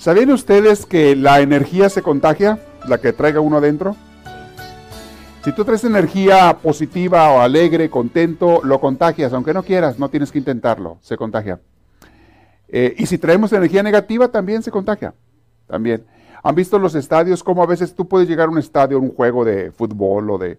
¿Sabían 0.00 0.30
ustedes 0.30 0.86
que 0.86 1.14
la 1.14 1.40
energía 1.40 1.90
se 1.90 2.00
contagia? 2.00 2.58
La 2.88 2.96
que 2.96 3.12
traiga 3.12 3.40
uno 3.40 3.58
adentro. 3.58 3.96
Si 5.44 5.52
tú 5.52 5.62
traes 5.62 5.84
energía 5.84 6.56
positiva 6.62 7.30
o 7.30 7.40
alegre, 7.40 7.90
contento, 7.90 8.62
lo 8.64 8.80
contagias, 8.80 9.34
aunque 9.34 9.52
no 9.52 9.62
quieras, 9.62 9.98
no 9.98 10.08
tienes 10.08 10.32
que 10.32 10.38
intentarlo, 10.38 10.96
se 11.02 11.18
contagia. 11.18 11.60
Eh, 12.68 12.94
y 12.96 13.04
si 13.04 13.18
traemos 13.18 13.52
energía 13.52 13.82
negativa, 13.82 14.28
también 14.28 14.62
se 14.62 14.70
contagia. 14.70 15.12
También. 15.66 16.06
¿Han 16.42 16.54
visto 16.54 16.78
los 16.78 16.94
estadios 16.94 17.44
cómo 17.44 17.62
a 17.62 17.66
veces 17.66 17.94
tú 17.94 18.08
puedes 18.08 18.26
llegar 18.26 18.48
a 18.48 18.52
un 18.52 18.58
estadio, 18.58 18.98
un 18.98 19.14
juego 19.14 19.44
de 19.44 19.70
fútbol 19.70 20.30
o 20.30 20.38
de... 20.38 20.58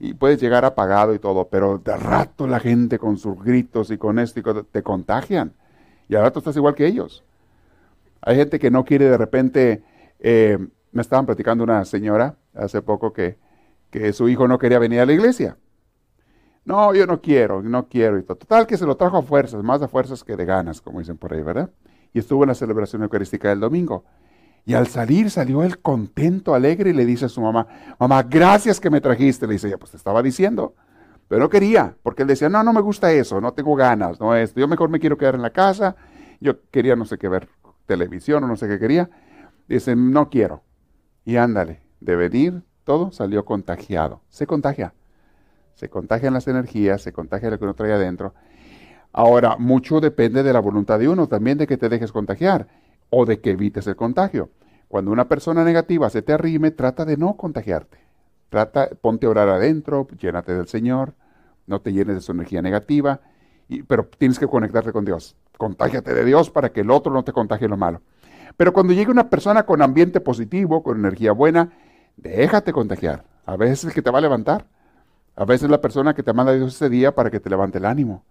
y 0.00 0.14
puedes 0.14 0.40
llegar 0.40 0.64
apagado 0.64 1.14
y 1.14 1.20
todo, 1.20 1.46
pero 1.46 1.78
de 1.78 1.96
rato 1.96 2.48
la 2.48 2.58
gente 2.58 2.98
con 2.98 3.16
sus 3.16 3.40
gritos 3.44 3.92
y 3.92 3.96
con 3.96 4.18
esto 4.18 4.40
y 4.40 4.64
te 4.72 4.82
contagian. 4.82 5.52
Y 6.08 6.16
al 6.16 6.22
rato 6.22 6.40
estás 6.40 6.56
igual 6.56 6.74
que 6.74 6.88
ellos. 6.88 7.22
Hay 8.22 8.36
gente 8.36 8.58
que 8.58 8.70
no 8.70 8.84
quiere 8.84 9.06
de 9.06 9.18
repente, 9.18 9.82
eh, 10.20 10.58
me 10.92 11.02
estaban 11.02 11.26
platicando 11.26 11.64
una 11.64 11.84
señora 11.84 12.36
hace 12.54 12.80
poco 12.80 13.12
que, 13.12 13.36
que 13.90 14.12
su 14.12 14.28
hijo 14.28 14.46
no 14.46 14.58
quería 14.58 14.78
venir 14.78 15.00
a 15.00 15.06
la 15.06 15.12
iglesia. 15.12 15.56
No, 16.64 16.94
yo 16.94 17.06
no 17.06 17.20
quiero, 17.20 17.60
no 17.62 17.88
quiero. 17.88 18.18
Y 18.18 18.22
total 18.22 18.68
que 18.68 18.76
se 18.76 18.86
lo 18.86 18.96
trajo 18.96 19.16
a 19.16 19.22
fuerzas, 19.22 19.64
más 19.64 19.82
a 19.82 19.88
fuerzas 19.88 20.22
que 20.22 20.36
de 20.36 20.44
ganas, 20.44 20.80
como 20.80 21.00
dicen 21.00 21.18
por 21.18 21.34
ahí, 21.34 21.42
¿verdad? 21.42 21.70
Y 22.12 22.20
estuvo 22.20 22.44
en 22.44 22.48
la 22.48 22.54
celebración 22.54 23.02
eucarística 23.02 23.48
del 23.48 23.58
domingo. 23.58 24.04
Y 24.64 24.74
al 24.74 24.86
salir 24.86 25.28
salió 25.28 25.64
él 25.64 25.80
contento, 25.80 26.54
alegre 26.54 26.90
y 26.90 26.92
le 26.92 27.04
dice 27.04 27.24
a 27.24 27.28
su 27.28 27.40
mamá, 27.40 27.66
mamá, 27.98 28.22
gracias 28.22 28.78
que 28.78 28.90
me 28.90 29.00
trajiste. 29.00 29.48
Le 29.48 29.54
dice, 29.54 29.68
ya 29.68 29.76
pues 29.76 29.90
te 29.90 29.96
estaba 29.96 30.22
diciendo. 30.22 30.76
Pero 31.26 31.40
no 31.40 31.48
quería, 31.48 31.96
porque 32.04 32.22
él 32.22 32.28
decía, 32.28 32.48
no, 32.48 32.62
no 32.62 32.72
me 32.72 32.80
gusta 32.80 33.10
eso, 33.10 33.40
no 33.40 33.52
tengo 33.52 33.74
ganas, 33.74 34.20
no 34.20 34.36
esto. 34.36 34.60
Yo 34.60 34.68
mejor 34.68 34.88
me 34.90 35.00
quiero 35.00 35.18
quedar 35.18 35.34
en 35.34 35.42
la 35.42 35.50
casa. 35.50 35.96
Yo 36.40 36.60
quería 36.70 36.94
no 36.94 37.04
sé 37.04 37.18
qué 37.18 37.28
ver 37.28 37.48
televisión 37.92 38.42
o 38.44 38.46
no 38.46 38.56
sé 38.56 38.68
qué 38.68 38.78
quería. 38.78 39.10
Dice, 39.68 39.94
no 39.94 40.30
quiero. 40.30 40.62
Y 41.24 41.36
ándale, 41.36 41.82
de 42.00 42.16
venir, 42.16 42.62
todo 42.84 43.12
salió 43.12 43.44
contagiado. 43.44 44.22
Se 44.30 44.46
contagia. 44.46 44.94
Se 45.74 45.88
contagian 45.90 46.32
las 46.32 46.48
energías, 46.48 47.02
se 47.02 47.12
contagia 47.12 47.50
lo 47.50 47.58
que 47.58 47.64
uno 47.64 47.74
trae 47.74 47.92
adentro. 47.92 48.34
Ahora, 49.12 49.56
mucho 49.58 50.00
depende 50.00 50.42
de 50.42 50.52
la 50.52 50.60
voluntad 50.60 50.98
de 50.98 51.08
uno, 51.08 51.26
también 51.28 51.58
de 51.58 51.66
que 51.66 51.76
te 51.76 51.90
dejes 51.90 52.12
contagiar 52.12 52.68
o 53.10 53.26
de 53.26 53.40
que 53.40 53.50
evites 53.50 53.86
el 53.86 53.96
contagio. 53.96 54.48
Cuando 54.88 55.10
una 55.10 55.28
persona 55.28 55.64
negativa 55.64 56.08
se 56.08 56.22
te 56.22 56.32
arrime, 56.32 56.70
trata 56.70 57.04
de 57.04 57.18
no 57.18 57.36
contagiarte. 57.36 57.98
Trata, 58.48 58.88
ponte 59.00 59.26
a 59.26 59.30
orar 59.30 59.48
adentro, 59.50 60.08
llénate 60.18 60.54
del 60.54 60.66
Señor, 60.66 61.14
no 61.66 61.80
te 61.80 61.92
llenes 61.92 62.16
de 62.16 62.20
su 62.22 62.32
energía 62.32 62.62
negativa, 62.62 63.20
pero 63.86 64.08
tienes 64.18 64.38
que 64.38 64.46
conectarte 64.46 64.92
con 64.92 65.04
Dios 65.04 65.36
contágiate 65.58 66.14
de 66.14 66.24
Dios 66.24 66.50
para 66.50 66.72
que 66.72 66.80
el 66.80 66.90
otro 66.90 67.12
no 67.12 67.24
te 67.24 67.32
contagie 67.32 67.68
lo 67.68 67.76
malo. 67.76 68.02
Pero 68.56 68.72
cuando 68.72 68.92
llegue 68.92 69.10
una 69.10 69.30
persona 69.30 69.64
con 69.64 69.82
ambiente 69.82 70.20
positivo, 70.20 70.82
con 70.82 70.98
energía 70.98 71.32
buena, 71.32 71.70
déjate 72.16 72.72
contagiar. 72.72 73.24
A 73.46 73.56
veces 73.56 73.84
el 73.84 73.92
que 73.92 74.02
te 74.02 74.10
va 74.10 74.18
a 74.18 74.22
levantar. 74.22 74.66
A 75.34 75.44
veces 75.44 75.70
la 75.70 75.80
persona 75.80 76.14
que 76.14 76.22
te 76.22 76.32
manda 76.32 76.52
Dios 76.52 76.74
ese 76.74 76.88
día 76.88 77.14
para 77.14 77.30
que 77.30 77.40
te 77.40 77.48
levante 77.48 77.78
el 77.78 77.86
ánimo. 77.86 78.24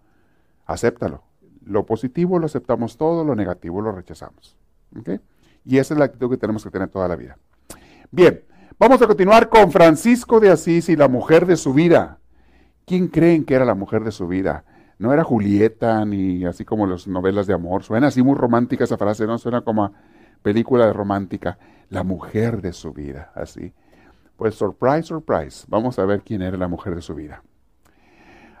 Acéptalo. 0.66 1.22
Lo 1.64 1.84
positivo 1.86 2.38
lo 2.38 2.46
aceptamos 2.46 2.96
todo, 2.96 3.24
lo 3.24 3.34
negativo 3.34 3.80
lo 3.80 3.92
rechazamos. 3.92 4.56
Y 5.64 5.78
esa 5.78 5.94
es 5.94 5.98
la 5.98 6.06
actitud 6.06 6.30
que 6.30 6.36
tenemos 6.36 6.62
que 6.64 6.70
tener 6.70 6.88
toda 6.88 7.08
la 7.08 7.16
vida. 7.16 7.38
Bien, 8.10 8.44
vamos 8.78 9.00
a 9.02 9.06
continuar 9.06 9.48
con 9.48 9.72
Francisco 9.72 10.38
de 10.38 10.50
Asís 10.50 10.88
y 10.88 10.96
la 10.96 11.08
mujer 11.08 11.46
de 11.46 11.56
su 11.56 11.72
vida. 11.72 12.18
¿Quién 12.84 13.08
creen 13.08 13.44
que 13.44 13.54
era 13.54 13.64
la 13.64 13.74
mujer 13.74 14.04
de 14.04 14.12
su 14.12 14.26
vida? 14.26 14.64
No 15.02 15.12
era 15.12 15.24
Julieta 15.24 16.04
ni 16.04 16.44
así 16.44 16.64
como 16.64 16.86
las 16.86 17.08
novelas 17.08 17.48
de 17.48 17.54
amor. 17.54 17.82
Suena 17.82 18.06
así 18.06 18.22
muy 18.22 18.36
romántica 18.36 18.84
esa 18.84 18.96
frase, 18.96 19.26
¿no? 19.26 19.36
Suena 19.36 19.62
como 19.62 19.92
película 20.42 20.86
de 20.86 20.92
romántica. 20.92 21.58
La 21.90 22.04
mujer 22.04 22.62
de 22.62 22.72
su 22.72 22.92
vida, 22.92 23.32
así. 23.34 23.72
Pues 24.36 24.54
surprise, 24.54 25.02
surprise. 25.02 25.66
Vamos 25.68 25.98
a 25.98 26.04
ver 26.04 26.22
quién 26.22 26.40
era 26.40 26.56
la 26.56 26.68
mujer 26.68 26.94
de 26.94 27.02
su 27.02 27.16
vida. 27.16 27.42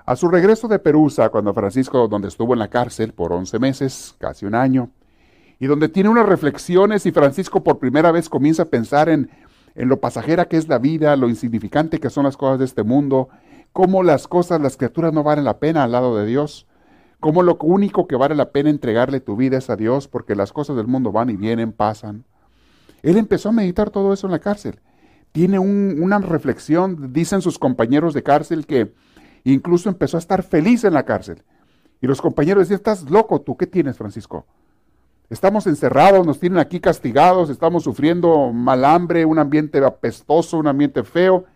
A 0.04 0.16
su 0.16 0.28
regreso 0.28 0.66
de 0.66 0.80
Perusa, 0.80 1.28
cuando 1.28 1.54
Francisco, 1.54 2.08
donde 2.08 2.26
estuvo 2.26 2.54
en 2.54 2.58
la 2.58 2.68
cárcel 2.68 3.12
por 3.12 3.32
11 3.32 3.58
meses, 3.60 4.16
casi 4.18 4.44
un 4.44 4.56
año, 4.56 4.90
y 5.60 5.66
donde 5.68 5.88
tiene 5.88 6.08
unas 6.08 6.26
reflexiones 6.26 7.06
y 7.06 7.12
Francisco 7.12 7.62
por 7.62 7.78
primera 7.78 8.10
vez 8.10 8.28
comienza 8.28 8.64
a 8.64 8.68
pensar 8.68 9.08
en, 9.08 9.30
en 9.76 9.88
lo 9.88 10.00
pasajera 10.00 10.46
que 10.46 10.56
es 10.56 10.68
la 10.68 10.78
vida, 10.78 11.14
lo 11.14 11.28
insignificante 11.28 12.00
que 12.00 12.10
son 12.10 12.24
las 12.24 12.36
cosas 12.36 12.58
de 12.58 12.64
este 12.64 12.82
mundo, 12.82 13.28
cómo 13.72 14.02
las 14.02 14.28
cosas, 14.28 14.60
las 14.60 14.76
criaturas 14.76 15.12
no 15.12 15.22
valen 15.22 15.44
la 15.44 15.58
pena 15.58 15.84
al 15.84 15.92
lado 15.92 16.16
de 16.16 16.26
Dios, 16.26 16.66
cómo 17.20 17.42
lo 17.42 17.56
único 17.60 18.06
que 18.06 18.16
vale 18.16 18.34
la 18.34 18.50
pena 18.50 18.70
entregarle 18.70 19.20
tu 19.20 19.36
vida 19.36 19.58
es 19.58 19.70
a 19.70 19.76
Dios, 19.76 20.08
porque 20.08 20.34
las 20.34 20.52
cosas 20.52 20.76
del 20.76 20.86
mundo 20.86 21.12
van 21.12 21.30
y 21.30 21.36
vienen, 21.36 21.72
pasan. 21.72 22.24
Él 23.02 23.16
empezó 23.16 23.48
a 23.48 23.52
meditar 23.52 23.90
todo 23.90 24.12
eso 24.12 24.26
en 24.26 24.32
la 24.32 24.38
cárcel. 24.38 24.80
Tiene 25.32 25.58
una 25.58 26.18
reflexión, 26.18 27.12
dicen 27.12 27.40
sus 27.40 27.58
compañeros 27.58 28.12
de 28.14 28.22
cárcel, 28.22 28.66
que 28.66 28.92
incluso 29.44 29.88
empezó 29.88 30.16
a 30.16 30.20
estar 30.20 30.42
feliz 30.42 30.84
en 30.84 30.94
la 30.94 31.04
cárcel. 31.04 31.42
Y 32.00 32.06
los 32.06 32.20
compañeros 32.20 32.64
decían, 32.64 32.76
estás 32.76 33.08
loco, 33.10 33.40
¿tú 33.40 33.56
qué 33.56 33.66
tienes, 33.66 33.96
Francisco? 33.96 34.44
Estamos 35.30 35.66
encerrados, 35.66 36.26
nos 36.26 36.38
tienen 36.38 36.58
aquí 36.58 36.80
castigados, 36.80 37.48
estamos 37.48 37.84
sufriendo 37.84 38.52
mal 38.52 38.84
hambre, 38.84 39.24
un 39.24 39.38
ambiente 39.38 39.82
apestoso, 39.82 40.58
un 40.58 40.66
ambiente 40.66 41.04
feo, 41.04 41.46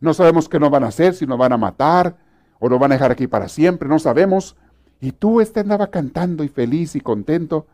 no 0.00 0.14
sabemos 0.14 0.48
qué 0.48 0.58
nos 0.58 0.70
van 0.70 0.84
a 0.84 0.88
hacer, 0.88 1.14
si 1.14 1.26
nos 1.26 1.38
van 1.38 1.52
a 1.52 1.56
matar 1.56 2.16
o 2.58 2.68
nos 2.68 2.78
van 2.78 2.92
a 2.92 2.94
dejar 2.94 3.12
aquí 3.12 3.26
para 3.26 3.48
siempre, 3.48 3.88
no 3.88 3.98
sabemos. 3.98 4.56
Y 5.00 5.12
tú 5.12 5.40
este 5.40 5.60
andaba 5.60 5.88
cantando 5.88 6.44
y 6.44 6.48
feliz 6.48 6.96
y 6.96 7.00
contento, 7.00 7.66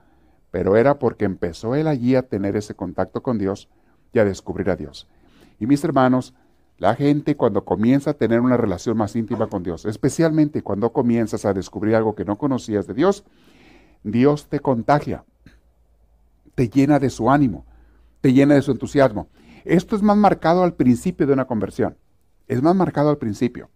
pero 0.50 0.76
era 0.76 0.98
porque 0.98 1.24
empezó 1.24 1.74
él 1.74 1.88
allí 1.88 2.14
a 2.14 2.22
tener 2.22 2.56
ese 2.56 2.74
contacto 2.74 3.22
con 3.22 3.38
Dios 3.38 3.68
y 4.12 4.18
a 4.18 4.24
descubrir 4.24 4.70
a 4.70 4.76
Dios. 4.76 5.08
Y 5.58 5.66
mis 5.66 5.82
hermanos, 5.84 6.34
la 6.78 6.94
gente 6.94 7.36
cuando 7.36 7.64
comienza 7.64 8.10
a 8.10 8.14
tener 8.14 8.40
una 8.40 8.56
relación 8.56 8.96
más 8.96 9.16
íntima 9.16 9.46
con 9.46 9.62
Dios, 9.62 9.86
especialmente 9.86 10.62
cuando 10.62 10.92
comienzas 10.92 11.44
a 11.44 11.54
descubrir 11.54 11.94
algo 11.94 12.14
que 12.14 12.24
no 12.24 12.36
conocías 12.38 12.86
de 12.86 12.94
Dios, 12.94 13.24
Dios 14.02 14.46
te 14.48 14.60
contagia, 14.60 15.24
te 16.54 16.68
llena 16.68 16.98
de 16.98 17.10
su 17.10 17.30
ánimo, 17.30 17.64
te 18.20 18.32
llena 18.32 18.54
de 18.54 18.62
su 18.62 18.72
entusiasmo. 18.72 19.28
Esto 19.64 19.96
es 19.96 20.02
más 20.02 20.16
marcado 20.16 20.62
al 20.62 20.74
principio 20.74 21.26
de 21.26 21.32
una 21.32 21.46
conversión. 21.46 21.96
Es 22.48 22.62
más 22.62 22.74
marcado 22.74 23.10
al 23.10 23.18
principio. 23.18 23.70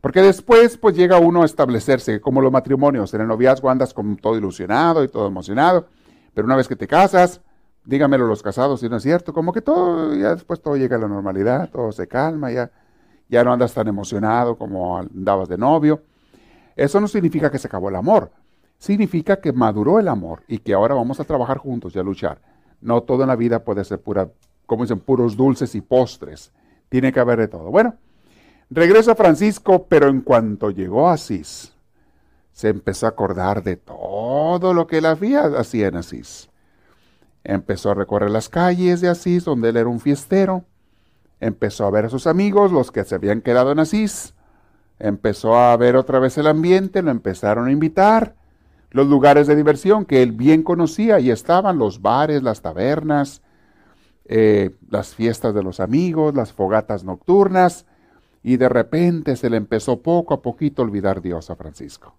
Porque 0.00 0.22
después 0.22 0.76
pues 0.78 0.96
llega 0.96 1.18
uno 1.18 1.42
a 1.42 1.44
establecerse, 1.44 2.20
como 2.20 2.40
los 2.40 2.52
matrimonios, 2.52 3.12
en 3.14 3.22
el 3.22 3.28
noviazgo 3.28 3.68
andas 3.68 3.92
como 3.92 4.16
todo 4.16 4.36
ilusionado 4.36 5.02
y 5.02 5.08
todo 5.08 5.26
emocionado, 5.26 5.86
pero 6.34 6.46
una 6.46 6.56
vez 6.56 6.68
que 6.68 6.76
te 6.76 6.86
casas, 6.86 7.40
dígamelo 7.84 8.26
los 8.26 8.42
casados 8.42 8.80
si 8.80 8.88
no 8.88 8.96
es 8.96 9.02
cierto, 9.02 9.32
como 9.32 9.52
que 9.52 9.60
todo, 9.60 10.14
ya 10.14 10.34
después 10.34 10.60
todo 10.60 10.76
llega 10.76 10.96
a 10.96 11.00
la 11.00 11.08
normalidad, 11.08 11.68
todo 11.70 11.90
se 11.90 12.06
calma, 12.06 12.52
ya, 12.52 12.70
ya 13.28 13.42
no 13.42 13.52
andas 13.52 13.74
tan 13.74 13.88
emocionado 13.88 14.56
como 14.56 14.98
andabas 14.98 15.48
de 15.48 15.58
novio. 15.58 16.02
Eso 16.76 17.00
no 17.00 17.08
significa 17.08 17.50
que 17.50 17.58
se 17.58 17.66
acabó 17.66 17.88
el 17.88 17.96
amor, 17.96 18.30
significa 18.78 19.40
que 19.40 19.52
maduró 19.52 19.98
el 19.98 20.06
amor 20.06 20.42
y 20.46 20.58
que 20.58 20.74
ahora 20.74 20.94
vamos 20.94 21.18
a 21.18 21.24
trabajar 21.24 21.58
juntos 21.58 21.96
y 21.96 21.98
a 21.98 22.04
luchar. 22.04 22.40
No 22.80 23.02
toda 23.02 23.26
la 23.26 23.34
vida 23.34 23.64
puede 23.64 23.82
ser 23.84 24.00
pura, 24.00 24.30
como 24.64 24.84
dicen, 24.84 25.00
puros 25.00 25.36
dulces 25.36 25.74
y 25.74 25.80
postres. 25.80 26.52
Tiene 26.88 27.12
que 27.12 27.18
haber 27.18 27.40
de 27.40 27.48
todo. 27.48 27.70
Bueno, 27.70 27.96
regresa 28.70 29.14
Francisco, 29.14 29.86
pero 29.88 30.08
en 30.08 30.20
cuanto 30.20 30.70
llegó 30.70 31.08
a 31.08 31.14
Asís, 31.14 31.72
se 32.52 32.68
empezó 32.68 33.06
a 33.06 33.10
acordar 33.10 33.62
de 33.62 33.76
todo 33.76 34.74
lo 34.74 34.86
que 34.86 34.98
él 34.98 35.06
había 35.06 35.44
hacía 35.44 35.88
en 35.88 35.96
Asís. 35.96 36.50
Empezó 37.44 37.90
a 37.90 37.94
recorrer 37.94 38.30
las 38.30 38.48
calles 38.48 39.00
de 39.00 39.08
Asís, 39.08 39.44
donde 39.44 39.70
él 39.70 39.76
era 39.76 39.88
un 39.88 40.00
fiestero. 40.00 40.64
Empezó 41.40 41.86
a 41.86 41.90
ver 41.90 42.06
a 42.06 42.08
sus 42.10 42.26
amigos, 42.26 42.72
los 42.72 42.90
que 42.90 43.04
se 43.04 43.14
habían 43.14 43.40
quedado 43.42 43.70
en 43.70 43.78
Asís. 43.78 44.34
Empezó 44.98 45.56
a 45.56 45.76
ver 45.76 45.96
otra 45.96 46.18
vez 46.18 46.36
el 46.36 46.48
ambiente, 46.48 47.00
lo 47.00 47.10
empezaron 47.10 47.68
a 47.68 47.72
invitar. 47.72 48.34
Los 48.90 49.06
lugares 49.06 49.46
de 49.46 49.54
diversión 49.54 50.04
que 50.04 50.22
él 50.22 50.32
bien 50.32 50.62
conocía, 50.62 51.20
y 51.20 51.30
estaban 51.30 51.78
los 51.78 52.02
bares, 52.02 52.42
las 52.42 52.60
tabernas, 52.60 53.42
eh, 54.24 54.76
las 54.90 55.14
fiestas 55.14 55.54
de 55.54 55.62
los 55.62 55.80
amigos, 55.80 56.34
las 56.34 56.52
fogatas 56.52 57.04
nocturnas, 57.04 57.86
y 58.48 58.56
de 58.56 58.70
repente 58.70 59.36
se 59.36 59.50
le 59.50 59.58
empezó 59.58 60.00
poco 60.00 60.32
a 60.32 60.40
poquito 60.40 60.80
a 60.80 60.86
olvidar 60.86 61.20
Dios 61.20 61.50
a 61.50 61.56
Francisco. 61.56 62.14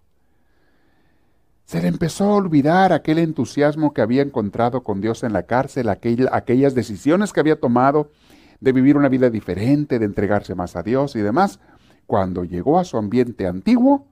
Se 1.64 1.82
le 1.82 1.88
empezó 1.88 2.26
a 2.26 2.36
olvidar 2.36 2.92
aquel 2.92 3.18
entusiasmo 3.18 3.92
que 3.92 4.00
había 4.00 4.22
encontrado 4.22 4.84
con 4.84 5.00
Dios 5.00 5.24
en 5.24 5.32
la 5.32 5.42
cárcel, 5.42 5.88
aquellas 5.88 6.76
decisiones 6.76 7.32
que 7.32 7.40
había 7.40 7.58
tomado 7.58 8.12
de 8.60 8.70
vivir 8.70 8.96
una 8.96 9.08
vida 9.08 9.28
diferente, 9.28 9.98
de 9.98 10.04
entregarse 10.04 10.54
más 10.54 10.76
a 10.76 10.84
Dios 10.84 11.16
y 11.16 11.20
demás. 11.20 11.58
Cuando 12.06 12.44
llegó 12.44 12.78
a 12.78 12.84
su 12.84 12.96
ambiente 12.96 13.48
antiguo, 13.48 14.06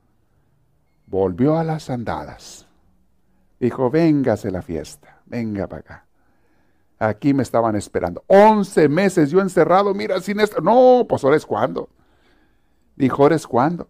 volvió 1.07 1.57
a 1.57 1.63
las 1.63 1.89
andadas. 1.89 2.67
Dijo, 3.61 3.91
véngase 3.91 4.51
la 4.51 4.63
fiesta, 4.63 5.21
venga 5.27 5.69
para 5.69 5.81
acá. 5.83 6.05
Aquí 6.99 7.33
me 7.33 7.45
estaban 7.45 7.77
esperando. 7.77 8.25
Once 8.27 8.89
meses 8.89 9.31
yo 9.31 9.41
encerrado, 9.41 9.95
mira, 9.95 10.21
sin 10.21 10.41
esto. 10.41 10.61
No, 10.61 11.07
pues 11.09 11.23
ahora 11.23 11.37
es 11.37 11.47
cuando. 11.47 11.89
Dijo, 12.99 13.23
ahora 13.23 13.37
es 13.37 13.47
cuando. 13.47 13.89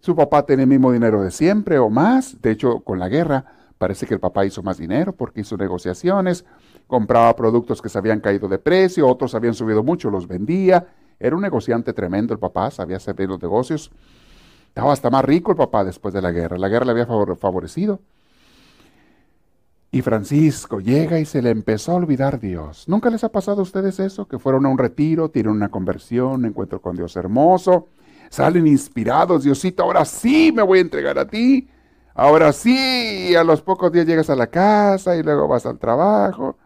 Su 0.00 0.16
papá 0.16 0.46
tiene 0.46 0.62
el 0.62 0.68
mismo 0.68 0.90
dinero 0.90 1.22
de 1.22 1.30
siempre 1.30 1.78
o 1.78 1.90
más. 1.90 2.40
De 2.40 2.50
hecho, 2.50 2.80
con 2.80 2.98
la 2.98 3.10
guerra, 3.10 3.44
parece 3.76 4.06
que 4.06 4.14
el 4.14 4.20
papá 4.20 4.46
hizo 4.46 4.62
más 4.62 4.78
dinero 4.78 5.12
porque 5.12 5.42
hizo 5.42 5.58
negociaciones, 5.58 6.46
compraba 6.86 7.36
productos 7.36 7.82
que 7.82 7.90
se 7.90 7.98
habían 7.98 8.20
caído 8.20 8.48
de 8.48 8.58
precio, 8.58 9.06
otros 9.06 9.34
habían 9.34 9.52
subido 9.52 9.82
mucho, 9.82 10.10
los 10.10 10.26
vendía. 10.26 10.86
Era 11.20 11.36
un 11.36 11.42
negociante 11.42 11.92
tremendo 11.92 12.32
el 12.32 12.40
papá, 12.40 12.70
sabía 12.70 12.96
hacer 12.96 13.14
bien 13.14 13.28
los 13.28 13.42
negocios. 13.42 13.90
Estaba 14.68 14.90
hasta 14.90 15.10
más 15.10 15.24
rico 15.24 15.50
el 15.50 15.58
papá 15.58 15.84
después 15.84 16.14
de 16.14 16.22
la 16.22 16.32
guerra. 16.32 16.56
La 16.56 16.68
guerra 16.68 16.86
le 16.86 16.92
había 16.92 17.06
favorecido. 17.06 18.00
Y 19.90 20.00
Francisco 20.00 20.80
llega 20.80 21.18
y 21.18 21.26
se 21.26 21.42
le 21.42 21.50
empezó 21.50 21.92
a 21.92 21.96
olvidar 21.96 22.40
Dios. 22.40 22.88
¿Nunca 22.88 23.10
les 23.10 23.22
ha 23.22 23.28
pasado 23.30 23.60
a 23.60 23.62
ustedes 23.62 24.00
eso? 24.00 24.26
Que 24.26 24.38
fueron 24.38 24.64
a 24.64 24.70
un 24.70 24.78
retiro, 24.78 25.30
tienen 25.30 25.52
una 25.52 25.68
conversión, 25.68 26.32
un 26.32 26.44
encuentro 26.46 26.80
con 26.80 26.96
Dios 26.96 27.16
hermoso, 27.16 27.88
salen 28.30 28.66
inspirados, 28.66 29.44
Diosito, 29.44 29.82
ahora 29.82 30.04
sí 30.04 30.52
me 30.54 30.62
voy 30.62 30.78
a 30.78 30.82
entregar 30.82 31.18
a 31.18 31.26
ti. 31.26 31.68
Ahora 32.14 32.52
sí, 32.52 33.34
a 33.36 33.44
los 33.44 33.60
pocos 33.62 33.92
días 33.92 34.06
llegas 34.06 34.30
a 34.30 34.36
la 34.36 34.46
casa 34.46 35.16
y 35.16 35.22
luego 35.22 35.48
vas 35.48 35.66
al 35.66 35.78
trabajo. 35.78 36.56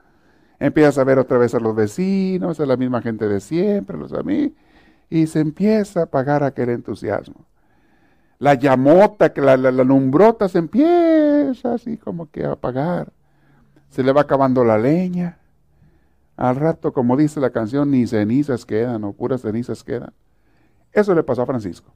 Empiezas 0.59 0.99
a 0.99 1.05
ver 1.05 1.19
otra 1.19 1.39
vez 1.39 1.55
a 1.55 1.61
los 1.61 1.75
vecinos, 1.75 2.61
a 2.61 2.67
la 2.67 2.77
misma 2.77 3.03
gente 3.03 3.27
de 3.29 3.41
siempre, 3.41 3.97
los 3.97 4.13
amigos, 4.13 4.53
y 5.09 5.27
se 5.27 5.41
empieza 5.41 6.01
a 6.01 6.03
apagar 6.05 6.45
aquel 6.45 6.69
entusiasmo 6.71 7.47
la 8.41 8.55
llamota, 8.55 9.33
la, 9.37 9.57
la, 9.57 9.71
lumbrota 9.85 10.49
se 10.49 10.59
empieza 10.59 11.75
así 11.75 11.99
como 11.99 12.31
que 12.31 12.45
a 12.45 12.53
apagar. 12.53 13.13
Se 13.91 14.03
le 14.03 14.13
va 14.13 14.23
acabando 14.23 14.65
la 14.65 14.79
leña. 14.79 15.39
Al 16.37 16.57
rato, 16.57 16.93
como 16.95 17.19
dice 17.19 17.39
la 17.39 17.51
canción, 17.51 17.91
ni 17.91 18.07
cenizas 18.07 18.65
quedan, 18.65 19.05
o 19.05 19.13
puras 19.13 19.43
cenizas 19.43 19.85
quedan. 19.85 20.15
Eso 20.93 21.15
le 21.15 21.23
pasó 21.23 21.43
a 21.43 21.47
Francisco. 21.47 21.93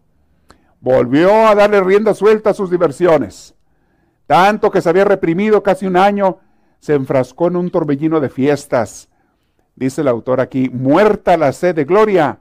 Volvió 0.81 1.47
a 1.47 1.55
darle 1.55 1.81
rienda 1.81 2.15
suelta 2.15 2.51
a 2.51 2.55
sus 2.55 2.71
diversiones. 2.71 3.55
Tanto 4.27 4.71
que 4.71 4.81
se 4.81 4.89
había 4.89 5.05
reprimido 5.05 5.63
casi 5.63 5.87
un 5.87 5.97
año, 5.97 6.39
se 6.81 6.95
enfrascó 6.95 7.49
en 7.49 7.57
un 7.57 7.71
torbellino 7.71 8.21
de 8.21 8.29
fiestas. 8.29 9.09
Dice 9.77 10.03
el 10.03 10.09
autor 10.09 10.41
aquí, 10.41 10.69
muerta 10.69 11.37
la 11.37 11.53
sed 11.53 11.75
de 11.75 11.85
gloria, 11.85 12.39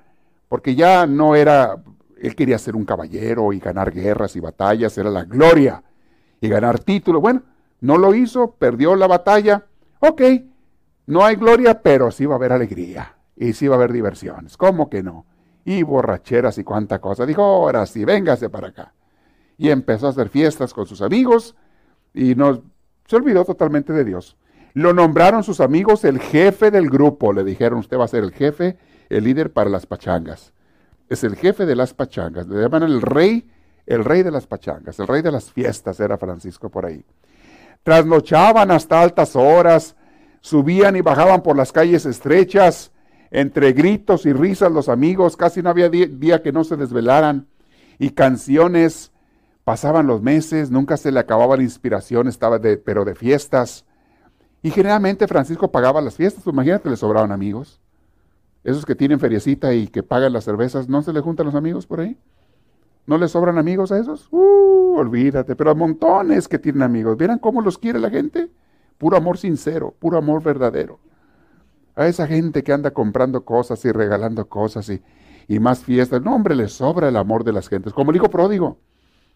porque 0.50 0.76
ya 0.76 1.08
no 1.08 1.36
era 1.36 1.82
él 2.24 2.36
quería 2.38 2.58
ser 2.58 2.78
un 2.78 2.86
caballero 2.86 3.52
y 3.52 3.60
ganar 3.60 3.92
guerras 3.92 4.38
y 4.38 4.40
batallas, 4.40 4.98
era 4.98 5.10
la 5.10 5.26
gloria 5.26 5.84
y 6.40 6.48
ganar 6.48 6.80
títulos. 6.80 7.22
Bueno, 7.22 7.44
no 7.82 7.98
lo 7.98 8.16
hizo, 8.16 8.52
perdió 8.52 8.96
la 8.96 9.08
batalla. 9.08 9.66
Ok, 10.00 10.22
no 11.06 11.26
hay 11.26 11.36
gloria, 11.36 11.82
pero 11.82 12.12
sí 12.12 12.26
va 12.26 12.36
a 12.36 12.38
haber 12.38 12.54
alegría 12.54 13.18
y 13.36 13.52
sí 13.52 13.68
va 13.68 13.76
a 13.76 13.78
haber 13.78 13.92
diversiones. 13.92 14.56
¿Cómo 14.56 14.90
que 14.90 15.04
no? 15.04 15.26
Y 15.66 15.84
borracheras 15.84 16.58
y 16.58 16.64
cuánta 16.64 17.00
cosa. 17.00 17.26
Dijo, 17.26 17.42
ahora 17.42 17.86
sí, 17.86 18.06
véngase 18.06 18.50
para 18.50 18.70
acá. 18.70 18.94
Y 19.58 19.70
empezó 19.70 20.08
a 20.08 20.10
hacer 20.10 20.30
fiestas 20.30 20.74
con 20.74 20.86
sus 20.86 21.02
amigos 21.02 21.56
y 22.14 22.36
no, 22.36 22.64
se 23.06 23.16
olvidó 23.16 23.46
totalmente 23.46 23.94
de 23.94 24.04
Dios. 24.04 24.36
Lo 24.74 24.94
nombraron 24.94 25.44
sus 25.44 25.60
amigos 25.60 26.04
el 26.04 26.20
jefe 26.20 26.72
del 26.72 26.90
grupo. 26.90 27.32
Le 27.32 27.44
dijeron, 27.44 27.80
usted 27.80 27.98
va 27.98 28.06
a 28.06 28.10
ser 28.10 28.24
el 28.24 28.32
jefe, 28.32 28.78
el 29.10 29.24
líder 29.24 29.54
para 29.54 29.70
las 29.70 29.86
pachangas 29.86 30.54
es 31.14 31.24
el 31.24 31.36
jefe 31.36 31.66
de 31.66 31.76
las 31.76 31.94
pachangas. 31.94 32.48
Le 32.48 32.62
llaman 32.62 32.84
el 32.84 33.02
rey, 33.02 33.50
el 33.86 34.04
rey 34.04 34.24
de 34.24 34.32
las 34.32 34.48
pachangas, 34.48 35.00
el 35.00 35.08
rey 35.08 35.22
de 35.22 35.32
las 35.32 35.52
fiestas 35.52 36.00
era 36.00 36.18
Francisco 36.18 36.70
por 36.70 36.86
ahí. 36.86 37.06
Trasnochaban 37.84 38.72
hasta 38.72 39.02
altas 39.02 39.36
horas, 39.36 39.96
subían 40.42 40.96
y 40.96 41.02
bajaban 41.02 41.42
por 41.42 41.56
las 41.56 41.72
calles 41.72 42.06
estrechas, 42.06 42.92
entre 43.34 43.74
gritos 43.74 44.28
y 44.28 44.32
risas 44.32 44.72
los 44.72 44.90
amigos, 44.90 45.36
casi 45.36 45.64
no 45.64 45.72
había 45.72 45.90
día, 45.90 46.44
que 46.44 46.52
no 46.52 46.64
se 46.64 46.78
desvelaran, 46.78 47.48
y 47.98 48.12
canciones, 48.12 49.12
pasaban 49.64 50.06
los 50.06 50.22
meses, 50.22 50.70
nunca 50.70 50.98
se 50.98 51.12
le 51.12 51.20
acababa 51.20 51.58
la 51.58 51.64
inspiración, 51.64 52.28
estaba 52.28 52.60
de, 52.60 52.78
pero 52.78 53.06
de 53.06 53.16
fiestas. 53.16 53.86
Y 54.62 54.70
generalmente 54.70 55.28
Francisco 55.28 55.72
pagaba 55.72 56.00
las 56.00 56.16
fiestas, 56.16 56.46
imagínate, 56.46 56.92
le 56.92 56.96
sobraban 56.96 57.32
amigos. 57.32 57.82
Esos 58.64 58.86
que 58.86 58.94
tienen 58.94 59.20
feriecita 59.20 59.74
y 59.74 59.88
que 59.88 60.04
pagan 60.04 60.32
las 60.32 60.44
cervezas, 60.44 60.88
¿no 60.88 61.02
se 61.02 61.12
le 61.12 61.22
juntan 61.22 61.48
los 61.48 61.56
amigos 61.56 61.88
por 61.88 62.02
ahí? 62.02 62.20
¿No 63.08 63.18
le 63.18 63.28
sobran 63.28 63.58
amigos 63.58 63.92
a 63.92 63.98
esos? 63.98 64.28
Uh, 64.30 64.94
olvídate, 64.96 65.56
pero 65.56 65.72
a 65.72 65.74
montones 65.74 66.48
que 66.48 66.60
tienen 66.60 66.84
amigos. 66.84 67.18
¿Vieran 67.18 67.40
cómo 67.40 67.62
los 67.62 67.80
quiere 67.80 67.98
la 67.98 68.12
gente? 68.12 68.52
Puro 69.00 69.18
amor 69.18 69.40
sincero, 69.40 69.96
puro 69.98 70.20
amor 70.20 70.44
verdadero. 70.44 71.00
A 71.96 72.08
esa 72.08 72.28
gente 72.28 72.64
que 72.64 72.74
anda 72.74 72.92
comprando 72.92 73.46
cosas 73.46 73.84
y 73.86 73.92
regalando 73.92 74.48
cosas 74.48 74.90
y, 74.90 75.02
y 75.48 75.60
más 75.60 75.84
fiestas. 75.84 76.22
No, 76.22 76.36
hombre, 76.36 76.56
le 76.56 76.68
sobra 76.68 77.10
el 77.10 77.18
amor 77.18 77.44
de 77.44 77.54
las 77.54 77.70
gentes. 77.70 77.94
Como 77.94 78.12
el 78.12 78.20
pródigo. 78.22 78.78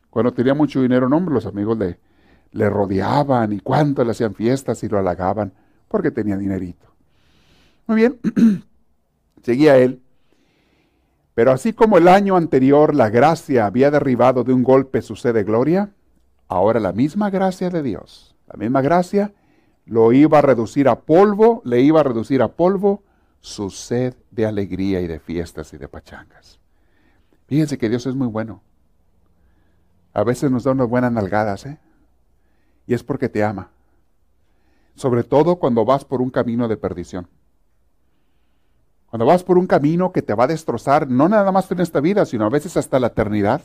Cuando 0.10 0.34
tenía 0.34 0.54
mucho 0.54 0.82
dinero, 0.82 1.10
no, 1.10 1.20
los 1.20 1.46
amigos 1.46 1.78
le, 1.78 2.00
le 2.52 2.70
rodeaban 2.70 3.54
y 3.54 3.60
cuánto 3.60 4.04
le 4.04 4.12
hacían 4.12 4.34
fiestas 4.34 4.84
y 4.84 4.90
lo 4.90 4.98
halagaban 4.98 5.54
porque 5.88 6.12
tenía 6.12 6.38
dinerito. 6.38 6.88
Muy 7.86 7.98
bien. 7.98 8.20
Seguía 9.44 9.78
él. 9.78 10.02
Pero 11.34 11.52
así 11.52 11.74
como 11.74 11.98
el 11.98 12.08
año 12.08 12.36
anterior 12.36 12.96
la 12.96 13.10
gracia 13.10 13.68
había 13.68 13.92
derribado 13.92 14.44
de 14.44 14.54
un 14.54 14.64
golpe 14.64 15.04
su 15.04 15.16
sed 15.16 15.36
de 15.36 15.44
gloria, 15.44 15.92
ahora 16.48 16.80
la 16.80 16.94
misma 16.94 17.30
gracia 17.30 17.70
de 17.70 17.84
Dios, 17.84 18.36
la 18.48 18.58
misma 18.58 18.82
gracia, 18.82 19.34
lo 19.88 20.12
iba 20.12 20.40
a 20.40 20.42
reducir 20.42 20.90
a 20.90 21.00
polvo, 21.00 21.62
le 21.66 21.82
iba 21.82 22.02
a 22.02 22.04
reducir 22.04 22.42
a 22.42 22.50
polvo 22.50 23.04
su 23.40 23.70
sed 23.70 24.16
de 24.32 24.46
alegría 24.46 25.02
y 25.02 25.08
de 25.08 25.20
fiestas 25.20 25.74
y 25.74 25.78
de 25.78 25.88
pachangas. 25.88 26.60
Fíjense 27.48 27.78
que 27.78 27.90
Dios 27.90 28.06
es 28.06 28.16
muy 28.16 28.28
bueno. 28.28 28.62
A 30.14 30.24
veces 30.24 30.52
nos 30.52 30.64
da 30.64 30.72
unas 30.72 30.90
buenas 30.90 31.12
nalgadas, 31.12 31.66
¿eh? 31.66 31.78
Y 32.86 32.94
es 32.94 33.04
porque 33.04 33.30
te 33.30 33.44
ama. 33.44 33.70
Sobre 34.96 35.24
todo 35.24 35.58
cuando 35.58 35.86
vas 35.86 36.04
por 36.04 36.22
un 36.22 36.32
camino 36.32 36.68
de 36.68 36.76
perdición. 36.76 37.28
Cuando 39.10 39.26
vas 39.26 39.44
por 39.44 39.58
un 39.58 39.68
camino 39.68 40.12
que 40.12 40.22
te 40.22 40.34
va 40.34 40.46
a 40.46 40.48
destrozar, 40.48 41.10
no 41.10 41.30
nada 41.30 41.52
más 41.52 41.72
en 41.72 41.80
esta 41.80 42.02
vida, 42.02 42.26
sino 42.26 42.46
a 42.46 42.50
veces 42.50 42.76
hasta 42.76 43.00
la 43.00 43.08
eternidad. 43.08 43.62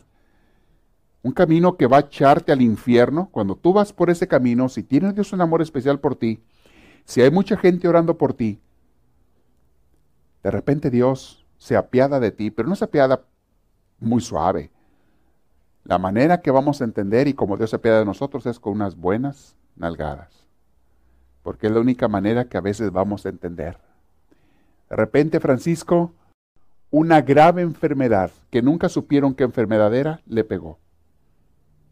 Un 1.22 1.32
camino 1.32 1.76
que 1.76 1.86
va 1.86 1.98
a 1.98 2.00
echarte 2.00 2.52
al 2.52 2.62
infierno. 2.62 3.28
Cuando 3.30 3.54
tú 3.56 3.72
vas 3.72 3.92
por 3.92 4.10
ese 4.10 4.26
camino, 4.26 4.68
si 4.68 4.82
tienes 4.82 5.14
Dios 5.14 5.32
un 5.32 5.40
amor 5.40 5.62
especial 5.62 6.00
por 6.00 6.16
ti, 6.16 6.42
si 7.04 7.20
hay 7.20 7.30
mucha 7.30 7.56
gente 7.56 7.88
orando 7.88 8.18
por 8.18 8.34
ti, 8.34 8.60
de 10.42 10.50
repente 10.50 10.90
Dios 10.90 11.46
se 11.58 11.76
apiada 11.76 12.18
de 12.18 12.32
ti, 12.32 12.50
pero 12.50 12.68
no 12.68 12.74
se 12.74 12.84
apiada 12.84 13.24
muy 14.00 14.20
suave. 14.20 14.70
La 15.84 15.98
manera 15.98 16.40
que 16.40 16.50
vamos 16.50 16.80
a 16.80 16.84
entender 16.84 17.28
y 17.28 17.34
como 17.34 17.56
Dios 17.56 17.70
se 17.70 17.76
apiada 17.76 18.00
de 18.00 18.04
nosotros 18.04 18.46
es 18.46 18.58
con 18.58 18.72
unas 18.74 18.96
buenas 18.96 19.56
nalgadas. 19.76 20.46
Porque 21.42 21.66
es 21.66 21.72
la 21.72 21.80
única 21.80 22.08
manera 22.08 22.44
que 22.44 22.56
a 22.56 22.60
veces 22.60 22.90
vamos 22.92 23.26
a 23.26 23.28
entender. 23.28 23.78
De 24.90 24.96
repente, 24.96 25.40
Francisco, 25.40 26.12
una 26.90 27.20
grave 27.22 27.62
enfermedad 27.62 28.30
que 28.50 28.62
nunca 28.62 28.88
supieron 28.88 29.34
qué 29.34 29.44
enfermedad 29.44 29.94
era, 29.94 30.20
le 30.26 30.44
pegó. 30.44 30.78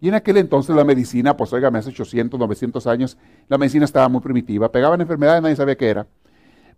Y 0.01 0.09
en 0.09 0.15
aquel 0.15 0.39
entonces 0.39 0.75
la 0.75 0.85
medicina, 0.85 1.37
pues 1.37 1.53
oiga, 1.53 1.69
hace 1.69 1.91
800, 1.91 2.41
900 2.41 2.87
años, 2.87 3.19
la 3.49 3.59
medicina 3.59 3.85
estaba 3.85 4.09
muy 4.09 4.21
primitiva. 4.21 4.73
Pegaban 4.73 5.01
enfermedades, 5.01 5.43
nadie 5.43 5.57
sabía 5.57 5.77
qué 5.77 5.91
era. 5.91 6.07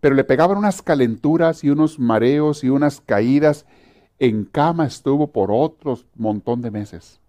Pero 0.01 0.17
le 0.17 0.25
pegaban 0.25 0.59
unas 0.59 0.83
calenturas 0.83 1.63
y 1.63 1.71
unos 1.71 2.01
mareos 2.01 2.65
y 2.65 2.69
unas 2.69 3.01
caídas. 3.01 3.65
En 4.19 4.45
cama 4.45 4.87
estuvo 4.87 5.29
por 5.29 5.51
otros 5.53 6.07
montón 6.17 6.63
de 6.63 6.71
meses, 6.73 7.21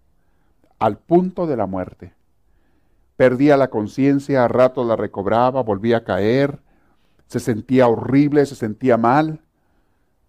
al 0.79 0.97
punto 0.97 1.45
de 1.45 1.57
la 1.57 1.67
muerte. 1.67 2.13
Perdía 3.15 3.57
la 3.57 3.69
conciencia, 3.69 4.43
a 4.43 4.47
rato 4.47 4.83
la 4.83 4.95
recobraba, 4.95 5.61
volvía 5.61 5.97
a 5.97 6.03
caer, 6.03 6.59
se 7.27 7.39
sentía 7.39 7.87
horrible, 7.87 8.45
se 8.47 8.55
sentía 8.55 8.97
mal, 8.97 9.41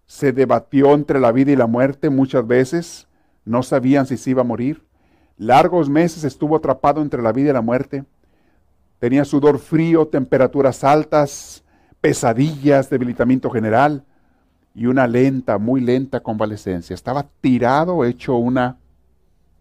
se 0.05 0.31
debatió 0.31 0.93
entre 0.93 1.19
la 1.19 1.31
vida 1.31 1.51
y 1.51 1.55
la 1.55 1.67
muerte 1.67 2.11
muchas 2.11 2.45
veces, 2.45 3.07
no 3.43 3.63
sabían 3.63 4.05
si 4.05 4.17
se 4.17 4.31
iba 4.31 4.41
a 4.41 4.45
morir. 4.45 4.84
Largos 5.37 5.89
meses 5.89 6.23
estuvo 6.23 6.55
atrapado 6.55 7.01
entre 7.01 7.21
la 7.21 7.31
vida 7.31 7.49
y 7.49 7.53
la 7.53 7.61
muerte. 7.61 8.05
Tenía 8.99 9.25
sudor 9.25 9.59
frío, 9.59 10.07
temperaturas 10.07 10.83
altas, 10.83 11.63
pesadillas, 11.99 12.89
debilitamiento 12.89 13.49
general 13.49 14.03
y 14.73 14.85
una 14.85 15.07
lenta, 15.07 15.57
muy 15.57 15.81
lenta 15.81 16.21
convalecencia. 16.21 16.93
Estaba 16.93 17.25
tirado, 17.41 18.05
hecho 18.05 18.35
una 18.35 18.77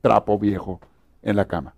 trapo 0.01 0.39
viejo 0.39 0.81
en 1.23 1.37
la 1.37 1.47
cama. 1.47 1.75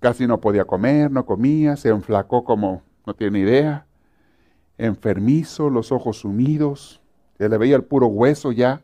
Casi 0.00 0.26
no 0.26 0.40
podía 0.40 0.64
comer, 0.64 1.10
no 1.10 1.24
comía, 1.24 1.76
se 1.76 1.88
enflacó 1.88 2.44
como 2.44 2.82
no 3.06 3.14
tiene 3.14 3.40
idea. 3.40 3.86
Enfermizo, 4.76 5.70
los 5.70 5.92
ojos 5.92 6.18
sumidos, 6.18 7.00
se 7.36 7.48
le 7.48 7.58
veía 7.58 7.76
el 7.76 7.84
puro 7.84 8.06
hueso 8.06 8.52
ya, 8.52 8.82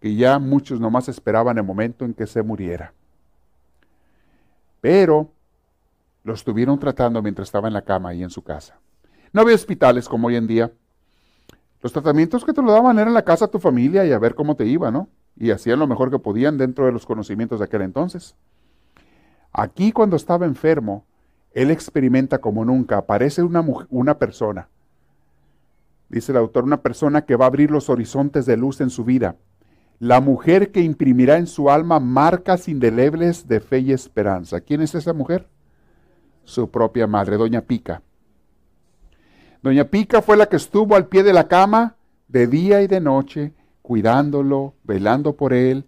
que 0.00 0.14
ya 0.14 0.38
muchos 0.38 0.80
nomás 0.80 1.08
esperaban 1.08 1.58
el 1.58 1.64
momento 1.64 2.04
en 2.04 2.14
que 2.14 2.26
se 2.26 2.42
muriera. 2.42 2.92
Pero 4.80 5.30
lo 6.24 6.34
estuvieron 6.34 6.78
tratando 6.78 7.22
mientras 7.22 7.48
estaba 7.48 7.68
en 7.68 7.74
la 7.74 7.82
cama 7.82 8.14
y 8.14 8.22
en 8.22 8.30
su 8.30 8.42
casa. 8.42 8.78
No 9.32 9.42
había 9.42 9.54
hospitales 9.54 10.08
como 10.08 10.28
hoy 10.28 10.36
en 10.36 10.46
día. 10.46 10.72
Los 11.82 11.92
tratamientos 11.92 12.44
que 12.44 12.52
te 12.52 12.62
lo 12.62 12.72
daban 12.72 12.98
eran 12.98 13.08
en 13.08 13.14
la 13.14 13.24
casa 13.24 13.46
de 13.46 13.52
tu 13.52 13.58
familia 13.58 14.04
y 14.04 14.12
a 14.12 14.18
ver 14.18 14.34
cómo 14.34 14.56
te 14.56 14.66
iba, 14.66 14.90
¿no? 14.90 15.08
Y 15.36 15.50
hacían 15.50 15.78
lo 15.78 15.86
mejor 15.86 16.10
que 16.10 16.18
podían 16.18 16.58
dentro 16.58 16.86
de 16.86 16.92
los 16.92 17.06
conocimientos 17.06 17.60
de 17.60 17.66
aquel 17.66 17.82
entonces. 17.82 18.34
Aquí 19.52 19.92
cuando 19.92 20.16
estaba 20.16 20.46
enfermo, 20.46 21.04
él 21.52 21.70
experimenta 21.70 22.38
como 22.38 22.64
nunca, 22.64 22.98
aparece 22.98 23.42
una, 23.42 23.64
una 23.88 24.18
persona, 24.18 24.68
dice 26.08 26.32
el 26.32 26.38
autor, 26.38 26.64
una 26.64 26.82
persona 26.82 27.22
que 27.22 27.36
va 27.36 27.46
a 27.46 27.48
abrir 27.48 27.70
los 27.70 27.88
horizontes 27.88 28.46
de 28.46 28.56
luz 28.56 28.80
en 28.80 28.90
su 28.90 29.04
vida, 29.04 29.36
la 30.00 30.22
mujer 30.22 30.72
que 30.72 30.80
imprimirá 30.80 31.36
en 31.36 31.46
su 31.46 31.70
alma 31.70 32.00
marcas 32.00 32.68
indelebles 32.68 33.46
de 33.46 33.60
fe 33.60 33.80
y 33.80 33.92
esperanza. 33.92 34.62
¿Quién 34.62 34.80
es 34.80 34.94
esa 34.94 35.12
mujer? 35.12 35.46
Su 36.42 36.70
propia 36.70 37.06
madre, 37.06 37.36
Doña 37.36 37.60
Pica. 37.60 38.02
Doña 39.62 39.84
Pica 39.84 40.22
fue 40.22 40.38
la 40.38 40.46
que 40.46 40.56
estuvo 40.56 40.96
al 40.96 41.06
pie 41.06 41.22
de 41.22 41.34
la 41.34 41.48
cama 41.48 41.96
de 42.28 42.46
día 42.46 42.80
y 42.80 42.86
de 42.86 43.00
noche, 43.00 43.52
cuidándolo, 43.82 44.72
velando 44.84 45.36
por 45.36 45.52
él, 45.52 45.84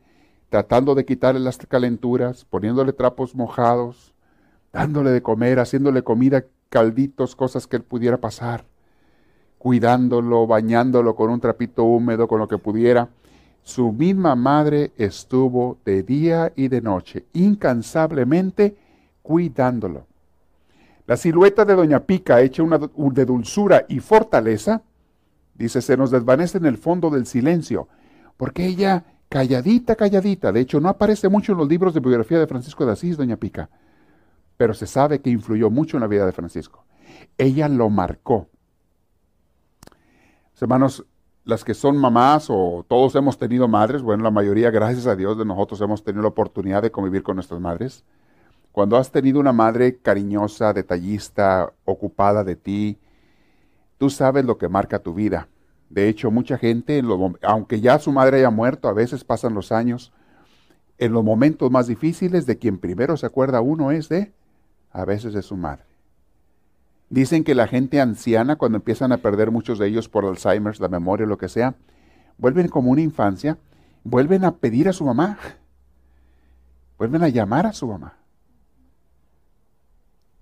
tratando 0.50 0.94
de 0.94 1.06
quitarle 1.06 1.40
las 1.40 1.56
calenturas, 1.56 2.44
poniéndole 2.44 2.92
trapos 2.92 3.34
mojados, 3.34 4.12
dándole 4.74 5.10
de 5.10 5.22
comer, 5.22 5.58
haciéndole 5.58 6.02
comida, 6.02 6.44
calditos, 6.68 7.34
cosas 7.34 7.66
que 7.66 7.76
él 7.76 7.82
pudiera 7.82 8.18
pasar, 8.18 8.66
cuidándolo, 9.56 10.46
bañándolo 10.46 11.14
con 11.14 11.30
un 11.30 11.40
trapito 11.40 11.84
húmedo, 11.84 12.28
con 12.28 12.40
lo 12.40 12.48
que 12.48 12.58
pudiera. 12.58 13.08
Su 13.62 13.92
misma 13.92 14.34
madre 14.34 14.92
estuvo 14.96 15.78
de 15.84 16.02
día 16.02 16.52
y 16.56 16.68
de 16.68 16.80
noche, 16.80 17.26
incansablemente 17.32 18.76
cuidándolo. 19.22 20.06
La 21.06 21.16
silueta 21.16 21.64
de 21.64 21.74
Doña 21.74 22.00
Pica, 22.00 22.40
hecha 22.40 22.62
una, 22.62 22.78
de 22.78 23.24
dulzura 23.24 23.86
y 23.88 24.00
fortaleza, 24.00 24.82
dice, 25.54 25.80
se 25.80 25.96
nos 25.96 26.10
desvanece 26.10 26.58
en 26.58 26.66
el 26.66 26.76
fondo 26.76 27.10
del 27.10 27.26
silencio, 27.26 27.88
porque 28.36 28.66
ella 28.66 29.04
calladita, 29.28 29.94
calladita. 29.94 30.52
De 30.52 30.60
hecho, 30.60 30.80
no 30.80 30.88
aparece 30.88 31.28
mucho 31.28 31.52
en 31.52 31.58
los 31.58 31.68
libros 31.68 31.94
de 31.94 32.00
biografía 32.00 32.38
de 32.38 32.46
Francisco 32.46 32.84
de 32.84 32.92
Asís, 32.92 33.16
doña 33.16 33.36
Pica, 33.36 33.70
pero 34.56 34.74
se 34.74 34.86
sabe 34.86 35.20
que 35.20 35.30
influyó 35.30 35.70
mucho 35.70 35.96
en 35.96 36.02
la 36.02 36.06
vida 36.08 36.26
de 36.26 36.32
Francisco. 36.32 36.84
Ella 37.38 37.68
lo 37.68 37.90
marcó. 37.90 38.48
Hermanos, 40.60 41.04
las 41.44 41.64
que 41.64 41.74
son 41.74 41.96
mamás 41.96 42.46
o 42.48 42.84
todos 42.88 43.14
hemos 43.16 43.38
tenido 43.38 43.66
madres, 43.66 44.02
bueno, 44.02 44.22
la 44.22 44.30
mayoría, 44.30 44.70
gracias 44.70 45.06
a 45.06 45.16
Dios, 45.16 45.36
de 45.36 45.44
nosotros 45.44 45.80
hemos 45.80 46.04
tenido 46.04 46.22
la 46.22 46.28
oportunidad 46.28 46.82
de 46.82 46.92
convivir 46.92 47.22
con 47.22 47.36
nuestras 47.36 47.60
madres. 47.60 48.04
Cuando 48.70 48.96
has 48.96 49.10
tenido 49.10 49.40
una 49.40 49.52
madre 49.52 49.98
cariñosa, 49.98 50.72
detallista, 50.72 51.72
ocupada 51.84 52.44
de 52.44 52.56
ti, 52.56 52.98
tú 53.98 54.08
sabes 54.08 54.44
lo 54.44 54.56
que 54.56 54.68
marca 54.68 55.00
tu 55.00 55.14
vida. 55.14 55.48
De 55.90 56.08
hecho, 56.08 56.30
mucha 56.30 56.56
gente, 56.56 57.02
aunque 57.42 57.80
ya 57.80 57.98
su 57.98 58.12
madre 58.12 58.38
haya 58.38 58.50
muerto, 58.50 58.88
a 58.88 58.94
veces 58.94 59.24
pasan 59.24 59.52
los 59.52 59.72
años, 59.72 60.12
en 60.96 61.12
los 61.12 61.24
momentos 61.24 61.70
más 61.70 61.86
difíciles 61.86 62.46
de 62.46 62.56
quien 62.56 62.78
primero 62.78 63.16
se 63.16 63.26
acuerda 63.26 63.60
uno 63.60 63.90
es 63.90 64.08
de, 64.08 64.32
a 64.90 65.04
veces 65.04 65.34
de 65.34 65.42
su 65.42 65.56
madre. 65.56 65.91
Dicen 67.12 67.44
que 67.44 67.54
la 67.54 67.66
gente 67.66 68.00
anciana, 68.00 68.56
cuando 68.56 68.78
empiezan 68.78 69.12
a 69.12 69.18
perder 69.18 69.50
muchos 69.50 69.78
de 69.78 69.86
ellos 69.86 70.08
por 70.08 70.24
Alzheimer, 70.24 70.80
la 70.80 70.88
memoria, 70.88 71.26
lo 71.26 71.36
que 71.36 71.50
sea, 71.50 71.74
vuelven 72.38 72.68
como 72.68 72.90
una 72.90 73.02
infancia, 73.02 73.58
vuelven 74.02 74.46
a 74.46 74.56
pedir 74.56 74.88
a 74.88 74.94
su 74.94 75.04
mamá, 75.04 75.38
vuelven 76.96 77.22
a 77.22 77.28
llamar 77.28 77.66
a 77.66 77.74
su 77.74 77.86
mamá. 77.86 78.16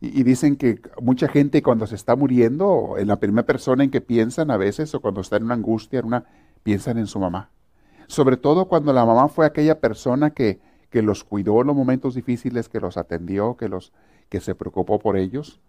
Y, 0.01 0.23
dicen 0.23 0.55
que 0.55 0.81
mucha 1.03 1.27
gente 1.27 1.61
cuando 1.61 1.89
se 1.89 1.97
está 1.97 2.15
muriendo, 2.15 2.95
en 2.99 3.09
la 3.09 3.19
primera 3.19 3.45
persona 3.45 3.83
en 3.83 3.91
que 3.91 4.01
piensan 4.01 4.53
a 4.53 4.57
veces, 4.57 4.95
o 4.95 5.01
cuando 5.01 5.23
está 5.23 5.39
en 5.39 5.47
una 5.47 5.55
angustia, 5.55 5.99
en 5.99 6.07
una, 6.07 6.25
piensan 6.63 6.99
en 6.99 7.09
su 7.09 7.19
mamá. 7.19 7.51
Sobre 8.07 8.37
todo 8.37 8.67
cuando 8.67 8.93
la 8.93 9.05
mamá 9.05 9.27
fue 9.27 9.45
aquella 9.45 9.81
persona 9.81 10.31
que, 10.31 10.61
que 10.89 11.03
los 11.03 11.25
cuidó 11.25 11.63
en 11.63 11.67
los 11.67 11.75
momentos 11.75 12.15
difíciles, 12.15 12.69
que 12.69 12.79
los 12.79 12.97
atendió, 12.97 13.57
que, 13.57 13.69
los, 13.69 13.93
que 14.29 14.39
se 14.39 14.55
preocupó 14.55 15.01
por 15.01 15.17
ellos. 15.17 15.61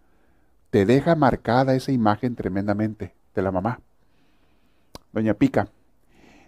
Te 0.72 0.84
deja 0.84 1.14
marcada 1.14 1.76
esa 1.76 1.92
imagen 1.92 2.34
tremendamente 2.34 3.14
de 3.36 3.42
la 3.42 3.52
mamá. 3.52 3.80
Doña 5.12 5.34
Pica. 5.34 5.68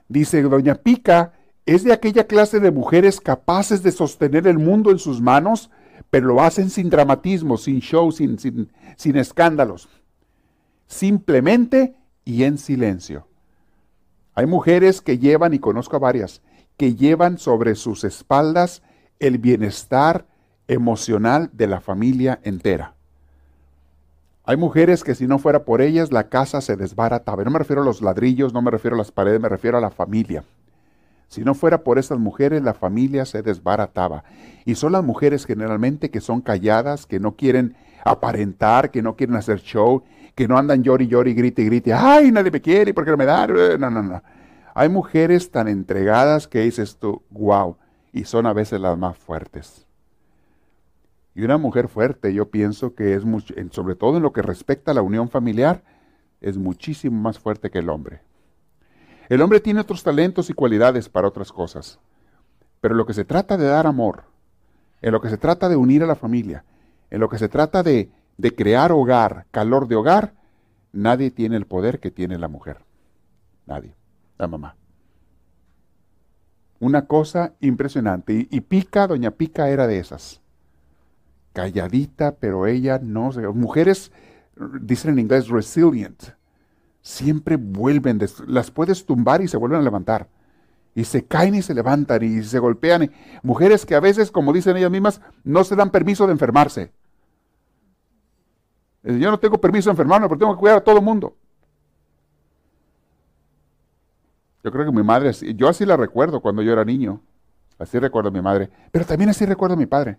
Dice, 0.08 0.42
Doña 0.42 0.74
Pica 0.74 1.34
es 1.64 1.84
de 1.84 1.92
aquella 1.92 2.26
clase 2.26 2.58
de 2.58 2.72
mujeres 2.72 3.20
capaces 3.20 3.84
de 3.84 3.92
sostener 3.92 4.48
el 4.48 4.58
mundo 4.58 4.90
en 4.90 4.98
sus 4.98 5.20
manos 5.20 5.70
pero 6.10 6.28
lo 6.28 6.40
hacen 6.42 6.70
sin 6.70 6.90
dramatismo, 6.90 7.56
sin 7.56 7.80
show, 7.80 8.12
sin, 8.12 8.38
sin, 8.38 9.16
escándalos. 9.16 9.88
Simplemente 10.86 11.96
y 12.24 12.44
en 12.44 12.58
silencio. 12.58 13.26
Hay 14.34 14.46
mujeres 14.46 15.00
que 15.00 15.18
llevan, 15.18 15.54
y 15.54 15.58
conozco 15.58 15.96
a 15.96 16.00
varias, 16.00 16.42
que 16.76 16.94
llevan 16.94 17.38
sobre 17.38 17.74
sus 17.74 18.04
espaldas 18.04 18.82
el 19.18 19.38
bienestar 19.38 20.26
emocional 20.68 21.50
de 21.52 21.66
la 21.66 21.80
familia 21.80 22.40
entera. 22.42 22.93
Hay 24.46 24.58
mujeres 24.58 25.04
que 25.04 25.14
si 25.14 25.26
no 25.26 25.38
fuera 25.38 25.64
por 25.64 25.80
ellas 25.80 26.12
la 26.12 26.28
casa 26.28 26.60
se 26.60 26.76
desbarataba. 26.76 27.44
No 27.44 27.50
me 27.50 27.58
refiero 27.58 27.80
a 27.80 27.84
los 27.84 28.02
ladrillos, 28.02 28.52
no 28.52 28.60
me 28.60 28.70
refiero 28.70 28.94
a 28.94 28.98
las 28.98 29.10
paredes, 29.10 29.40
me 29.40 29.48
refiero 29.48 29.78
a 29.78 29.80
la 29.80 29.90
familia. 29.90 30.44
Si 31.28 31.42
no 31.42 31.54
fuera 31.54 31.82
por 31.82 31.98
esas 31.98 32.18
mujeres, 32.18 32.62
la 32.62 32.74
familia 32.74 33.24
se 33.24 33.42
desbarataba. 33.42 34.22
Y 34.66 34.74
son 34.74 34.92
las 34.92 35.02
mujeres 35.02 35.46
generalmente 35.46 36.10
que 36.10 36.20
son 36.20 36.42
calladas, 36.42 37.06
que 37.06 37.20
no 37.20 37.36
quieren 37.36 37.74
aparentar, 38.04 38.90
que 38.90 39.00
no 39.00 39.16
quieren 39.16 39.36
hacer 39.36 39.60
show, 39.60 40.02
que 40.34 40.46
no 40.46 40.58
andan 40.58 40.82
llori, 40.82 41.06
llori, 41.06 41.32
grite, 41.32 41.64
grite. 41.64 41.94
¡Ay, 41.94 42.30
nadie 42.30 42.50
me 42.50 42.60
quiere! 42.60 42.92
¿Por 42.92 43.04
qué 43.04 43.12
no 43.12 43.16
me 43.16 43.24
da? 43.24 43.46
No, 43.46 43.90
no, 43.90 44.02
no. 44.02 44.22
Hay 44.74 44.90
mujeres 44.90 45.50
tan 45.50 45.68
entregadas 45.68 46.48
que 46.48 46.60
dices 46.60 46.98
tú, 46.98 47.22
wow, 47.30 47.76
y 48.12 48.24
son 48.24 48.44
a 48.44 48.52
veces 48.52 48.78
las 48.80 48.98
más 48.98 49.16
fuertes. 49.16 49.83
Y 51.34 51.42
una 51.42 51.58
mujer 51.58 51.88
fuerte, 51.88 52.32
yo 52.32 52.50
pienso 52.50 52.94
que 52.94 53.14
es, 53.14 53.24
mucho, 53.24 53.54
sobre 53.70 53.96
todo 53.96 54.16
en 54.18 54.22
lo 54.22 54.32
que 54.32 54.42
respecta 54.42 54.92
a 54.92 54.94
la 54.94 55.02
unión 55.02 55.28
familiar, 55.28 55.82
es 56.40 56.56
muchísimo 56.56 57.20
más 57.20 57.38
fuerte 57.38 57.70
que 57.70 57.78
el 57.78 57.88
hombre. 57.88 58.20
El 59.28 59.40
hombre 59.42 59.60
tiene 59.60 59.80
otros 59.80 60.02
talentos 60.02 60.50
y 60.50 60.52
cualidades 60.52 61.08
para 61.08 61.28
otras 61.28 61.50
cosas, 61.50 61.98
pero 62.80 62.94
lo 62.94 63.06
que 63.06 63.14
se 63.14 63.24
trata 63.24 63.56
de 63.56 63.64
dar 63.64 63.86
amor, 63.86 64.24
en 65.00 65.12
lo 65.12 65.20
que 65.20 65.30
se 65.30 65.38
trata 65.38 65.68
de 65.68 65.76
unir 65.76 66.02
a 66.02 66.06
la 66.06 66.14
familia, 66.14 66.64
en 67.10 67.20
lo 67.20 67.28
que 67.28 67.38
se 67.38 67.48
trata 67.48 67.82
de, 67.82 68.10
crear 68.56 68.92
hogar, 68.92 69.46
calor 69.50 69.88
de 69.88 69.96
hogar, 69.96 70.34
nadie 70.92 71.30
tiene 71.30 71.56
el 71.56 71.66
poder 71.66 72.00
que 72.00 72.10
tiene 72.10 72.38
la 72.38 72.48
mujer. 72.48 72.84
Nadie, 73.66 73.94
la 74.36 74.46
mamá. 74.46 74.76
Una 76.78 77.06
cosa 77.06 77.54
impresionante. 77.60 78.46
Y, 78.50 78.60
Pica, 78.60 79.06
doña 79.06 79.30
Pica 79.30 79.70
era 79.70 79.86
de 79.86 79.98
esas. 79.98 80.42
Calladita, 81.54 82.36
pero 82.36 82.66
ella 82.66 83.00
no. 83.02 83.30
Mujeres, 83.54 84.12
dicen 84.82 85.12
en 85.12 85.20
inglés, 85.20 85.48
resilient 85.48 86.34
siempre 87.04 87.56
vuelven, 87.56 88.18
las 88.46 88.70
puedes 88.70 89.04
tumbar 89.04 89.42
y 89.42 89.48
se 89.48 89.58
vuelven 89.58 89.78
a 89.78 89.82
levantar. 89.82 90.26
Y 90.94 91.04
se 91.04 91.26
caen 91.26 91.54
y 91.54 91.62
se 91.62 91.74
levantan 91.74 92.22
y 92.22 92.42
se 92.42 92.58
golpean. 92.58 93.12
Mujeres 93.42 93.84
que 93.84 93.94
a 93.94 94.00
veces, 94.00 94.30
como 94.30 94.52
dicen 94.52 94.76
ellas 94.76 94.90
mismas, 94.90 95.20
no 95.44 95.64
se 95.64 95.76
dan 95.76 95.90
permiso 95.90 96.26
de 96.26 96.32
enfermarse. 96.32 96.92
Yo 99.02 99.30
no 99.30 99.38
tengo 99.38 99.60
permiso 99.60 99.90
de 99.90 99.92
enfermarme 99.92 100.28
porque 100.28 100.40
tengo 100.40 100.54
que 100.54 100.60
cuidar 100.60 100.78
a 100.78 100.80
todo 100.80 100.96
el 100.96 101.04
mundo. 101.04 101.36
Yo 104.62 104.72
creo 104.72 104.86
que 104.86 104.92
mi 104.92 105.02
madre, 105.02 105.30
yo 105.54 105.68
así 105.68 105.84
la 105.84 105.98
recuerdo 105.98 106.40
cuando 106.40 106.62
yo 106.62 106.72
era 106.72 106.86
niño. 106.86 107.20
Así 107.78 107.98
recuerdo 107.98 108.30
a 108.30 108.32
mi 108.32 108.40
madre. 108.40 108.70
Pero 108.90 109.04
también 109.04 109.28
así 109.28 109.44
recuerdo 109.44 109.74
a 109.74 109.78
mi 109.78 109.84
padre. 109.84 110.16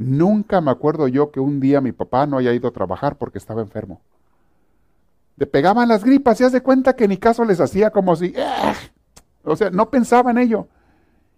Nunca 0.00 0.62
me 0.62 0.70
acuerdo 0.70 1.08
yo 1.08 1.30
que 1.30 1.40
un 1.40 1.60
día 1.60 1.82
mi 1.82 1.92
papá 1.92 2.24
no 2.24 2.38
haya 2.38 2.54
ido 2.54 2.68
a 2.68 2.72
trabajar 2.72 3.18
porque 3.18 3.36
estaba 3.36 3.60
enfermo. 3.60 4.00
Le 5.36 5.46
pegaban 5.46 5.88
las 5.88 6.04
gripas 6.04 6.40
y 6.40 6.44
haz 6.44 6.52
de 6.52 6.62
cuenta 6.62 6.96
que 6.96 7.06
ni 7.06 7.18
caso 7.18 7.44
les 7.44 7.60
hacía 7.60 7.90
como 7.90 8.16
si, 8.16 8.32
¡ah! 8.38 8.72
o 9.44 9.54
sea, 9.56 9.68
no 9.68 9.90
pensaba 9.90 10.30
en 10.30 10.38
ello. 10.38 10.68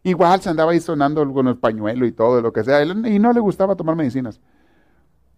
Igual 0.04 0.42
se 0.42 0.50
andaba 0.50 0.71
ahí 0.71 0.78
sonando 0.78 1.28
con 1.33 1.49
el 1.49 1.57
pañuelo 1.57 2.07
y 2.07 2.12
todo, 2.12 2.40
lo 2.40 2.52
que 2.52 2.62
sea, 2.62 2.85
y 2.85 3.19
no 3.19 3.33
le 3.33 3.40
gustaba 3.40 3.75
tomar 3.75 3.97
medicinas. 3.97 4.40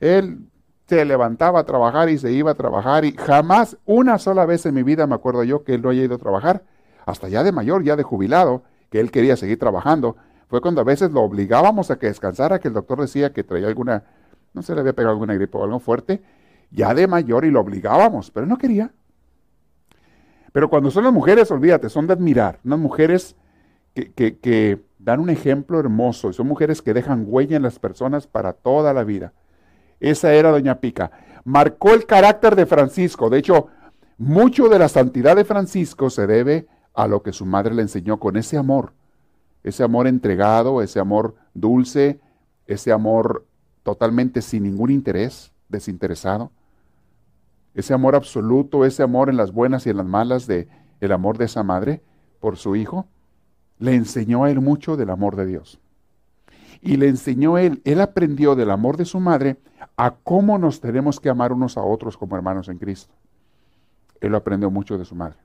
Él 0.01 0.47
se 0.87 1.03
levantaba 1.07 1.61
a 1.61 1.65
trabajar 1.65 2.11
y 2.11 2.19
se 2.19 2.31
iba 2.31 2.51
a 2.51 2.57
trabajar 2.57 3.07
y 3.07 3.13
jamás, 3.13 3.79
una 3.87 4.19
sola 4.19 4.45
vez 4.45 4.67
en 4.67 4.75
mi 4.75 4.83
vida 4.83 5.07
me 5.07 5.15
acuerdo 5.15 5.45
yo 5.45 5.65
que 5.65 5.73
él 5.73 5.81
no 5.81 5.89
haya 5.89 6.03
ido 6.03 6.17
a 6.17 6.19
trabajar, 6.19 6.63
hasta 7.07 7.31
ya 7.31 7.43
de 7.43 7.53
mayor, 7.53 7.85
ya 7.85 7.97
de 7.97 8.03
jubilado, 8.03 8.65
que 8.91 9.01
él 9.01 9.11
quería 9.11 9.39
seguir 9.39 9.59
trabajando, 9.59 10.17
Fue 10.55 10.61
cuando 10.61 10.83
a 10.83 10.85
veces 10.85 11.11
lo 11.11 11.21
obligábamos 11.23 11.91
a 11.91 11.99
que 11.99 12.07
descansara, 12.07 12.61
que 12.61 12.69
el 12.69 12.75
doctor 12.75 13.01
decía 13.01 13.33
que 13.33 13.43
traía 13.43 13.67
alguna, 13.67 14.05
no 14.53 14.63
se 14.63 14.73
le 14.73 14.83
había 14.83 14.93
pegado 14.93 15.11
alguna 15.11 15.35
gripe 15.35 15.59
o 15.59 15.65
algo 15.65 15.81
fuerte, 15.81 16.23
ya 16.71 16.95
de 16.95 17.09
mayor 17.09 17.45
y 17.45 17.51
lo 17.51 17.59
obligábamos, 17.61 18.31
pero 18.31 18.47
no 18.47 18.57
quería. 18.57 18.93
Pero 20.53 20.71
cuando 20.71 20.93
son 20.93 21.03
las 21.03 21.13
mujeres, 21.13 21.51
olvídate, 21.51 21.89
son 21.89 22.07
de 22.07 22.13
admirar, 22.13 22.61
unas 22.63 22.79
mujeres 22.79 23.35
que, 23.95 24.13
que 24.13 24.81
dan 25.01 25.19
un 25.19 25.29
ejemplo 25.29 25.81
hermoso, 25.81 26.31
y 26.31 26.35
son 26.35 26.47
mujeres 26.47 26.83
que 26.83 26.95
dejan 26.95 27.25
huella 27.27 27.57
en 27.57 27.65
las 27.65 27.81
personas 27.81 28.29
para 28.29 28.53
toda 28.53 28.95
la 28.95 29.03
vida. 29.03 29.33
Esa 29.99 30.35
era 30.35 30.53
Doña 30.53 30.79
Pica. 30.79 31.11
Marcó 31.43 31.95
el 31.95 32.07
carácter 32.07 32.55
de 32.55 32.67
Francisco. 32.67 33.29
De 33.29 33.39
hecho, 33.39 33.71
mucho 34.19 34.69
de 34.69 34.79
la 34.79 34.89
santidad 34.89 35.35
de 35.35 35.45
Francisco 35.45 36.11
se 36.11 36.29
debe 36.29 36.69
a 36.95 37.09
lo 37.09 37.25
que 37.25 37.33
su 37.33 37.45
madre 37.45 37.75
le 37.75 37.83
enseñó 37.83 38.21
con 38.21 38.37
ese 38.37 38.57
amor. 38.57 38.93
Ese 39.65 39.83
amor 39.83 40.07
entregado, 40.07 40.83
ese 40.83 41.01
amor 41.01 41.35
dulce, 41.55 42.21
ese 42.67 42.93
amor 42.93 43.47
totalmente 43.83 44.43
sin 44.43 44.63
ningún 44.63 44.91
interés, 44.91 45.53
desinteresado. 45.69 46.53
Ese 47.75 47.95
amor 47.95 48.15
absoluto, 48.15 48.85
ese 48.85 49.03
amor 49.03 49.31
en 49.31 49.37
las 49.37 49.53
buenas 49.53 49.87
y 49.87 49.91
en 49.91 49.97
las 49.97 50.07
malas 50.07 50.47
de 50.47 50.69
el 51.01 51.13
amor 51.13 51.39
de 51.39 51.47
esa 51.47 51.63
madre 51.63 52.03
por 52.41 52.57
su 52.57 52.77
hijo, 52.77 53.07
le 53.79 53.95
enseñó 53.95 54.45
a 54.45 54.51
él 54.51 54.61
mucho 54.61 54.97
del 54.97 55.11
amor 55.11 55.35
de 55.35 55.47
Dios. 55.47 55.81
Y 56.81 56.99
le 56.99 57.09
enseñó 57.09 57.59
él, 57.59 57.81
él 57.85 58.01
aprendió 58.01 58.55
del 58.55 58.71
amor 58.71 58.97
de 58.97 59.07
su 59.07 59.19
madre 59.19 59.57
a 59.97 60.15
cómo 60.15 60.59
nos 60.59 60.81
tenemos 60.81 61.21
que 61.21 61.31
amar 61.31 61.53
unos 61.53 61.77
a 61.77 61.83
otros 61.83 62.17
como 62.17 62.37
hermanos 62.37 62.69
en 62.69 62.79
Cristo. 62.79 63.15
Él 64.21 64.33
lo 64.33 64.39
aprendió 64.39 64.71
mucho 64.71 64.99
de 64.99 65.05
su 65.05 65.15
madre. 65.15 65.39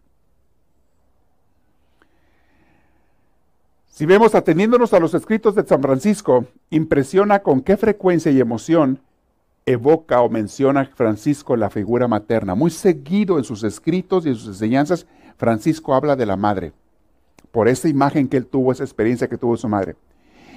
Si 3.89 4.05
vemos 4.05 4.33
ateniéndonos 4.33 4.93
a 4.93 4.99
los 4.99 5.13
escritos 5.13 5.55
de 5.55 5.65
San 5.65 5.81
Francisco, 5.81 6.45
impresiona 6.69 7.39
con 7.39 7.61
qué 7.61 7.75
frecuencia 7.75 8.31
y 8.31 8.39
emoción 8.39 9.01
evoca 9.65 10.21
o 10.21 10.29
menciona 10.29 10.89
Francisco 10.95 11.55
la 11.55 11.69
figura 11.69 12.07
materna. 12.07 12.55
Muy 12.55 12.71
seguido 12.71 13.37
en 13.37 13.43
sus 13.43 13.63
escritos 13.63 14.25
y 14.25 14.29
en 14.29 14.35
sus 14.35 14.47
enseñanzas, 14.47 15.05
Francisco 15.37 15.93
habla 15.93 16.15
de 16.15 16.25
la 16.25 16.37
madre, 16.37 16.71
por 17.51 17.67
esa 17.67 17.89
imagen 17.89 18.27
que 18.27 18.37
él 18.37 18.45
tuvo, 18.45 18.71
esa 18.71 18.83
experiencia 18.83 19.27
que 19.27 19.37
tuvo 19.37 19.57
su 19.57 19.67
madre. 19.67 19.95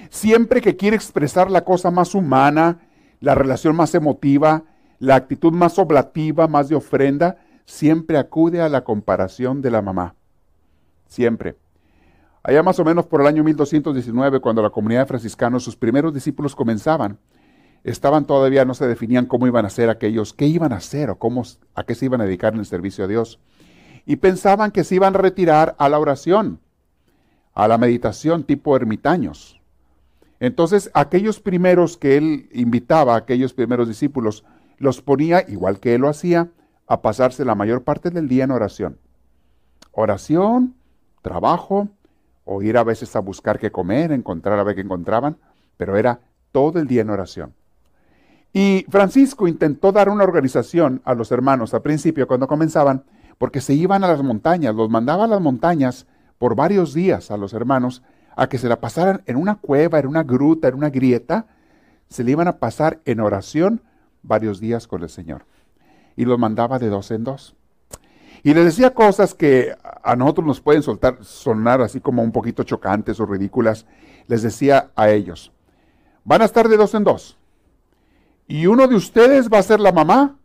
Siempre 0.09 0.61
que 0.61 0.77
quiere 0.77 0.95
expresar 0.95 1.51
la 1.51 1.63
cosa 1.63 1.91
más 1.91 2.15
humana, 2.15 2.79
la 3.19 3.35
relación 3.35 3.75
más 3.75 3.93
emotiva, 3.95 4.63
la 4.99 5.15
actitud 5.15 5.51
más 5.51 5.79
oblativa, 5.79 6.47
más 6.47 6.69
de 6.69 6.75
ofrenda, 6.75 7.37
siempre 7.65 8.17
acude 8.17 8.61
a 8.61 8.69
la 8.69 8.83
comparación 8.83 9.61
de 9.61 9.71
la 9.71 9.81
mamá. 9.81 10.15
Siempre. 11.07 11.55
Allá 12.43 12.61
más 12.61 12.77
o 12.77 12.83
menos 12.83 13.05
por 13.05 13.21
el 13.21 13.27
año 13.27 13.41
1219, 13.41 14.41
cuando 14.41 14.61
la 14.61 14.69
comunidad 14.69 15.01
de 15.01 15.05
franciscanos, 15.05 15.63
sus 15.63 15.77
primeros 15.77 16.13
discípulos 16.13 16.55
comenzaban, 16.55 17.17
estaban 17.85 18.25
todavía, 18.25 18.65
no 18.65 18.73
se 18.73 18.85
definían 18.85 19.27
cómo 19.27 19.47
iban 19.47 19.65
a 19.65 19.69
ser 19.69 19.89
aquellos, 19.89 20.33
qué 20.33 20.45
iban 20.45 20.73
a 20.73 20.77
hacer 20.77 21.09
o 21.09 21.17
cómo, 21.17 21.43
a 21.73 21.83
qué 21.85 21.95
se 21.95 22.05
iban 22.05 22.19
a 22.19 22.25
dedicar 22.25 22.53
en 22.53 22.59
el 22.59 22.65
servicio 22.65 23.05
a 23.05 23.07
Dios. 23.07 23.39
Y 24.05 24.17
pensaban 24.17 24.71
que 24.71 24.83
se 24.83 24.95
iban 24.95 25.15
a 25.15 25.19
retirar 25.19 25.73
a 25.79 25.87
la 25.87 25.99
oración, 25.99 26.59
a 27.53 27.69
la 27.69 27.77
meditación 27.77 28.43
tipo 28.43 28.75
ermitaños. 28.75 29.61
Entonces, 30.41 30.91
aquellos 30.93 31.39
primeros 31.39 31.95
que 31.95 32.17
él 32.17 32.49
invitaba, 32.51 33.15
aquellos 33.15 33.53
primeros 33.53 33.87
discípulos, 33.87 34.43
los 34.77 35.01
ponía, 35.01 35.45
igual 35.47 35.79
que 35.79 35.95
él 35.95 36.01
lo 36.01 36.09
hacía, 36.09 36.49
a 36.87 37.01
pasarse 37.01 37.45
la 37.45 37.55
mayor 37.55 37.85
parte 37.85 38.09
del 38.09 38.27
día 38.27 38.43
en 38.43 38.51
oración. 38.51 38.97
Oración, 39.93 40.75
trabajo, 41.21 41.87
o 42.45 42.61
ir 42.61 42.77
a 42.77 42.83
veces 42.83 43.15
a 43.15 43.19
buscar 43.19 43.59
qué 43.59 43.71
comer, 43.71 44.11
encontrar 44.11 44.59
a 44.59 44.63
ver 44.63 44.75
qué 44.75 44.81
encontraban, 44.81 45.37
pero 45.77 45.97
era 45.97 46.19
todo 46.51 46.79
el 46.79 46.87
día 46.87 47.01
en 47.01 47.09
oración. 47.09 47.53
Y 48.53 48.85
Francisco 48.89 49.47
intentó 49.47 49.91
dar 49.91 50.09
una 50.09 50.23
organización 50.23 51.01
a 51.05 51.15
los 51.15 51.31
hermanos 51.31 51.73
al 51.73 51.81
principio 51.81 52.27
cuando 52.27 52.47
comenzaban, 52.47 53.03
porque 53.37 53.61
se 53.61 53.73
iban 53.73 54.03
a 54.03 54.07
las 54.07 54.21
montañas, 54.21 54.75
los 54.75 54.89
mandaba 54.89 55.23
a 55.23 55.27
las 55.27 55.41
montañas 55.41 56.05
por 56.37 56.55
varios 56.55 56.93
días 56.93 57.31
a 57.31 57.37
los 57.37 57.53
hermanos 57.53 58.03
a 58.35 58.47
que 58.47 58.57
se 58.57 58.67
la 58.67 58.79
pasaran 58.79 59.23
en 59.25 59.37
una 59.37 59.55
cueva, 59.55 59.99
en 59.99 60.07
una 60.07 60.23
gruta, 60.23 60.67
en 60.67 60.75
una 60.75 60.89
grieta, 60.89 61.47
se 62.09 62.23
le 62.23 62.31
iban 62.31 62.47
a 62.47 62.57
pasar 62.57 63.01
en 63.05 63.19
oración 63.19 63.81
varios 64.21 64.59
días 64.59 64.87
con 64.87 65.01
el 65.01 65.09
Señor. 65.09 65.45
Y 66.15 66.25
los 66.25 66.37
mandaba 66.37 66.79
de 66.79 66.89
dos 66.89 67.09
en 67.11 67.23
dos. 67.23 67.55
Y 68.43 68.53
les 68.53 68.65
decía 68.65 68.93
cosas 68.93 69.33
que 69.33 69.73
a 70.03 70.15
nosotros 70.17 70.45
nos 70.45 70.59
pueden 70.59 70.83
soltar, 70.83 71.17
sonar 71.23 71.81
así 71.81 72.01
como 72.01 72.21
un 72.21 72.33
poquito 72.33 72.63
chocantes 72.63 73.19
o 73.21 73.25
ridículas. 73.25 73.85
Les 74.27 74.41
decía 74.41 74.91
a 74.95 75.09
ellos, 75.09 75.53
van 76.25 76.41
a 76.41 76.45
estar 76.45 76.67
de 76.67 76.75
dos 76.75 76.93
en 76.93 77.05
dos. 77.05 77.37
Y 78.45 78.67
uno 78.67 78.87
de 78.87 78.95
ustedes 78.95 79.49
va 79.49 79.59
a 79.59 79.63
ser 79.63 79.79
la 79.79 79.93
mamá 79.93 80.37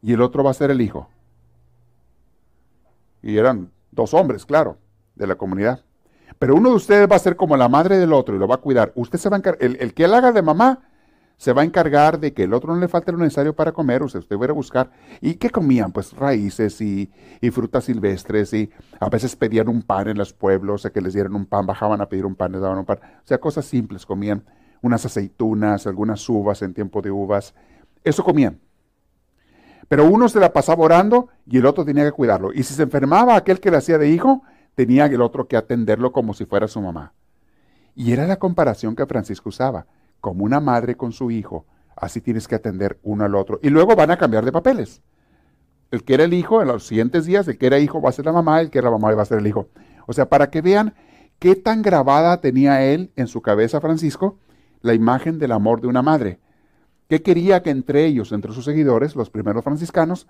y 0.00 0.14
el 0.14 0.22
otro 0.22 0.42
va 0.42 0.52
a 0.52 0.54
ser 0.54 0.70
el 0.70 0.80
hijo. 0.80 1.10
Y 3.22 3.36
eran 3.36 3.70
dos 3.90 4.14
hombres, 4.14 4.46
claro, 4.46 4.78
de 5.14 5.26
la 5.26 5.34
comunidad. 5.34 5.84
Pero 6.38 6.54
uno 6.54 6.70
de 6.70 6.76
ustedes 6.76 7.10
va 7.10 7.16
a 7.16 7.20
ser 7.20 7.36
como 7.36 7.58
la 7.58 7.68
madre 7.68 7.98
del 7.98 8.14
otro 8.14 8.34
y 8.34 8.38
lo 8.38 8.48
va 8.48 8.54
a 8.54 8.58
cuidar. 8.58 8.92
Usted 8.94 9.18
se 9.18 9.28
va 9.28 9.36
a 9.36 9.38
encargar, 9.38 9.62
el, 9.62 9.76
el 9.80 9.92
que 9.92 10.04
él 10.04 10.14
haga 10.14 10.32
de 10.32 10.40
mamá 10.40 10.87
se 11.38 11.52
va 11.52 11.62
a 11.62 11.64
encargar 11.64 12.18
de 12.18 12.34
que 12.34 12.42
el 12.42 12.52
otro 12.52 12.74
no 12.74 12.80
le 12.80 12.88
falte 12.88 13.12
lo 13.12 13.18
necesario 13.18 13.54
para 13.54 13.70
comer, 13.70 14.02
o 14.02 14.08
sea, 14.08 14.18
usted 14.18 14.36
va 14.36 14.46
a 14.46 14.52
buscar. 14.52 14.90
¿Y 15.20 15.34
qué 15.34 15.50
comían? 15.50 15.92
Pues 15.92 16.12
raíces 16.12 16.80
y, 16.80 17.10
frutas 17.52 17.84
silvestres, 17.84 18.52
y 18.52 18.70
a 18.98 19.08
veces 19.08 19.36
pedían 19.36 19.68
un 19.68 19.82
pan 19.82 20.08
en 20.08 20.18
los 20.18 20.32
pueblos, 20.32 20.74
o 20.74 20.78
sea, 20.82 20.90
que 20.90 21.00
les 21.00 21.14
dieran 21.14 21.36
un 21.36 21.46
pan, 21.46 21.64
bajaban 21.64 22.00
a 22.00 22.08
pedir 22.08 22.26
un 22.26 22.34
pan, 22.34 22.50
les 22.50 22.60
daban 22.60 22.78
un 22.78 22.84
pan. 22.84 22.98
O 23.02 23.26
sea, 23.26 23.38
cosas 23.38 23.64
simples, 23.66 24.04
comían 24.04 24.44
unas 24.82 25.06
aceitunas, 25.06 25.86
algunas 25.86 26.28
uvas 26.28 26.60
en 26.62 26.74
tiempo 26.74 27.02
de 27.02 27.12
uvas. 27.12 27.54
Eso 28.02 28.24
comían. 28.24 28.58
Pero 29.86 30.06
uno 30.06 30.28
se 30.28 30.40
la 30.40 30.52
pasaba 30.52 30.84
orando 30.84 31.28
y 31.46 31.58
el 31.58 31.66
otro 31.66 31.84
tenía 31.84 32.04
que 32.04 32.12
cuidarlo. 32.12 32.52
Y 32.52 32.64
si 32.64 32.74
se 32.74 32.82
enfermaba 32.82 33.36
aquel 33.36 33.60
que 33.60 33.70
le 33.70 33.76
hacía 33.76 33.96
de 33.96 34.10
hijo, 34.10 34.42
tenía 34.74 35.06
el 35.06 35.22
otro 35.22 35.46
que 35.46 35.56
atenderlo 35.56 36.10
como 36.10 36.34
si 36.34 36.46
fuera 36.46 36.66
su 36.66 36.82
mamá. 36.82 37.12
Y 37.94 38.12
era 38.12 38.26
la 38.26 38.40
comparación 38.40 38.96
que 38.96 39.06
Francisco 39.06 39.50
usaba 39.50 39.86
como 40.20 40.44
una 40.44 40.60
madre 40.60 40.96
con 40.96 41.12
su 41.12 41.30
hijo, 41.30 41.66
así 41.96 42.20
tienes 42.20 42.48
que 42.48 42.54
atender 42.54 42.98
uno 43.02 43.24
al 43.24 43.34
otro. 43.34 43.58
Y 43.62 43.70
luego 43.70 43.96
van 43.96 44.10
a 44.10 44.16
cambiar 44.16 44.44
de 44.44 44.52
papeles. 44.52 45.02
El 45.90 46.04
que 46.04 46.14
era 46.14 46.24
el 46.24 46.34
hijo, 46.34 46.60
en 46.60 46.68
los 46.68 46.86
siguientes 46.86 47.24
días, 47.24 47.48
el 47.48 47.58
que 47.58 47.66
era 47.66 47.78
hijo 47.78 48.00
va 48.02 48.10
a 48.10 48.12
ser 48.12 48.26
la 48.26 48.32
mamá, 48.32 48.60
el 48.60 48.70
que 48.70 48.78
era 48.78 48.90
la 48.90 48.98
mamá 48.98 49.14
va 49.14 49.22
a 49.22 49.26
ser 49.26 49.38
el 49.38 49.46
hijo. 49.46 49.68
O 50.06 50.12
sea, 50.12 50.28
para 50.28 50.50
que 50.50 50.60
vean 50.60 50.94
qué 51.38 51.56
tan 51.56 51.82
grabada 51.82 52.40
tenía 52.40 52.84
él 52.84 53.10
en 53.16 53.26
su 53.26 53.40
cabeza, 53.40 53.80
Francisco, 53.80 54.38
la 54.82 54.94
imagen 54.94 55.38
del 55.38 55.52
amor 55.52 55.80
de 55.80 55.88
una 55.88 56.02
madre. 56.02 56.40
Que 57.08 57.22
quería 57.22 57.62
que 57.62 57.70
entre 57.70 58.04
ellos, 58.04 58.32
entre 58.32 58.52
sus 58.52 58.64
seguidores, 58.64 59.16
los 59.16 59.30
primeros 59.30 59.64
franciscanos, 59.64 60.26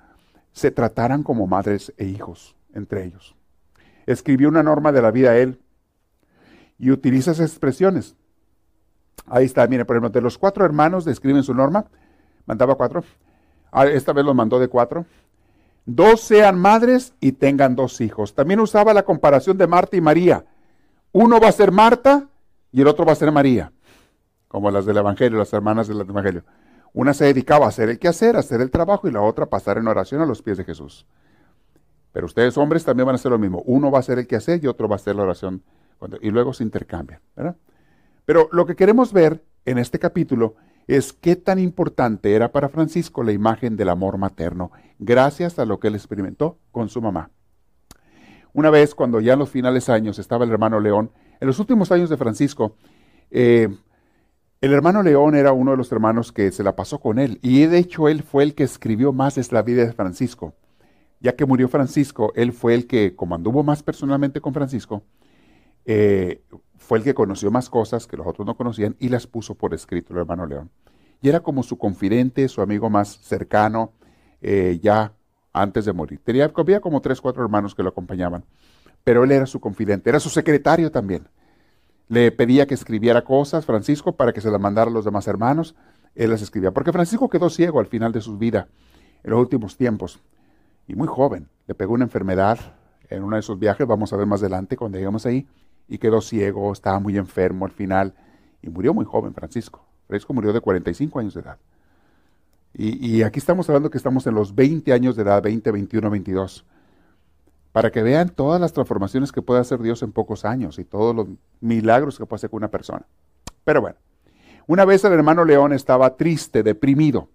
se 0.53 0.70
trataran 0.70 1.22
como 1.22 1.46
madres 1.46 1.92
e 1.96 2.05
hijos 2.07 2.57
entre 2.72 3.05
ellos. 3.05 3.37
Escribió 4.07 4.48
una 4.48 4.62
norma 4.62 4.92
de 4.92 5.03
la 5.03 5.11
vida 5.11 5.37
él 5.37 5.61
y 6.79 6.90
utiliza 6.90 7.33
esas 7.33 7.51
expresiones. 7.51 8.16
Ahí 9.26 9.44
está, 9.44 9.66
mire, 9.66 9.85
por 9.85 9.96
ejemplo, 9.96 10.11
de 10.11 10.20
los 10.20 10.38
cuatro 10.38 10.64
hermanos 10.64 11.04
describen 11.04 11.42
su 11.42 11.54
norma, 11.54 11.87
mandaba 12.46 12.74
cuatro, 12.74 13.04
ah, 13.72 13.87
esta 13.87 14.12
vez 14.12 14.24
los 14.24 14.35
mandó 14.35 14.59
de 14.59 14.68
cuatro. 14.68 15.04
Dos 15.85 16.20
sean 16.20 16.59
madres 16.59 17.14
y 17.20 17.33
tengan 17.33 17.74
dos 17.74 18.00
hijos. 18.00 18.35
También 18.35 18.61
usaba 18.61 18.92
la 18.92 19.04
comparación 19.04 19.57
de 19.57 19.66
Marta 19.66 19.96
y 19.96 20.00
María. 20.00 20.44
Uno 21.12 21.40
va 21.40 21.48
a 21.48 21.52
ser 21.52 21.72
Marta 21.72 22.28
y 22.72 22.83
el 22.83 22.87
otro 22.87 23.04
va 23.07 23.12
a 23.12 23.16
ser 23.16 23.33
María, 23.33 23.72
como 24.48 24.70
las 24.70 24.85
del 24.85 24.98
Evangelio, 24.98 25.38
las 25.38 25.52
hermanas 25.52 25.88
del 25.88 26.00
Evangelio. 26.00 26.44
Una 26.92 27.14
se 27.14 27.26
dedicaba 27.26 27.66
a 27.66 27.68
hacer 27.68 27.88
el 27.88 27.98
quehacer, 27.98 28.37
a 28.37 28.40
hacer 28.40 28.61
el 28.61 28.70
trabajo, 28.70 29.09
y 29.09 29.12
la 29.12 29.22
otra 29.22 29.44
a 29.44 29.48
pasar 29.48 29.78
en 29.78 29.88
oración 29.88 30.20
a 30.20 30.26
los 30.26 30.42
pies 30.42 30.59
de 30.59 30.64
Jesús. 30.64 31.07
Pero 32.12 32.26
ustedes 32.26 32.57
hombres 32.59 32.85
también 32.85 33.07
van 33.07 33.14
a 33.14 33.16
hacer 33.16 33.31
lo 33.31 33.38
mismo. 33.38 33.62
Uno 33.66 33.90
va 33.90 33.98
a 33.98 34.00
hacer 34.00 34.18
el 34.18 34.26
quehacer 34.26 34.62
y 34.62 34.66
otro 34.66 34.88
va 34.88 34.94
a 34.94 34.96
hacer 34.96 35.14
la 35.14 35.22
oración. 35.22 35.62
Y 36.20 36.31
luego 36.31 36.52
se 36.52 36.64
intercambian. 36.64 37.20
¿verdad? 37.37 37.57
Pero 38.28 38.50
lo 38.52 38.66
que 38.66 38.76
queremos 38.76 39.14
ver 39.14 39.42
en 39.64 39.78
este 39.78 39.98
capítulo 39.98 40.56
es 40.86 41.14
qué 41.14 41.34
tan 41.34 41.58
importante 41.58 42.34
era 42.34 42.52
para 42.52 42.68
Francisco 42.68 43.22
la 43.22 43.32
imagen 43.32 43.74
del 43.74 43.88
amor 43.88 44.18
materno, 44.18 44.70
gracias 44.98 45.58
a 45.58 45.64
lo 45.64 45.80
que 45.80 45.88
él 45.88 45.94
experimentó 45.94 46.58
con 46.70 46.90
su 46.90 47.00
mamá. 47.00 47.30
Una 48.52 48.68
vez, 48.68 48.94
cuando 48.94 49.20
ya 49.20 49.32
en 49.32 49.38
los 49.38 49.48
finales 49.48 49.88
años 49.88 50.18
estaba 50.18 50.44
el 50.44 50.50
hermano 50.50 50.78
León, 50.78 51.10
en 51.40 51.46
los 51.46 51.58
últimos 51.58 51.90
años 51.90 52.10
de 52.10 52.18
Francisco, 52.18 52.76
eh, 53.30 53.70
el 54.60 54.72
hermano 54.74 55.02
León 55.02 55.34
era 55.34 55.52
uno 55.52 55.70
de 55.70 55.78
los 55.78 55.90
hermanos 55.90 56.30
que 56.30 56.52
se 56.52 56.62
la 56.62 56.76
pasó 56.76 57.00
con 57.00 57.18
él, 57.18 57.38
y 57.40 57.64
de 57.64 57.78
hecho 57.78 58.10
él 58.10 58.22
fue 58.22 58.42
el 58.42 58.54
que 58.54 58.64
escribió 58.64 59.10
más 59.14 59.36
de 59.36 59.46
la 59.52 59.62
vida 59.62 59.86
de 59.86 59.94
Francisco. 59.94 60.52
Ya 61.20 61.34
que 61.34 61.46
murió 61.46 61.66
Francisco, 61.68 62.34
él 62.36 62.52
fue 62.52 62.74
el 62.74 62.86
que, 62.86 63.16
como 63.16 63.34
anduvo 63.34 63.62
más 63.62 63.82
personalmente 63.82 64.42
con 64.42 64.52
Francisco, 64.52 65.02
eh, 65.86 66.42
fue 66.88 66.96
el 66.96 67.05
que 67.05 67.12
conoció 67.12 67.51
más 67.51 67.68
cosas 67.68 68.07
que 68.07 68.16
los 68.16 68.27
otros 68.27 68.46
no 68.46 68.57
conocían 68.57 68.96
y 68.98 69.11
las 69.11 69.27
puso 69.27 69.55
por 69.55 69.74
escrito 69.74 70.14
el 70.14 70.20
hermano 70.20 70.46
León. 70.46 70.70
Y 71.20 71.29
era 71.29 71.40
como 71.40 71.62
su 71.62 71.77
confidente, 71.77 72.48
su 72.48 72.62
amigo 72.62 72.88
más 72.88 73.18
cercano, 73.18 73.92
eh, 74.40 74.81
ya 74.83 75.12
antes 75.53 75.85
de 75.85 75.92
morir. 75.92 76.18
Tenía, 76.24 76.51
había 76.57 76.81
como 76.81 77.03
tres, 77.03 77.20
cuatro 77.20 77.42
hermanos 77.42 77.74
que 77.74 77.83
lo 77.83 77.90
acompañaban, 77.90 78.46
pero 79.05 79.22
él 79.24 79.33
era 79.33 79.44
su 79.44 79.61
confidente, 79.61 80.09
era 80.09 80.18
su 80.18 80.31
secretario 80.31 80.90
también. 80.90 81.29
le 82.09 82.33
pedía 82.33 82.66
que 82.66 82.72
escribiera 82.72 83.22
cosas, 83.22 83.66
Francisco, 83.66 84.16
para 84.16 84.33
que 84.33 84.40
se 84.40 84.51
las 84.51 84.59
mandara 84.59 84.90
a 84.90 84.94
los 84.94 85.05
demás 85.05 85.29
hermanos. 85.29 85.74
Él 86.14 86.31
las 86.31 86.40
escribía, 86.40 86.70
porque 86.70 86.90
Francisco 86.90 87.29
quedó 87.29 87.51
ciego 87.51 87.81
al 87.81 87.87
final 87.87 88.12
de 88.12 88.22
su 88.22 88.38
vida, 88.38 88.68
en 89.22 89.33
los 89.33 89.40
últimos 89.40 89.77
tiempos, 89.77 90.20
y 90.87 90.94
muy 90.94 91.07
joven. 91.07 91.51
Le 91.66 91.74
pegó 91.74 91.92
una 91.92 92.05
enfermedad 92.05 92.59
en 93.11 93.24
uno 93.24 93.37
de 93.37 93.40
esos 93.40 93.59
viajes, 93.59 93.87
vamos 93.87 94.11
a 94.14 94.16
ver 94.16 94.27
más 94.27 94.40
adelante 94.40 94.74
cuando 94.74 94.96
lleguemos 94.96 95.27
ahí, 95.27 95.46
y 95.88 95.98
quedó 95.98 96.20
ciego, 96.20 96.72
estaba 96.72 97.01
muy 97.01 97.16
enfermo 97.16 97.64
al 97.64 97.72
final, 97.72 98.14
y 98.62 98.68
murió 98.68 98.94
muy 98.94 99.05
joven 99.05 99.35
Francisco. 99.35 99.85
Francisco 100.07 100.35
murió 100.35 100.53
de 100.53 100.61
45 100.61 101.18
años 101.18 101.35
de 101.35 101.40
edad. 101.40 101.59
Y, 102.74 103.16
y 103.16 103.22
aquí 103.22 103.38
estamos 103.38 103.68
hablando 103.68 103.90
que 103.90 103.98
estamos 103.98 104.27
en 104.27 104.35
los 104.35 104.55
20 104.55 104.92
años 104.92 105.16
de 105.16 105.22
edad, 105.22 105.42
20, 105.42 105.70
21, 105.72 106.11
22 106.11 106.64
para 107.72 107.92
que 107.92 108.03
vean 108.03 108.31
todas 108.31 108.61
las 108.61 108.72
transformaciones 108.72 109.31
que 109.31 109.42
puede 109.42 109.61
hacer 109.61 109.81
Dios 109.81 110.03
en 110.03 110.12
pocos 110.12 110.44
años 110.44 110.81
y 110.81 110.85
todos 110.85 111.14
los 111.14 111.29
milagros 111.61 112.18
que 112.18 112.27
puede 112.27 112.38
hacer 112.38 112.51
con 112.51 112.59
una 112.59 112.72
persona. 112.72 113.07
Pero 113.62 113.81
bueno, 113.81 113.96
una 114.66 114.85
vez 114.85 115.05
el 115.05 115.12
hermano 115.12 115.44
León 115.44 115.72
estaba 115.72 116.16
triste, 116.16 116.62
deprimido. 116.62 117.29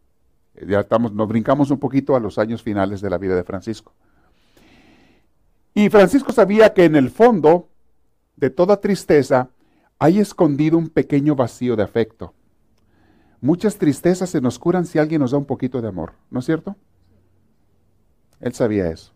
Ya 0.68 0.82
estamos, 0.82 1.14
nos 1.14 1.28
brincamos 1.28 1.72
un 1.72 1.80
poquito 1.80 2.16
a 2.16 2.20
los 2.20 2.38
años 2.38 2.62
finales 2.62 3.02
de 3.02 3.10
la 3.10 3.18
vida 3.18 3.36
de 3.36 3.44
Francisco. 3.44 3.94
Y 5.74 5.90
Francisco 5.90 6.32
sabía 6.32 6.74
que 6.74 6.86
en 6.86 6.96
el 6.96 7.10
fondo 7.10 7.70
de 8.36 8.50
toda 8.50 8.78
tristeza 8.78 9.50
hay 10.00 10.20
escondido 10.20 10.78
un 10.78 10.90
pequeño 10.90 11.36
vacío 11.36 11.76
de 11.76 11.84
afecto. 11.84 12.34
Muchas 13.42 13.78
tristezas 13.78 14.30
se 14.30 14.42
nos 14.42 14.58
curan 14.60 14.86
si 14.86 15.00
alguien 15.00 15.22
nos 15.22 15.32
da 15.32 15.38
un 15.38 15.46
poquito 15.46 15.82
de 15.82 15.88
amor, 15.88 16.14
¿no 16.30 16.40
es 16.40 16.46
cierto? 16.46 16.76
Él 18.40 18.54
sabía 18.54 18.90
eso. 18.90 19.14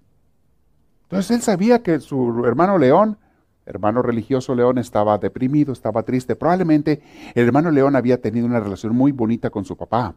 Entonces 1.04 1.32
él 1.32 1.42
sabía 1.42 1.82
que 1.82 2.00
su 2.00 2.44
hermano 2.46 2.78
León, 2.78 3.18
hermano 3.66 4.02
religioso 4.02 4.54
León, 4.56 4.78
estaba 4.78 5.18
deprimido, 5.18 5.72
estaba 5.72 6.04
triste. 6.04 6.36
Probablemente 6.36 7.02
el 7.34 7.46
hermano 7.46 7.72
León 7.72 7.96
había 7.96 8.22
tenido 8.22 8.46
una 8.46 8.60
relación 8.60 8.96
muy 8.96 9.14
bonita 9.14 9.50
con 9.50 9.64
su 9.64 9.78
papá, 9.78 10.16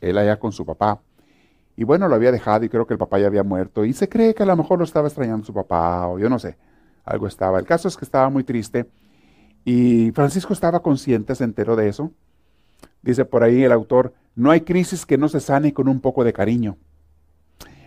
él 0.00 0.18
allá 0.18 0.38
con 0.38 0.52
su 0.52 0.64
papá. 0.64 1.00
Y 1.76 1.84
bueno, 1.84 2.08
lo 2.08 2.14
había 2.14 2.32
dejado 2.32 2.64
y 2.64 2.68
creo 2.68 2.86
que 2.86 2.94
el 2.94 2.98
papá 2.98 3.18
ya 3.20 3.28
había 3.28 3.44
muerto. 3.44 3.84
Y 3.84 3.92
se 3.92 4.08
cree 4.08 4.34
que 4.34 4.42
a 4.42 4.46
lo 4.46 4.56
mejor 4.56 4.78
lo 4.78 4.84
estaba 4.84 5.08
extrañando 5.08 5.46
su 5.46 5.54
papá 5.54 6.08
o 6.08 6.18
yo 6.18 6.28
no 6.28 6.38
sé, 6.38 6.56
algo 7.08 7.26
estaba. 7.26 7.58
El 7.58 7.66
caso 7.66 7.88
es 7.88 7.96
que 7.96 8.04
estaba 8.04 8.28
muy 8.28 8.44
triste 8.44 8.88
y 9.64 10.12
Francisco 10.12 10.52
estaba 10.52 10.80
consciente, 10.80 11.34
se 11.34 11.44
enteró 11.44 11.76
de 11.76 11.88
eso. 11.88 12.12
Dice 13.02 13.24
por 13.24 13.42
ahí 13.42 13.64
el 13.64 13.72
autor, 13.72 14.14
no 14.34 14.50
hay 14.50 14.62
crisis 14.62 15.06
que 15.06 15.18
no 15.18 15.28
se 15.28 15.40
sane 15.40 15.72
con 15.72 15.88
un 15.88 16.00
poco 16.00 16.24
de 16.24 16.32
cariño. 16.32 16.76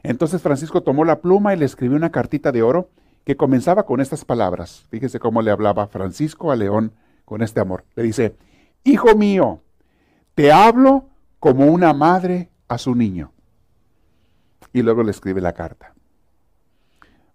Entonces 0.04 0.42
Francisco 0.42 0.82
tomó 0.82 1.06
la 1.06 1.22
pluma 1.22 1.54
y 1.54 1.58
le 1.58 1.66
escribió 1.66 1.96
una 1.96 2.12
cartita 2.12 2.52
de 2.52 2.64
oro 2.64 2.90
que 3.24 3.38
comenzaba 3.38 3.86
con 3.86 4.02
estas 4.02 4.26
palabras. 4.26 4.86
Fíjese 4.90 5.20
cómo 5.20 5.42
le 5.42 5.52
hablaba 5.52 5.88
Francisco 5.88 6.52
a 6.52 6.56
León 6.56 6.94
con 7.26 7.42
este 7.42 7.60
amor. 7.60 7.86
Le 7.96 8.04
dice, 8.04 8.36
Hijo 8.84 9.16
mío, 9.16 9.62
te 10.34 10.52
hablo 10.52 11.06
como 11.40 11.68
una 11.68 11.94
madre 11.94 12.50
a 12.68 12.78
su 12.78 12.96
niño. 12.96 13.32
Y 14.74 14.82
luego 14.82 15.04
le 15.04 15.12
escribe 15.12 15.42
la 15.42 15.54
carta. 15.54 15.94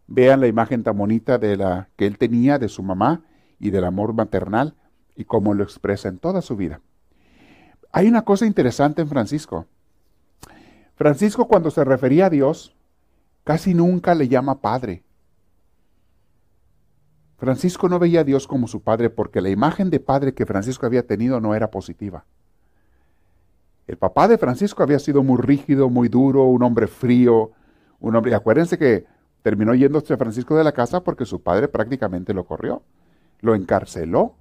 Vean 0.06 0.40
la 0.40 0.46
imagen 0.46 0.82
tan 0.82 0.96
bonita 0.96 1.38
de 1.38 1.56
la 1.56 1.88
que 1.96 2.06
él 2.06 2.18
tenía 2.18 2.58
de 2.58 2.68
su 2.68 2.82
mamá 2.82 3.24
y 3.58 3.70
del 3.70 3.84
amor 3.84 4.14
maternal 4.14 4.74
y 5.16 5.24
cómo 5.24 5.54
lo 5.54 5.64
expresa 5.64 6.08
en 6.08 6.18
toda 6.18 6.42
su 6.42 6.56
vida. 6.56 6.80
Hay 7.92 8.06
una 8.06 8.22
cosa 8.22 8.46
interesante 8.46 9.02
en 9.02 9.08
Francisco. 9.08 9.66
Francisco 10.94 11.48
cuando 11.48 11.70
se 11.70 11.84
refería 11.84 12.26
a 12.26 12.30
Dios, 12.30 12.76
casi 13.44 13.74
nunca 13.74 14.14
le 14.14 14.28
llama 14.28 14.60
Padre. 14.60 15.02
Francisco 17.38 17.88
no 17.88 17.98
veía 17.98 18.20
a 18.20 18.24
Dios 18.24 18.46
como 18.46 18.66
su 18.66 18.82
Padre 18.82 19.10
porque 19.10 19.40
la 19.40 19.50
imagen 19.50 19.90
de 19.90 20.00
Padre 20.00 20.34
que 20.34 20.46
Francisco 20.46 20.86
había 20.86 21.06
tenido 21.06 21.40
no 21.40 21.54
era 21.54 21.70
positiva. 21.70 22.24
El 23.86 23.98
papá 23.98 24.26
de 24.26 24.38
Francisco 24.38 24.82
había 24.82 24.98
sido 24.98 25.22
muy 25.22 25.40
rígido, 25.40 25.90
muy 25.90 26.08
duro, 26.08 26.44
un 26.44 26.62
hombre 26.62 26.86
frío, 26.86 27.52
un 28.00 28.16
hombre... 28.16 28.34
Acuérdense 28.34 28.78
que 28.78 29.06
terminó 29.46 29.76
yéndose 29.76 30.12
a 30.12 30.16
Francisco 30.16 30.56
de 30.56 30.64
la 30.64 30.72
casa 30.72 31.04
porque 31.04 31.24
su 31.24 31.40
padre 31.40 31.68
prácticamente 31.68 32.34
lo 32.34 32.44
corrió, 32.44 32.82
lo 33.42 33.54
encarceló, 33.54 34.34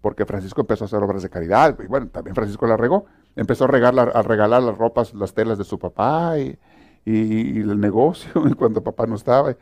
porque 0.00 0.24
Francisco 0.24 0.62
empezó 0.62 0.84
a 0.84 0.86
hacer 0.86 1.02
obras 1.02 1.22
de 1.22 1.28
caridad, 1.28 1.76
y 1.84 1.86
bueno, 1.86 2.08
también 2.08 2.34
Francisco 2.34 2.66
la 2.66 2.78
regó, 2.78 3.04
empezó 3.36 3.64
a, 3.64 3.66
regalar, 3.66 4.10
a 4.14 4.22
regalar 4.22 4.62
las 4.62 4.78
ropas, 4.78 5.12
las 5.12 5.34
telas 5.34 5.58
de 5.58 5.64
su 5.64 5.78
papá 5.78 6.38
y, 6.38 6.58
el 7.04 7.78
negocio, 7.78 8.30
cuando 8.58 8.82
papá 8.82 9.06
no 9.06 9.16
estaba. 9.16 9.54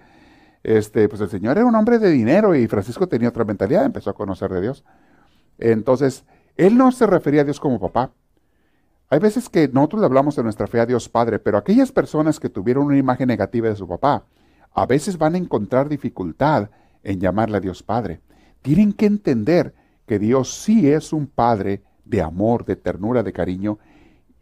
Este, 0.63 1.09
pues 1.09 1.21
el 1.21 1.31
Señor 1.31 1.59
era 1.59 1.67
un 1.67 1.75
hombre 1.75 1.99
de 1.99 2.09
dinero 2.09 2.55
y 2.55 2.69
Francisco 2.69 3.09
tenía 3.09 3.31
otra 3.31 3.45
mentalidad, 3.45 3.87
empezó 3.87 4.11
a 4.11 4.15
conocer 4.15 4.53
de 4.53 4.61
Dios. 4.61 4.85
Entonces, 5.59 6.25
él 6.57 6.79
no 6.79 6.93
se 6.93 7.09
refería 7.09 7.41
a 7.41 7.45
Dios 7.45 7.59
como 7.59 7.81
papá. 7.81 8.13
Hay 9.11 9.19
veces 9.19 9.49
que 9.49 9.67
nosotros 9.67 9.99
le 9.99 10.07
hablamos 10.07 10.37
de 10.37 10.45
nuestra 10.45 10.69
fe 10.69 10.79
a 10.79 10.87
Dios 10.87 11.09
Padre, 11.09 11.41
pero 11.41 11.59
aquellas 11.59 11.91
personas 11.91 12.39
que 12.39 12.49
tuvieron 12.49 12.87
una 12.87 12.99
imagen 12.99 13.27
negativa 13.27 13.69
de 13.69 13.75
su 13.75 13.89
papá, 13.89 14.27
a 14.77 14.87
veces 14.87 15.19
van 15.19 15.35
a 15.35 15.39
encontrar 15.39 15.89
dificultad 15.89 16.71
en 17.03 17.19
llamarle 17.19 17.57
a 17.57 17.61
Dios 17.61 17.83
Padre. 17.83 18.21
Tienen 18.63 18.93
que 18.93 19.07
entender 19.07 19.75
que 20.07 20.19
Dios 20.19 20.55
sí 20.55 20.89
es 20.89 21.13
un 21.13 21.27
Padre 21.27 21.83
de 22.05 22.23
amor, 22.23 22.65
de 22.65 22.77
ternura, 22.77 23.23
de 23.23 23.33
cariño, 23.33 23.79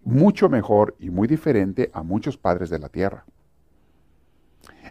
mucho 0.03 0.49
mejor 0.49 0.97
y 0.99 1.11
muy 1.11 1.27
diferente 1.27 1.90
a 1.94 2.03
muchos 2.03 2.37
padres 2.37 2.68
de 2.68 2.79
la 2.79 2.88
tierra. 2.88 3.25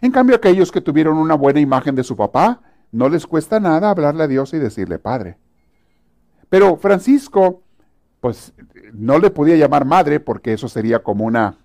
En 0.00 0.10
cambio, 0.10 0.34
aquellos 0.34 0.72
que 0.72 0.80
tuvieron 0.80 1.18
una 1.18 1.34
buena 1.34 1.60
imagen 1.60 1.94
de 1.94 2.04
su 2.04 2.16
papá, 2.16 2.60
no 2.90 3.08
les 3.08 3.26
cuesta 3.26 3.60
nada 3.60 3.90
hablarle 3.90 4.24
a 4.24 4.28
Dios 4.28 4.52
y 4.54 4.58
decirle 4.58 4.98
Padre. 4.98 5.38
Pero 6.48 6.76
Francisco, 6.76 7.62
pues 8.20 8.54
no 8.92 9.18
le 9.18 9.30
podía 9.30 9.56
llamar 9.56 9.84
madre 9.84 10.20
porque 10.20 10.52
eso 10.52 10.68
sería 10.68 11.02
como 11.02 11.24
una, 11.24 11.58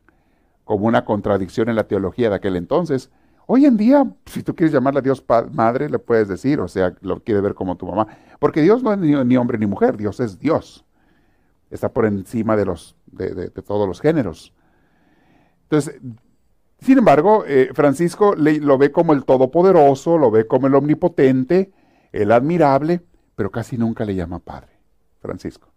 como 0.63 0.85
una 0.85 1.05
contradicción 1.05 1.69
en 1.69 1.75
la 1.75 1.87
teología 1.87 2.29
de 2.29 2.35
aquel 2.35 2.55
entonces. 2.55 3.09
Hoy 3.51 3.65
en 3.65 3.77
día, 3.77 4.07
si 4.27 4.43
tú 4.43 4.55
quieres 4.55 4.71
llamarle 4.71 4.99
a 4.99 5.01
Dios 5.01 5.25
madre, 5.53 5.89
le 5.89 5.97
puedes 5.97 6.27
decir, 6.27 6.59
o 6.59 6.67
sea, 6.67 6.93
lo 7.01 7.23
quiere 7.23 7.41
ver 7.41 7.55
como 7.55 7.77
tu 7.77 7.87
mamá. 7.87 8.05
Porque 8.37 8.61
Dios 8.61 8.83
no 8.83 8.93
es 8.93 8.99
ni, 8.99 9.37
hombre 9.37 9.57
ni 9.57 9.65
mujer, 9.65 9.97
Dios 9.97 10.19
es 10.19 10.37
Dios. 10.37 10.85
Está 11.71 11.91
por 11.91 12.05
encima 12.05 12.55
de, 12.55 12.65
los, 12.65 12.95
de, 13.07 13.49
todos 13.49 13.87
los 13.87 14.01
géneros. 14.01 14.53
Entonces, 15.63 15.99
sin 16.77 16.99
embargo, 16.99 17.43
eh, 17.47 17.71
Francisco 17.73 18.35
lo 18.35 18.77
ve 18.77 18.91
como 18.91 19.13
el 19.13 19.25
todopoderoso, 19.25 20.19
lo 20.19 20.29
ve 20.29 20.45
como 20.45 20.67
el 20.67 20.75
omnipotente, 20.75 21.71
el 22.11 22.31
admirable, 22.31 23.01
pero 23.35 23.49
casi 23.49 23.79
nunca 23.79 24.05
le 24.05 24.13
llama 24.13 24.37
padre, 24.37 24.73
Francisco. 25.21 25.69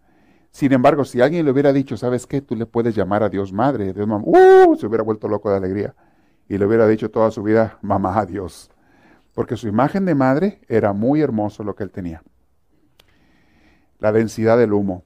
Sin 0.51 0.73
embargo, 0.73 1.05
si 1.05 1.21
alguien 1.21 1.43
le 1.43 1.49
hubiera 1.49 1.73
dicho, 1.73 1.97
¿sabes 1.97 2.27
qué? 2.27 2.39
Tú 2.39 2.55
le 2.55 2.67
puedes 2.67 2.93
llamar 2.93 3.23
a 3.23 3.29
Dios 3.29 3.51
madre, 3.51 3.93
Dios 3.93 4.07
mamá, 4.07 4.23
¡uh! 4.27 4.75
se 4.75 4.85
hubiera 4.85 5.03
vuelto 5.03 5.27
loco 5.27 5.49
de 5.49 5.57
alegría 5.57 5.95
y 6.47 6.57
le 6.57 6.65
hubiera 6.65 6.87
dicho 6.87 7.09
toda 7.09 7.31
su 7.31 7.43
vida, 7.43 7.77
mamá 7.81 8.19
a 8.19 8.25
Dios. 8.25 8.69
Porque 9.33 9.57
su 9.57 9.67
imagen 9.67 10.05
de 10.05 10.15
madre 10.15 10.61
era 10.67 10.93
muy 10.93 11.21
hermoso 11.21 11.63
lo 11.63 11.75
que 11.75 11.83
él 11.83 11.91
tenía. 11.91 12.21
La 13.99 14.11
densidad 14.11 14.57
del 14.57 14.73
humo. 14.73 15.03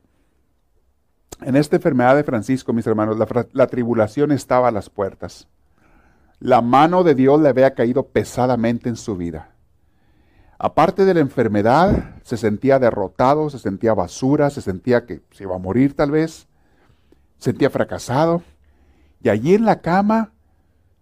En 1.42 1.56
esta 1.56 1.76
enfermedad 1.76 2.16
de 2.16 2.24
Francisco, 2.24 2.74
mis 2.74 2.88
hermanos, 2.88 3.18
la, 3.18 3.48
la 3.54 3.68
tribulación 3.68 4.32
estaba 4.32 4.68
a 4.68 4.72
las 4.72 4.90
puertas. 4.90 5.48
La 6.40 6.62
mano 6.62 7.04
de 7.04 7.16
Dios 7.16 7.40
le 7.40 7.50
había 7.50 7.74
caído 7.74 8.08
pesadamente 8.08 8.90
en 8.90 8.96
su 8.96 9.16
vida. 9.16 9.52
Aparte 10.60 11.06
de 11.06 11.14
la 11.14 11.20
enfermedad, 11.20 12.16
se 12.24 12.36
sentía 12.36 12.80
derrotado, 12.80 13.50
se 13.52 13.60
sentía 13.60 13.94
basura, 13.94 14.50
se 14.50 14.62
sentía 14.62 15.06
que 15.06 15.22
se 15.32 15.44
iba 15.44 15.56
a 15.56 15.60
morir 15.60 15.96
tal 15.96 16.10
vez, 16.10 16.48
se 17.38 17.52
sentía 17.52 17.70
fracasado. 17.70 18.42
Y 19.22 19.30
allí 19.30 19.54
en 19.54 19.66
la 19.66 19.82
cama 19.82 20.34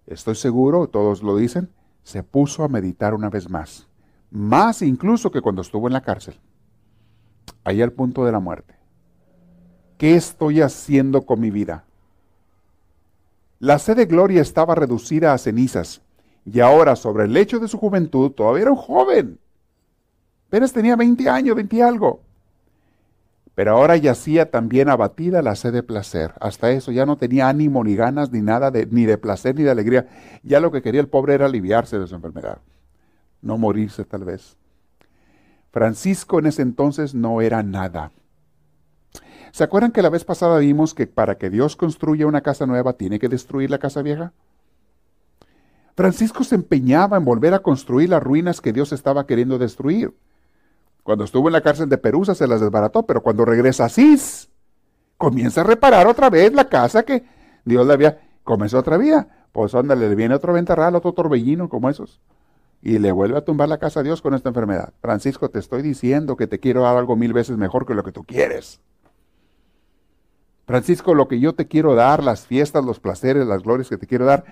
estoy 0.08 0.36
seguro, 0.36 0.88
todos 0.88 1.24
lo 1.24 1.36
dicen, 1.36 1.70
se 2.04 2.24
puso 2.24 2.64
a 2.64 2.68
meditar 2.68 3.14
una 3.14 3.30
vez 3.30 3.50
más, 3.50 3.88
más 4.32 4.82
incluso 4.82 5.32
que 5.32 5.42
cuando 5.42 5.62
estuvo 5.62 5.88
en 5.88 5.94
la 5.94 6.02
cárcel, 6.02 6.40
ahí 7.64 7.82
al 7.82 7.92
punto 7.92 8.26
de 8.26 8.32
la 8.32 8.40
muerte. 8.40 8.76
¿Qué 9.98 10.16
estoy 10.16 10.62
haciendo 10.62 11.26
con 11.26 11.40
mi 11.40 11.52
vida? 11.52 11.86
La 13.60 13.80
sed 13.80 13.96
de 13.96 14.06
gloria 14.06 14.42
estaba 14.42 14.76
reducida 14.76 15.34
a 15.34 15.38
cenizas, 15.38 16.02
y 16.46 16.60
ahora 16.60 16.96
sobre 16.96 17.24
el 17.24 17.34
lecho 17.34 17.60
de 17.60 17.68
su 17.68 17.78
juventud 17.78 18.32
todavía 18.32 18.64
era 18.64 18.72
un 18.72 18.78
joven. 18.78 19.40
Pérez 20.50 20.72
tenía 20.72 20.96
20 20.96 21.28
años, 21.30 21.56
20 21.56 21.76
y 21.76 21.82
algo. 21.82 22.25
Pero 23.56 23.72
ahora 23.72 23.96
yacía 23.96 24.52
también 24.52 24.90
abatida 24.90 25.42
la 25.42 25.56
sed 25.56 25.72
de 25.72 25.82
placer. 25.82 26.34
Hasta 26.42 26.72
eso 26.72 26.92
ya 26.92 27.06
no 27.06 27.18
tenía 27.18 27.48
ánimo 27.48 27.84
ni 27.84 27.96
ganas 27.96 28.32
ni 28.32 28.42
nada 28.42 28.70
de, 28.70 28.86
ni 28.86 29.06
de 29.06 29.18
placer 29.18 29.56
ni 29.56 29.64
de 29.64 29.72
alegría. 29.72 30.08
Ya 30.44 30.60
lo 30.60 30.72
que 30.72 30.82
quería 30.82 31.00
el 31.00 31.08
pobre 31.08 31.36
era 31.36 31.46
aliviarse 31.46 31.98
de 31.98 32.06
su 32.06 32.16
enfermedad. 32.16 32.60
No 33.42 33.58
morirse 33.58 34.04
tal 34.04 34.26
vez. 34.26 34.58
Francisco 35.72 36.40
en 36.40 36.48
ese 36.48 36.62
entonces 36.62 37.16
no 37.16 37.42
era 37.42 37.64
nada. 37.64 38.12
¿Se 39.52 39.64
acuerdan 39.64 39.94
que 39.94 40.02
la 40.02 40.10
vez 40.10 40.26
pasada 40.26 40.58
vimos 40.60 40.94
que 40.94 41.08
para 41.08 41.38
que 41.38 41.50
Dios 41.50 41.78
construya 41.78 42.28
una 42.28 42.42
casa 42.42 42.66
nueva 42.66 42.94
tiene 42.94 43.20
que 43.20 43.30
destruir 43.30 43.72
la 43.72 43.78
casa 43.78 44.02
vieja? 44.02 44.34
Francisco 45.96 46.44
se 46.44 46.56
empeñaba 46.56 47.16
en 47.16 47.24
volver 47.24 47.54
a 47.54 47.60
construir 47.60 48.10
las 48.10 48.22
ruinas 48.22 48.60
que 48.60 48.74
Dios 48.74 48.92
estaba 48.92 49.26
queriendo 49.26 49.58
destruir. 49.58 50.14
Cuando 51.06 51.24
estuvo 51.24 51.50
en 51.50 51.54
la 51.54 51.62
cárcel 51.62 51.88
de 51.88 52.00
Perusa 52.00 52.34
se 52.34 52.48
las 52.48 52.62
desbarató, 52.62 53.04
pero 53.04 53.22
cuando 53.22 53.46
regresa 53.46 53.86
a 53.86 53.90
Cis, 53.90 54.50
comienza 55.18 55.62
a 55.62 55.64
reparar 55.64 56.08
otra 56.08 56.32
vez 56.32 56.52
la 56.52 56.68
casa 56.68 57.04
que 57.04 57.24
Dios 57.64 57.86
le 57.86 57.94
había, 57.94 58.22
comenzó 58.44 58.80
otra 58.80 58.98
vida. 58.98 59.46
Pues 59.52 59.76
ándale, 59.76 60.10
le 60.10 60.16
viene 60.16 60.34
otro 60.34 60.52
ventarral, 60.52 60.96
otro 60.96 61.14
torbellino 61.14 61.70
como 61.70 61.92
esos. 61.92 62.20
Y 62.82 62.98
le 62.98 63.12
vuelve 63.12 63.38
a 63.38 63.46
tumbar 63.46 63.70
la 63.70 63.78
casa 63.78 64.00
a 64.00 64.04
Dios 64.04 64.24
con 64.24 64.34
esta 64.34 64.50
enfermedad. 64.50 64.94
Francisco, 65.00 65.48
te 65.50 65.60
estoy 65.60 65.84
diciendo 65.84 66.36
que 66.38 66.48
te 66.48 66.60
quiero 66.60 66.82
dar 66.82 66.98
algo 66.98 67.16
mil 67.16 67.34
veces 67.34 67.56
mejor 67.56 67.86
que 67.86 67.94
lo 67.94 68.04
que 68.04 68.12
tú 68.12 68.24
quieres. 68.24 68.82
Francisco, 70.66 71.14
lo 71.14 71.28
que 71.28 71.40
yo 71.40 71.54
te 71.54 71.68
quiero 71.68 71.94
dar, 71.94 72.24
las 72.24 72.48
fiestas, 72.48 72.84
los 72.84 73.00
placeres, 73.00 73.46
las 73.46 73.62
glorias 73.62 73.90
que 73.90 73.98
te 73.98 74.08
quiero 74.08 74.26
dar, 74.26 74.44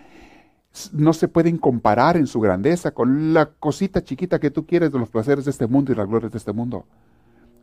no 0.91 1.13
se 1.13 1.27
pueden 1.27 1.57
comparar 1.57 2.17
en 2.17 2.27
su 2.27 2.39
grandeza 2.39 2.91
con 2.91 3.33
la 3.33 3.45
cosita 3.45 4.03
chiquita 4.03 4.39
que 4.39 4.51
tú 4.51 4.65
quieres 4.65 4.91
de 4.91 4.99
los 4.99 5.09
placeres 5.09 5.45
de 5.45 5.51
este 5.51 5.67
mundo 5.67 5.91
y 5.91 5.95
las 5.95 6.07
glorias 6.07 6.31
de 6.31 6.37
este 6.37 6.53
mundo. 6.53 6.85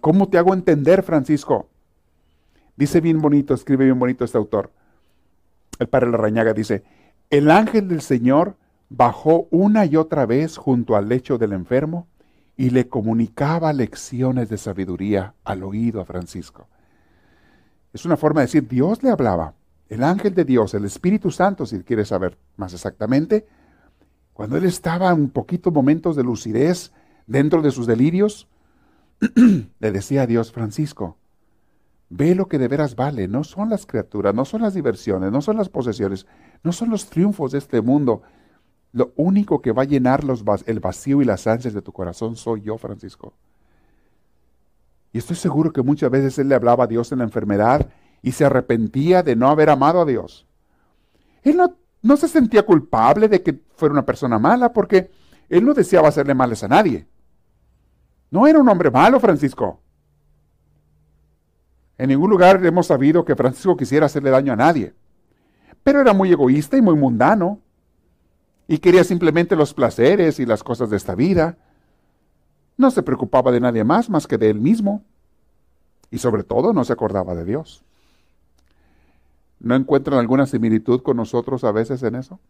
¿Cómo 0.00 0.28
te 0.28 0.38
hago 0.38 0.54
entender, 0.54 1.02
Francisco? 1.02 1.68
Dice 2.76 3.00
bien 3.00 3.20
bonito, 3.20 3.52
escribe 3.52 3.84
bien 3.84 3.98
bonito 3.98 4.24
este 4.24 4.38
autor. 4.38 4.72
El 5.78 5.88
padre 5.88 6.10
Larrañaga 6.10 6.52
dice, 6.52 6.84
el 7.30 7.50
ángel 7.50 7.88
del 7.88 8.00
Señor 8.00 8.56
bajó 8.88 9.48
una 9.50 9.84
y 9.86 9.96
otra 9.96 10.26
vez 10.26 10.56
junto 10.56 10.96
al 10.96 11.08
lecho 11.08 11.36
del 11.36 11.52
enfermo 11.52 12.06
y 12.56 12.70
le 12.70 12.88
comunicaba 12.88 13.72
lecciones 13.72 14.48
de 14.48 14.58
sabiduría 14.58 15.34
al 15.44 15.62
oído 15.62 16.00
a 16.00 16.04
Francisco. 16.04 16.68
Es 17.92 18.04
una 18.04 18.16
forma 18.16 18.40
de 18.40 18.46
decir, 18.46 18.68
Dios 18.68 19.02
le 19.02 19.10
hablaba. 19.10 19.54
El 19.90 20.04
ángel 20.04 20.34
de 20.36 20.44
Dios, 20.44 20.72
el 20.74 20.84
Espíritu 20.84 21.32
Santo, 21.32 21.66
si 21.66 21.80
quieres 21.80 22.08
saber 22.08 22.38
más 22.56 22.72
exactamente, 22.72 23.48
cuando 24.32 24.56
él 24.56 24.64
estaba 24.64 25.10
en 25.10 25.20
un 25.20 25.30
poquito 25.30 25.72
momentos 25.72 26.14
de 26.14 26.22
lucidez 26.22 26.92
dentro 27.26 27.60
de 27.60 27.72
sus 27.72 27.88
delirios, 27.88 28.48
le 29.80 29.90
decía 29.90 30.22
a 30.22 30.26
Dios, 30.28 30.52
Francisco, 30.52 31.18
ve 32.08 32.36
lo 32.36 32.46
que 32.46 32.58
de 32.58 32.68
veras 32.68 32.94
vale, 32.94 33.26
no 33.26 33.42
son 33.42 33.68
las 33.68 33.84
criaturas, 33.84 34.32
no 34.32 34.44
son 34.44 34.62
las 34.62 34.74
diversiones, 34.74 35.32
no 35.32 35.42
son 35.42 35.56
las 35.56 35.68
posesiones, 35.68 36.24
no 36.62 36.70
son 36.70 36.88
los 36.88 37.10
triunfos 37.10 37.50
de 37.50 37.58
este 37.58 37.80
mundo. 37.80 38.22
Lo 38.92 39.12
único 39.16 39.60
que 39.60 39.72
va 39.72 39.82
a 39.82 39.86
llenar 39.86 40.22
el 40.66 40.80
vacío 40.80 41.20
y 41.20 41.24
las 41.24 41.48
ansias 41.48 41.74
de 41.74 41.82
tu 41.82 41.92
corazón 41.92 42.36
soy 42.36 42.62
yo, 42.62 42.78
Francisco. 42.78 43.34
Y 45.12 45.18
estoy 45.18 45.34
seguro 45.34 45.72
que 45.72 45.82
muchas 45.82 46.12
veces 46.12 46.38
él 46.38 46.48
le 46.48 46.54
hablaba 46.54 46.84
a 46.84 46.86
Dios 46.86 47.10
en 47.10 47.18
la 47.18 47.24
enfermedad 47.24 47.90
y 48.22 48.32
se 48.32 48.44
arrepentía 48.44 49.22
de 49.22 49.36
no 49.36 49.48
haber 49.48 49.70
amado 49.70 50.00
a 50.00 50.04
Dios. 50.04 50.46
Él 51.42 51.56
no, 51.56 51.76
no 52.02 52.16
se 52.16 52.28
sentía 52.28 52.64
culpable 52.64 53.28
de 53.28 53.42
que 53.42 53.60
fuera 53.74 53.92
una 53.92 54.06
persona 54.06 54.38
mala 54.38 54.72
porque 54.72 55.10
él 55.48 55.64
no 55.64 55.74
deseaba 55.74 56.08
hacerle 56.08 56.34
males 56.34 56.62
a 56.62 56.68
nadie. 56.68 57.06
No 58.30 58.46
era 58.46 58.60
un 58.60 58.68
hombre 58.68 58.90
malo, 58.90 59.18
Francisco. 59.18 59.80
En 61.98 62.08
ningún 62.08 62.30
lugar 62.30 62.64
hemos 62.64 62.86
sabido 62.86 63.24
que 63.24 63.36
Francisco 63.36 63.76
quisiera 63.76 64.06
hacerle 64.06 64.30
daño 64.30 64.52
a 64.52 64.56
nadie. 64.56 64.94
Pero 65.82 66.00
era 66.00 66.12
muy 66.12 66.30
egoísta 66.30 66.76
y 66.76 66.82
muy 66.82 66.94
mundano. 66.94 67.60
Y 68.68 68.78
quería 68.78 69.02
simplemente 69.02 69.56
los 69.56 69.74
placeres 69.74 70.38
y 70.38 70.46
las 70.46 70.62
cosas 70.62 70.88
de 70.90 70.96
esta 70.96 71.14
vida. 71.14 71.58
No 72.76 72.90
se 72.90 73.02
preocupaba 73.02 73.50
de 73.50 73.60
nadie 73.60 73.84
más 73.84 74.08
más 74.08 74.26
que 74.26 74.38
de 74.38 74.50
él 74.50 74.60
mismo. 74.60 75.04
Y 76.10 76.18
sobre 76.18 76.44
todo 76.44 76.72
no 76.72 76.84
se 76.84 76.92
acordaba 76.92 77.34
de 77.34 77.44
Dios. 77.44 77.84
¿No 79.60 79.74
encuentran 79.74 80.18
alguna 80.18 80.46
similitud 80.46 81.02
con 81.02 81.18
nosotros 81.18 81.64
a 81.64 81.72
veces 81.72 82.02
en 82.02 82.14
eso? 82.14 82.40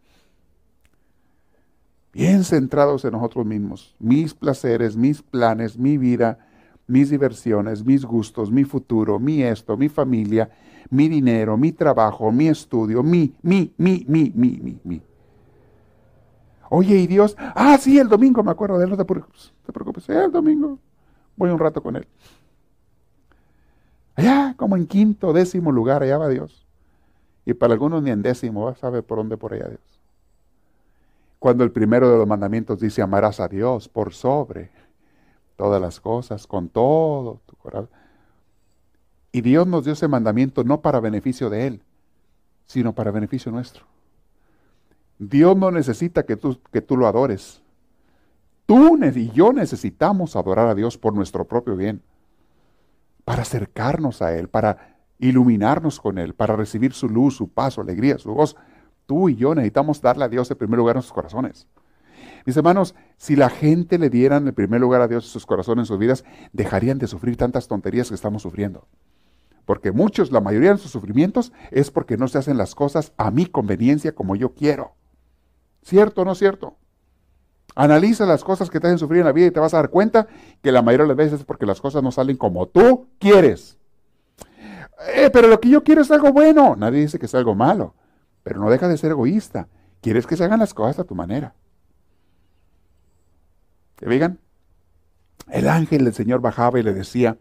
Bien 2.13 2.43
centrados 2.43 3.05
en 3.05 3.11
nosotros 3.11 3.45
mismos, 3.45 3.95
mis 3.99 4.33
placeres, 4.33 4.97
mis 4.97 5.21
planes, 5.21 5.77
mi 5.77 5.97
vida, 5.97 6.39
mis 6.87 7.09
diversiones, 7.09 7.85
mis 7.85 8.03
gustos, 8.03 8.51
mi 8.51 8.63
futuro, 8.63 9.19
mi 9.19 9.43
esto, 9.43 9.77
mi 9.77 9.87
familia, 9.87 10.49
mi 10.89 11.07
dinero, 11.07 11.55
mi 11.57 11.71
trabajo, 11.71 12.31
mi 12.31 12.47
estudio, 12.47 13.03
mi, 13.03 13.33
mi, 13.41 13.73
mi, 13.77 14.05
mi, 14.07 14.31
mi, 14.35 14.59
mi, 14.61 14.79
mi. 14.83 15.01
Oye, 16.69 16.97
¿y 16.97 17.07
Dios? 17.07 17.35
Ah, 17.37 17.77
sí, 17.79 17.97
el 17.97 18.07
domingo 18.07 18.43
me 18.43 18.51
acuerdo 18.51 18.77
de 18.77 18.85
él, 18.85 18.89
no 18.89 18.97
te 18.97 19.05
preocupes, 19.05 19.53
te 19.65 19.73
preocupes, 19.73 20.07
el 20.09 20.31
domingo 20.31 20.79
voy 21.35 21.49
un 21.49 21.59
rato 21.59 21.81
con 21.81 21.95
él. 21.95 22.07
Allá, 24.15 24.53
como 24.57 24.75
en 24.75 24.87
quinto, 24.87 25.33
décimo 25.33 25.71
lugar, 25.71 26.03
allá 26.03 26.17
va 26.17 26.29
Dios. 26.29 26.65
Y 27.45 27.53
para 27.53 27.73
algunos 27.73 28.03
ni 28.03 28.11
en 28.11 28.21
décimo, 28.21 28.73
sabe 28.75 29.01
por 29.01 29.17
dónde 29.17 29.37
por 29.37 29.53
allá 29.53 29.67
Dios. 29.67 29.99
Cuando 31.39 31.63
el 31.63 31.71
primero 31.71 32.09
de 32.09 32.17
los 32.17 32.27
mandamientos 32.27 32.79
dice 32.79 33.01
amarás 33.01 33.39
a 33.39 33.47
Dios 33.47 33.89
por 33.89 34.13
sobre 34.13 34.69
todas 35.55 35.81
las 35.81 35.99
cosas, 35.99 36.45
con 36.45 36.69
todo 36.69 37.41
tu 37.45 37.55
corazón. 37.55 37.89
Y 39.31 39.41
Dios 39.41 39.65
nos 39.65 39.85
dio 39.85 39.93
ese 39.93 40.07
mandamiento 40.07 40.63
no 40.63 40.81
para 40.81 40.99
beneficio 40.99 41.49
de 41.49 41.67
Él, 41.67 41.81
sino 42.65 42.93
para 42.93 43.11
beneficio 43.11 43.51
nuestro. 43.51 43.85
Dios 45.17 45.55
no 45.55 45.71
necesita 45.71 46.23
que 46.23 46.35
tú, 46.35 46.59
que 46.71 46.81
tú 46.81 46.97
lo 46.97 47.07
adores. 47.07 47.61
Tú 48.65 48.97
y 49.03 49.31
yo 49.31 49.51
necesitamos 49.51 50.35
adorar 50.35 50.67
a 50.67 50.75
Dios 50.75 50.97
por 50.97 51.13
nuestro 51.13 51.45
propio 51.45 51.75
bien, 51.75 52.01
para 53.25 53.41
acercarnos 53.41 54.21
a 54.21 54.33
Él, 54.37 54.47
para 54.47 54.90
iluminarnos 55.21 55.99
con 56.01 56.17
Él, 56.17 56.33
para 56.33 56.55
recibir 56.55 56.93
su 56.93 57.07
luz, 57.07 57.37
su 57.37 57.47
paz, 57.47 57.75
su 57.75 57.81
alegría, 57.81 58.17
su 58.17 58.33
voz. 58.33 58.57
Tú 59.05 59.29
y 59.29 59.35
yo 59.35 59.55
necesitamos 59.55 60.01
darle 60.01 60.25
a 60.25 60.29
Dios 60.29 60.49
el 60.51 60.57
primer 60.57 60.77
lugar 60.77 60.95
en 60.95 60.97
nuestros 60.97 61.13
corazones. 61.13 61.67
Mis 62.45 62.57
hermanos, 62.57 62.95
si 63.17 63.35
la 63.35 63.49
gente 63.49 63.99
le 63.99 64.09
dieran 64.09 64.47
el 64.47 64.53
primer 64.53 64.81
lugar 64.81 65.01
a 65.01 65.07
Dios 65.07 65.25
en 65.25 65.29
sus 65.29 65.45
corazones, 65.45 65.83
en 65.83 65.85
sus 65.85 65.99
vidas, 65.99 66.25
dejarían 66.53 66.97
de 66.97 67.07
sufrir 67.07 67.37
tantas 67.37 67.67
tonterías 67.67 68.09
que 68.09 68.15
estamos 68.15 68.41
sufriendo. 68.41 68.87
Porque 69.65 69.91
muchos, 69.91 70.31
la 70.31 70.41
mayoría 70.41 70.71
de 70.71 70.79
sus 70.79 70.91
sufrimientos 70.91 71.53
es 71.69 71.91
porque 71.91 72.17
no 72.17 72.27
se 72.27 72.39
hacen 72.39 72.57
las 72.57 72.73
cosas 72.73 73.13
a 73.17 73.29
mi 73.29 73.45
conveniencia 73.45 74.15
como 74.15 74.35
yo 74.35 74.53
quiero. 74.55 74.95
¿Cierto 75.83 76.23
o 76.23 76.25
no 76.25 76.33
cierto? 76.33 76.77
Analiza 77.75 78.25
las 78.25 78.43
cosas 78.43 78.69
que 78.69 78.79
te 78.79 78.87
hacen 78.87 78.97
sufrir 78.97 79.19
en 79.19 79.27
la 79.27 79.31
vida 79.31 79.47
y 79.47 79.51
te 79.51 79.59
vas 79.59 79.73
a 79.73 79.77
dar 79.77 79.89
cuenta 79.89 80.27
que 80.61 80.71
la 80.71 80.81
mayoría 80.81 81.03
de 81.03 81.09
las 81.09 81.17
veces 81.17 81.39
es 81.41 81.45
porque 81.45 81.65
las 81.65 81.79
cosas 81.79 82.01
no 82.01 82.11
salen 82.11 82.37
como 82.37 82.67
tú 82.67 83.07
quieres. 83.19 83.77
Eh, 85.07 85.29
pero 85.31 85.47
lo 85.47 85.59
que 85.59 85.69
yo 85.69 85.83
quiero 85.83 86.01
es 86.01 86.11
algo 86.11 86.31
bueno. 86.31 86.75
Nadie 86.75 87.01
dice 87.01 87.19
que 87.19 87.25
es 87.25 87.35
algo 87.35 87.55
malo, 87.55 87.95
pero 88.43 88.59
no 88.59 88.69
deja 88.69 88.87
de 88.87 88.97
ser 88.97 89.11
egoísta. 89.11 89.67
Quieres 90.01 90.27
que 90.27 90.37
se 90.37 90.43
hagan 90.43 90.59
las 90.59 90.73
cosas 90.73 90.99
a 90.99 91.03
tu 91.03 91.15
manera. 91.15 91.53
¿Te 93.95 94.07
vean? 94.07 94.39
El 95.49 95.67
ángel 95.67 96.05
del 96.05 96.13
Señor 96.13 96.41
bajaba 96.41 96.79
y 96.79 96.83
le 96.83 96.93
decía, 96.93 97.37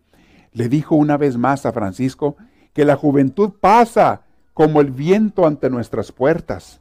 le 0.53 0.69
dijo 0.69 0.95
una 0.95 1.17
vez 1.17 1.37
más 1.37 1.65
a 1.65 1.73
Francisco 1.73 2.37
que 2.73 2.85
la 2.85 2.97
juventud 2.97 3.53
pasa 3.61 4.23
como 4.53 4.81
el 4.81 4.91
viento 4.91 5.47
ante 5.47 5.71
nuestras 5.71 6.13
puertas 6.13 6.81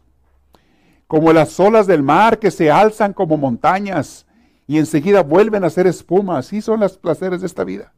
como 1.09 1.33
las 1.33 1.59
olas 1.59 1.87
del 1.87 2.03
mar 2.03 2.37
que 2.37 2.51
se 2.51 2.69
alzan 2.69 3.13
como 3.13 3.35
montañas 3.35 4.27
y 4.67 4.77
enseguida 4.77 5.23
vuelven 5.23 5.63
a 5.63 5.71
ser 5.71 5.87
espuma. 5.87 6.37
Así 6.37 6.61
son 6.61 6.81
los 6.81 6.99
placeres 6.99 7.41
de 7.41 7.47
esta 7.47 7.63
vida. 7.63 7.93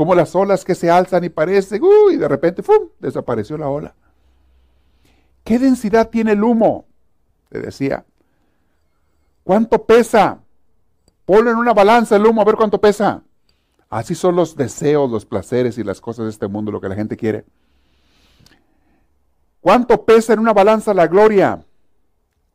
Como 0.00 0.14
las 0.14 0.34
olas 0.34 0.64
que 0.64 0.74
se 0.74 0.90
alzan 0.90 1.24
y 1.24 1.28
parecen, 1.28 1.82
uy, 1.82 2.16
de 2.16 2.26
repente, 2.26 2.62
¡fum!, 2.62 2.88
desapareció 3.00 3.58
la 3.58 3.68
ola. 3.68 3.94
¿Qué 5.44 5.58
densidad 5.58 6.08
tiene 6.08 6.32
el 6.32 6.42
humo? 6.42 6.86
Le 7.50 7.60
decía. 7.60 8.06
¿Cuánto 9.44 9.84
pesa? 9.84 10.40
Ponlo 11.26 11.50
en 11.50 11.58
una 11.58 11.74
balanza 11.74 12.16
el 12.16 12.24
humo 12.24 12.40
a 12.40 12.46
ver 12.46 12.54
cuánto 12.54 12.80
pesa. 12.80 13.22
Así 13.90 14.14
son 14.14 14.36
los 14.36 14.56
deseos, 14.56 15.10
los 15.10 15.26
placeres 15.26 15.76
y 15.76 15.84
las 15.84 16.00
cosas 16.00 16.24
de 16.24 16.30
este 16.30 16.48
mundo, 16.48 16.72
lo 16.72 16.80
que 16.80 16.88
la 16.88 16.94
gente 16.94 17.18
quiere. 17.18 17.44
¿Cuánto 19.60 20.06
pesa 20.06 20.32
en 20.32 20.38
una 20.38 20.54
balanza 20.54 20.94
la 20.94 21.08
gloria? 21.08 21.62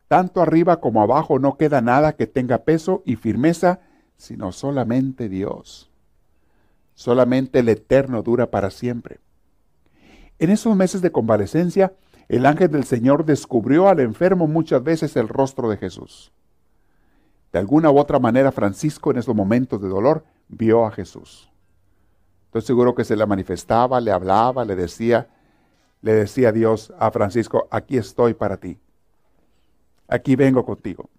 Tanto 0.08 0.42
arriba 0.42 0.82
como 0.82 1.00
abajo 1.04 1.38
no 1.38 1.58
queda 1.58 1.80
nada 1.80 2.14
que 2.14 2.26
tenga 2.26 2.64
peso 2.64 3.04
y 3.06 3.18
firmeza, 3.18 3.82
sino 4.18 4.52
solamente 4.52 5.30
Dios. 5.30 5.92
Solamente 6.96 7.60
el 7.60 7.70
eterno 7.70 8.24
dura 8.24 8.50
para 8.50 8.72
siempre. 8.72 9.20
En 10.40 10.50
esos 10.50 10.76
meses 10.76 11.02
de 11.02 11.12
convalecencia, 11.12 11.94
el 12.28 12.46
ángel 12.48 12.72
del 12.72 12.86
Señor 12.86 13.26
descubrió 13.26 13.88
al 13.88 14.00
enfermo 14.00 14.48
muchas 14.48 14.84
veces 14.84 15.16
el 15.16 15.28
rostro 15.28 15.70
de 15.70 15.78
Jesús. 15.78 16.32
De 17.54 17.60
alguna 17.60 17.92
u 17.92 18.00
otra 18.00 18.18
manera, 18.18 18.52
Francisco 18.52 19.12
en 19.12 19.18
esos 19.18 19.36
momentos 19.36 19.80
de 19.82 19.88
dolor 19.88 20.26
vio 20.48 20.86
a 20.86 20.92
Jesús. 20.92 21.52
Estoy 22.46 22.64
seguro 22.64 22.96
que 22.96 23.04
se 23.04 23.16
le 23.16 23.26
manifestaba, 23.26 24.02
le 24.02 24.12
hablaba, 24.12 24.66
le 24.66 24.76
decía, 24.76 25.28
le 26.02 26.14
decía 26.14 26.52
Dios 26.52 26.92
a 26.98 27.12
Francisco, 27.12 27.68
aquí 27.70 27.98
estoy 27.98 28.34
para 28.34 28.58
ti 28.58 28.80
aquí 30.08 30.36
vengo 30.36 30.66
contigo. 30.66 31.10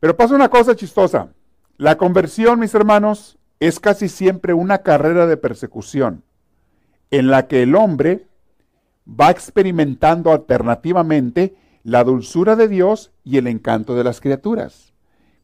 Pero 0.00 0.16
pasa 0.16 0.34
una 0.34 0.48
cosa 0.48 0.76
chistosa. 0.76 1.28
La 1.76 1.96
conversión, 1.96 2.60
mis 2.60 2.74
hermanos, 2.74 3.38
es 3.60 3.80
casi 3.80 4.08
siempre 4.08 4.54
una 4.54 4.78
carrera 4.78 5.26
de 5.26 5.36
persecución 5.36 6.24
en 7.10 7.28
la 7.28 7.46
que 7.46 7.62
el 7.62 7.74
hombre 7.74 8.26
va 9.08 9.30
experimentando 9.30 10.32
alternativamente 10.32 11.56
la 11.84 12.02
dulzura 12.02 12.56
de 12.56 12.68
Dios 12.68 13.12
y 13.22 13.38
el 13.38 13.46
encanto 13.46 13.94
de 13.94 14.04
las 14.04 14.20
criaturas. 14.20 14.92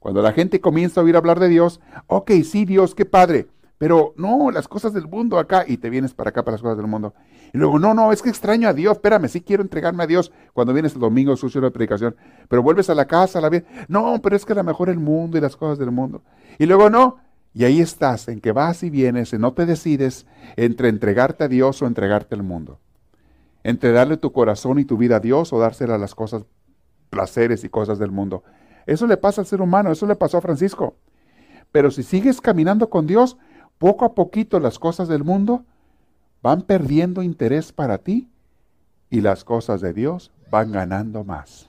Cuando 0.00 0.20
la 0.20 0.32
gente 0.32 0.60
comienza 0.60 1.00
a 1.00 1.04
oír 1.04 1.16
hablar 1.16 1.38
de 1.38 1.48
Dios, 1.48 1.80
ok, 2.08 2.32
sí, 2.42 2.64
Dios, 2.64 2.96
qué 2.96 3.04
padre, 3.04 3.46
pero 3.78 4.14
no, 4.16 4.50
las 4.50 4.66
cosas 4.66 4.92
del 4.92 5.06
mundo 5.06 5.38
acá, 5.38 5.64
y 5.66 5.76
te 5.76 5.90
vienes 5.90 6.12
para 6.12 6.30
acá 6.30 6.44
para 6.44 6.56
las 6.56 6.62
cosas 6.62 6.76
del 6.76 6.88
mundo. 6.88 7.14
Y 7.52 7.58
luego, 7.58 7.78
no, 7.78 7.94
no, 7.94 8.12
es 8.12 8.22
que 8.22 8.28
extraño 8.28 8.68
a 8.68 8.72
Dios, 8.72 8.94
espérame, 8.94 9.28
sí 9.28 9.40
quiero 9.40 9.62
entregarme 9.62 10.02
a 10.02 10.06
Dios 10.08 10.32
cuando 10.52 10.72
vienes 10.72 10.94
el 10.94 11.00
domingo 11.00 11.36
sucio 11.36 11.60
de 11.60 11.70
predicación, 11.70 12.16
pero 12.48 12.62
vuelves 12.62 12.90
a 12.90 12.96
la 12.96 13.06
casa, 13.06 13.38
a 13.38 13.42
la 13.42 13.48
vida, 13.48 13.64
no, 13.86 14.20
pero 14.20 14.34
es 14.34 14.44
que 14.44 14.52
a 14.52 14.56
lo 14.56 14.64
mejor 14.64 14.88
el 14.88 14.98
mundo 14.98 15.38
y 15.38 15.40
las 15.40 15.56
cosas 15.56 15.78
del 15.78 15.92
mundo. 15.92 16.22
Y 16.58 16.66
luego, 16.66 16.90
no, 16.90 17.18
y 17.54 17.64
ahí 17.64 17.80
estás, 17.80 18.28
en 18.28 18.40
que 18.40 18.52
vas 18.52 18.82
y 18.82 18.90
vienes, 18.90 19.32
y 19.32 19.38
no 19.38 19.52
te 19.52 19.66
decides 19.66 20.26
entre 20.56 20.88
entregarte 20.88 21.44
a 21.44 21.48
Dios 21.48 21.82
o 21.82 21.86
entregarte 21.86 22.34
al 22.34 22.42
mundo. 22.42 22.78
Entre 23.62 23.92
darle 23.92 24.16
tu 24.16 24.32
corazón 24.32 24.78
y 24.78 24.84
tu 24.84 24.96
vida 24.96 25.16
a 25.16 25.20
Dios 25.20 25.52
o 25.52 25.58
dársela 25.58 25.96
a 25.96 25.98
las 25.98 26.14
cosas, 26.14 26.44
placeres 27.10 27.62
y 27.64 27.68
cosas 27.68 27.98
del 27.98 28.10
mundo. 28.10 28.42
Eso 28.86 29.06
le 29.06 29.16
pasa 29.16 29.42
al 29.42 29.46
ser 29.46 29.60
humano, 29.60 29.92
eso 29.92 30.06
le 30.06 30.16
pasó 30.16 30.38
a 30.38 30.40
Francisco. 30.40 30.96
Pero 31.70 31.90
si 31.90 32.02
sigues 32.02 32.40
caminando 32.40 32.88
con 32.90 33.06
Dios, 33.06 33.36
poco 33.78 34.04
a 34.04 34.14
poquito 34.14 34.58
las 34.58 34.78
cosas 34.78 35.08
del 35.08 35.22
mundo 35.22 35.64
van 36.42 36.62
perdiendo 36.62 37.22
interés 37.22 37.72
para 37.72 37.98
ti 37.98 38.28
y 39.10 39.20
las 39.20 39.44
cosas 39.44 39.80
de 39.80 39.92
Dios 39.92 40.32
van 40.50 40.72
ganando 40.72 41.22
más. 41.22 41.68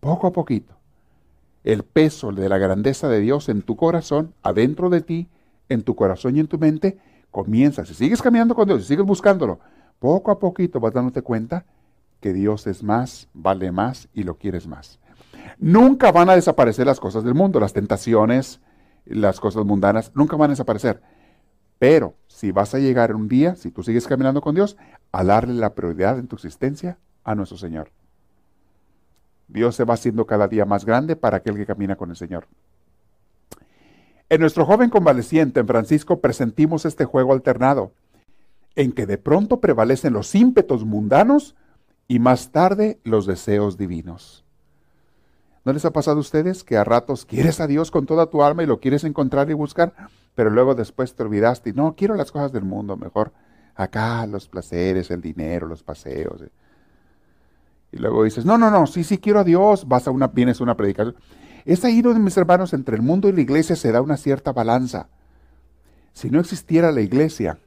Poco 0.00 0.26
a 0.26 0.32
poquito. 0.32 0.73
El 1.64 1.82
peso 1.82 2.30
de 2.30 2.48
la 2.48 2.58
grandeza 2.58 3.08
de 3.08 3.20
Dios 3.20 3.48
en 3.48 3.62
tu 3.62 3.76
corazón, 3.76 4.34
adentro 4.42 4.90
de 4.90 5.00
ti, 5.00 5.28
en 5.68 5.82
tu 5.82 5.96
corazón 5.96 6.36
y 6.36 6.40
en 6.40 6.46
tu 6.46 6.58
mente, 6.58 6.98
comienza. 7.30 7.84
Si 7.84 7.94
sigues 7.94 8.22
caminando 8.22 8.54
con 8.54 8.68
Dios, 8.68 8.82
si 8.82 8.88
sigues 8.88 9.06
buscándolo, 9.06 9.58
poco 9.98 10.30
a 10.30 10.38
poquito 10.38 10.78
vas 10.78 10.92
dándote 10.92 11.22
cuenta 11.22 11.64
que 12.20 12.32
Dios 12.32 12.66
es 12.66 12.82
más, 12.82 13.28
vale 13.34 13.72
más 13.72 14.08
y 14.12 14.22
lo 14.22 14.36
quieres 14.36 14.66
más. 14.66 14.98
Nunca 15.58 16.12
van 16.12 16.28
a 16.30 16.34
desaparecer 16.34 16.86
las 16.86 17.00
cosas 17.00 17.24
del 17.24 17.34
mundo, 17.34 17.60
las 17.60 17.72
tentaciones, 17.72 18.60
las 19.06 19.40
cosas 19.40 19.64
mundanas, 19.64 20.12
nunca 20.14 20.36
van 20.36 20.50
a 20.50 20.52
desaparecer. 20.52 21.00
Pero 21.78 22.14
si 22.28 22.50
vas 22.50 22.74
a 22.74 22.78
llegar 22.78 23.14
un 23.14 23.28
día, 23.28 23.56
si 23.56 23.70
tú 23.70 23.82
sigues 23.82 24.06
caminando 24.06 24.40
con 24.40 24.54
Dios, 24.54 24.76
a 25.12 25.24
darle 25.24 25.54
la 25.54 25.74
prioridad 25.74 26.18
en 26.18 26.28
tu 26.28 26.36
existencia 26.36 26.98
a 27.24 27.34
nuestro 27.34 27.58
Señor. 27.58 27.90
Dios 29.48 29.76
se 29.76 29.84
va 29.84 29.94
haciendo 29.94 30.26
cada 30.26 30.48
día 30.48 30.64
más 30.64 30.84
grande 30.84 31.16
para 31.16 31.38
aquel 31.38 31.56
que 31.56 31.66
camina 31.66 31.96
con 31.96 32.10
el 32.10 32.16
Señor. 32.16 32.46
En 34.28 34.40
nuestro 34.40 34.64
joven 34.64 34.90
convaleciente, 34.90 35.60
en 35.60 35.66
Francisco, 35.66 36.20
presentimos 36.20 36.84
este 36.86 37.04
juego 37.04 37.32
alternado, 37.32 37.92
en 38.74 38.92
que 38.92 39.06
de 39.06 39.18
pronto 39.18 39.60
prevalecen 39.60 40.12
los 40.12 40.34
ímpetos 40.34 40.84
mundanos 40.84 41.54
y 42.08 42.18
más 42.18 42.50
tarde 42.50 42.98
los 43.04 43.26
deseos 43.26 43.76
divinos. 43.76 44.44
¿No 45.64 45.72
les 45.72 45.84
ha 45.84 45.92
pasado 45.92 46.18
a 46.18 46.20
ustedes 46.20 46.64
que 46.64 46.76
a 46.76 46.84
ratos 46.84 47.24
quieres 47.24 47.60
a 47.60 47.66
Dios 47.66 47.90
con 47.90 48.06
toda 48.06 48.26
tu 48.26 48.42
alma 48.42 48.62
y 48.62 48.66
lo 48.66 48.80
quieres 48.80 49.04
encontrar 49.04 49.48
y 49.50 49.54
buscar, 49.54 49.94
pero 50.34 50.50
luego 50.50 50.74
después 50.74 51.14
te 51.14 51.22
olvidaste 51.22 51.70
y 51.70 51.72
no, 51.72 51.94
quiero 51.96 52.14
las 52.16 52.32
cosas 52.32 52.52
del 52.52 52.64
mundo, 52.64 52.96
mejor 52.96 53.32
acá 53.74 54.26
los 54.26 54.48
placeres, 54.48 55.10
el 55.10 55.20
dinero, 55.20 55.66
los 55.66 55.82
paseos. 55.82 56.42
Eh. 56.42 56.50
Y 57.94 57.98
luego 57.98 58.24
dices, 58.24 58.44
no, 58.44 58.58
no, 58.58 58.72
no, 58.72 58.88
sí, 58.88 59.04
sí 59.04 59.18
quiero 59.18 59.38
a 59.38 59.44
Dios, 59.44 59.86
vas 59.86 60.08
a 60.08 60.10
una, 60.10 60.26
vienes 60.26 60.60
a 60.60 60.64
una 60.64 60.76
predicación. 60.76 61.14
Es 61.64 61.84
ahí 61.84 62.02
donde, 62.02 62.18
mis 62.18 62.36
hermanos, 62.36 62.72
entre 62.72 62.96
el 62.96 63.02
mundo 63.02 63.28
y 63.28 63.32
la 63.32 63.40
iglesia 63.40 63.76
se 63.76 63.92
da 63.92 64.02
una 64.02 64.16
cierta 64.16 64.52
balanza. 64.52 65.06
Si 66.12 66.28
no 66.28 66.40
existiera 66.40 66.90
la 66.90 67.02
iglesia, 67.02 67.58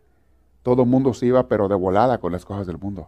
todo 0.64 0.84
el 0.84 0.90
mundo 0.90 1.14
se 1.14 1.28
iba 1.28 1.48
pero 1.48 1.70
de 1.70 1.76
volada 1.76 2.18
con 2.18 2.34
las 2.34 2.44
cosas 2.44 2.68
del 2.68 2.78
mundo. 2.78 3.08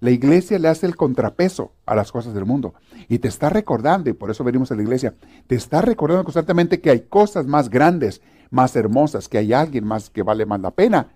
La 0.00 0.12
iglesia 0.12 0.58
le 0.58 0.68
hace 0.68 0.86
el 0.86 0.96
contrapeso 0.96 1.72
a 1.84 1.94
las 1.94 2.10
cosas 2.10 2.32
del 2.32 2.46
mundo 2.46 2.72
y 3.06 3.18
te 3.18 3.28
está 3.28 3.50
recordando, 3.50 4.08
y 4.08 4.14
por 4.14 4.30
eso 4.30 4.42
venimos 4.42 4.72
a 4.72 4.76
la 4.76 4.82
iglesia, 4.82 5.14
te 5.46 5.56
está 5.56 5.82
recordando 5.82 6.24
constantemente 6.24 6.80
que 6.80 6.88
hay 6.88 7.00
cosas 7.00 7.46
más 7.46 7.68
grandes, 7.68 8.22
más 8.48 8.74
hermosas, 8.76 9.28
que 9.28 9.36
hay 9.36 9.52
alguien 9.52 9.84
más 9.84 10.08
que 10.08 10.22
vale 10.22 10.46
más 10.46 10.60
la 10.60 10.70
pena 10.70 11.08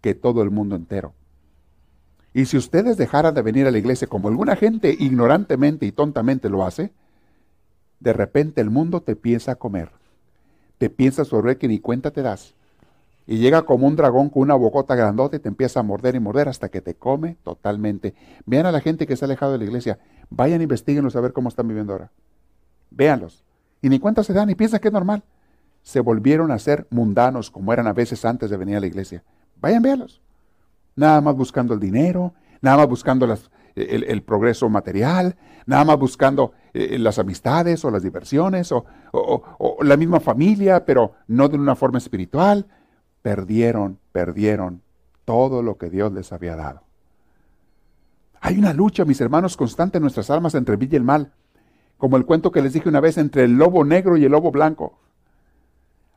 que 0.00 0.14
todo 0.14 0.40
el 0.40 0.50
mundo 0.50 0.74
entero. 0.74 1.12
Y 2.32 2.46
si 2.46 2.56
ustedes 2.56 2.96
dejaran 2.96 3.34
de 3.34 3.42
venir 3.42 3.66
a 3.66 3.70
la 3.70 3.78
iglesia 3.78 4.06
como 4.06 4.28
alguna 4.28 4.56
gente 4.56 4.96
ignorantemente 4.98 5.86
y 5.86 5.92
tontamente 5.92 6.48
lo 6.48 6.64
hace, 6.64 6.92
de 7.98 8.12
repente 8.12 8.60
el 8.60 8.70
mundo 8.70 9.00
te 9.02 9.16
piensa 9.16 9.52
a 9.52 9.56
comer, 9.56 9.90
te 10.78 10.90
piensa 10.90 11.24
sobre 11.24 11.58
que 11.58 11.68
ni 11.68 11.80
cuenta 11.80 12.10
te 12.10 12.22
das 12.22 12.54
y 13.30 13.38
llega 13.38 13.62
como 13.62 13.86
un 13.86 13.94
dragón 13.94 14.28
con 14.28 14.42
una 14.42 14.56
bocota 14.56 14.96
grandota 14.96 15.36
y 15.36 15.38
te 15.38 15.46
empieza 15.46 15.78
a 15.78 15.82
morder 15.84 16.16
y 16.16 16.18
morder 16.18 16.48
hasta 16.48 16.68
que 16.68 16.80
te 16.80 16.96
come 16.96 17.36
totalmente. 17.44 18.12
Vean 18.44 18.66
a 18.66 18.72
la 18.72 18.80
gente 18.80 19.06
que 19.06 19.14
se 19.14 19.24
ha 19.24 19.26
alejado 19.26 19.52
de 19.52 19.58
la 19.58 19.64
iglesia. 19.64 20.00
Vayan, 20.30 20.62
investiguenlos 20.62 21.14
a 21.14 21.20
ver 21.20 21.32
cómo 21.32 21.48
están 21.48 21.68
viviendo 21.68 21.92
ahora. 21.92 22.10
Véanlos. 22.90 23.44
Y 23.82 23.88
ni 23.88 24.00
cuenta 24.00 24.24
se 24.24 24.32
dan 24.32 24.50
y 24.50 24.56
piensan 24.56 24.80
que 24.80 24.88
es 24.88 24.92
normal. 24.92 25.22
Se 25.84 26.00
volvieron 26.00 26.50
a 26.50 26.58
ser 26.58 26.88
mundanos 26.90 27.52
como 27.52 27.72
eran 27.72 27.86
a 27.86 27.92
veces 27.92 28.24
antes 28.24 28.50
de 28.50 28.56
venir 28.56 28.76
a 28.76 28.80
la 28.80 28.88
iglesia. 28.88 29.22
Vayan, 29.60 29.82
véanlos. 29.82 30.20
Nada 30.96 31.20
más 31.20 31.34
buscando 31.34 31.74
el 31.74 31.80
dinero, 31.80 32.34
nada 32.60 32.78
más 32.78 32.88
buscando 32.88 33.26
el, 33.74 34.22
progreso 34.22 34.68
material, 34.68 35.36
nada 35.66 35.84
más 35.84 35.98
buscando 35.98 36.52
eh, 36.74 36.98
las 36.98 37.18
amistades 37.18 37.84
o 37.84 37.90
las 37.90 38.02
diversiones 38.02 38.72
o 38.72 38.84
la 39.82 39.96
misma 39.96 40.20
familia, 40.20 40.84
pero 40.84 41.12
no 41.26 41.48
de 41.48 41.56
una 41.56 41.76
forma 41.76 41.98
espiritual 41.98 42.66
perdieron, 43.22 43.98
perdieron 44.12 44.82
todo 45.24 45.62
lo 45.62 45.76
que 45.78 45.90
Dios 45.90 46.12
les 46.12 46.32
había 46.32 46.56
dado. 46.56 46.82
Hay 48.40 48.58
una 48.58 48.72
lucha, 48.72 49.04
mis 49.04 49.20
hermanos, 49.20 49.56
constante 49.56 49.98
en 49.98 50.02
nuestras 50.02 50.30
almas 50.30 50.54
entre 50.54 50.72
el 50.72 50.78
bien 50.78 50.92
y 50.92 50.96
el 50.96 51.04
mal, 51.04 51.32
como 51.98 52.16
el 52.16 52.24
cuento 52.24 52.50
que 52.50 52.62
les 52.62 52.72
dije 52.72 52.88
una 52.88 53.00
vez 53.00 53.18
entre 53.18 53.44
el 53.44 53.52
lobo 53.52 53.84
negro 53.84 54.16
y 54.16 54.24
el 54.24 54.32
lobo 54.32 54.50
blanco. 54.50 54.98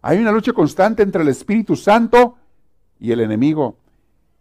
Hay 0.01 0.19
una 0.19 0.31
lucha 0.31 0.53
constante 0.53 1.03
entre 1.03 1.21
el 1.21 1.27
Espíritu 1.27 1.75
Santo 1.75 2.37
y 2.99 3.11
el 3.11 3.19
enemigo, 3.19 3.77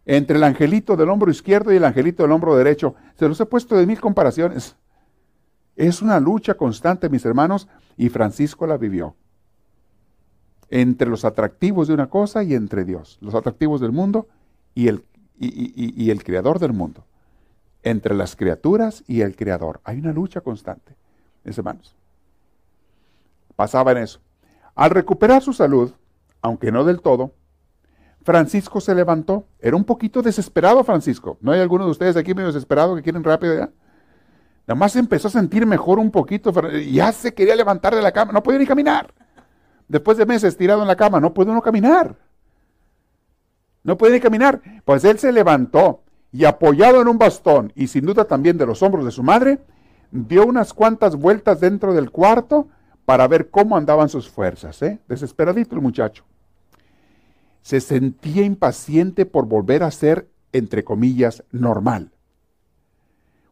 entre 0.05 0.37
el 0.37 0.43
angelito 0.43 0.95
del 0.95 1.09
hombro 1.09 1.31
izquierdo 1.31 1.71
y 1.71 1.77
el 1.77 1.85
angelito 1.85 2.23
del 2.23 2.31
hombro 2.31 2.55
derecho. 2.55 2.95
Se 3.17 3.27
los 3.27 3.39
he 3.39 3.45
puesto 3.45 3.75
de 3.75 3.85
mil 3.85 3.99
comparaciones. 3.99 4.75
Es 5.75 6.01
una 6.01 6.19
lucha 6.19 6.55
constante, 6.55 7.09
mis 7.09 7.25
hermanos, 7.25 7.67
y 7.97 8.09
Francisco 8.09 8.67
la 8.67 8.77
vivió 8.77 9.15
entre 10.69 11.07
los 11.07 11.23
atractivos 11.23 11.87
de 11.87 11.93
una 11.93 12.09
cosa 12.09 12.41
y 12.41 12.55
entre 12.55 12.83
Dios, 12.83 13.19
los 13.21 13.35
atractivos 13.35 13.79
del 13.79 13.91
mundo 13.91 14.27
y 14.73 14.87
el, 14.87 15.05
y, 15.37 16.09
el 16.09 16.23
creador 16.23 16.57
del 16.57 16.73
mundo, 16.73 17.05
entre 17.83 18.15
las 18.15 18.35
criaturas 18.35 19.03
y 19.05 19.21
el 19.21 19.35
creador. 19.35 19.81
Hay 19.83 19.99
una 19.99 20.13
lucha 20.13 20.41
constante, 20.41 20.95
mis 21.43 21.55
hermanos. 21.59 21.95
Pasaba 23.55 23.91
en 23.91 23.99
eso. 23.99 24.19
Al 24.73 24.89
recuperar 24.89 25.43
su 25.43 25.53
salud, 25.53 25.93
aunque 26.41 26.71
no 26.71 26.83
del 26.85 27.01
todo, 27.01 27.33
Francisco 28.23 28.81
se 28.81 28.95
levantó. 28.95 29.45
Era 29.59 29.75
un 29.75 29.83
poquito 29.83 30.21
desesperado 30.21 30.83
Francisco. 30.83 31.37
¿No 31.41 31.51
hay 31.51 31.59
alguno 31.59 31.85
de 31.85 31.91
ustedes 31.91 32.15
aquí 32.15 32.33
medio 32.33 32.47
desesperado 32.47 32.95
que 32.95 33.03
quieren 33.03 33.23
rápido 33.23 33.55
ya? 33.55 33.69
Nada 34.65 34.79
más 34.79 34.95
empezó 34.95 35.27
a 35.27 35.31
sentir 35.31 35.65
mejor 35.65 35.99
un 35.99 36.11
poquito. 36.11 36.51
Ya 36.71 37.11
se 37.11 37.33
quería 37.33 37.55
levantar 37.55 37.95
de 37.95 38.01
la 38.01 38.11
cama. 38.11 38.31
No 38.31 38.41
podía 38.41 38.59
ni 38.59 38.65
caminar 38.65 39.13
después 39.93 40.17
de 40.17 40.25
meses 40.25 40.57
tirado 40.57 40.81
en 40.81 40.87
la 40.87 40.95
cama, 40.95 41.19
no 41.19 41.33
puede 41.33 41.51
uno 41.51 41.61
caminar. 41.61 42.15
No 43.83 43.97
puede 43.97 44.19
caminar. 44.19 44.61
Pues 44.85 45.03
él 45.03 45.19
se 45.19 45.31
levantó 45.31 46.01
y 46.31 46.45
apoyado 46.45 47.01
en 47.01 47.07
un 47.07 47.17
bastón 47.17 47.71
y 47.75 47.87
sin 47.87 48.05
duda 48.05 48.25
también 48.25 48.57
de 48.57 48.65
los 48.65 48.81
hombros 48.81 49.05
de 49.05 49.11
su 49.11 49.23
madre, 49.23 49.59
dio 50.11 50.45
unas 50.45 50.73
cuantas 50.73 51.15
vueltas 51.15 51.59
dentro 51.59 51.93
del 51.93 52.09
cuarto 52.09 52.67
para 53.05 53.27
ver 53.27 53.49
cómo 53.49 53.77
andaban 53.77 54.09
sus 54.09 54.29
fuerzas. 54.29 54.81
¿eh? 54.81 54.99
Desesperadito 55.07 55.75
el 55.75 55.81
muchacho. 55.81 56.23
Se 57.63 57.81
sentía 57.81 58.43
impaciente 58.43 59.25
por 59.25 59.47
volver 59.47 59.81
a 59.81 59.89
ser, 59.89 60.29
entre 60.51 60.83
comillas, 60.83 61.43
normal. 61.51 62.11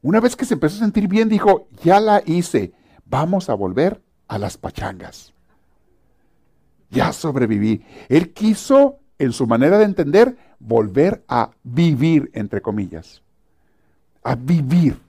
Una 0.03 0.19
vez 0.19 0.35
que 0.35 0.45
se 0.45 0.53
empezó 0.53 0.75
a 0.75 0.79
sentir 0.79 1.07
bien, 1.07 1.27
dijo, 1.27 1.67
ya 1.83 1.99
la 1.99 2.21
hice, 2.25 2.73
vamos 3.05 3.49
a 3.49 3.55
volver 3.55 4.01
a 4.27 4.37
las 4.37 4.57
pachangas 4.57 5.33
ya 6.91 7.13
sobreviví. 7.13 7.83
Él 8.09 8.33
quiso, 8.33 8.99
en 9.17 9.31
su 9.31 9.47
manera 9.47 9.79
de 9.79 9.85
entender, 9.85 10.37
volver 10.59 11.23
a 11.27 11.51
vivir, 11.63 12.29
entre 12.33 12.61
comillas. 12.61 13.23
A 14.23 14.35
vivir. 14.35 14.99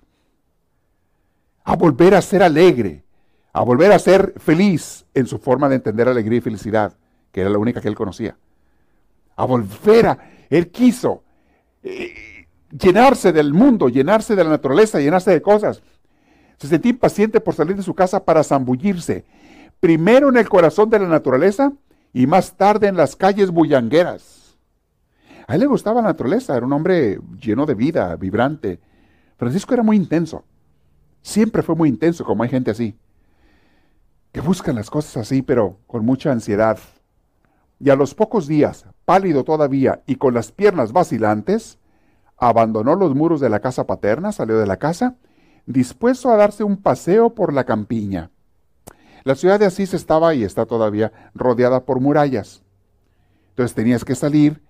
A 1.64 1.76
volver 1.76 2.14
a 2.14 2.22
ser 2.22 2.43
alegre. 2.43 3.03
A 3.53 3.62
volver 3.62 3.93
a 3.93 3.99
ser 3.99 4.33
feliz 4.39 5.05
en 5.12 5.26
su 5.26 5.39
forma 5.39 5.68
de 5.68 5.74
entender 5.74 6.09
alegría 6.09 6.39
y 6.39 6.43
felicidad, 6.43 6.97
que 7.33 7.43
era 7.43 7.51
la 7.51 7.59
única 7.59 7.81
que 7.81 7.89
él 7.89 7.95
conocía. 7.95 8.37
A 9.37 9.45
volver. 9.45 10.18
Él 10.51 10.70
quiso 10.70 11.22
eh, 11.83 12.47
llenarse 12.70 13.33
del 13.33 13.53
mundo, 13.53 13.89
llenarse 13.89 14.37
de 14.37 14.45
la 14.45 14.51
naturaleza, 14.51 15.01
llenarse 15.01 15.30
de 15.30 15.43
cosas. 15.43 15.83
Se 16.59 16.68
sentía 16.68 16.91
impaciente 16.91 17.41
por 17.41 17.55
salir 17.55 17.76
de 17.76 17.83
su 17.83 17.95
casa 17.95 18.24
para 18.24 18.45
zambullirse 18.45 19.24
primero 19.83 20.28
en 20.28 20.37
el 20.37 20.49
corazón 20.49 20.91
de 20.91 21.01
la 21.01 21.09
naturaleza 21.09 21.72
y 22.12 22.28
más 22.28 22.57
tarde 22.57 22.87
en 22.87 22.97
las 22.97 23.16
calles 23.16 23.51
bullangueras. 23.51 24.57
A 25.49 25.55
él 25.55 25.61
le 25.61 25.66
gustaba 25.66 26.01
la 26.01 26.07
naturaleza, 26.07 26.57
era 26.57 26.64
un 26.64 26.72
hombre 26.72 27.18
lleno 27.41 27.66
de 27.66 27.74
vida, 27.74 28.14
vibrante. 28.14 28.78
Francisco 29.37 29.74
era 29.74 29.83
muy 29.83 29.97
intenso, 29.97 30.45
siempre 31.20 31.62
fue 31.62 31.74
muy 31.74 31.89
intenso, 31.89 32.24
como 32.24 32.45
hay 32.45 32.49
gente 32.49 32.70
así. 32.70 32.97
que 34.30 34.41
buscan 34.41 34.76
las 34.76 34.89
cosas 34.89 35.16
así, 35.16 35.43
pero 35.43 35.78
con 35.89 36.05
mucha 36.05 36.30
ansiedad. 36.30 36.78
Y 37.83 37.91
a 37.91 37.97
los 37.97 38.14
pocos 38.14 38.47
días, 38.47 38.87
pálido 39.05 39.43
todavía 39.43 40.03
y 40.07 40.14
con 40.14 40.35
las 40.35 40.53
piernas 40.53 40.93
vacilantes, 40.93 41.78
abandonó 42.39 42.95
los 42.95 43.14
muros 43.16 43.41
de 43.41 43.49
la 43.49 43.59
casa 43.59 43.89
paterna, 43.89 44.30
salió 44.30 44.57
de 44.59 44.66
la 44.66 44.76
casa, 44.76 45.16
dispuesto 45.66 46.30
a 46.30 46.37
darse 46.37 46.62
un 46.62 46.76
paseo 46.76 47.35
por 47.35 47.53
la 47.53 47.64
campiña. 47.64 48.30
La 49.24 49.35
ciudad 49.35 49.59
de 49.59 49.66
Asís 49.66 49.95
estaba 49.95 50.33
y 50.35 50.45
está 50.45 50.64
todavía 50.64 51.12
rodeada 51.35 51.85
por 51.85 52.01
murallas. 52.01 52.62
Entonces 53.51 53.74
tenías 53.74 54.05
que 54.05 54.14
salir, 54.14 54.62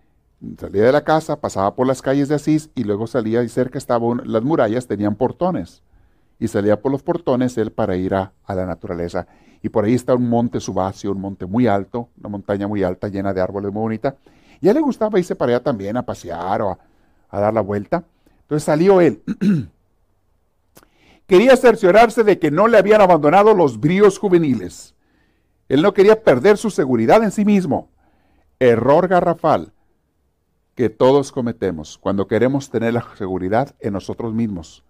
salía 0.58 0.84
de 0.84 0.92
la 0.92 1.04
casa, 1.04 1.40
pasaba 1.40 1.74
por 1.74 1.86
las 1.86 2.00
calles 2.00 2.28
de 2.28 2.36
Asís 2.36 2.70
y 2.74 2.84
luego 2.84 3.06
salía 3.06 3.42
y 3.42 3.48
cerca 3.50 3.76
estaban 3.76 4.22
las 4.24 4.42
murallas, 4.42 4.86
tenían 4.86 5.16
portones. 5.16 5.82
Y 6.38 6.48
salía 6.48 6.80
por 6.80 6.90
los 6.90 7.02
portones 7.02 7.58
él 7.58 7.72
para 7.72 7.94
ir 7.96 8.14
a, 8.14 8.32
la 8.48 8.66
naturaleza. 8.66 9.26
Y 9.62 9.68
por 9.68 9.84
ahí 9.84 9.94
está 9.94 10.14
un 10.14 10.28
monte 10.28 10.60
subáceo, 10.60 11.12
un 11.12 11.20
monte 11.20 11.46
muy 11.46 11.66
alto, 11.66 12.08
una 12.18 12.28
montaña 12.28 12.66
muy 12.66 12.82
alta 12.82 13.08
llena 13.08 13.32
de 13.32 13.40
árboles 13.40 13.72
muy 13.72 13.80
bonita. 13.80 14.16
Y 14.60 14.68
a 14.68 14.70
él 14.72 14.76
le 14.76 14.82
gustaba 14.82 15.18
irse 15.18 15.36
para 15.36 15.52
allá 15.52 15.62
también 15.62 15.96
a 15.96 16.02
pasear 16.02 16.62
o 16.62 16.70
a, 16.70 16.78
a 17.30 17.40
dar 17.40 17.54
la 17.54 17.60
vuelta. 17.60 18.04
Entonces 18.42 18.64
salió 18.64 19.00
él. 19.00 19.22
quería 21.26 21.56
cerciorarse 21.56 22.24
de 22.24 22.38
que 22.38 22.50
no 22.50 22.68
le 22.68 22.76
habían 22.76 23.00
abandonado 23.00 23.54
los 23.54 23.80
bríos 23.80 24.18
juveniles. 24.18 24.94
Él 25.68 25.80
no 25.80 25.94
quería 25.94 26.22
perder 26.22 26.58
su 26.58 26.68
seguridad 26.68 27.22
en 27.22 27.30
sí 27.30 27.44
mismo. 27.44 27.88
Error 28.58 29.08
garrafal 29.08 29.72
que 30.74 30.90
todos 30.90 31.32
cometemos 31.32 31.96
cuando 31.96 32.26
queremos 32.26 32.68
tener 32.68 32.92
la 32.92 33.06
seguridad 33.16 33.74
en 33.80 33.94
nosotros 33.94 34.34
mismos 34.34 34.84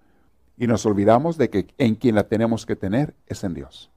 y 0.56 0.66
nos 0.66 0.86
olvidamos 0.86 1.38
de 1.38 1.50
que 1.50 1.68
en 1.78 1.94
quien 1.94 2.16
la 2.16 2.24
tenemos 2.24 2.66
que 2.66 2.74
tener 2.74 3.14
es 3.26 3.44
en 3.44 3.54
Dios. 3.54 3.91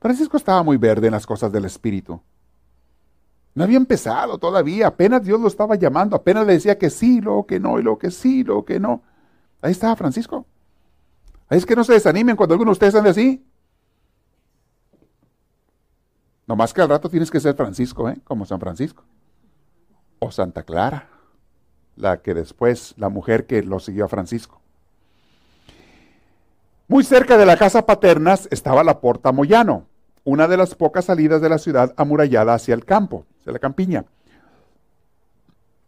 Francisco 0.00 0.36
estaba 0.36 0.62
muy 0.62 0.78
verde 0.78 1.08
en 1.08 1.12
las 1.12 1.26
cosas 1.26 1.52
del 1.52 1.66
Espíritu. 1.66 2.20
No 3.54 3.64
había 3.64 3.76
empezado 3.76 4.38
todavía, 4.38 4.86
apenas 4.86 5.24
Dios 5.24 5.40
lo 5.40 5.48
estaba 5.48 5.74
llamando, 5.74 6.16
apenas 6.16 6.46
le 6.46 6.54
decía 6.54 6.78
que 6.78 6.88
sí, 6.88 7.20
luego 7.20 7.46
que 7.46 7.60
no, 7.60 7.78
y 7.78 7.82
luego 7.82 7.98
que 7.98 8.10
sí, 8.10 8.42
luego 8.42 8.64
que 8.64 8.80
no. 8.80 9.02
Ahí 9.60 9.72
estaba 9.72 9.96
Francisco. 9.96 10.46
Es 11.50 11.66
que 11.66 11.76
no 11.76 11.84
se 11.84 11.94
desanimen 11.94 12.36
cuando 12.36 12.54
alguno 12.54 12.70
de 12.70 12.72
ustedes 12.72 12.94
ande 12.94 13.10
así. 13.10 13.44
más 16.46 16.72
que 16.72 16.82
al 16.82 16.88
rato 16.88 17.08
tienes 17.08 17.30
que 17.30 17.38
ser 17.38 17.54
Francisco, 17.54 18.08
¿eh? 18.08 18.18
como 18.24 18.44
San 18.44 18.58
Francisco. 18.58 19.04
O 20.18 20.32
Santa 20.32 20.62
Clara, 20.64 21.08
la 21.96 22.22
que 22.22 22.34
después, 22.34 22.94
la 22.96 23.08
mujer 23.08 23.46
que 23.46 23.62
lo 23.62 23.78
siguió 23.78 24.06
a 24.06 24.08
Francisco. 24.08 24.60
Muy 26.88 27.04
cerca 27.04 27.36
de 27.36 27.46
la 27.46 27.56
casa 27.56 27.86
paternas 27.86 28.48
estaba 28.50 28.82
la 28.82 29.00
Porta 29.00 29.30
Moyano, 29.30 29.86
una 30.30 30.46
de 30.46 30.56
las 30.56 30.74
pocas 30.74 31.06
salidas 31.06 31.40
de 31.40 31.48
la 31.48 31.58
ciudad 31.58 31.92
amurallada 31.96 32.54
hacia 32.54 32.74
el 32.74 32.84
campo, 32.84 33.26
hacia 33.40 33.52
la 33.52 33.58
campiña. 33.58 34.04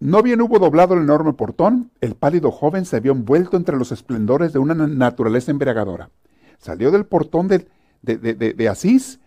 No 0.00 0.20
bien 0.20 0.40
hubo 0.40 0.58
doblado 0.58 0.94
el 0.94 1.02
enorme 1.02 1.32
portón, 1.32 1.92
el 2.00 2.16
pálido 2.16 2.50
joven 2.50 2.84
se 2.84 2.96
había 2.96 3.12
envuelto 3.12 3.56
entre 3.56 3.76
los 3.76 3.92
esplendores 3.92 4.52
de 4.52 4.58
una 4.58 4.74
naturaleza 4.74 5.52
embriagadora. 5.52 6.10
Salió 6.58 6.90
del 6.90 7.06
portón 7.06 7.46
de, 7.46 8.68
Asís 8.68 9.20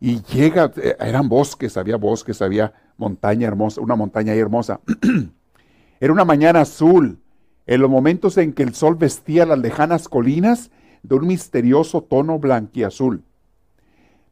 y 0.00 0.22
llega, 0.22 0.72
eh, 0.76 0.96
eran 1.00 1.28
bosques, 1.28 1.76
había 1.76 1.96
bosques, 1.96 2.40
había 2.40 2.72
montaña 2.96 3.46
hermosa, 3.46 3.82
una 3.82 3.94
montaña 3.94 4.32
hermosa. 4.32 4.80
Era 6.00 6.12
una 6.14 6.24
mañana 6.24 6.62
azul, 6.62 7.18
en 7.66 7.80
los 7.80 7.90
momentos 7.90 8.38
en 8.38 8.54
que 8.54 8.62
el 8.62 8.74
sol 8.74 8.96
vestía 8.96 9.44
las 9.44 9.58
lejanas 9.58 10.08
colinas 10.08 10.70
de 11.02 11.14
un 11.14 11.26
misterioso 11.26 12.02
tono 12.02 12.38
blanquiazul. 12.38 13.22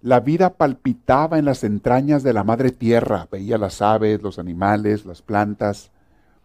La 0.03 0.20
vida 0.20 0.55
palpitaba 0.55 1.38
en 1.38 1.44
las 1.44 1.62
entrañas 1.62 2.22
de 2.22 2.32
la 2.32 2.42
madre 2.42 2.70
tierra, 2.70 3.28
veía 3.30 3.59
las 3.59 3.82
aves, 3.82 4.22
los 4.22 4.38
animales, 4.38 5.05
las 5.05 5.20
plantas, 5.20 5.90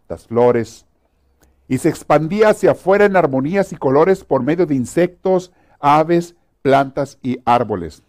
las 0.09 0.27
flores, 0.27 0.85
y 1.67 1.77
se 1.77 1.89
expandía 1.89 2.49
hacia 2.49 2.71
afuera 2.71 3.05
en 3.05 3.15
armonías 3.15 3.71
y 3.71 3.77
colores 3.77 4.25
por 4.25 4.43
medio 4.43 4.65
de 4.65 4.75
insectos, 4.75 5.53
aves, 5.79 6.35
plantas 6.61 7.17
y 7.21 7.39
árboles. 7.45 8.03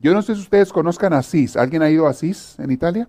Yo 0.00 0.14
no 0.14 0.22
sé 0.22 0.34
si 0.34 0.40
ustedes 0.40 0.72
conozcan 0.72 1.12
Asís. 1.12 1.56
¿Alguien 1.56 1.82
ha 1.82 1.90
ido 1.90 2.06
a 2.06 2.10
Asís 2.10 2.56
en 2.58 2.70
Italia? 2.70 3.08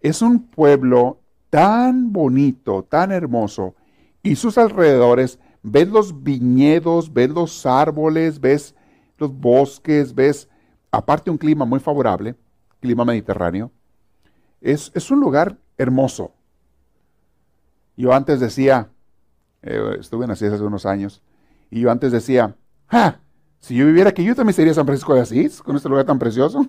Es 0.00 0.22
un 0.22 0.46
pueblo 0.46 1.20
tan 1.50 2.12
bonito, 2.12 2.84
tan 2.84 3.12
hermoso, 3.12 3.74
y 4.22 4.36
sus 4.36 4.56
alrededores, 4.56 5.38
ves 5.62 5.88
los 5.88 6.22
viñedos, 6.22 7.12
ves 7.12 7.30
los 7.30 7.66
árboles, 7.66 8.40
ves 8.40 8.74
los 9.18 9.32
bosques, 9.32 10.14
ves, 10.14 10.48
aparte 10.90 11.30
un 11.30 11.38
clima 11.38 11.64
muy 11.64 11.80
favorable, 11.80 12.34
clima 12.80 13.04
mediterráneo, 13.04 13.70
es, 14.60 14.90
es 14.94 15.10
un 15.10 15.20
lugar 15.20 15.58
hermoso. 15.78 16.32
Yo 17.96 18.12
antes 18.12 18.40
decía, 18.40 18.90
eh, 19.62 19.96
estuve 20.00 20.24
en 20.24 20.30
Asís 20.30 20.52
hace 20.52 20.62
unos 20.62 20.86
años, 20.86 21.22
y 21.70 21.80
yo 21.80 21.90
antes 21.90 22.12
decía, 22.12 22.56
¡ah! 22.88 23.16
Si 23.58 23.76
yo 23.76 23.86
viviera 23.86 24.10
aquí, 24.10 24.24
yo 24.24 24.34
también 24.34 24.54
sería 24.54 24.74
San 24.74 24.86
Francisco 24.86 25.14
de 25.14 25.20
Asís, 25.20 25.62
con 25.62 25.76
este 25.76 25.88
lugar 25.88 26.04
tan 26.04 26.18
precioso. 26.18 26.66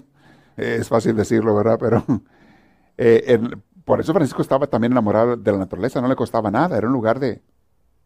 es 0.57 0.87
fácil 0.87 1.15
decirlo, 1.15 1.55
¿verdad? 1.55 1.77
Pero 1.79 2.05
eh, 2.97 3.39
por 3.83 3.99
eso 3.99 4.13
Francisco 4.13 4.41
estaba 4.41 4.67
también 4.67 4.93
enamorado 4.93 5.35
de 5.35 5.51
la 5.51 5.57
naturaleza, 5.57 6.01
no 6.01 6.07
le 6.07 6.15
costaba 6.15 6.51
nada, 6.51 6.77
era 6.77 6.87
un 6.87 6.93
lugar 6.93 7.19
de 7.19 7.41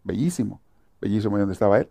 bellísimo, 0.04 0.62
bellísimo 1.02 1.38
donde 1.38 1.54
estaba 1.54 1.80
él. 1.80 1.90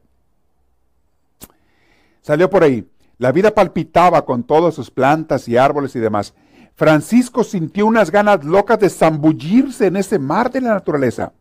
Salió 2.27 2.51
por 2.51 2.65
ahí. 2.65 2.85
La 3.19 3.31
vida 3.31 3.55
palpitaba 3.55 4.25
con 4.25 4.43
todas 4.43 4.75
sus 4.75 4.91
plantas 4.91 5.47
y 5.47 5.57
árboles 5.57 5.95
y 5.95 6.01
demás. 6.01 6.35
Francisco 6.75 7.45
sintió 7.45 7.87
unas 7.87 8.11
ganas 8.11 8.45
locas 8.45 8.81
de 8.81 8.91
zambullirse 8.91 9.87
en 9.87 9.95
ese 9.95 10.19
mar 10.19 10.51
de 10.51 10.61
la 10.61 10.75
naturaleza. 10.75 11.33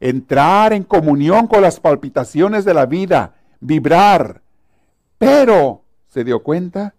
Entrar 0.00 0.72
en 0.72 0.84
comunión 0.84 1.46
con 1.46 1.60
las 1.60 1.80
palpitaciones 1.80 2.64
de 2.64 2.72
la 2.72 2.86
vida, 2.86 3.34
vibrar. 3.60 4.40
Pero 5.18 5.82
se 6.08 6.24
dio 6.24 6.42
cuenta 6.42 6.94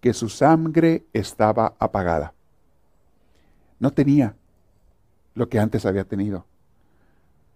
que 0.00 0.14
su 0.14 0.30
sangre 0.30 1.04
estaba 1.12 1.74
apagada. 1.78 2.32
No 3.78 3.90
tenía 3.90 4.34
lo 5.34 5.50
que 5.50 5.58
antes 5.58 5.84
había 5.84 6.04
tenido. 6.04 6.46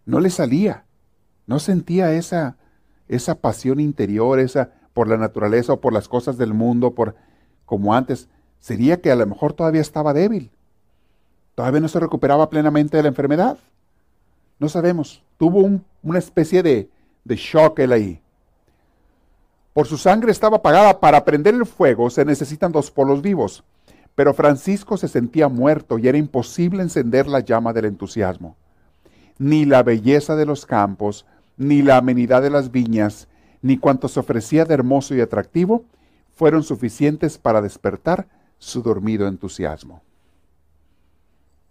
No 0.05 0.21
le 0.21 0.29
salía. 0.29 0.85
No 1.47 1.59
sentía 1.59 2.13
esa 2.13 2.58
esa 3.09 3.37
pasión 3.37 3.81
interior, 3.81 4.39
esa 4.39 4.71
por 4.93 5.09
la 5.09 5.17
naturaleza 5.17 5.75
o 5.75 5.81
por 5.81 5.93
las 5.93 6.09
cosas 6.09 6.39
del 6.39 6.55
mundo, 6.55 6.95
por 6.95 7.15
como 7.65 7.95
antes, 7.95 8.29
sería 8.59 9.01
que 9.01 9.11
a 9.11 9.17
lo 9.17 9.27
mejor 9.27 9.53
todavía 9.53 9.81
estaba 9.81 10.13
débil. 10.13 10.51
Todavía 11.55 11.81
no 11.81 11.89
se 11.89 12.01
recuperaba 12.01 12.49
plenamente 12.51 12.97
de 12.97 13.03
la 13.03 13.09
enfermedad. 13.09 13.59
No 14.59 14.69
sabemos. 14.69 15.23
Tuvo 15.37 15.69
una 16.03 16.19
especie 16.19 16.63
de, 16.63 16.89
de 17.25 17.37
shock 17.37 17.79
él 17.81 17.93
ahí. 17.93 18.21
Por 19.73 19.87
su 19.87 19.99
sangre 19.99 20.33
estaba 20.33 20.57
apagada. 20.57 20.99
Para 20.99 21.25
prender 21.25 21.55
el 21.55 21.67
fuego 21.67 22.11
se 22.11 22.25
necesitan 22.25 22.73
dos 22.73 22.91
polos 22.91 23.23
vivos. 23.23 23.65
Pero 24.15 24.35
Francisco 24.35 24.97
se 24.97 25.07
sentía 25.07 25.49
muerto 25.49 25.99
y 25.99 26.09
era 26.09 26.19
imposible 26.19 26.83
encender 26.83 27.29
la 27.29 27.41
llama 27.41 27.73
del 27.73 27.85
entusiasmo. 27.85 28.57
Ni 29.39 29.65
la 29.65 29.85
belleza 29.85 30.35
de 30.35 30.47
los 30.47 30.67
campos, 30.67 31.25
ni 31.59 31.83
la 31.83 31.99
amenidad 31.99 32.41
de 32.41 32.51
las 32.51 32.71
viñas, 32.71 33.29
ni 33.61 33.77
cuanto 33.77 34.09
se 34.09 34.21
ofrecía 34.21 34.65
de 34.65 34.75
hermoso 34.75 35.15
y 35.15 35.21
atractivo, 35.21 35.85
fueron 36.35 36.63
suficientes 36.63 37.37
para 37.37 37.61
despertar 37.61 38.29
su 38.59 38.81
dormido 38.83 39.27
entusiasmo. 39.27 40.03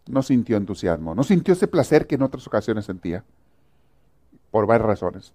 No 0.08 0.22
sintió 0.22 0.58
entusiasmo, 0.58 1.16
no 1.16 1.24
sintió 1.24 1.54
ese 1.54 1.68
placer 1.68 2.06
que 2.06 2.16
en 2.16 2.22
otras 2.22 2.46
ocasiones 2.46 2.86
sentía, 2.86 3.24
por 4.52 4.68
varias 4.68 4.88
razones. 4.88 5.34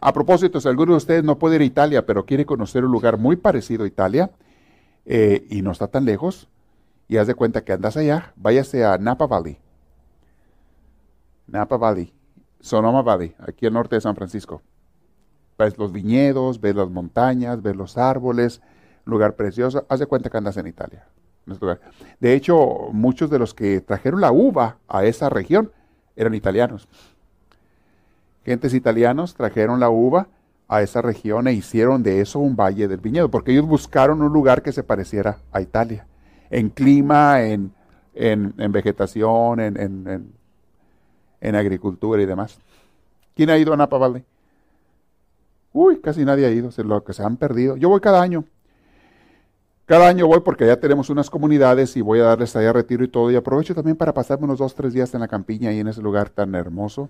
A 0.00 0.12
propósito, 0.12 0.60
si 0.60 0.68
alguno 0.68 0.92
de 0.92 0.98
ustedes 0.98 1.24
no 1.24 1.38
puede 1.38 1.56
ir 1.56 1.62
a 1.62 1.66
Italia, 1.66 2.06
pero 2.06 2.26
quiere 2.26 2.46
conocer 2.46 2.84
un 2.84 2.92
lugar 2.92 3.18
muy 3.18 3.36
parecido 3.36 3.84
a 3.84 3.86
Italia, 3.86 4.30
eh, 5.06 5.46
y 5.50 5.62
no 5.62 5.72
está 5.72 5.88
tan 5.88 6.04
lejos, 6.04 6.48
y 7.06 7.16
haz 7.16 7.26
de 7.26 7.34
cuenta 7.34 7.64
que 7.64 7.72
andas 7.72 7.96
allá, 7.96 8.32
váyase 8.36 8.84
a 8.84 8.98
Napa 8.98 9.26
Valley. 9.26 9.58
Napa 11.46 11.78
Valley. 11.78 12.12
Sonoma 12.60 13.02
Valley, 13.02 13.34
aquí 13.38 13.66
al 13.66 13.72
norte 13.72 13.96
de 13.96 14.00
San 14.00 14.16
Francisco. 14.16 14.62
Ves 15.58 15.78
los 15.78 15.92
viñedos, 15.92 16.60
ves 16.60 16.74
las 16.74 16.88
montañas, 16.88 17.62
ves 17.62 17.76
los 17.76 17.98
árboles, 17.98 18.60
lugar 19.04 19.34
precioso. 19.34 19.86
Haz 19.88 20.00
de 20.00 20.06
cuenta 20.06 20.30
que 20.30 20.38
andas 20.38 20.56
en 20.56 20.66
Italia. 20.66 21.06
De 22.20 22.34
hecho, 22.34 22.88
muchos 22.92 23.30
de 23.30 23.38
los 23.38 23.54
que 23.54 23.80
trajeron 23.80 24.20
la 24.20 24.32
uva 24.32 24.76
a 24.86 25.04
esa 25.04 25.30
región 25.30 25.72
eran 26.14 26.34
italianos. 26.34 26.88
Gentes 28.44 28.74
italianos 28.74 29.34
trajeron 29.34 29.80
la 29.80 29.90
uva 29.90 30.28
a 30.68 30.82
esa 30.82 31.00
región 31.00 31.48
e 31.48 31.54
hicieron 31.54 32.02
de 32.02 32.20
eso 32.20 32.38
un 32.38 32.54
valle 32.54 32.88
del 32.88 33.00
viñedo, 33.00 33.30
porque 33.30 33.52
ellos 33.52 33.66
buscaron 33.66 34.20
un 34.20 34.32
lugar 34.32 34.62
que 34.62 34.72
se 34.72 34.82
pareciera 34.82 35.38
a 35.52 35.62
Italia, 35.62 36.06
en 36.50 36.68
clima, 36.68 37.42
en, 37.42 37.72
vegetación, 38.70 39.60
en 39.60 39.76
en 39.78 40.37
agricultura 41.40 42.22
y 42.22 42.26
demás. 42.26 42.58
¿Quién 43.34 43.50
ha 43.50 43.58
ido 43.58 43.72
a 43.72 43.76
Napa 43.76 43.98
Valley? 43.98 44.24
Uy, 45.72 46.00
casi 46.00 46.24
nadie 46.24 46.46
ha 46.46 46.50
ido, 46.50 46.70
se 46.70 46.82
lo 46.82 47.04
que 47.04 47.12
se 47.12 47.22
han 47.22 47.36
perdido. 47.36 47.76
Yo 47.76 47.88
voy 47.88 48.00
cada 48.00 48.20
año. 48.20 48.44
Cada 49.86 50.08
año 50.08 50.26
voy 50.26 50.40
porque 50.40 50.66
ya 50.66 50.78
tenemos 50.78 51.08
unas 51.08 51.30
comunidades 51.30 51.96
y 51.96 52.02
voy 52.02 52.20
a 52.20 52.24
darles 52.24 52.54
allá 52.56 52.72
retiro 52.72 53.04
y 53.04 53.08
todo. 53.08 53.30
Y 53.30 53.36
aprovecho 53.36 53.74
también 53.74 53.96
para 53.96 54.12
pasarme 54.12 54.44
unos 54.44 54.58
dos, 54.58 54.74
tres 54.74 54.92
días 54.92 55.14
en 55.14 55.20
la 55.20 55.28
campiña 55.28 55.72
y 55.72 55.80
en 55.80 55.88
ese 55.88 56.02
lugar 56.02 56.30
tan 56.30 56.54
hermoso. 56.54 57.08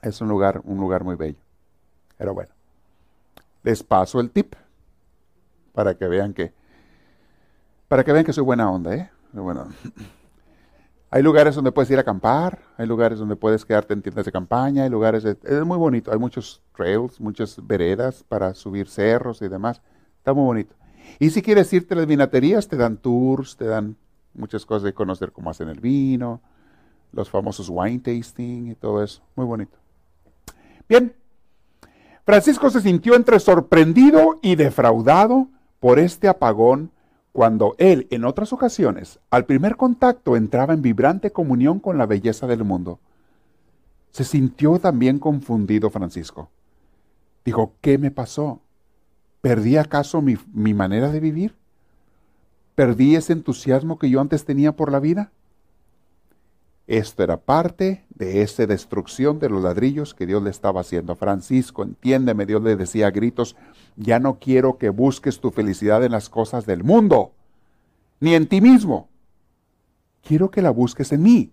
Es 0.00 0.20
un 0.20 0.28
lugar, 0.28 0.62
un 0.64 0.78
lugar 0.78 1.04
muy 1.04 1.16
bello. 1.16 1.38
Pero 2.16 2.34
bueno, 2.34 2.50
les 3.62 3.82
paso 3.82 4.20
el 4.20 4.30
tip 4.30 4.54
para 5.72 5.94
que 5.94 6.06
vean 6.06 6.32
que, 6.32 6.52
para 7.88 8.04
que 8.04 8.12
vean 8.12 8.24
que 8.24 8.32
soy 8.32 8.44
buena 8.44 8.70
onda, 8.70 8.94
¿eh? 8.94 9.10
Bueno, 9.32 9.68
hay 11.14 11.22
lugares 11.22 11.54
donde 11.54 11.72
puedes 11.72 11.90
ir 11.90 11.98
a 11.98 12.00
acampar, 12.00 12.58
hay 12.78 12.86
lugares 12.86 13.18
donde 13.18 13.36
puedes 13.36 13.66
quedarte 13.66 13.92
en 13.92 14.00
tiendas 14.00 14.24
de 14.24 14.32
campaña, 14.32 14.84
hay 14.84 14.88
lugares, 14.88 15.26
es 15.26 15.64
muy 15.66 15.76
bonito, 15.76 16.10
hay 16.10 16.18
muchos 16.18 16.62
trails, 16.74 17.20
muchas 17.20 17.58
veredas 17.66 18.24
para 18.26 18.54
subir 18.54 18.88
cerros 18.88 19.42
y 19.42 19.48
demás, 19.48 19.82
está 20.16 20.32
muy 20.32 20.44
bonito. 20.44 20.74
Y 21.18 21.28
si 21.28 21.42
quieres 21.42 21.70
irte 21.74 21.92
a 21.92 21.98
las 21.98 22.06
vinaterías, 22.06 22.66
te 22.66 22.78
dan 22.78 22.96
tours, 22.96 23.58
te 23.58 23.66
dan 23.66 23.94
muchas 24.32 24.64
cosas 24.64 24.84
de 24.84 24.94
conocer 24.94 25.32
cómo 25.32 25.50
hacen 25.50 25.68
el 25.68 25.80
vino, 25.80 26.40
los 27.12 27.28
famosos 27.28 27.68
wine 27.68 27.98
tasting 27.98 28.70
y 28.70 28.74
todo 28.74 29.02
eso, 29.02 29.20
muy 29.36 29.44
bonito. 29.44 29.76
Bien, 30.88 31.14
Francisco 32.24 32.70
se 32.70 32.80
sintió 32.80 33.16
entre 33.16 33.38
sorprendido 33.38 34.38
y 34.40 34.56
defraudado 34.56 35.48
por 35.78 35.98
este 35.98 36.26
apagón 36.28 36.90
cuando 37.32 37.74
él, 37.78 38.06
en 38.10 38.24
otras 38.24 38.52
ocasiones, 38.52 39.18
al 39.30 39.46
primer 39.46 39.76
contacto 39.76 40.36
entraba 40.36 40.74
en 40.74 40.82
vibrante 40.82 41.32
comunión 41.32 41.80
con 41.80 41.96
la 41.96 42.06
belleza 42.06 42.46
del 42.46 42.62
mundo. 42.62 43.00
Se 44.10 44.24
sintió 44.24 44.78
también 44.78 45.18
confundido 45.18 45.88
Francisco. 45.88 46.50
Dijo, 47.44 47.74
¿qué 47.80 47.96
me 47.96 48.10
pasó? 48.10 48.60
¿Perdí 49.40 49.78
acaso 49.78 50.20
mi, 50.20 50.36
mi 50.52 50.74
manera 50.74 51.10
de 51.10 51.20
vivir? 51.20 51.56
¿Perdí 52.74 53.16
ese 53.16 53.32
entusiasmo 53.32 53.98
que 53.98 54.10
yo 54.10 54.20
antes 54.20 54.44
tenía 54.44 54.76
por 54.76 54.92
la 54.92 55.00
vida? 55.00 55.32
Esto 56.86 57.22
era 57.22 57.38
parte 57.38 58.04
de 58.10 58.42
esa 58.42 58.66
destrucción 58.66 59.38
de 59.38 59.48
los 59.48 59.62
ladrillos 59.62 60.14
que 60.14 60.26
Dios 60.26 60.42
le 60.42 60.50
estaba 60.50 60.82
haciendo. 60.82 61.16
Francisco, 61.16 61.82
entiéndeme, 61.82 62.44
Dios 62.44 62.62
le 62.62 62.76
decía 62.76 63.06
a 63.06 63.10
gritos, 63.10 63.56
ya 63.96 64.18
no 64.18 64.38
quiero 64.38 64.78
que 64.78 64.90
busques 64.90 65.40
tu 65.40 65.50
felicidad 65.50 66.04
en 66.04 66.12
las 66.12 66.28
cosas 66.28 66.66
del 66.66 66.84
mundo, 66.84 67.32
ni 68.20 68.34
en 68.34 68.46
ti 68.46 68.60
mismo. 68.60 69.08
Quiero 70.22 70.50
que 70.50 70.62
la 70.62 70.70
busques 70.70 71.12
en 71.12 71.22
mí. 71.22 71.52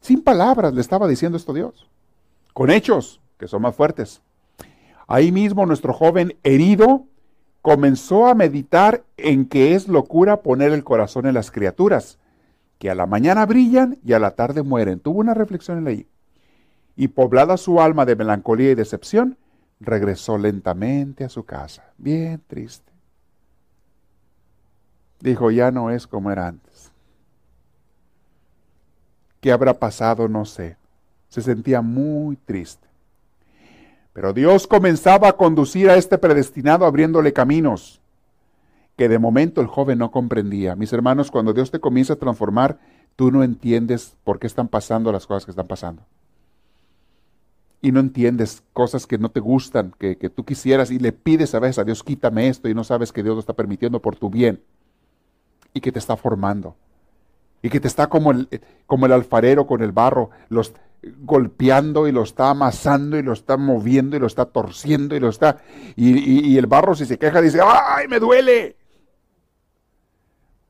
Sin 0.00 0.22
palabras 0.22 0.74
le 0.74 0.80
estaba 0.80 1.08
diciendo 1.08 1.36
esto 1.36 1.52
Dios, 1.52 1.88
con 2.52 2.70
hechos 2.70 3.20
que 3.38 3.48
son 3.48 3.62
más 3.62 3.74
fuertes. 3.74 4.22
Ahí 5.06 5.32
mismo 5.32 5.66
nuestro 5.66 5.92
joven 5.92 6.36
herido 6.42 7.06
comenzó 7.60 8.26
a 8.26 8.34
meditar 8.34 9.04
en 9.16 9.46
que 9.46 9.74
es 9.74 9.88
locura 9.88 10.42
poner 10.42 10.72
el 10.72 10.84
corazón 10.84 11.26
en 11.26 11.34
las 11.34 11.50
criaturas 11.50 12.18
que 12.82 12.90
a 12.90 12.96
la 12.96 13.06
mañana 13.06 13.46
brillan 13.46 13.98
y 14.04 14.12
a 14.12 14.18
la 14.18 14.32
tarde 14.32 14.64
mueren. 14.64 14.98
Tuvo 14.98 15.20
una 15.20 15.34
reflexión 15.34 15.78
en 15.78 15.86
ahí. 15.86 16.08
Y 16.96 17.08
poblada 17.08 17.56
su 17.56 17.80
alma 17.80 18.04
de 18.04 18.16
melancolía 18.16 18.72
y 18.72 18.74
decepción, 18.74 19.38
regresó 19.82 20.38
lentamente 20.38 21.24
a 21.24 21.28
su 21.28 21.44
casa, 21.44 21.92
bien 21.98 22.40
triste. 22.46 22.90
Dijo, 25.20 25.50
ya 25.50 25.70
no 25.70 25.90
es 25.90 26.06
como 26.06 26.30
era 26.30 26.48
antes. 26.48 26.90
¿Qué 29.40 29.52
habrá 29.52 29.74
pasado? 29.74 30.28
No 30.28 30.44
sé. 30.44 30.76
Se 31.28 31.42
sentía 31.42 31.80
muy 31.80 32.36
triste. 32.36 32.88
Pero 34.12 34.32
Dios 34.32 34.66
comenzaba 34.66 35.28
a 35.28 35.32
conducir 35.32 35.90
a 35.90 35.96
este 35.96 36.18
predestinado 36.18 36.84
abriéndole 36.84 37.32
caminos 37.32 38.00
que 38.96 39.08
de 39.08 39.18
momento 39.18 39.60
el 39.60 39.66
joven 39.66 39.98
no 39.98 40.10
comprendía. 40.10 40.76
Mis 40.76 40.92
hermanos, 40.92 41.30
cuando 41.30 41.52
Dios 41.52 41.70
te 41.70 41.80
comienza 41.80 42.12
a 42.12 42.16
transformar, 42.16 42.78
tú 43.16 43.30
no 43.30 43.42
entiendes 43.42 44.16
por 44.22 44.38
qué 44.38 44.46
están 44.46 44.68
pasando 44.68 45.10
las 45.12 45.26
cosas 45.26 45.44
que 45.44 45.50
están 45.50 45.66
pasando. 45.66 46.02
Y 47.82 47.92
no 47.92 48.00
entiendes 48.00 48.62
cosas 48.72 49.06
que 49.06 49.18
no 49.18 49.30
te 49.30 49.40
gustan, 49.40 49.92
que, 49.98 50.14
tú 50.14 50.44
quisieras 50.44 50.90
y 50.90 50.98
le 50.98 51.12
pides 51.12 51.54
a 51.54 51.58
veces 51.58 51.80
a 51.80 51.84
Dios, 51.84 52.02
quítame 52.02 52.48
esto 52.48 52.68
y 52.68 52.74
no 52.74 52.84
sabes 52.84 53.12
que 53.12 53.22
Dios 53.22 53.34
lo 53.34 53.40
está 53.40 53.52
permitiendo 53.52 54.00
por 54.00 54.16
tu 54.16 54.30
bien 54.30 54.62
y 55.74 55.80
que 55.80 55.92
te 55.92 55.98
está 55.98 56.16
formando. 56.16 56.76
Y 57.60 57.68
que 57.68 57.80
te 57.80 57.88
está 57.88 58.08
como 58.08 58.30
el, 58.30 58.48
como 58.86 59.06
el 59.06 59.12
alfarero 59.12 59.66
con 59.66 59.82
el 59.82 59.92
barro, 59.92 60.30
los 60.48 60.72
golpeando 61.18 62.06
y 62.06 62.12
lo 62.12 62.22
está 62.22 62.50
amasando 62.50 63.18
y 63.18 63.22
lo 63.22 63.32
está 63.32 63.56
moviendo 63.56 64.16
y 64.16 64.20
lo 64.20 64.26
está 64.26 64.44
torciendo 64.46 65.16
y 65.16 65.20
lo 65.20 65.28
está... 65.28 65.58
Y, 65.96 66.50
y 66.52 66.56
el 66.56 66.66
barro 66.66 66.94
si 66.94 67.04
se 67.04 67.18
queja 67.18 67.40
dice, 67.40 67.60
¡ay, 67.60 68.06
me 68.06 68.20
duele! 68.20 68.76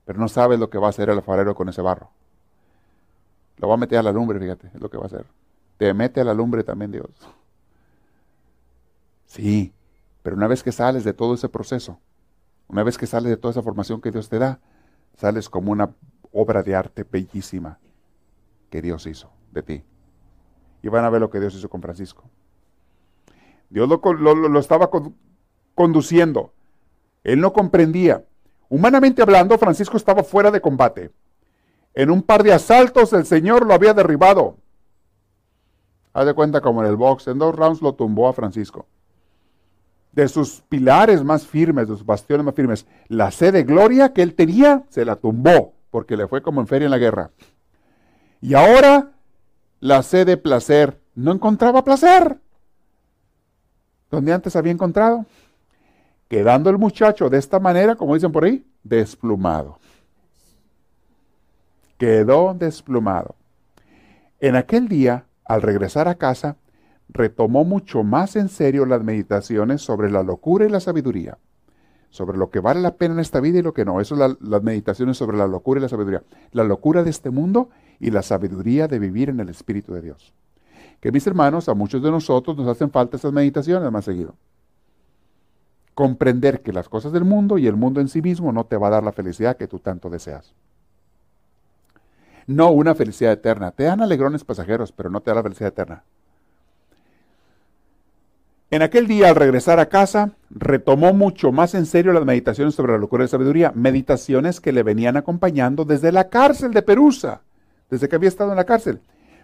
pero 0.05 0.19
no 0.19 0.29
sabes 0.29 0.59
lo 0.59 0.71
que 0.71 0.79
va 0.79 0.89
a 0.89 0.91
hacer 0.91 1.09
el 1.09 1.17
alfarero 1.17 1.55
con 1.55 1.69
ese 1.69 1.83
barro. 1.83 2.11
Lo 3.59 3.69
va 3.69 3.75
a 3.75 3.79
meter 3.79 3.99
a 3.99 4.03
la 4.03 4.13
lumbre, 4.13 4.39
fíjate, 4.39 4.69
es 4.75 4.81
lo 4.81 4.91
que 4.91 4.97
va 4.97 5.05
a 5.05 5.07
hacer. 5.07 5.25
Te 5.83 5.93
mete 5.95 6.21
a 6.21 6.25
la 6.25 6.33
lumbre 6.33 6.63
también 6.63 6.93
Dios. 6.93 7.11
Sí, 9.27 9.73
pero 10.23 10.37
una 10.37 10.47
vez 10.47 10.63
que 10.63 10.71
sales 10.71 11.03
de 11.03 11.13
todo 11.13 11.35
ese 11.35 11.49
proceso, 11.49 11.99
una 12.69 12.85
vez 12.85 12.97
que 12.97 13.09
sales 13.09 13.31
de 13.31 13.37
toda 13.37 13.51
esa 13.51 13.63
formación 13.63 14.01
que 14.01 14.13
Dios 14.13 14.29
te 14.29 14.39
da, 14.39 14.61
sales 15.17 15.49
como 15.49 15.73
una 15.73 15.93
obra 16.31 16.63
de 16.63 16.77
arte 16.77 17.03
bellísima 17.03 17.81
que 18.71 18.81
Dios 18.81 19.09
hizo 19.09 19.33
de 19.51 19.63
ti. 19.65 19.85
Y 20.83 20.89
van 20.89 21.05
a 21.05 21.11
ver 21.11 21.21
lo 21.21 21.31
que 21.31 21.41
Dios 21.41 21.53
hizo 21.57 21.69
con 21.69 21.83
Francisco. 21.83 22.31
Dios 23.69 23.89
lo, 23.89 24.61
estaba 24.61 24.89
conduciendo. 25.75 26.53
Él 27.25 27.41
no 27.41 27.53
comprendía. 27.53 28.25
Humanamente 28.69 29.21
hablando, 29.21 29.59
Francisco 29.59 29.97
estaba 29.97 30.23
fuera 30.23 30.53
de 30.53 30.61
combate. 30.61 31.11
En 31.93 32.09
un 32.09 32.23
par 32.23 32.45
de 32.45 32.53
asaltos 32.53 33.13
el 33.15 33.27
Señor 33.27 33.67
lo 33.67 33.75
había 33.75 33.95
derribado. 33.95 34.62
Haz 36.13 36.27
de 36.27 36.35
cuenta 36.35 36.61
como 36.61 36.83
en 36.83 36.89
el 36.89 36.97
box, 36.97 37.29
en 37.29 37.39
dos 37.39 37.55
rounds 37.55 37.81
lo 37.81 37.95
tumbó 37.95 38.29
a 38.29 38.33
Francisco. 38.33 38.87
De 40.13 40.29
sus 40.29 40.61
pilares 40.69 41.25
más 41.25 41.47
firmes, 41.47 41.89
de 41.89 41.95
sus 41.95 42.05
bastiones 42.05 42.45
más 42.45 42.55
firmes, 42.55 42.87
la 43.09 43.31
sed 43.31 43.53
de 43.55 43.65
gloria 43.65 44.13
que 44.13 44.23
él 44.23 44.35
tenía, 44.35 44.85
se 44.91 45.05
la 45.05 45.17
tumbó, 45.17 45.73
porque 45.91 46.17
le 46.17 46.29
fue 46.29 46.43
como 46.43 46.61
en 46.61 46.67
feria 46.67 46.85
en 46.87 46.91
la 46.91 46.99
guerra. 46.99 47.31
Y 48.43 48.55
ahora, 48.55 49.13
la 49.81 50.03
sed 50.03 50.27
de 50.27 50.37
placer, 50.37 51.01
no 51.15 51.33
encontraba 51.33 51.85
placer. 51.85 52.39
Donde 54.11 54.33
antes 54.33 54.55
había 54.55 54.73
encontrado 54.73 55.25
quedando 56.33 56.71
el 56.71 56.79
muchacho 56.79 57.29
de 57.29 57.37
esta 57.37 57.61
manera, 57.61 57.95
como 57.95 58.15
dicen 58.15 58.33
por 58.33 58.45
ahí, 58.45 58.65
desplumado. 58.83 59.79
Quedó 61.99 62.55
desplumado. 62.55 63.35
En 64.41 64.57
aquel 64.57 64.89
día, 64.89 65.27
al 65.45 65.63
regresar 65.63 66.09
a 66.09 66.17
casa, 66.17 66.57
retomó 67.09 67.65
mucho 67.65 68.03
más 68.03 68.37
en 68.37 68.49
serio 68.49 68.87
las 68.87 69.03
meditaciones 69.03 69.83
sobre 69.83 70.11
la 70.11 70.23
locura 70.23 70.67
y 70.67 70.69
la 70.69 70.81
sabiduría, 70.81 71.39
sobre 72.11 72.39
lo 72.39 72.51
que 72.51 72.61
vale 72.61 72.81
la 72.81 72.97
pena 72.97 73.15
en 73.15 73.21
esta 73.21 73.41
vida 73.41 73.59
y 73.59 73.63
lo 73.63 73.75
que 73.75 73.85
no. 73.85 74.01
Eso 74.01 74.15
es 74.15 74.37
las 74.41 74.63
meditaciones 74.63 75.17
sobre 75.17 75.37
la 75.37 75.47
locura 75.47 75.79
y 75.79 75.83
la 75.83 75.89
sabiduría. 75.89 76.23
La 76.53 76.65
locura 76.65 77.03
de 77.03 77.11
este 77.11 77.31
mundo 77.31 77.71
y 78.01 78.11
la 78.11 78.23
sabiduría 78.23 78.89
de 78.89 78.99
vivir 78.99 79.29
en 79.29 79.41
el 79.41 79.49
Espíritu 79.49 79.93
de 79.93 80.03
Dios. 80.03 80.33
Que 81.01 81.13
mis 81.13 81.27
hermanos, 81.27 81.69
a 81.69 81.75
muchos 81.75 82.03
de 82.03 82.11
nosotros 82.11 82.57
nos 82.57 82.69
hacen 82.69 82.91
falta 82.91 83.17
esas 83.17 83.33
meditaciones 83.33 83.91
más 83.91 84.05
seguido 84.05 84.37
comprender 85.95 86.63
que 86.63 86.73
las 86.73 86.89
cosas 86.89 87.13
del 87.13 87.25
mundo 87.25 87.59
y 87.59 87.67
el 87.67 87.77
mundo 87.77 88.01
en 88.01 88.09
sí 88.09 88.23
mismo 88.23 88.53
no 88.53 88.65
te 88.65 88.77
va 88.77 88.89
a 88.89 88.91
dar 88.91 89.05
la 89.05 89.13
felicidad 89.13 89.57
que 89.57 89.69
tú 89.69 89.79
tanto 89.79 90.09
deseas. 90.09 90.55
No 92.47 92.71
una 92.71 92.95
felicidad 92.95 93.33
eterna. 93.33 93.73
Te 93.73 93.85
dan 93.85 94.01
alegrones 94.01 94.45
pasajeros, 94.45 94.93
pero 94.93 95.11
no 95.11 95.21
te 95.21 95.31
da 95.31 95.37
la 95.37 95.43
felicidad 95.43 95.69
eterna. 95.69 96.05
En 98.71 98.81
aquel 98.81 99.07
día, 99.07 99.29
al 99.29 99.37
regresar 99.37 99.79
a 99.81 99.91
casa, 99.91 100.33
retomó 100.49 101.13
mucho 101.13 101.53
más 101.53 101.75
en 101.75 101.85
serio 101.85 102.13
las 102.13 102.25
meditaciones 102.25 102.75
sobre 102.75 102.93
la 102.93 102.99
locura 102.99 103.23
y 103.23 103.27
la 103.27 103.31
sabiduría, 103.31 103.73
meditaciones 103.75 104.61
que 104.61 104.73
le 104.73 104.83
venían 104.83 105.19
acompañando 105.19 105.85
desde 105.85 106.11
la 106.11 106.31
cárcel 106.31 106.73
de 106.73 106.83
Perusa, 106.83 107.43
desde 107.91 108.09
que 108.09 108.17
había 108.17 108.31
estado 108.31 108.51
en 108.51 108.57
la 108.57 108.65
cárcel. 108.65 109.01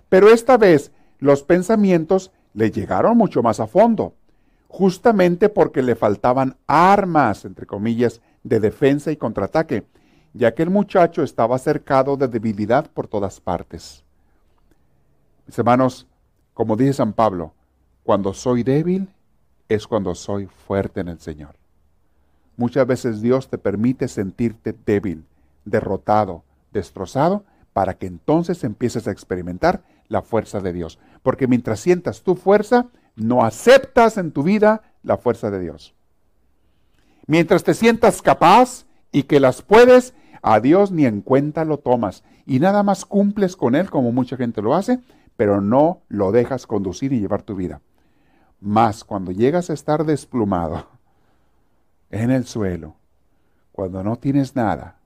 Pero 0.08 0.30
esta 0.30 0.56
vez 0.56 0.92
los 1.18 1.42
pensamientos 1.42 2.32
le 2.54 2.70
llegaron 2.70 3.18
mucho 3.18 3.42
más 3.42 3.60
a 3.60 3.66
fondo 3.66 4.14
justamente 4.68 5.48
porque 5.48 5.82
le 5.82 5.96
faltaban 5.96 6.56
armas, 6.66 7.44
entre 7.44 7.66
comillas, 7.66 8.20
de 8.44 8.60
defensa 8.60 9.10
y 9.10 9.16
contraataque, 9.16 9.84
ya 10.34 10.54
que 10.54 10.62
el 10.62 10.70
muchacho 10.70 11.22
estaba 11.22 11.58
cercado 11.58 12.16
de 12.16 12.28
debilidad 12.28 12.90
por 12.90 13.08
todas 13.08 13.40
partes. 13.40 14.04
Mis 15.46 15.58
hermanos, 15.58 16.06
como 16.54 16.76
dice 16.76 16.94
San 16.94 17.12
Pablo, 17.12 17.52
cuando 18.02 18.34
soy 18.34 18.62
débil 18.62 19.08
es 19.68 19.86
cuando 19.86 20.14
soy 20.14 20.46
fuerte 20.46 21.00
en 21.00 21.08
el 21.08 21.20
Señor. 21.20 21.56
Muchas 22.56 22.86
veces 22.86 23.20
Dios 23.20 23.48
te 23.48 23.58
permite 23.58 24.08
sentirte 24.08 24.74
débil, 24.84 25.24
derrotado, 25.64 26.42
destrozado, 26.72 27.44
para 27.72 27.94
que 27.94 28.06
entonces 28.06 28.64
empieces 28.64 29.06
a 29.06 29.12
experimentar 29.12 29.82
la 30.08 30.22
fuerza 30.22 30.58
de 30.58 30.72
Dios. 30.72 30.98
Porque 31.22 31.46
mientras 31.46 31.78
sientas 31.78 32.22
tu 32.22 32.34
fuerza, 32.34 32.88
no 33.14 33.44
aceptas 33.44 34.16
en 34.18 34.32
tu 34.32 34.42
vida 34.42 34.82
la 35.02 35.16
fuerza 35.16 35.50
de 35.50 35.60
Dios. 35.60 35.94
Mientras 37.26 37.62
te 37.62 37.74
sientas 37.74 38.22
capaz 38.22 38.86
y 39.12 39.24
que 39.24 39.40
las 39.40 39.62
puedes, 39.62 40.14
a 40.42 40.60
Dios 40.60 40.92
ni 40.92 41.04
en 41.06 41.20
cuenta 41.20 41.64
lo 41.64 41.78
tomas 41.78 42.22
y 42.46 42.60
nada 42.60 42.82
más 42.82 43.04
cumples 43.04 43.56
con 43.56 43.74
Él 43.74 43.90
como 43.90 44.12
mucha 44.12 44.36
gente 44.36 44.62
lo 44.62 44.74
hace, 44.74 45.00
pero 45.36 45.60
no 45.60 46.02
lo 46.08 46.32
dejas 46.32 46.66
conducir 46.66 47.12
y 47.12 47.20
llevar 47.20 47.42
tu 47.42 47.54
vida. 47.54 47.80
Más 48.60 49.04
cuando 49.04 49.30
llegas 49.32 49.70
a 49.70 49.74
estar 49.74 50.04
desplumado 50.04 50.86
en 52.10 52.30
el 52.30 52.46
suelo, 52.46 52.96
cuando 53.72 54.02
no 54.02 54.16
tienes 54.16 54.56
nada, 54.56 54.98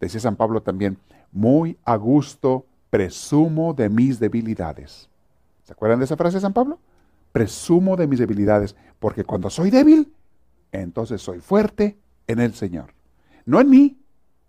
decía 0.00 0.20
San 0.20 0.36
Pablo 0.36 0.62
también, 0.62 0.98
muy 1.32 1.76
a 1.84 1.96
gusto 1.96 2.66
presumo 2.88 3.74
de 3.74 3.88
mis 3.88 4.20
debilidades. 4.20 5.10
¿Se 5.64 5.72
acuerdan 5.72 5.98
de 5.98 6.04
esa 6.04 6.16
frase 6.16 6.36
de 6.36 6.42
San 6.42 6.52
Pablo? 6.52 6.78
Presumo 7.32 7.96
de 7.96 8.06
mis 8.06 8.20
debilidades, 8.20 8.76
porque 9.00 9.24
cuando 9.24 9.50
soy 9.50 9.70
débil, 9.70 10.14
entonces 10.70 11.20
soy 11.20 11.40
fuerte 11.40 11.98
en 12.28 12.38
el 12.38 12.54
Señor. 12.54 12.94
No 13.44 13.60
en 13.60 13.68
mí, 13.68 13.98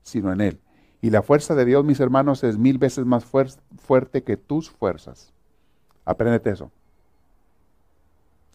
sino 0.03 0.31
en 0.31 0.41
Él. 0.41 0.59
Y 1.01 1.09
la 1.09 1.21
fuerza 1.21 1.55
de 1.55 1.65
Dios, 1.65 1.85
mis 1.85 1.99
hermanos, 1.99 2.43
es 2.43 2.57
mil 2.57 2.77
veces 2.77 3.05
más 3.05 3.25
fuerte 3.25 4.23
que 4.23 4.37
tus 4.37 4.69
fuerzas. 4.69 5.33
Apréndete 6.03 6.49
eso. 6.49 6.71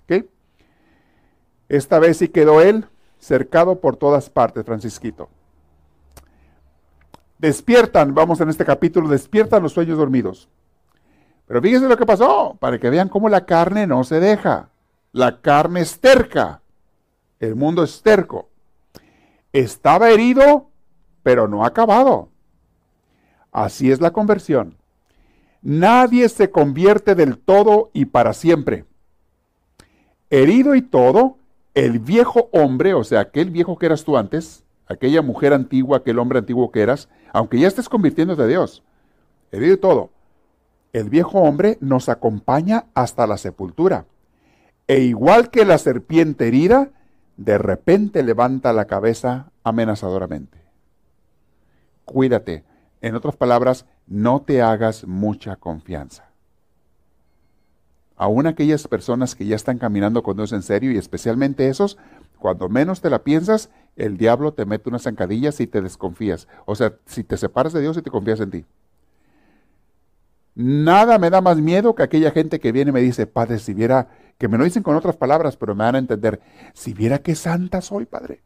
¿Ok? 0.04 0.26
Esta 1.68 1.98
vez 1.98 2.16
sí 2.16 2.28
quedó 2.28 2.60
Él 2.60 2.86
cercado 3.18 3.80
por 3.80 3.96
todas 3.96 4.30
partes, 4.30 4.64
Francisquito. 4.64 5.28
Despiertan, 7.38 8.14
vamos 8.14 8.40
en 8.40 8.48
este 8.48 8.64
capítulo, 8.64 9.08
despiertan 9.08 9.62
los 9.62 9.72
sueños 9.72 9.96
dormidos. 9.96 10.48
Pero 11.46 11.62
fíjense 11.62 11.88
lo 11.88 11.96
que 11.96 12.04
pasó, 12.06 12.56
para 12.60 12.78
que 12.78 12.90
vean 12.90 13.08
cómo 13.08 13.28
la 13.28 13.46
carne 13.46 13.86
no 13.86 14.04
se 14.04 14.20
deja. 14.20 14.68
La 15.12 15.40
carne 15.40 15.80
es 15.80 15.98
terca. 15.98 16.60
El 17.38 17.56
mundo 17.56 17.82
es 17.82 18.02
terco. 18.02 18.49
Estaba 19.52 20.10
herido, 20.10 20.70
pero 21.22 21.48
no 21.48 21.64
acabado. 21.64 22.28
Así 23.52 23.90
es 23.90 24.00
la 24.00 24.12
conversión. 24.12 24.76
Nadie 25.62 26.28
se 26.28 26.50
convierte 26.50 27.14
del 27.14 27.36
todo 27.38 27.90
y 27.92 28.06
para 28.06 28.32
siempre. 28.32 28.84
Herido 30.30 30.74
y 30.74 30.82
todo, 30.82 31.38
el 31.74 31.98
viejo 31.98 32.48
hombre, 32.52 32.94
o 32.94 33.04
sea, 33.04 33.20
aquel 33.20 33.50
viejo 33.50 33.76
que 33.78 33.86
eras 33.86 34.04
tú 34.04 34.16
antes, 34.16 34.64
aquella 34.86 35.22
mujer 35.22 35.52
antigua, 35.52 35.98
aquel 35.98 36.18
hombre 36.18 36.38
antiguo 36.38 36.70
que 36.70 36.80
eras, 36.80 37.08
aunque 37.32 37.58
ya 37.58 37.68
estés 37.68 37.88
convirtiéndote 37.88 38.42
a 38.42 38.46
Dios, 38.46 38.82
herido 39.52 39.74
y 39.74 39.76
todo, 39.76 40.10
el 40.92 41.10
viejo 41.10 41.40
hombre 41.40 41.78
nos 41.80 42.08
acompaña 42.08 42.86
hasta 42.94 43.26
la 43.26 43.36
sepultura. 43.38 44.06
E 44.88 45.00
igual 45.00 45.50
que 45.50 45.64
la 45.64 45.78
serpiente 45.78 46.48
herida, 46.48 46.90
de 47.40 47.56
repente 47.56 48.22
levanta 48.22 48.74
la 48.74 48.84
cabeza 48.84 49.50
amenazadoramente. 49.64 50.58
Cuídate. 52.04 52.64
En 53.00 53.14
otras 53.14 53.34
palabras, 53.34 53.86
no 54.06 54.42
te 54.42 54.60
hagas 54.60 55.06
mucha 55.06 55.56
confianza. 55.56 56.28
Aún 58.14 58.46
aquellas 58.46 58.86
personas 58.88 59.34
que 59.34 59.46
ya 59.46 59.56
están 59.56 59.78
caminando 59.78 60.22
con 60.22 60.36
Dios 60.36 60.52
en 60.52 60.60
serio 60.60 60.92
y 60.92 60.98
especialmente 60.98 61.70
esos, 61.70 61.96
cuando 62.38 62.68
menos 62.68 63.00
te 63.00 63.08
la 63.08 63.24
piensas, 63.24 63.70
el 63.96 64.18
diablo 64.18 64.52
te 64.52 64.66
mete 64.66 64.90
unas 64.90 65.04
zancadillas 65.04 65.60
y 65.60 65.66
te 65.66 65.80
desconfías. 65.80 66.46
O 66.66 66.74
sea, 66.74 66.92
si 67.06 67.24
te 67.24 67.38
separas 67.38 67.72
de 67.72 67.80
Dios 67.80 67.96
y 67.96 68.02
te 68.02 68.10
confías 68.10 68.40
en 68.40 68.50
ti. 68.50 68.66
Nada 70.54 71.18
me 71.18 71.30
da 71.30 71.40
más 71.40 71.56
miedo 71.56 71.94
que 71.94 72.02
aquella 72.02 72.32
gente 72.32 72.60
que 72.60 72.70
viene 72.70 72.90
y 72.90 72.92
me 72.92 73.00
dice, 73.00 73.26
Padre, 73.26 73.60
si 73.60 73.72
viera, 73.72 74.08
que 74.40 74.48
me 74.48 74.56
lo 74.56 74.64
dicen 74.64 74.82
con 74.82 74.96
otras 74.96 75.18
palabras, 75.18 75.58
pero 75.58 75.74
me 75.74 75.84
van 75.84 75.96
a 75.96 75.98
entender, 75.98 76.40
si 76.72 76.94
viera 76.94 77.18
qué 77.18 77.34
santa 77.34 77.82
soy, 77.82 78.06
Padre. 78.06 78.40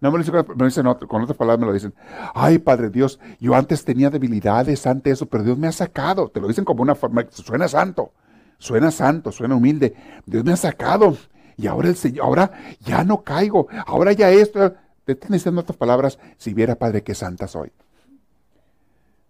No 0.00 0.12
me 0.12 0.18
lo 0.18 0.24
dicen, 0.64 0.84
con 1.08 1.22
otras 1.22 1.36
palabras, 1.36 1.58
me 1.58 1.66
lo 1.66 1.72
dicen. 1.72 1.92
Ay, 2.32 2.60
Padre 2.60 2.90
Dios, 2.90 3.18
yo 3.40 3.56
antes 3.56 3.84
tenía 3.84 4.08
debilidades 4.08 4.86
ante 4.86 5.10
eso, 5.10 5.26
pero 5.26 5.42
Dios 5.42 5.58
me 5.58 5.66
ha 5.66 5.72
sacado. 5.72 6.28
Te 6.28 6.40
lo 6.40 6.46
dicen 6.46 6.64
como 6.64 6.82
una 6.82 6.94
forma, 6.94 7.26
suena 7.30 7.66
santo, 7.66 8.12
suena 8.58 8.92
santo, 8.92 9.32
suena 9.32 9.56
humilde. 9.56 9.96
Dios 10.26 10.44
me 10.44 10.52
ha 10.52 10.56
sacado. 10.56 11.16
Y 11.56 11.66
ahora 11.66 11.88
el 11.88 11.96
Señor, 11.96 12.26
ahora 12.26 12.52
ya 12.78 13.02
no 13.02 13.24
caigo, 13.24 13.66
ahora 13.84 14.12
ya 14.12 14.30
esto. 14.30 14.74
Te 15.04 15.14
están 15.14 15.32
diciendo 15.32 15.60
otras 15.60 15.76
palabras, 15.76 16.20
si 16.38 16.54
viera, 16.54 16.76
Padre, 16.76 17.02
qué 17.02 17.16
santa 17.16 17.48
soy. 17.48 17.72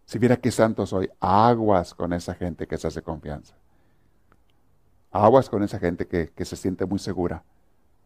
Si 0.04 0.18
viera 0.18 0.36
qué 0.36 0.50
santo 0.50 0.84
soy, 0.84 1.08
aguas 1.20 1.94
con 1.94 2.12
esa 2.12 2.34
gente 2.34 2.66
que 2.66 2.76
se 2.76 2.86
hace 2.86 3.00
confianza. 3.00 3.54
Aguas 5.10 5.50
con 5.50 5.62
esa 5.62 5.78
gente 5.78 6.06
que, 6.06 6.30
que 6.30 6.44
se 6.44 6.56
siente 6.56 6.86
muy 6.86 6.98
segura 6.98 7.44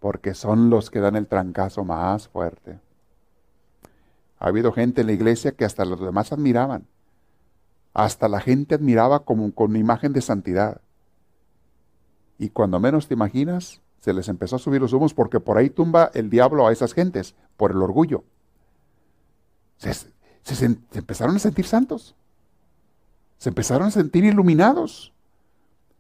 porque 0.05 0.35
son 0.35 0.69
los 0.69 0.91
que 0.91 1.01
dan 1.01 1.17
el 1.17 1.27
trancazo 1.27 1.83
más 1.83 2.29
fuerte. 2.29 2.79
Ha 4.39 4.49
habido 4.49 4.71
gente 4.71 5.01
en 5.01 5.07
la 5.07 5.15
iglesia 5.15 5.53
que 5.53 5.65
hasta 5.65 5.87
los 5.87 5.99
demás 5.99 6.31
admiraban. 6.31 6.87
Hasta 7.95 8.29
la 8.29 8.41
gente 8.41 8.75
admiraba 8.75 9.21
como 9.21 9.51
con 9.55 9.75
imagen 9.77 10.13
de 10.13 10.21
santidad. 10.21 10.83
Y 12.39 12.51
cuando 12.51 12.81
menos 12.81 13.09
te 13.09 13.15
imaginas, 13.15 13.81
se 13.99 14.13
les 14.13 14.29
empezó 14.29 14.57
a 14.57 14.59
subir 14.59 14.83
los 14.83 14.93
humos 14.93 15.15
porque 15.15 15.41
por 15.41 15.57
ahí 15.57 15.71
tumba 15.71 16.11
el 16.13 16.29
diablo 16.29 16.67
a 16.67 16.73
esas 16.73 16.93
gentes, 16.93 17.35
por 17.57 17.71
el 17.71 17.81
orgullo. 17.81 18.25
Se, 19.79 19.95
se 19.95 20.67
empezaron 20.93 21.37
a 21.37 21.39
sentir 21.39 21.65
santos. 21.65 22.15
Se 23.39 23.49
empezaron 23.49 23.89
a 23.89 23.91
sentir 23.91 24.27
iluminados. 24.27 25.14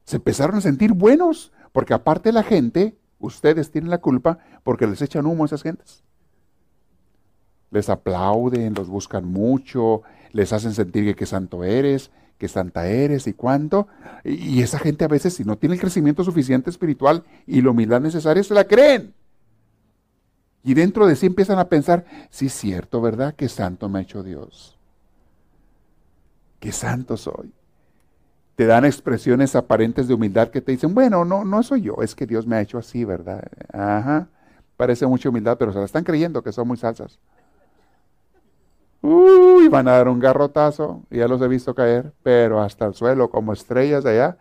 Se 0.04 0.16
empezaron 0.16 0.56
a 0.56 0.60
sentir 0.60 0.92
buenos, 0.92 1.52
porque 1.72 1.94
aparte 1.94 2.32
la 2.32 2.42
gente 2.42 2.96
Ustedes 3.24 3.70
tienen 3.70 3.90
la 3.90 3.98
culpa 3.98 4.38
porque 4.62 4.86
les 4.86 5.00
echan 5.00 5.26
humo 5.26 5.44
a 5.44 5.46
esas 5.46 5.62
gentes. 5.62 6.02
Les 7.70 7.88
aplauden, 7.88 8.74
los 8.74 8.88
buscan 8.88 9.24
mucho, 9.24 10.02
les 10.32 10.52
hacen 10.52 10.74
sentir 10.74 11.04
que 11.04 11.14
qué 11.14 11.26
santo 11.26 11.64
eres, 11.64 12.10
que 12.38 12.48
santa 12.48 12.86
eres 12.86 13.26
y 13.26 13.32
cuánto. 13.32 13.88
Y 14.24 14.62
esa 14.62 14.78
gente 14.78 15.04
a 15.04 15.08
veces, 15.08 15.34
si 15.34 15.44
no 15.44 15.56
tiene 15.56 15.74
el 15.74 15.80
crecimiento 15.80 16.22
suficiente 16.22 16.70
espiritual 16.70 17.24
y 17.46 17.62
la 17.62 17.70
humildad 17.70 18.00
necesaria, 18.00 18.44
se 18.44 18.54
la 18.54 18.64
creen. 18.64 19.14
Y 20.62 20.74
dentro 20.74 21.06
de 21.06 21.16
sí 21.16 21.26
empiezan 21.26 21.58
a 21.58 21.68
pensar, 21.68 22.04
sí 22.30 22.46
es 22.46 22.52
cierto, 22.52 23.00
¿verdad? 23.00 23.34
Qué 23.34 23.48
santo 23.48 23.88
me 23.88 23.98
ha 23.98 24.02
hecho 24.02 24.22
Dios. 24.22 24.78
Qué 26.60 26.72
santo 26.72 27.16
soy 27.16 27.52
te 28.56 28.66
dan 28.66 28.84
expresiones 28.84 29.56
aparentes 29.56 30.06
de 30.06 30.14
humildad 30.14 30.48
que 30.48 30.60
te 30.60 30.72
dicen, 30.72 30.94
bueno, 30.94 31.24
no, 31.24 31.44
no 31.44 31.62
soy 31.62 31.82
yo, 31.82 31.96
es 32.02 32.14
que 32.14 32.26
Dios 32.26 32.46
me 32.46 32.56
ha 32.56 32.60
hecho 32.60 32.78
así, 32.78 33.04
¿verdad? 33.04 33.42
Ajá, 33.72 34.28
parece 34.76 35.06
mucha 35.06 35.28
humildad, 35.28 35.56
pero 35.58 35.72
se 35.72 35.78
la 35.78 35.84
están 35.84 36.04
creyendo 36.04 36.42
que 36.42 36.52
son 36.52 36.68
muy 36.68 36.76
salsas. 36.76 37.18
Uy, 39.02 39.68
van 39.68 39.88
a 39.88 39.92
dar 39.92 40.08
un 40.08 40.18
garrotazo, 40.18 41.02
ya 41.10 41.28
los 41.28 41.42
he 41.42 41.48
visto 41.48 41.74
caer, 41.74 42.12
pero 42.22 42.62
hasta 42.62 42.86
el 42.86 42.94
suelo, 42.94 43.28
como 43.28 43.52
estrellas 43.52 44.04
de 44.04 44.10
allá, 44.10 44.38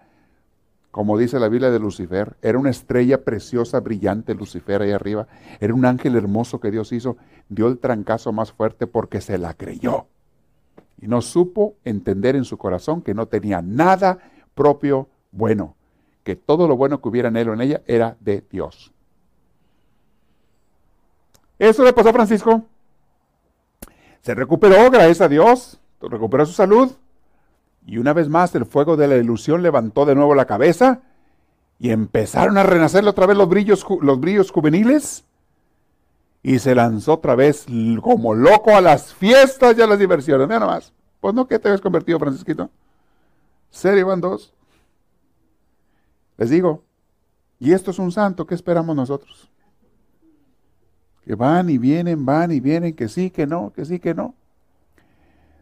como 0.91 1.17
dice 1.17 1.39
la 1.39 1.49
Biblia 1.49 1.71
de 1.71 1.79
Lucifer, 1.79 2.37
era 2.41 2.59
una 2.59 2.69
estrella 2.69 3.23
preciosa, 3.23 3.79
brillante, 3.79 4.35
Lucifer 4.35 4.83
ahí 4.83 4.91
arriba, 4.91 5.27
era 5.59 5.73
un 5.73 5.85
ángel 5.85 6.15
hermoso 6.15 6.59
que 6.59 6.71
Dios 6.71 6.91
hizo, 6.93 7.17
dio 7.49 7.67
el 7.67 7.79
trancazo 7.79 8.31
más 8.31 8.53
fuerte 8.53 8.85
porque 8.85 9.19
se 9.19 9.39
la 9.39 9.55
creyó 9.55 10.05
y 11.03 11.07
no 11.07 11.21
supo 11.21 11.75
entender 11.83 12.37
en 12.37 12.45
su 12.45 12.57
corazón 12.57 13.01
que 13.01 13.13
no 13.13 13.25
tenía 13.25 13.61
nada 13.61 14.19
propio 14.55 15.09
bueno, 15.33 15.75
que 16.23 16.37
todo 16.37 16.65
lo 16.65 16.77
bueno 16.77 17.01
que 17.01 17.09
hubiera 17.09 17.27
en 17.27 17.35
él 17.35 17.49
o 17.49 17.53
en 17.53 17.59
ella 17.59 17.81
era 17.87 18.15
de 18.21 18.41
Dios. 18.49 18.93
Eso 21.59 21.83
le 21.83 21.91
pasó 21.91 22.07
a 22.07 22.13
Francisco. 22.13 22.63
Se 24.21 24.33
recuperó, 24.33 24.89
gracias 24.89 25.19
a 25.19 25.27
Dios, 25.27 25.77
recuperó 25.99 26.45
su 26.45 26.53
salud. 26.53 26.89
Y 27.85 27.97
una 27.97 28.13
vez 28.13 28.29
más 28.29 28.55
el 28.55 28.65
fuego 28.65 28.95
de 28.95 29.09
la 29.09 29.17
ilusión 29.17 29.61
levantó 29.61 30.05
de 30.05 30.15
nuevo 30.15 30.35
la 30.35 30.45
cabeza 30.45 31.01
y 31.79 31.89
empezaron 31.89 32.57
a 32.57 32.63
renacerle 32.63 33.09
otra 33.09 33.25
vez 33.25 33.35
los 33.35 33.49
brillos, 33.49 33.85
los 33.99 34.21
brillos 34.21 34.51
juveniles. 34.51 35.25
Y 36.43 36.59
se 36.59 36.75
lanzó 36.75 37.13
otra 37.13 37.35
vez 37.35 37.65
como 38.01 38.35
loco 38.35 38.75
a 38.75 38.81
las 38.81 39.13
fiestas 39.13 39.77
y 39.77 39.81
a 39.81 39.87
las 39.87 39.97
diversiones. 39.97 40.45
Mira 40.47 40.59
nomás. 40.59 40.93
Pues 41.21 41.33
no 41.33 41.47
que 41.47 41.57
te 41.57 41.69
habías 41.69 41.79
convertido, 41.79 42.19
Francisquito. 42.19 42.69
Serio 43.71 44.07
van 44.07 44.19
dos. 44.19 44.53
Les 46.37 46.49
digo, 46.49 46.83
y 47.59 47.71
esto 47.71 47.91
es 47.91 47.99
un 47.99 48.11
santo, 48.11 48.45
¿qué 48.45 48.55
esperamos 48.55 48.93
nosotros? 48.93 49.49
Que 51.23 51.35
van 51.35 51.69
y 51.69 51.77
vienen, 51.77 52.25
van 52.25 52.51
y 52.51 52.59
vienen, 52.59 52.93
que 52.93 53.07
sí, 53.07 53.29
que 53.29 53.47
no, 53.47 53.71
que 53.73 53.85
sí, 53.85 53.99
que 53.99 54.13
no. 54.13 54.35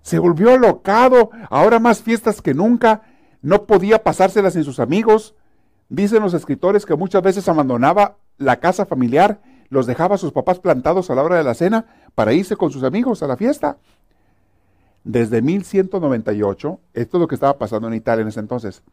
Se 0.01 0.17
volvió 0.17 0.57
locado, 0.57 1.29
ahora 1.51 1.79
más 1.79 2.01
fiestas 2.01 2.41
que 2.41 2.55
nunca, 2.55 3.03
no 3.43 3.65
podía 3.65 4.03
pasárselas 4.03 4.55
en 4.55 4.63
sus 4.63 4.79
amigos. 4.79 5.36
Dicen 5.89 6.23
los 6.23 6.34
escritores 6.34 6.88
que 6.88 6.95
muchas 6.95 7.21
veces 7.21 7.47
abandonaba 7.47 8.17
la 8.38 8.59
casa 8.59 8.88
familiar, 8.88 9.39
los 9.72 9.88
dejaba 9.88 10.15
a 10.15 10.17
sus 10.17 10.34
papás 10.34 10.59
plantados 10.59 11.09
a 11.09 11.15
la 11.15 11.24
hora 11.24 11.38
de 11.38 11.45
la 11.45 11.53
cena 11.53 11.86
para 12.13 12.34
irse 12.34 12.57
con 12.57 12.72
sus 12.72 12.84
amigos 12.84 13.24
a 13.24 13.28
la 13.28 13.38
fiesta. 13.38 13.78
Desde 15.05 15.41
1198, 15.41 16.80
esto 16.93 17.17
es 17.17 17.22
lo 17.22 17.28
que 17.28 17.36
estaba 17.36 17.57
pasando 17.57 17.88
en 17.88 17.93
Italia 17.93 18.22
en 18.22 18.28
ese 18.28 18.41
entonces, 18.41 18.84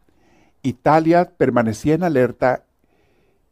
Italia 0.63 1.33
permanecía 1.37 1.95
en 1.95 2.05
alerta 2.05 2.65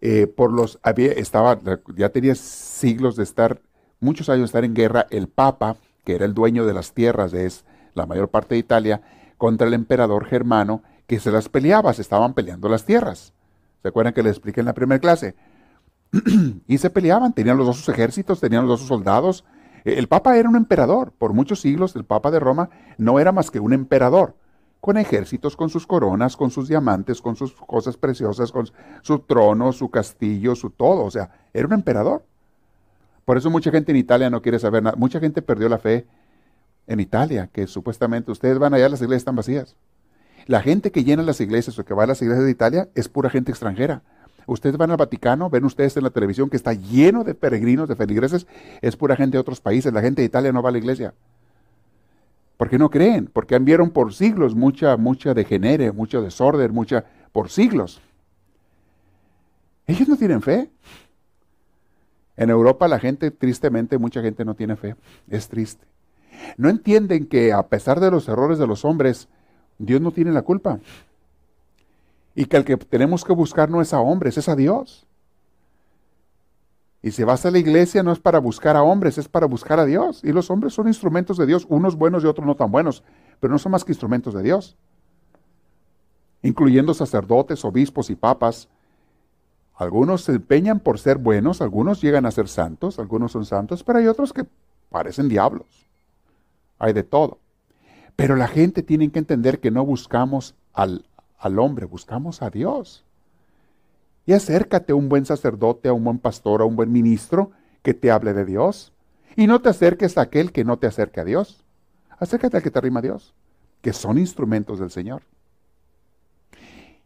eh, 0.01 0.29
por 0.29 0.53
los 0.53 0.79
había 0.83 1.13
estaba 1.13 1.59
ya 1.97 2.11
tenía 2.11 2.35
siglos 2.35 3.17
de 3.17 3.25
estar 3.25 3.61
muchos 3.99 4.29
años 4.29 4.43
de 4.43 4.47
estar 4.47 4.65
en 4.65 4.75
guerra 4.75 5.07
el 5.11 5.27
Papa 5.27 5.77
que 6.05 6.15
era 6.15 6.27
el 6.27 6.35
dueño 6.35 6.67
de 6.67 6.75
las 6.75 6.93
tierras 6.93 7.33
de 7.33 7.51
la 7.95 8.07
mayor 8.07 8.29
parte 8.29 8.55
de 8.55 8.59
Italia 8.59 9.01
contra 9.39 9.67
el 9.67 9.75
emperador 9.75 10.27
germano 10.27 10.83
que 11.07 11.19
se 11.19 11.31
las 11.31 11.49
peleaba 11.49 11.95
se 11.95 12.03
estaban 12.03 12.35
peleando 12.35 12.69
las 12.69 12.85
tierras 12.85 13.33
se 13.81 13.89
acuerdan 13.89 14.13
que 14.13 14.23
les 14.23 14.33
expliqué 14.33 14.61
en 14.61 14.67
la 14.67 14.75
primera 14.75 15.01
clase 15.01 15.35
y 16.67 16.79
se 16.79 16.91
peleaban 16.91 17.33
tenían 17.33 17.57
los 17.57 17.67
dos 17.67 17.77
sus 17.77 17.89
ejércitos 17.89 18.41
tenían 18.41 18.63
los 18.63 18.71
dos 18.71 18.81
sus 18.81 18.89
soldados 18.89 19.45
el 19.85 20.09
Papa 20.09 20.37
era 20.37 20.49
un 20.49 20.57
emperador 20.57 21.13
por 21.13 21.33
muchos 21.33 21.61
siglos 21.61 21.97
el 21.97 22.05
Papa 22.05 22.31
de 22.31 22.41
Roma 22.41 22.71
no 22.99 23.19
era 23.21 23.33
más 23.33 23.51
que 23.51 23.61
un 23.61 23.73
emperador 23.73 24.35
con 24.87 24.99
ejércitos, 24.99 25.57
con 25.57 25.69
sus 25.69 25.85
coronas, 25.85 26.37
con 26.37 26.53
sus 26.53 26.69
diamantes, 26.69 27.21
con 27.21 27.35
sus 27.35 27.53
cosas 27.55 27.97
preciosas, 27.97 28.53
con 28.53 28.69
su 29.03 29.19
trono, 29.19 29.73
su 29.73 29.91
castillo, 29.91 30.55
su 30.55 30.71
todo. 30.71 31.05
O 31.05 31.11
sea, 31.11 31.29
era 31.53 31.67
un 31.67 31.73
emperador. 31.73 32.25
Por 33.25 33.37
eso 33.37 33.51
mucha 33.51 33.73
gente 33.73 33.91
en 33.91 33.99
Italia 33.99 34.31
no 34.31 34.43
quiere 34.43 34.61
saber 34.61 34.85
nada. 34.85 34.97
Mucha 34.97 35.19
gente 35.19 35.43
perdió 35.43 35.69
la 35.69 35.79
fe 35.79 36.07
en 36.87 37.01
Italia, 37.01 37.51
que 37.53 37.67
supuestamente 37.67 38.31
ustedes 38.31 38.61
van 38.61 38.75
allá, 38.75 38.89
las 38.89 39.01
iglesias 39.01 39.23
están 39.23 39.35
vacías. 39.35 39.75
La 40.47 40.63
gente 40.63 40.93
que 40.93 41.03
llena 41.03 41.25
las 41.25 41.41
iglesias 41.41 41.77
o 41.81 41.85
que 41.85 41.93
va 41.93 42.05
a 42.05 42.07
las 42.07 42.23
iglesias 42.23 42.45
de 42.45 42.53
Italia 42.53 42.89
es 42.95 43.09
pura 43.09 43.29
gente 43.29 43.51
extranjera. 43.51 44.03
Ustedes 44.47 44.77
van 44.77 44.93
al 44.93 44.97
Vaticano, 44.97 45.51
ven 45.51 45.65
ustedes 45.65 45.97
en 45.97 46.05
la 46.05 46.11
televisión 46.11 46.49
que 46.49 46.57
está 46.57 46.73
lleno 46.73 47.25
de 47.25 47.35
peregrinos, 47.35 47.89
de 47.89 47.97
feligreses, 47.97 48.47
es 48.81 48.97
pura 48.97 49.17
gente 49.17 49.37
de 49.37 49.41
otros 49.41 49.61
países. 49.61 49.93
La 49.93 50.01
gente 50.01 50.23
de 50.23 50.27
Italia 50.27 50.53
no 50.53 50.63
va 50.63 50.69
a 50.69 50.73
la 50.73 50.79
iglesia. 50.79 51.15
¿Por 52.57 52.71
qué 52.71 52.79
no 52.79 52.89
creen? 52.89 53.29
Porque 53.33 53.59
vieron 53.59 53.91
por 53.91 54.15
siglos 54.15 54.55
mucha, 54.55 54.97
mucha 54.97 55.35
degenere, 55.35 55.93
mucho 55.93 56.23
desorden, 56.23 56.73
mucha, 56.73 57.05
por 57.33 57.51
siglos. 57.51 58.01
Ellos 59.87 60.09
no 60.09 60.17
tienen 60.17 60.41
fe. 60.41 60.71
En 62.37 62.51
Europa 62.51 62.89
la 62.89 62.99
gente, 62.99 63.31
tristemente, 63.31 63.99
mucha 63.99 64.23
gente 64.23 64.45
no 64.45 64.55
tiene 64.55 64.77
fe. 64.77 64.97
Es 65.29 65.49
triste. 65.49 65.85
No 66.57 66.69
entienden 66.69 67.27
que 67.27 67.53
a 67.53 67.67
pesar 67.67 68.01
de 68.01 68.11
los 68.11 68.29
errores 68.29 68.59
de 68.59 68.67
los 68.67 68.85
hombres, 68.85 69.29
Dios 69.79 70.01
no 70.01 70.13
tiene 70.13 70.33
la 70.33 70.43
culpa. 70.43 70.81
Y 72.37 72.45
que 72.45 72.59
el 72.59 72.65
que 72.67 72.77
tenemos 72.77 73.25
que 73.25 73.33
buscar 73.33 73.71
no 73.71 73.81
es 73.81 73.95
a 73.95 74.01
hombres, 74.01 74.37
es 74.37 74.49
a 74.49 74.55
Dios. 74.55 75.07
Y 77.03 77.11
si 77.13 77.25
vas 77.25 77.47
a 77.47 77.51
la 77.51 77.59
iglesia 77.59 78.03
no 78.03 78.13
es 78.13 78.19
para 78.19 78.39
buscar 78.41 78.77
a 78.77 78.83
hombres, 78.83 79.17
es 79.17 79.27
para 79.27 79.47
buscar 79.47 79.81
a 79.81 79.87
Dios. 79.87 80.23
Y 80.23 80.33
los 80.33 80.51
hombres 80.51 80.75
son 80.75 80.87
instrumentos 80.87 81.39
de 81.39 81.47
Dios, 81.47 81.67
unos 81.71 81.97
buenos 81.97 82.23
y 82.23 82.27
otros 82.27 82.47
no 82.47 82.55
tan 82.55 82.71
buenos, 82.71 83.03
pero 83.41 83.53
no 83.53 83.59
son 83.59 83.73
más 83.73 83.85
que 83.85 83.93
instrumentos 83.93 84.35
de 84.35 84.43
Dios. 84.43 84.77
Incluyendo 86.43 86.93
sacerdotes, 86.93 87.65
obispos 87.65 88.11
y 88.11 88.17
papas. 88.17 88.69
Algunos 89.75 90.25
se 90.25 90.33
empeñan 90.33 90.81
por 90.81 90.99
ser 90.99 91.17
buenos, 91.17 91.63
algunos 91.63 92.03
llegan 92.03 92.27
a 92.27 92.31
ser 92.31 92.49
santos, 92.49 92.99
algunos 92.99 93.33
son 93.33 93.47
santos, 93.47 93.83
pero 93.83 93.99
hay 93.99 94.09
otros 94.09 94.35
que 94.35 94.45
parecen 94.91 95.29
diablos. 95.29 95.89
Hay 96.79 96.93
de 96.93 97.03
todo. 97.03 97.39
Pero 98.15 98.37
la 98.37 98.49
gente 98.49 98.83
tiene 98.83 99.11
que 99.11 99.21
entender 99.21 99.59
que 99.59 99.71
no 99.71 99.87
buscamos 99.87 100.55
al, 100.75 101.07
al 101.39 101.59
hombre, 101.59 101.87
buscamos 101.87 102.43
a 102.43 102.51
Dios. 102.51 103.05
Y 104.27 104.33
acércate 104.33 104.93
a 104.93 104.97
un 104.97 105.09
buen 105.09 105.25
sacerdote, 105.25 105.89
a 105.89 105.93
un 105.93 106.05
buen 106.05 106.19
pastor, 106.19 106.61
a 106.61 106.65
un 106.65 106.77
buen 106.77 106.91
ministro 106.91 107.53
que 107.83 107.95
te 107.95 108.11
hable 108.11 108.33
de 108.33 108.45
Dios. 108.45 108.93
Y 109.37 109.47
no 109.47 109.61
te 109.61 109.69
acerques 109.69 110.19
a 110.19 110.23
aquel 110.23 110.51
que 110.51 110.65
no 110.65 110.79
te 110.79 110.87
acerque 110.87 111.21
a 111.21 111.25
Dios. 111.25 111.63
Acércate 112.19 112.57
al 112.57 112.63
que 112.63 112.71
te 112.71 112.79
arrima 112.79 113.01
a 113.01 113.03
Dios, 113.03 113.35
que 113.83 113.93
son 113.93 114.19
instrumentos 114.19 114.81
del 114.81 114.91
Señor. 114.91 115.23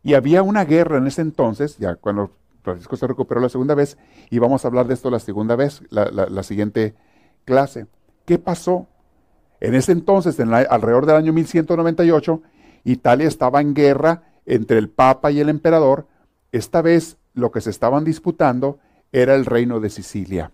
Y 0.03 0.15
había 0.15 0.43
una 0.43 0.65
guerra 0.65 0.99
en 0.99 1.07
ese 1.07 1.21
entonces, 1.21 1.77
ya 1.77 1.97
cuando 1.97 2.31
Francisco 2.63 2.97
se 2.97 3.07
recuperó 3.07 3.41
la 3.41 3.49
segunda 3.49 3.75
vez, 3.75 3.99
y 4.31 4.39
vamos 4.39 4.65
a 4.65 4.69
hablar 4.69 4.87
de 4.87 4.95
esto 4.95 5.11
la 5.11 5.19
segunda 5.19 5.57
vez, 5.57 5.83
la, 5.91 6.43
siguiente 6.43 6.95
clase. 7.45 7.87
¿Qué 8.25 8.39
pasó? 8.39 8.87
En 9.61 9.75
ese 9.75 9.93
entonces, 9.93 10.39
en 10.41 10.55
alrededor 10.55 11.05
del 11.05 11.17
año 11.17 11.33
1198, 11.33 12.43
Italia 12.85 13.29
estaba 13.29 13.61
en 13.61 13.75
guerra 13.75 14.23
entre 14.47 14.79
el 14.79 14.89
Papa 14.89 15.31
y 15.31 15.41
el 15.41 15.49
emperador 15.49 16.07
esta 16.53 16.83
vez 16.83 17.17
lo 17.35 17.51
que 17.51 17.61
se 17.61 17.71
estaban 17.71 18.05
disputando 18.05 18.79
era 19.13 19.35
el 19.35 19.47
reino 19.47 19.81
de 19.81 19.91
Sicilia. 19.91 20.53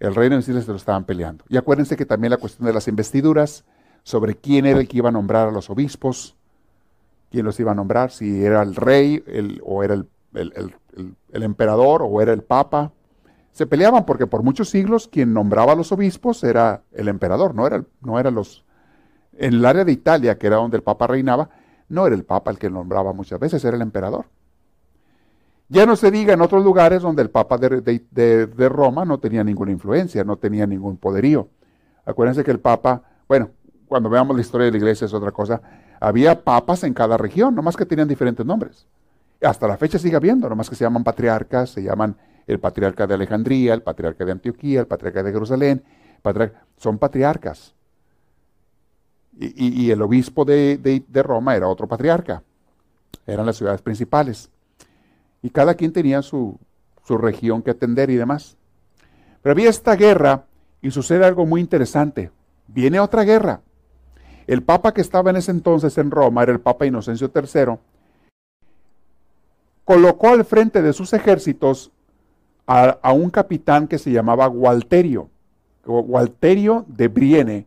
El 0.00 0.14
reino 0.14 0.36
de 0.36 0.42
Sicilia 0.42 0.62
se 0.62 0.70
lo 0.70 0.76
estaban 0.76 1.04
peleando. 1.04 1.44
Y 1.48 1.56
acuérdense 1.56 1.96
que 1.96 2.06
también 2.06 2.30
la 2.30 2.36
cuestión 2.36 2.66
de 2.66 2.72
las 2.72 2.88
investiduras, 2.88 3.64
sobre 4.02 4.36
quién 4.36 4.64
era 4.66 4.80
el 4.80 4.88
que 4.88 4.98
iba 4.98 5.08
a 5.08 5.12
nombrar 5.12 5.48
a 5.48 5.50
los 5.50 5.70
obispos, 5.70 6.36
quién 7.30 7.44
los 7.44 7.58
iba 7.60 7.72
a 7.72 7.74
nombrar, 7.74 8.10
si 8.10 8.44
era 8.44 8.62
el 8.62 8.74
rey 8.74 9.22
o 9.64 9.82
era 9.82 9.94
el, 9.94 10.74
emperador 11.32 12.02
o 12.02 12.20
era 12.20 12.32
el 12.32 12.42
papa. 12.42 12.92
Se 13.52 13.66
peleaban 13.66 14.06
porque 14.06 14.26
por 14.26 14.42
muchos 14.42 14.70
siglos 14.70 15.08
quien 15.08 15.34
nombraba 15.34 15.72
a 15.72 15.76
los 15.76 15.90
obispos 15.90 16.44
era 16.44 16.82
el 16.92 17.08
emperador, 17.08 17.54
no 17.54 17.66
era, 17.66 17.84
no 18.00 18.18
era 18.18 18.30
los... 18.30 18.64
En 19.38 19.54
el 19.54 19.64
área 19.64 19.84
de 19.84 19.92
Italia, 19.92 20.36
que 20.36 20.48
era 20.48 20.56
donde 20.56 20.76
el 20.76 20.82
papa 20.82 21.06
reinaba, 21.06 21.48
no 21.88 22.06
era 22.06 22.14
el 22.14 22.24
Papa 22.24 22.50
el 22.50 22.58
que 22.58 22.68
nombraba 22.68 23.12
muchas 23.12 23.40
veces, 23.40 23.64
era 23.64 23.76
el 23.76 23.82
emperador. 23.82 24.26
Ya 25.68 25.86
no 25.86 25.96
se 25.96 26.10
diga 26.10 26.32
en 26.32 26.40
otros 26.40 26.64
lugares 26.64 27.02
donde 27.02 27.22
el 27.22 27.30
Papa 27.30 27.58
de, 27.58 28.68
Roma 28.68 29.04
no 29.04 29.18
tenía 29.18 29.44
ninguna 29.44 29.70
influencia, 29.70 30.24
no 30.24 30.36
tenía 30.36 30.66
ningún 30.66 30.96
poderío. 30.96 31.48
Acuérdense 32.04 32.42
que 32.42 32.50
el 32.50 32.60
Papa, 32.60 33.02
bueno, 33.26 33.50
cuando 33.86 34.08
veamos 34.08 34.34
la 34.34 34.42
historia 34.42 34.66
de 34.66 34.72
la 34.72 34.78
iglesia 34.78 35.04
es 35.04 35.14
otra 35.14 35.30
cosa, 35.30 35.60
había 36.00 36.42
papas 36.42 36.84
en 36.84 36.94
cada 36.94 37.16
región, 37.16 37.54
nomás 37.54 37.76
que 37.76 37.84
tenían 37.84 38.08
diferentes 38.08 38.44
nombres. 38.44 38.86
Hasta 39.42 39.66
la 39.68 39.76
fecha 39.76 39.98
sigue 39.98 40.16
habiendo, 40.16 40.48
nomás 40.48 40.70
que 40.70 40.76
se 40.76 40.84
llaman 40.84 41.04
patriarcas, 41.04 41.70
se 41.70 41.82
llaman 41.82 42.16
el 42.46 42.60
patriarca 42.60 43.06
de 43.06 43.14
Alejandría, 43.14 43.74
el 43.74 43.82
patriarca 43.82 44.24
de 44.24 44.32
Antioquía, 44.32 44.80
el 44.80 44.86
patriarca 44.86 45.22
de 45.22 45.32
Jerusalén, 45.32 45.84
son 46.76 46.98
patriarcas 46.98 47.74
y, 49.40 49.90
el 49.90 50.02
obispo 50.02 50.44
de, 50.44 51.04
Roma 51.24 51.54
era 51.54 51.68
otro 51.68 51.86
patriarca. 51.86 52.42
Eran 53.26 53.46
las 53.46 53.56
ciudades 53.56 53.80
principales. 53.82 54.50
Y 55.42 55.50
cada 55.50 55.74
quien 55.74 55.92
tenía 55.92 56.22
su, 56.22 56.58
región 57.08 57.62
que 57.62 57.70
atender 57.70 58.10
y 58.10 58.16
demás. 58.16 58.56
Pero 59.40 59.52
había 59.52 59.70
esta 59.70 59.94
guerra 59.94 60.44
y 60.82 60.90
sucede 60.90 61.24
algo 61.24 61.46
muy 61.46 61.60
interesante. 61.60 62.30
Viene 62.66 63.00
otra 63.00 63.22
guerra. 63.22 63.60
El 64.46 64.62
papa 64.62 64.92
que 64.92 65.00
estaba 65.00 65.30
en 65.30 65.36
ese 65.36 65.52
entonces 65.52 65.96
en 65.98 66.10
Roma 66.10 66.42
era 66.42 66.52
el 66.52 66.60
papa 66.60 66.86
Inocencio 66.86 67.30
III. 67.34 67.78
Colocó 69.84 70.28
al 70.30 70.44
frente 70.44 70.82
de 70.82 70.92
sus 70.92 71.12
ejércitos 71.12 71.92
a, 72.66 72.98
a 73.00 73.12
un 73.12 73.30
capitán 73.30 73.86
que 73.88 73.98
se 73.98 74.10
llamaba 74.10 74.46
Gualterio. 74.48 75.30
Gualterio 75.84 76.84
de 76.88 77.08
Brienne 77.08 77.66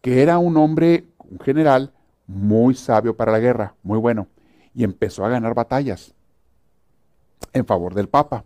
que 0.00 0.22
era 0.22 0.38
un 0.38 0.56
hombre, 0.56 1.06
un 1.18 1.38
general, 1.40 1.92
muy 2.26 2.74
sabio 2.74 3.16
para 3.16 3.32
la 3.32 3.38
guerra, 3.38 3.74
muy 3.82 3.98
bueno, 3.98 4.28
y 4.74 4.84
empezó 4.84 5.24
a 5.24 5.28
ganar 5.28 5.54
batallas 5.54 6.14
en 7.52 7.66
favor 7.66 7.94
del 7.94 8.08
Papa. 8.08 8.44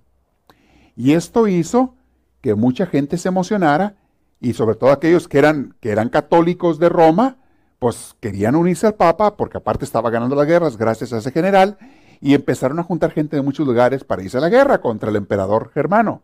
Y 0.97 1.13
esto 1.13 1.49
hizo 1.49 1.95
que 2.41 2.55
mucha 2.55 2.87
gente 2.87 3.17
se 3.17 3.29
emocionara 3.29 3.97
y 4.41 4.55
sobre 4.55 4.77
todo 4.77 4.91
aquellos 4.91 5.29
que 5.29 5.39
eran, 5.39 5.75
que 5.81 5.91
eran 5.91 6.09
católicos 6.09 6.79
de 6.79 6.89
Roma, 6.89 7.37
pues 7.79 8.17
querían 8.21 8.57
unirse 8.57 8.87
al 8.87 8.95
Papa 8.95 9.37
porque 9.37 9.59
aparte 9.59 9.85
estaba 9.85 10.11
ganando 10.11 10.37
las 10.37 10.47
guerras 10.47 10.77
gracias 10.77 11.13
a 11.13 11.19
ese 11.19 11.33
general 11.33 11.79
y 12.21 12.35
empezaron 12.35 12.79
a 12.79 12.85
juntar 12.85 13.11
gente 13.11 13.37
de 13.37 13.43
muchos 13.43 13.67
lugares 13.67 14.05
para 14.05 14.23
irse 14.23 14.39
a 14.39 14.41
la 14.41 14.49
guerra 14.49 14.81
contra 14.81 15.11
el 15.11 15.17
emperador 15.17 15.71
germano 15.73 16.23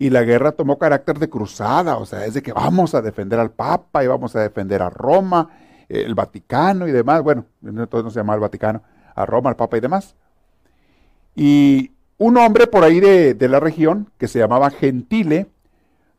y 0.00 0.08
la 0.08 0.22
guerra 0.22 0.52
tomó 0.52 0.78
carácter 0.78 1.18
de 1.18 1.28
cruzada, 1.28 1.98
o 1.98 2.06
sea, 2.06 2.24
es 2.24 2.32
de 2.32 2.42
que 2.42 2.54
vamos 2.54 2.94
a 2.94 3.02
defender 3.02 3.38
al 3.38 3.50
Papa 3.50 4.02
y 4.02 4.06
vamos 4.06 4.34
a 4.34 4.40
defender 4.40 4.80
a 4.80 4.88
Roma, 4.88 5.50
el 5.90 6.14
Vaticano 6.14 6.88
y 6.88 6.90
demás, 6.90 7.22
bueno, 7.22 7.44
entonces 7.62 8.02
no 8.04 8.10
se 8.10 8.18
llamaba 8.18 8.36
el 8.36 8.40
Vaticano, 8.40 8.82
a 9.14 9.26
Roma, 9.26 9.50
al 9.50 9.56
Papa 9.56 9.76
y 9.76 9.80
demás. 9.80 10.16
Y 11.36 11.92
un 12.16 12.38
hombre 12.38 12.66
por 12.66 12.82
ahí 12.82 12.98
de, 12.98 13.34
de 13.34 13.48
la 13.50 13.60
región, 13.60 14.10
que 14.16 14.26
se 14.26 14.38
llamaba 14.38 14.70
Gentile, 14.70 15.48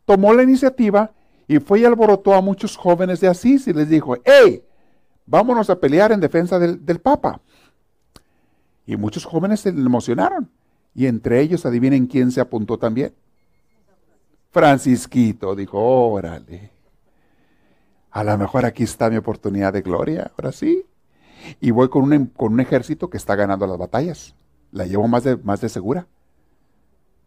tomó 0.06 0.32
la 0.36 0.44
iniciativa 0.44 1.10
y 1.48 1.58
fue 1.58 1.80
y 1.80 1.86
alborotó 1.86 2.36
a 2.36 2.42
muchos 2.42 2.78
jóvenes 2.78 3.20
de 3.20 3.30
Asís 3.30 3.66
y 3.68 3.74
les 3.74 3.90
dijo, 3.90 4.16
hey, 4.26 4.64
vámonos 5.26 5.72
a 5.72 5.80
pelear 5.80 6.12
en 6.12 6.20
defensa 6.20 6.60
del, 6.60 6.86
del 6.86 7.00
Papa. 7.00 7.42
Y 8.86 8.96
muchos 8.96 9.26
jóvenes 9.26 9.62
se 9.62 9.70
emocionaron. 9.70 10.52
Y 10.94 11.08
entre 11.08 11.42
ellos, 11.42 11.66
adivinen 11.66 12.06
quién 12.06 12.32
se 12.32 12.42
apuntó 12.42 12.78
también. 12.78 13.14
Francisquito 14.52 15.56
dijo, 15.56 15.80
órale, 15.80 16.72
a 18.12 18.24
lo 18.24 18.38
mejor 18.38 18.66
aquí 18.66 18.84
está 18.84 19.10
mi 19.10 19.16
oportunidad 19.16 19.72
de 19.72 19.82
gloria, 19.82 20.32
ahora 20.38 20.52
sí. 20.52 20.86
Y 21.62 21.72
voy 21.72 21.90
con 21.90 22.04
un, 22.04 22.14
em, 22.14 22.28
con 22.28 22.54
un 22.54 22.60
ejército 22.60 23.10
que 23.10 23.18
está 23.18 23.36
ganando 23.36 23.66
las 23.66 23.78
batallas. 23.78 24.36
La 24.72 24.86
llevo 24.86 25.08
más 25.08 25.24
de, 25.24 25.38
más 25.38 25.62
de 25.62 25.70
segura. 25.70 26.08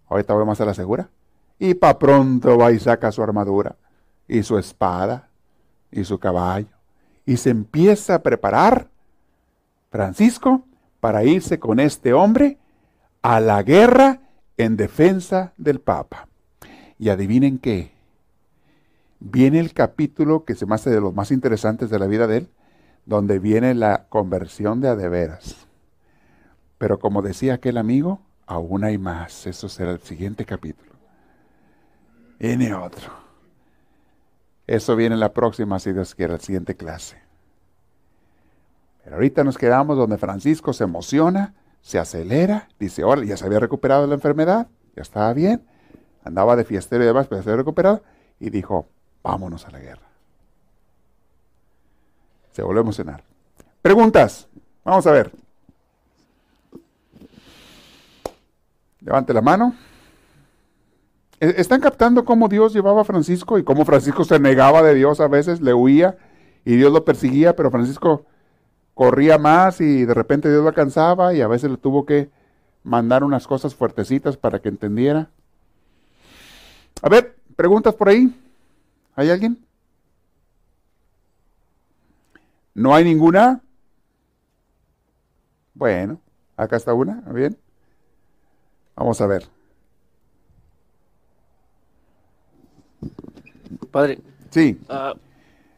Ahorita 0.08 0.34
voy 0.34 0.44
más 0.44 0.60
a 0.60 0.66
la 0.66 0.74
segura. 0.74 1.08
Y 1.58 1.74
pa' 1.74 1.98
pronto 1.98 2.58
va 2.58 2.72
y 2.72 2.78
saca 2.78 3.10
su 3.10 3.22
armadura, 3.22 3.76
y 4.28 4.42
su 4.42 4.58
espada, 4.58 5.30
y 5.90 6.04
su 6.04 6.18
caballo. 6.18 6.68
Y 7.24 7.38
se 7.38 7.50
empieza 7.50 8.16
a 8.16 8.22
preparar 8.22 8.90
Francisco 9.90 10.64
para 11.00 11.24
irse 11.24 11.58
con 11.58 11.80
este 11.80 12.12
hombre 12.12 12.58
a 13.22 13.40
la 13.40 13.62
guerra 13.62 14.20
en 14.58 14.76
defensa 14.76 15.54
del 15.56 15.80
Papa. 15.80 16.28
Y 17.04 17.10
adivinen 17.10 17.58
qué, 17.58 17.92
viene 19.20 19.60
el 19.60 19.74
capítulo 19.74 20.46
que 20.46 20.54
se 20.54 20.64
me 20.64 20.74
hace 20.74 20.88
de 20.88 21.02
los 21.02 21.12
más 21.12 21.32
interesantes 21.32 21.90
de 21.90 21.98
la 21.98 22.06
vida 22.06 22.26
de 22.26 22.38
él, 22.38 22.48
donde 23.04 23.38
viene 23.38 23.74
la 23.74 24.06
conversión 24.08 24.80
de 24.80 24.88
adeveras. 24.88 25.66
Pero 26.78 26.98
como 26.98 27.20
decía 27.20 27.52
aquel 27.52 27.76
amigo, 27.76 28.22
aún 28.46 28.84
hay 28.84 28.96
más. 28.96 29.46
Eso 29.46 29.68
será 29.68 29.90
el 29.90 30.00
siguiente 30.00 30.46
capítulo. 30.46 30.92
Viene 32.38 32.72
otro. 32.72 33.12
Eso 34.66 34.96
viene 34.96 35.14
en 35.14 35.20
la 35.20 35.34
próxima, 35.34 35.78
si 35.80 35.92
Dios 35.92 36.14
quiere, 36.14 36.32
la 36.32 36.38
siguiente 36.38 36.74
clase. 36.74 37.18
Pero 39.02 39.16
ahorita 39.16 39.44
nos 39.44 39.58
quedamos 39.58 39.98
donde 39.98 40.16
Francisco 40.16 40.72
se 40.72 40.84
emociona, 40.84 41.52
se 41.82 41.98
acelera, 41.98 42.70
dice, 42.80 43.02
ahora 43.02 43.22
ya 43.26 43.36
se 43.36 43.44
había 43.44 43.60
recuperado 43.60 44.06
la 44.06 44.14
enfermedad, 44.14 44.68
ya 44.96 45.02
estaba 45.02 45.34
bien, 45.34 45.66
andaba 46.24 46.56
de 46.56 46.64
fiestero 46.64 47.04
y 47.04 47.06
demás, 47.06 47.26
pero 47.28 47.42
se 47.42 47.54
recuperado, 47.54 48.02
y 48.40 48.50
dijo, 48.50 48.86
vámonos 49.22 49.66
a 49.66 49.70
la 49.70 49.78
guerra. 49.78 50.02
Se 52.52 52.62
volvió 52.62 52.80
a 52.80 52.82
emocionar. 52.82 53.22
Preguntas. 53.82 54.48
Vamos 54.84 55.06
a 55.06 55.12
ver. 55.12 55.30
Levante 59.00 59.34
la 59.34 59.42
mano. 59.42 59.74
E-, 61.40 61.54
¿Están 61.58 61.80
captando 61.80 62.24
cómo 62.24 62.48
Dios 62.48 62.72
llevaba 62.72 63.02
a 63.02 63.04
Francisco 63.04 63.58
y 63.58 63.64
cómo 63.64 63.84
Francisco 63.84 64.24
se 64.24 64.38
negaba 64.38 64.82
de 64.82 64.94
Dios 64.94 65.20
a 65.20 65.28
veces, 65.28 65.60
le 65.60 65.74
huía 65.74 66.16
y 66.64 66.76
Dios 66.76 66.92
lo 66.92 67.04
perseguía, 67.04 67.54
pero 67.56 67.70
Francisco 67.70 68.24
corría 68.94 69.36
más 69.38 69.80
y 69.80 70.04
de 70.04 70.14
repente 70.14 70.48
Dios 70.48 70.62
lo 70.62 70.68
alcanzaba 70.68 71.34
y 71.34 71.40
a 71.40 71.48
veces 71.48 71.70
le 71.70 71.76
tuvo 71.76 72.06
que 72.06 72.30
mandar 72.84 73.24
unas 73.24 73.46
cosas 73.46 73.74
fuertecitas 73.74 74.36
para 74.36 74.60
que 74.60 74.68
entendiera? 74.68 75.30
A 77.04 77.08
ver, 77.10 77.36
preguntas 77.54 77.94
por 77.94 78.08
ahí. 78.08 78.34
¿Hay 79.14 79.28
alguien? 79.28 79.62
¿No 82.72 82.94
hay 82.94 83.04
ninguna? 83.04 83.60
Bueno, 85.74 86.18
acá 86.56 86.76
está 86.76 86.94
una, 86.94 87.20
¿bien? 87.26 87.58
Vamos 88.96 89.20
a 89.20 89.26
ver. 89.26 89.46
Padre. 93.90 94.20
Sí. 94.48 94.80
Ah, 94.88 95.12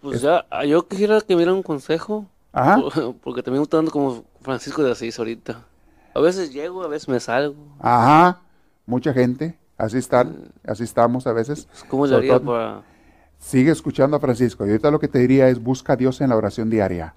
pues 0.03 0.23
ya, 0.23 0.47
ah, 0.49 0.65
yo 0.65 0.87
quisiera 0.87 1.21
que 1.23 1.35
me 1.35 1.41
diera 1.41 1.55
un 1.55 1.65
consejo. 1.65 2.25
Ajá. 2.53 2.81
Porque 3.25 3.43
también 3.43 3.65
estoy 3.65 3.79
dando 3.79 3.91
como 3.91 4.23
Francisco 4.43 4.81
de 4.85 4.93
Asís 4.93 5.19
ahorita. 5.19 5.61
A 6.15 6.21
veces 6.21 6.53
llego, 6.53 6.85
a 6.85 6.89
veces 6.89 7.09
me 7.09 7.19
salgo. 7.19 7.57
Ajá. 7.81 8.43
Mucha 8.87 9.13
gente. 9.13 9.59
Así 9.79 9.99
están, 9.99 10.53
así 10.67 10.85
estamos 10.85 11.27
a 11.27 11.33
veces. 11.33 11.67
Pues, 11.67 11.85
¿Cómo 11.85 12.07
le 12.07 12.13
Sobre 12.15 12.29
haría 12.31 12.39
todo- 12.41 12.53
para...? 12.53 12.83
Sigue 13.39 13.71
escuchando 13.71 14.17
a 14.17 14.21
Francisco. 14.21 14.65
Y 14.67 14.71
ahorita 14.71 14.91
lo 14.91 14.99
que 14.99 15.09
te 15.09 15.19
diría 15.19 15.49
es 15.49 15.63
busca 15.63 15.93
a 15.93 15.97
Dios 15.97 16.21
en 16.23 16.31
la 16.31 16.37
oración 16.37 16.71
diaria. 16.71 17.15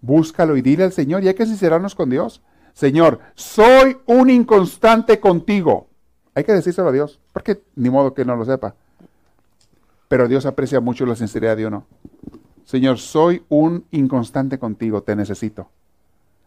Búscalo 0.00 0.56
y 0.56 0.62
dile 0.62 0.84
al 0.84 0.92
Señor, 0.92 1.24
y 1.24 1.28
hay 1.28 1.34
que 1.34 1.44
sincerarnos 1.46 1.94
con 1.94 2.08
Dios. 2.10 2.40
Señor, 2.72 3.18
soy 3.34 3.96
un 4.06 4.30
inconstante 4.30 5.18
contigo. 5.18 5.88
Hay 6.34 6.44
que 6.44 6.52
decírselo 6.52 6.88
a 6.88 6.92
Dios, 6.92 7.20
porque 7.32 7.62
ni 7.74 7.90
modo 7.90 8.14
que 8.14 8.24
no 8.24 8.36
lo 8.36 8.44
sepa. 8.44 8.74
Pero 10.08 10.28
Dios 10.28 10.46
aprecia 10.46 10.80
mucho 10.80 11.04
la 11.06 11.16
sinceridad 11.16 11.56
de 11.56 11.66
uno. 11.66 11.86
Señor, 12.64 12.98
soy 12.98 13.42
un 13.48 13.84
inconstante 13.90 14.58
contigo, 14.58 15.02
te 15.02 15.16
necesito. 15.16 15.68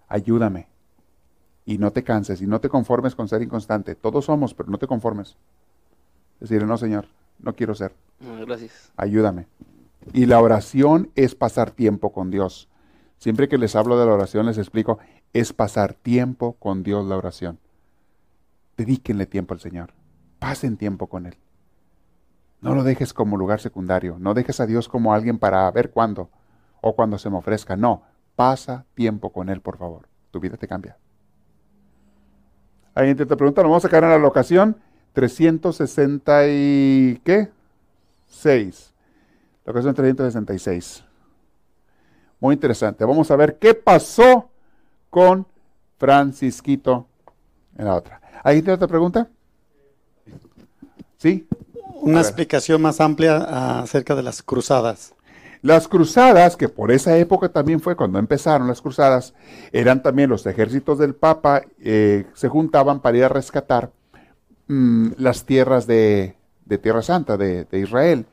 Ayúdame. 0.07 0.67
Y 1.67 1.77
no 1.77 1.91
te 1.91 2.03
canses 2.03 2.41
y 2.41 2.47
no 2.47 2.59
te 2.61 2.69
conformes 2.69 3.13
con 3.13 3.27
ser 3.27 3.41
inconstante. 3.43 3.93
Todos 3.93 4.25
somos, 4.25 4.53
pero 4.55 4.69
no 4.71 4.77
te 4.79 4.87
conformes. 4.87 5.35
Decirle, 6.39 6.65
no, 6.65 6.77
Señor, 6.77 7.07
no 7.39 7.55
quiero 7.55 7.75
ser 7.75 7.93
Ah, 8.25 8.41
Gracias. 8.47 8.91
ayúdame. 8.95 9.47
Y 10.13 10.25
la 10.27 10.39
oración 10.41 11.11
es 11.15 11.35
pasar 11.35 11.71
tiempo 11.71 12.13
con 12.13 12.31
Dios. 12.31 12.69
Siempre 13.17 13.49
que 13.49 13.57
les 13.57 13.75
hablo 13.75 13.99
de 13.99 14.05
la 14.05 14.13
oración 14.13 14.45
les 14.45 14.57
explico, 14.57 14.97
es 15.33 15.51
pasar 15.51 15.93
tiempo 15.93 16.53
con 16.53 16.83
Dios 16.83 17.05
la 17.05 17.17
oración. 17.17 17.59
Dedíquenle 18.77 19.25
tiempo 19.25 19.53
al 19.53 19.59
Señor. 19.59 19.91
Pasen 20.39 20.77
tiempo 20.77 21.07
con 21.07 21.25
Él. 21.25 21.35
No 22.61 22.75
lo 22.75 22.83
dejes 22.83 23.13
como 23.13 23.35
lugar 23.37 23.59
secundario. 23.59 24.17
No 24.19 24.33
dejes 24.33 24.59
a 24.61 24.65
Dios 24.65 24.87
como 24.87 25.13
alguien 25.13 25.37
para 25.37 25.69
ver 25.71 25.91
cuándo 25.91 26.29
o 26.81 26.95
cuando 26.95 27.17
se 27.17 27.29
me 27.29 27.37
ofrezca. 27.37 27.75
No, 27.75 28.03
pasa 28.35 28.85
tiempo 28.93 29.31
con 29.33 29.49
Él, 29.49 29.61
por 29.61 29.77
favor. 29.77 30.07
Tu 30.31 30.39
vida 30.39 30.57
te 30.57 30.67
cambia. 30.67 30.97
Alguien 32.97 33.15
te 33.15 33.27
pregunta, 33.27 33.61
nos 33.61 33.69
vamos 33.69 33.85
a 33.85 33.87
sacar 33.89 34.03
en 34.03 34.09
la 34.09 34.17
locación 34.17 34.75
360 35.13 36.47
y 36.47 37.21
¿qué? 37.23 37.51
6. 38.25 38.91
La 39.65 39.71
ocasión 39.71 39.93
366. 39.93 41.03
Muy 42.39 42.55
interesante. 42.55 43.05
Vamos 43.05 43.29
a 43.29 43.35
ver 43.35 43.59
qué 43.59 43.75
pasó 43.75 44.49
con 45.11 45.45
Francisquito 45.99 47.05
en 47.77 47.85
la 47.85 47.93
otra. 47.93 48.19
¿Alguien 48.43 48.65
tiene 48.65 48.73
otra 48.73 48.87
pregunta? 48.87 49.29
¿Sí? 51.17 51.47
Una 52.01 52.21
explicación 52.21 52.81
más 52.81 52.99
amplia 52.99 53.81
acerca 53.81 54.15
de 54.15 54.23
las 54.23 54.41
cruzadas. 54.41 55.13
Las 55.67 55.89
cruzadas, 55.89 56.55
que 56.55 56.69
por 56.69 56.91
esa 56.91 57.17
época 57.17 57.49
también 57.49 57.81
fue 57.81 57.97
cuando 57.97 58.19
empezaron 58.19 58.69
las 58.69 58.81
cruzadas, 58.81 59.33
eran 59.73 60.01
también 60.01 60.29
los 60.29 60.45
ejércitos 60.45 60.97
del 60.97 61.13
Papa, 61.13 61.63
eh, 61.79 62.25
se 62.35 62.47
juntaban 62.47 63.01
para 63.01 63.17
ir 63.17 63.25
a 63.25 63.27
rescatar 63.27 63.91
mm, 64.69 65.07
las 65.17 65.43
tierras 65.43 65.85
de, 65.85 66.37
de 66.63 66.77
Tierra 66.77 67.01
Santa, 67.01 67.35
de, 67.35 67.65
de 67.65 67.79
Israel, 67.79 68.27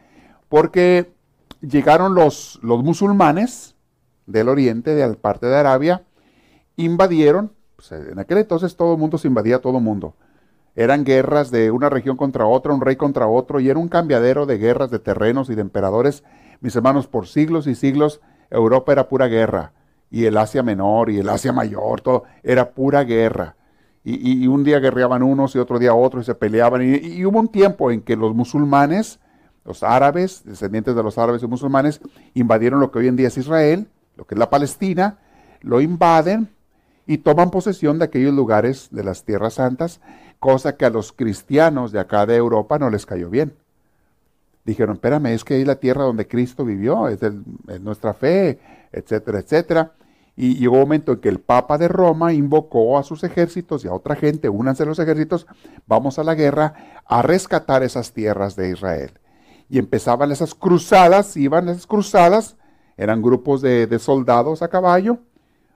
porque 0.48 1.12
llegaron 1.60 2.14
los, 2.14 2.60
los 2.62 2.84
musulmanes 2.84 3.74
del 4.26 4.48
oriente, 4.48 4.94
de 4.94 5.04
la 5.04 5.14
parte 5.14 5.46
de 5.46 5.56
Arabia, 5.56 6.04
invadieron, 6.76 7.50
pues, 7.74 7.90
en 7.90 8.20
aquel 8.20 8.38
entonces 8.38 8.76
todo 8.76 8.92
el 8.92 9.00
mundo 9.00 9.18
se 9.18 9.26
invadía 9.26 9.56
a 9.56 9.60
todo 9.60 9.78
el 9.78 9.82
mundo. 9.82 10.14
Eran 10.76 11.02
guerras 11.02 11.50
de 11.50 11.72
una 11.72 11.88
región 11.90 12.16
contra 12.16 12.46
otra, 12.46 12.72
un 12.72 12.80
rey 12.80 12.94
contra 12.94 13.26
otro, 13.26 13.58
y 13.58 13.68
era 13.70 13.80
un 13.80 13.88
cambiadero 13.88 14.46
de 14.46 14.56
guerras, 14.56 14.92
de 14.92 15.00
terrenos 15.00 15.50
y 15.50 15.56
de 15.56 15.62
emperadores. 15.62 16.22
Mis 16.64 16.74
hermanos, 16.74 17.06
por 17.06 17.26
siglos 17.26 17.66
y 17.66 17.74
siglos, 17.74 18.22
Europa 18.48 18.90
era 18.90 19.06
pura 19.06 19.26
guerra, 19.26 19.72
y 20.10 20.24
el 20.24 20.38
Asia 20.38 20.62
Menor 20.62 21.10
y 21.10 21.18
el 21.18 21.28
Asia 21.28 21.52
Mayor, 21.52 22.00
todo, 22.00 22.24
era 22.42 22.70
pura 22.70 23.04
guerra. 23.04 23.54
Y, 24.02 24.46
un 24.46 24.64
día 24.64 24.80
guerreaban 24.80 25.22
unos 25.22 25.54
y 25.54 25.58
otro 25.58 25.78
día 25.78 25.92
otros 25.92 26.24
y 26.24 26.26
se 26.26 26.34
peleaban. 26.34 26.80
Y, 26.80 26.96
y 26.96 27.26
hubo 27.26 27.38
un 27.38 27.48
tiempo 27.48 27.90
en 27.90 28.00
que 28.00 28.16
los 28.16 28.34
musulmanes, 28.34 29.20
los 29.66 29.82
árabes, 29.82 30.42
descendientes 30.46 30.96
de 30.96 31.02
los 31.02 31.18
árabes 31.18 31.42
y 31.42 31.46
musulmanes, 31.46 32.00
invadieron 32.32 32.80
lo 32.80 32.90
que 32.90 33.00
hoy 33.00 33.08
en 33.08 33.16
día 33.16 33.28
es 33.28 33.36
Israel, 33.36 33.86
lo 34.16 34.26
que 34.26 34.34
es 34.34 34.38
la 34.38 34.48
Palestina, 34.48 35.18
lo 35.60 35.82
invaden 35.82 36.48
y 37.06 37.18
toman 37.18 37.50
posesión 37.50 37.98
de 37.98 38.06
aquellos 38.06 38.32
lugares 38.32 38.88
de 38.90 39.04
las 39.04 39.24
tierras 39.24 39.54
santas, 39.54 40.00
cosa 40.38 40.78
que 40.78 40.86
a 40.86 40.90
los 40.90 41.12
cristianos 41.12 41.92
de 41.92 42.00
acá 42.00 42.24
de 42.24 42.36
Europa 42.36 42.78
no 42.78 42.88
les 42.88 43.04
cayó 43.04 43.28
bien. 43.28 43.52
Dijeron, 44.64 44.94
espérame, 44.94 45.26
es 45.26 45.44
que 45.44 45.54
ahí 45.54 45.64
la 45.64 45.76
tierra 45.76 46.04
donde 46.04 46.26
Cristo 46.26 46.64
vivió, 46.64 47.08
es 47.08 47.20
nuestra 47.80 48.14
fe, 48.14 48.58
etcétera, 48.92 49.40
etcétera. 49.40 49.92
Y 50.36 50.56
llegó 50.56 50.74
un 50.74 50.80
momento 50.80 51.12
en 51.12 51.20
que 51.20 51.28
el 51.28 51.38
Papa 51.38 51.78
de 51.78 51.86
Roma 51.86 52.32
invocó 52.32 52.98
a 52.98 53.04
sus 53.04 53.22
ejércitos 53.24 53.84
y 53.84 53.88
a 53.88 53.92
otra 53.92 54.16
gente, 54.16 54.48
únanse 54.48 54.82
a 54.82 54.86
los 54.86 54.98
ejércitos, 54.98 55.46
vamos 55.86 56.18
a 56.18 56.24
la 56.24 56.34
guerra 56.34 57.02
a 57.04 57.22
rescatar 57.22 57.82
esas 57.82 58.12
tierras 58.12 58.56
de 58.56 58.70
Israel. 58.70 59.12
Y 59.68 59.78
empezaban 59.78 60.32
esas 60.32 60.54
cruzadas, 60.54 61.36
iban 61.36 61.68
esas 61.68 61.86
cruzadas, 61.86 62.56
eran 62.96 63.22
grupos 63.22 63.60
de, 63.60 63.86
de 63.86 63.98
soldados 63.98 64.62
a 64.62 64.68
caballo, 64.68 65.18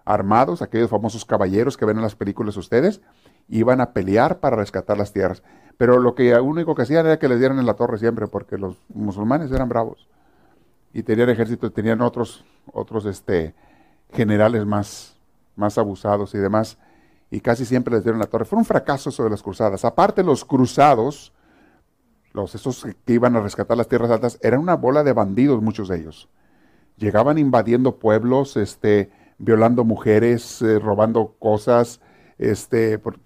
armados, 0.04 0.62
aquellos 0.62 0.90
famosos 0.90 1.24
caballeros 1.24 1.76
que 1.76 1.84
ven 1.84 1.98
en 1.98 2.02
las 2.02 2.16
películas 2.16 2.56
ustedes, 2.56 3.00
iban 3.48 3.80
a 3.80 3.92
pelear 3.92 4.40
para 4.40 4.56
rescatar 4.56 4.96
las 4.96 5.12
tierras. 5.12 5.42
Pero 5.78 5.98
lo 5.98 6.14
que 6.14 6.34
único 6.38 6.74
que 6.74 6.82
hacían 6.82 7.06
era 7.06 7.18
que 7.18 7.28
les 7.28 7.38
dieran 7.38 7.58
en 7.58 7.66
la 7.66 7.74
torre 7.74 7.98
siempre, 7.98 8.26
porque 8.26 8.58
los 8.58 8.76
musulmanes 8.92 9.50
eran 9.52 9.68
bravos. 9.68 10.08
Y 10.92 11.04
tenían 11.04 11.30
ejército, 11.30 11.70
tenían 11.70 12.00
otros, 12.00 12.44
otros 12.72 13.06
este, 13.06 13.54
generales 14.12 14.66
más, 14.66 15.16
más 15.54 15.78
abusados 15.78 16.34
y 16.34 16.38
demás. 16.38 16.78
Y 17.30 17.40
casi 17.40 17.64
siempre 17.64 17.94
les 17.94 18.02
dieron 18.02 18.18
la 18.18 18.26
torre. 18.26 18.44
Fue 18.44 18.58
un 18.58 18.64
fracaso 18.64 19.10
eso 19.10 19.22
de 19.22 19.30
las 19.30 19.42
cruzadas. 19.42 19.84
Aparte, 19.84 20.24
los 20.24 20.44
cruzados, 20.44 21.32
los 22.32 22.54
esos 22.54 22.84
que 23.04 23.12
iban 23.12 23.36
a 23.36 23.40
rescatar 23.40 23.76
las 23.76 23.86
tierras 23.88 24.10
altas, 24.10 24.38
eran 24.42 24.60
una 24.60 24.74
bola 24.74 25.04
de 25.04 25.12
bandidos, 25.12 25.62
muchos 25.62 25.88
de 25.88 25.98
ellos. 25.98 26.28
Llegaban 26.96 27.38
invadiendo 27.38 27.98
pueblos, 28.00 28.56
este, 28.56 29.10
violando 29.38 29.84
mujeres, 29.84 30.60
eh, 30.62 30.80
robando 30.80 31.36
cosas, 31.38 32.00
este, 32.38 32.98
por- 32.98 33.20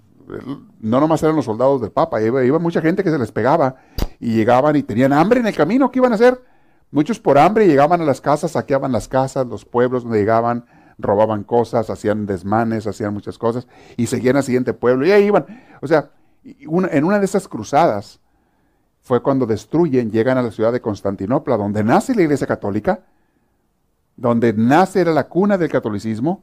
no 0.81 1.01
nomás 1.01 1.23
eran 1.23 1.37
los 1.37 1.45
soldados 1.45 1.81
del 1.81 1.91
Papa, 1.91 2.21
iba, 2.23 2.59
mucha 2.59 2.81
gente 2.81 3.03
que 3.05 3.11
se 3.11 3.19
les 3.19 3.33
pegaba 3.33 3.77
y 4.19 4.35
llegaban 4.35 4.77
y 4.77 4.83
tenían 4.83 5.13
hambre 5.13 5.41
en 5.41 5.47
el 5.47 5.55
camino, 5.55 5.91
¿qué 5.91 5.99
iban 5.99 6.13
a 6.13 6.17
hacer? 6.17 6.43
Muchos 6.91 7.19
por 7.19 7.39
hambre 7.39 7.67
llegaban 7.67 8.01
a 8.01 8.05
las 8.05 8.21
casas, 8.21 8.53
saqueaban 8.53 8.93
las 8.93 9.09
casas, 9.09 9.47
los 9.47 9.65
pueblos 9.65 10.03
donde 10.05 10.19
llegaban, 10.19 10.67
robaban 10.99 11.43
cosas, 11.43 11.91
hacían 11.91 12.27
desmanes, 12.27 12.87
hacían 12.87 13.15
muchas 13.15 13.39
cosas, 13.39 13.67
y 13.97 14.07
seguían 14.07 14.37
al 14.37 14.43
siguiente 14.43 14.75
pueblo, 14.75 15.07
y 15.07 15.11
ahí 15.11 15.25
iban. 15.25 15.47
O 15.81 15.87
sea, 15.87 16.11
en 16.45 17.05
una 17.05 17.19
de 17.19 17.25
esas 17.25 17.49
cruzadas 17.49 18.21
fue 19.01 19.23
cuando 19.23 19.47
destruyen, 19.47 20.11
llegan 20.11 20.39
a 20.39 20.43
la 20.43 20.51
ciudad 20.51 20.73
de 20.73 20.81
Constantinopla, 20.81 21.57
donde 21.57 21.83
nace 21.83 22.15
la 22.15 22.23
Iglesia 22.23 22.47
Católica, 22.47 23.01
donde 24.17 24.53
nace 24.53 25.01
era 25.01 25.13
la 25.13 25.29
cuna 25.29 25.59
del 25.59 25.71
catolicismo, 25.71 26.43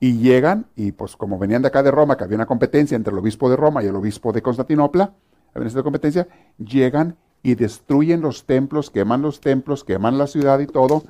y 0.00 0.18
llegan, 0.18 0.66
y 0.76 0.92
pues 0.92 1.16
como 1.16 1.38
venían 1.38 1.62
de 1.62 1.68
acá 1.68 1.82
de 1.82 1.90
Roma, 1.90 2.16
que 2.16 2.24
había 2.24 2.36
una 2.36 2.46
competencia 2.46 2.96
entre 2.96 3.12
el 3.12 3.18
obispo 3.18 3.48
de 3.48 3.56
Roma 3.56 3.82
y 3.82 3.86
el 3.86 3.96
obispo 3.96 4.32
de 4.32 4.42
Constantinopla, 4.42 5.12
había 5.54 5.68
esta 5.68 5.82
competencia, 5.82 6.26
llegan 6.58 7.16
y 7.42 7.54
destruyen 7.54 8.20
los 8.20 8.44
templos, 8.44 8.90
queman 8.90 9.22
los 9.22 9.40
templos, 9.40 9.84
queman 9.84 10.18
la 10.18 10.26
ciudad 10.26 10.58
y 10.60 10.66
todo, 10.66 11.04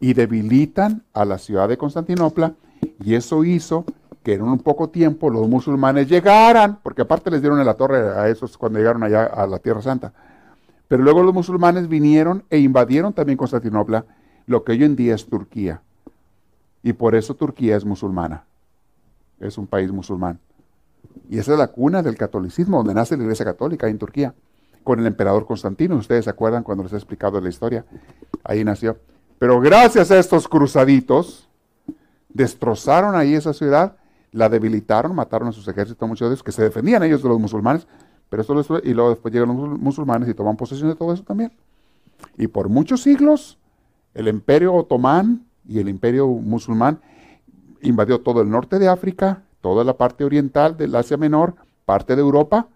y 0.00 0.14
debilitan 0.14 1.04
a 1.12 1.24
la 1.24 1.38
ciudad 1.38 1.68
de 1.68 1.78
Constantinopla, 1.78 2.54
y 3.02 3.14
eso 3.14 3.44
hizo 3.44 3.84
que 4.22 4.34
en 4.34 4.42
un 4.42 4.58
poco 4.58 4.88
tiempo 4.88 5.30
los 5.30 5.48
musulmanes 5.48 6.08
llegaran, 6.08 6.80
porque 6.82 7.02
aparte 7.02 7.30
les 7.30 7.40
dieron 7.40 7.60
en 7.60 7.66
la 7.66 7.74
torre 7.74 7.98
a 7.98 8.28
esos 8.28 8.56
cuando 8.56 8.78
llegaron 8.78 9.02
allá 9.02 9.26
a 9.26 9.46
la 9.46 9.58
Tierra 9.58 9.82
Santa. 9.82 10.12
Pero 10.88 11.02
luego 11.02 11.22
los 11.22 11.34
musulmanes 11.34 11.88
vinieron 11.88 12.44
e 12.50 12.58
invadieron 12.58 13.12
también 13.12 13.36
Constantinopla, 13.36 14.06
lo 14.46 14.64
que 14.64 14.72
hoy 14.72 14.84
en 14.84 14.96
día 14.96 15.14
es 15.14 15.26
Turquía. 15.26 15.82
Y 16.84 16.92
por 16.92 17.16
eso 17.16 17.34
Turquía 17.34 17.76
es 17.76 17.84
musulmana. 17.84 18.44
Es 19.40 19.58
un 19.58 19.66
país 19.66 19.90
musulmán. 19.90 20.38
Y 21.28 21.38
esa 21.38 21.54
es 21.54 21.58
la 21.58 21.66
cuna 21.66 22.00
del 22.00 22.16
catolicismo, 22.16 22.76
donde 22.76 22.94
nace 22.94 23.16
la 23.16 23.24
Iglesia 23.24 23.44
Católica 23.44 23.88
en 23.88 23.98
Turquía, 23.98 24.34
con 24.84 25.00
el 25.00 25.06
emperador 25.06 25.46
Constantino. 25.46 25.96
Ustedes 25.96 26.26
se 26.26 26.30
acuerdan 26.30 26.62
cuando 26.62 26.84
les 26.84 26.92
he 26.92 26.96
explicado 26.96 27.40
la 27.40 27.48
historia. 27.48 27.84
Ahí 28.44 28.62
nació. 28.62 28.98
Pero 29.40 29.60
gracias 29.60 30.12
a 30.12 30.18
estos 30.20 30.46
cruzaditos, 30.46 31.48
destrozaron 32.28 33.16
ahí 33.16 33.34
esa 33.34 33.52
ciudad 33.52 33.96
la 34.34 34.48
debilitaron, 34.48 35.14
mataron 35.14 35.48
a 35.48 35.52
sus 35.52 35.66
ejércitos, 35.68 36.08
muchos 36.08 36.28
de 36.28 36.34
ellos, 36.34 36.42
que 36.42 36.50
se 36.50 36.62
defendían 36.62 37.02
ellos 37.04 37.22
de 37.22 37.28
los 37.28 37.38
musulmanes, 37.38 37.86
pero 38.28 38.42
esto 38.42 38.80
y 38.82 38.92
luego 38.92 39.10
después 39.10 39.32
llegan 39.32 39.48
los 39.48 39.78
musulmanes 39.78 40.28
y 40.28 40.34
toman 40.34 40.56
posesión 40.56 40.88
de 40.88 40.96
todo 40.96 41.12
eso 41.12 41.22
también. 41.22 41.52
Y 42.36 42.48
por 42.48 42.68
muchos 42.68 43.00
siglos, 43.00 43.58
el 44.12 44.26
imperio 44.26 44.74
otomán 44.74 45.46
y 45.66 45.78
el 45.78 45.88
imperio 45.88 46.26
musulmán 46.28 47.00
invadió 47.82 48.20
todo 48.20 48.40
el 48.40 48.50
norte 48.50 48.78
de 48.78 48.88
África, 48.88 49.42
toda 49.60 49.84
la 49.84 49.96
parte 49.96 50.24
oriental 50.24 50.76
del 50.76 50.94
Asia 50.94 51.16
Menor, 51.16 51.56
parte 51.84 52.16
de 52.16 52.22
Europa, 52.22 52.68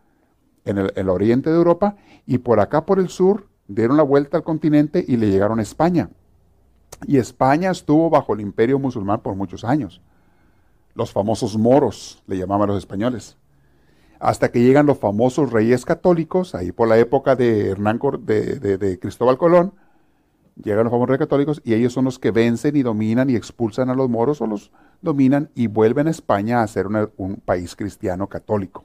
en 0.64 0.78
el, 0.78 1.08
oriente 1.08 1.50
de 1.50 1.56
Europa, 1.56 1.96
y 2.26 2.38
por 2.38 2.60
acá 2.60 2.84
por 2.84 2.98
el 2.98 3.08
sur 3.08 3.48
dieron 3.68 3.96
la 3.96 4.02
vuelta 4.02 4.36
al 4.36 4.42
continente 4.42 5.04
y 5.06 5.16
le 5.16 5.30
llegaron 5.30 5.60
a 5.60 5.62
España. 5.62 6.10
Y 7.06 7.16
España 7.16 7.70
estuvo 7.70 8.10
bajo 8.10 8.34
el 8.34 8.40
imperio 8.40 8.78
musulmán 8.78 9.20
por 9.20 9.34
muchos 9.34 9.64
años 9.64 10.02
los 10.98 11.12
famosos 11.12 11.56
moros, 11.56 12.20
le 12.26 12.36
llamaban 12.36 12.66
los 12.68 12.78
españoles. 12.78 13.36
Hasta 14.18 14.50
que 14.50 14.60
llegan 14.60 14.84
los 14.84 14.98
famosos 14.98 15.52
reyes 15.52 15.84
católicos, 15.84 16.56
ahí 16.56 16.72
por 16.72 16.88
la 16.88 16.98
época 16.98 17.36
de 17.36 17.68
Hernán 17.68 18.00
de, 18.22 18.98
Cristóbal 19.00 19.38
Colón, 19.38 19.74
llegan 20.62 20.84
los 20.84 20.92
famosos 20.92 21.18
católicos 21.18 21.60
y 21.64 21.74
ellos 21.74 21.92
son 21.92 22.04
los 22.04 22.18
que 22.18 22.30
vencen 22.30 22.76
y 22.76 22.82
dominan 22.82 23.30
y 23.30 23.36
expulsan 23.36 23.90
a 23.90 23.94
los 23.94 24.08
moros 24.08 24.40
o 24.40 24.46
los 24.46 24.70
dominan 25.02 25.50
y 25.54 25.66
vuelven 25.66 26.08
a 26.08 26.10
España 26.10 26.62
a 26.62 26.66
ser 26.66 26.86
un 26.86 27.36
país 27.44 27.76
cristiano 27.76 28.26
católico 28.26 28.84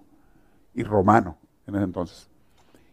y 0.74 0.84
romano 0.84 1.38
en 1.68 1.76
ese 1.76 1.84
entonces. 1.84 2.30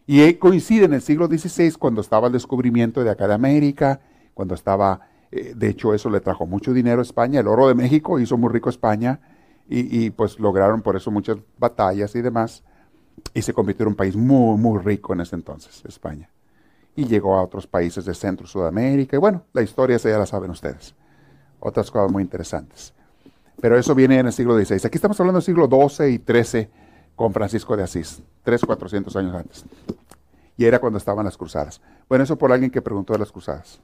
Y 0.07 0.33
coincide 0.35 0.85
en 0.85 0.93
el 0.93 1.01
siglo 1.01 1.27
XVI 1.27 1.71
cuando 1.73 2.01
estaba 2.01 2.27
el 2.27 2.33
descubrimiento 2.33 3.03
de 3.03 3.11
acá 3.11 3.27
de 3.27 3.35
América, 3.35 4.01
cuando 4.33 4.55
estaba 4.55 5.01
eh, 5.31 5.53
de 5.55 5.69
hecho, 5.69 5.93
eso 5.93 6.09
le 6.09 6.19
trajo 6.19 6.45
mucho 6.45 6.73
dinero 6.73 6.99
a 6.99 7.03
España. 7.03 7.39
El 7.39 7.47
oro 7.47 7.67
de 7.67 7.75
México 7.75 8.19
hizo 8.19 8.37
muy 8.37 8.51
rico 8.51 8.69
España 8.69 9.19
y, 9.73 10.09
pues 10.09 10.37
lograron 10.37 10.81
por 10.81 10.97
eso 10.97 11.11
muchas 11.11 11.37
batallas 11.57 12.13
y 12.15 12.21
demás. 12.21 12.63
Y 13.33 13.41
se 13.41 13.53
convirtió 13.53 13.83
en 13.83 13.89
un 13.89 13.95
país 13.95 14.17
muy, 14.17 14.57
muy 14.57 14.79
rico 14.79 15.13
en 15.13 15.21
ese 15.21 15.35
entonces, 15.35 15.83
España. 15.85 16.29
Y 16.95 17.05
llegó 17.05 17.35
a 17.35 17.43
otros 17.43 17.67
países 17.67 18.05
de 18.05 18.13
Centro 18.13 18.45
Sudamérica. 18.47 19.15
Y 19.15 19.19
bueno, 19.19 19.43
la 19.53 19.61
historia 19.61 19.95
esa 19.95 20.09
ya 20.09 20.17
la 20.17 20.25
saben 20.25 20.51
ustedes. 20.51 20.93
Otras 21.59 21.89
cosas 21.89 22.11
muy 22.11 22.23
interesantes. 22.23 22.93
Pero 23.61 23.77
eso 23.77 23.93
viene 23.95 24.19
en 24.19 24.25
el 24.25 24.33
siglo 24.33 24.57
XVI. 24.57 24.87
Aquí 24.87 24.97
estamos 24.97 25.19
hablando 25.19 25.39
del 25.39 25.45
siglo 25.45 25.69
XII 25.69 26.07
y 26.07 26.17
XIII 26.17 26.69
con 27.15 27.31
Francisco 27.31 27.77
de 27.77 27.83
Asís, 27.83 28.21
tres, 28.43 28.61
cuatrocientos 28.65 29.15
años 29.15 29.35
antes. 29.35 29.63
Y 30.57 30.65
era 30.65 30.79
cuando 30.79 30.97
estaban 30.97 31.25
las 31.25 31.37
cruzadas. 31.37 31.79
Bueno, 32.09 32.23
eso 32.23 32.35
por 32.35 32.51
alguien 32.51 32.71
que 32.71 32.81
preguntó 32.81 33.13
de 33.13 33.19
las 33.19 33.31
cruzadas. 33.31 33.79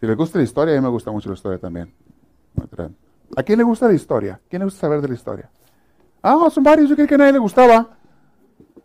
Si 0.00 0.06
les 0.06 0.16
gusta 0.16 0.38
la 0.38 0.44
historia, 0.44 0.74
a 0.74 0.76
mí 0.78 0.82
me 0.82 0.90
gusta 0.90 1.10
mucho 1.12 1.28
la 1.28 1.34
historia 1.34 1.58
también. 1.58 1.92
¿A 3.36 3.42
quién 3.42 3.58
le 3.58 3.64
gusta 3.64 3.86
la 3.86 3.94
historia? 3.94 4.40
¿Quién 4.48 4.60
le 4.60 4.64
gusta 4.64 4.80
saber 4.80 5.00
de 5.00 5.08
la 5.08 5.14
historia? 5.14 5.50
Ah, 6.22 6.48
son 6.50 6.64
varios, 6.64 6.88
yo 6.88 6.96
creí 6.96 7.06
que 7.06 7.14
a 7.14 7.18
nadie 7.18 7.32
le 7.32 7.38
gustaba. 7.38 7.96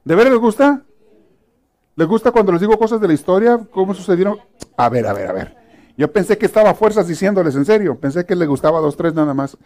¿De 0.04 0.16
veras 0.16 0.32
les 0.32 0.42
gusta? 0.42 0.84
¿Les 1.96 2.08
gusta 2.08 2.32
cuando 2.32 2.52
les 2.52 2.62
digo 2.62 2.78
cosas 2.78 3.00
de 3.00 3.08
la 3.08 3.14
historia? 3.14 3.60
¿Cómo 3.72 3.94
sucedieron? 3.94 4.38
A 4.76 4.90
ver, 4.90 5.08
a 5.08 5.14
ver, 5.14 5.28
a 5.28 5.34
ver. 5.34 5.56
Yo 5.98 6.12
pensé 6.12 6.38
que 6.38 6.46
estaba 6.46 6.72
a 6.72 6.76
fuerzas 6.76 7.08
diciéndoles, 7.08 7.56
en 7.56 7.64
serio. 7.64 7.98
Pensé 7.98 8.26
que 8.26 8.36
les 8.36 8.48
gustaba 8.48 8.82
dos, 8.82 8.98
tres 8.98 9.14
nada 9.14 9.34
más. 9.34 9.58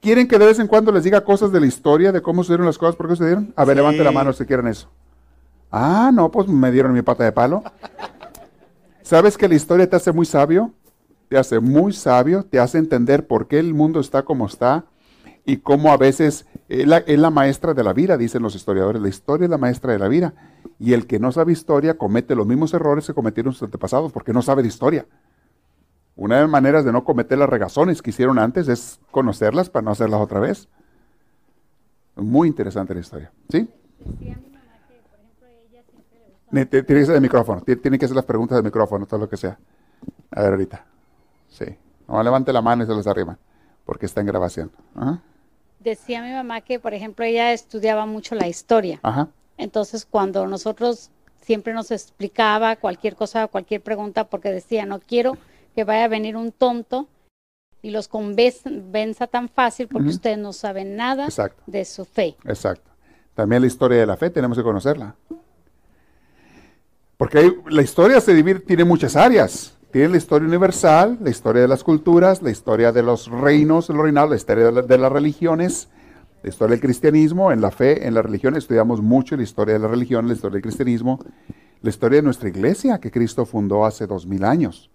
¿Quieren 0.00 0.26
que 0.26 0.38
de 0.38 0.46
vez 0.46 0.58
en 0.58 0.68
cuando 0.68 0.90
les 0.90 1.04
diga 1.04 1.22
cosas 1.22 1.52
de 1.52 1.60
la 1.60 1.66
historia, 1.66 2.12
de 2.12 2.22
cómo 2.22 2.42
sucedieron 2.42 2.66
las 2.66 2.78
cosas, 2.78 2.96
por 2.96 3.08
qué 3.08 3.16
sucedieron? 3.16 3.52
A 3.56 3.64
ver, 3.64 3.76
levante 3.76 4.02
la 4.02 4.12
mano 4.12 4.32
si 4.32 4.46
quieren 4.46 4.68
eso. 4.68 4.88
Ah, 5.70 6.10
no, 6.14 6.30
pues 6.30 6.48
me 6.48 6.72
dieron 6.72 6.94
mi 6.94 7.02
pata 7.02 7.24
de 7.24 7.32
palo. 7.32 7.62
¿Sabes 9.02 9.36
que 9.36 9.48
la 9.48 9.54
historia 9.54 9.88
te 9.88 9.96
hace 9.96 10.12
muy 10.12 10.24
sabio? 10.24 10.72
Te 11.28 11.36
hace 11.36 11.60
muy 11.60 11.92
sabio, 11.92 12.44
te 12.44 12.58
hace 12.58 12.78
entender 12.78 13.26
por 13.26 13.48
qué 13.48 13.58
el 13.58 13.74
mundo 13.74 14.00
está 14.00 14.22
como 14.22 14.46
está 14.46 14.86
y 15.44 15.58
cómo 15.58 15.92
a 15.92 15.98
veces 15.98 16.46
es 16.68 16.86
la, 16.86 17.30
maestra 17.30 17.74
de 17.74 17.82
la 17.82 17.92
vida, 17.92 18.16
dicen 18.16 18.42
los 18.42 18.54
historiadores. 18.54 19.02
La 19.02 19.08
historia 19.08 19.44
es 19.44 19.50
la 19.50 19.58
maestra 19.58 19.92
de 19.92 19.98
la 19.98 20.08
vida. 20.08 20.34
Y 20.78 20.92
el 20.92 21.06
que 21.06 21.18
no 21.18 21.32
sabe 21.32 21.52
historia 21.52 21.98
comete 21.98 22.34
los 22.34 22.46
mismos 22.46 22.72
errores 22.72 23.06
que 23.06 23.14
cometieron 23.14 23.52
sus 23.52 23.64
antepasados 23.64 24.12
porque 24.12 24.32
no 24.32 24.42
sabe 24.42 24.62
de 24.62 24.68
historia. 24.68 25.06
Una 26.14 26.36
de 26.36 26.42
las 26.42 26.50
maneras 26.50 26.84
de 26.84 26.92
no 26.92 27.04
cometer 27.04 27.38
las 27.38 27.48
regazones 27.48 28.02
que 28.02 28.10
hicieron 28.10 28.38
antes 28.38 28.68
es 28.68 29.00
conocerlas 29.10 29.70
para 29.70 29.84
no 29.84 29.90
hacerlas 29.92 30.20
otra 30.20 30.40
vez. 30.40 30.68
Muy 32.16 32.48
interesante 32.48 32.94
la 32.94 33.00
historia. 33.00 33.32
¿Sí? 33.48 33.68
Tiene 36.50 36.70
que 36.70 37.04
ser 37.04 37.14
el 37.14 37.20
micrófono. 37.20 37.60
Tiene 37.62 37.98
que 37.98 38.04
hacer 38.04 38.16
las 38.16 38.24
preguntas 38.24 38.56
del 38.56 38.64
micrófono, 38.64 39.06
todo 39.06 39.20
lo 39.20 39.28
que 39.28 39.36
sea. 39.36 39.58
A 40.30 40.42
ver 40.42 40.52
ahorita. 40.52 40.84
Sí. 41.48 41.66
No 42.08 42.22
levante 42.22 42.52
la 42.52 42.62
mano 42.62 42.84
y 42.84 42.86
se 42.86 42.92
los 42.92 43.06
arriba, 43.06 43.38
porque 43.84 44.06
está 44.06 44.20
en 44.20 44.28
grabación. 44.28 44.72
Decía 45.78 46.22
mi 46.22 46.32
mamá 46.32 46.62
que, 46.62 46.80
por 46.80 46.94
ejemplo, 46.94 47.24
ella 47.24 47.52
estudiaba 47.52 48.06
mucho 48.06 48.34
la 48.34 48.48
historia. 48.48 48.98
Ajá. 49.02 49.28
Entonces, 49.58 50.06
cuando 50.06 50.46
nosotros 50.46 51.10
siempre 51.42 51.74
nos 51.74 51.90
explicaba 51.90 52.76
cualquier 52.76 53.16
cosa, 53.16 53.48
cualquier 53.48 53.82
pregunta, 53.82 54.24
porque 54.24 54.50
decía, 54.50 54.86
no 54.86 55.00
quiero 55.00 55.36
que 55.74 55.84
vaya 55.84 56.04
a 56.04 56.08
venir 56.08 56.36
un 56.36 56.52
tonto 56.52 57.08
y 57.82 57.90
los 57.90 58.08
convenza 58.08 59.26
tan 59.26 59.48
fácil 59.48 59.88
porque 59.88 60.08
ustedes 60.08 60.38
no 60.38 60.52
saben 60.52 60.96
nada 60.96 61.28
de 61.66 61.84
su 61.84 62.04
fe. 62.04 62.36
Exacto. 62.44 62.90
También 63.34 63.62
la 63.62 63.68
historia 63.68 63.98
de 63.98 64.06
la 64.06 64.16
fe 64.16 64.30
tenemos 64.30 64.56
que 64.58 64.64
conocerla. 64.64 65.14
Porque 67.16 67.52
la 67.68 67.82
historia 67.82 68.20
se 68.20 68.32
divide, 68.34 68.60
tiene 68.60 68.84
muchas 68.84 69.16
áreas. 69.16 69.74
Tiene 69.90 70.08
la 70.08 70.16
historia 70.18 70.46
universal, 70.46 71.18
la 71.20 71.30
historia 71.30 71.62
de 71.62 71.68
las 71.68 71.82
culturas, 71.82 72.42
la 72.42 72.50
historia 72.50 72.92
de 72.92 73.02
los 73.02 73.28
reinos, 73.28 73.88
los 73.88 73.98
reinados, 73.98 74.30
la 74.30 74.36
historia 74.36 74.70
de, 74.70 74.98
las 74.98 75.12
religiones, 75.12 75.88
la 76.42 76.48
historia 76.48 76.72
del 76.72 76.80
cristianismo, 76.80 77.52
en 77.52 77.60
la 77.60 77.70
fe, 77.70 78.06
en 78.06 78.14
la 78.14 78.22
religión. 78.22 78.56
Estudiamos 78.56 79.02
mucho 79.02 79.36
la 79.36 79.42
historia 79.42 79.74
de 79.74 79.80
la 79.80 79.88
religión, 79.88 80.26
la 80.28 80.34
historia 80.34 80.54
del 80.54 80.62
cristianismo, 80.62 81.18
la 81.82 81.90
historia 81.90 82.16
de 82.16 82.22
nuestra 82.22 82.48
iglesia 82.48 82.98
que 82.98 83.10
Cristo 83.10 83.44
fundó 83.44 83.84
hace 83.84 84.06
dos 84.06 84.26
mil 84.26 84.44
años. 84.44 84.90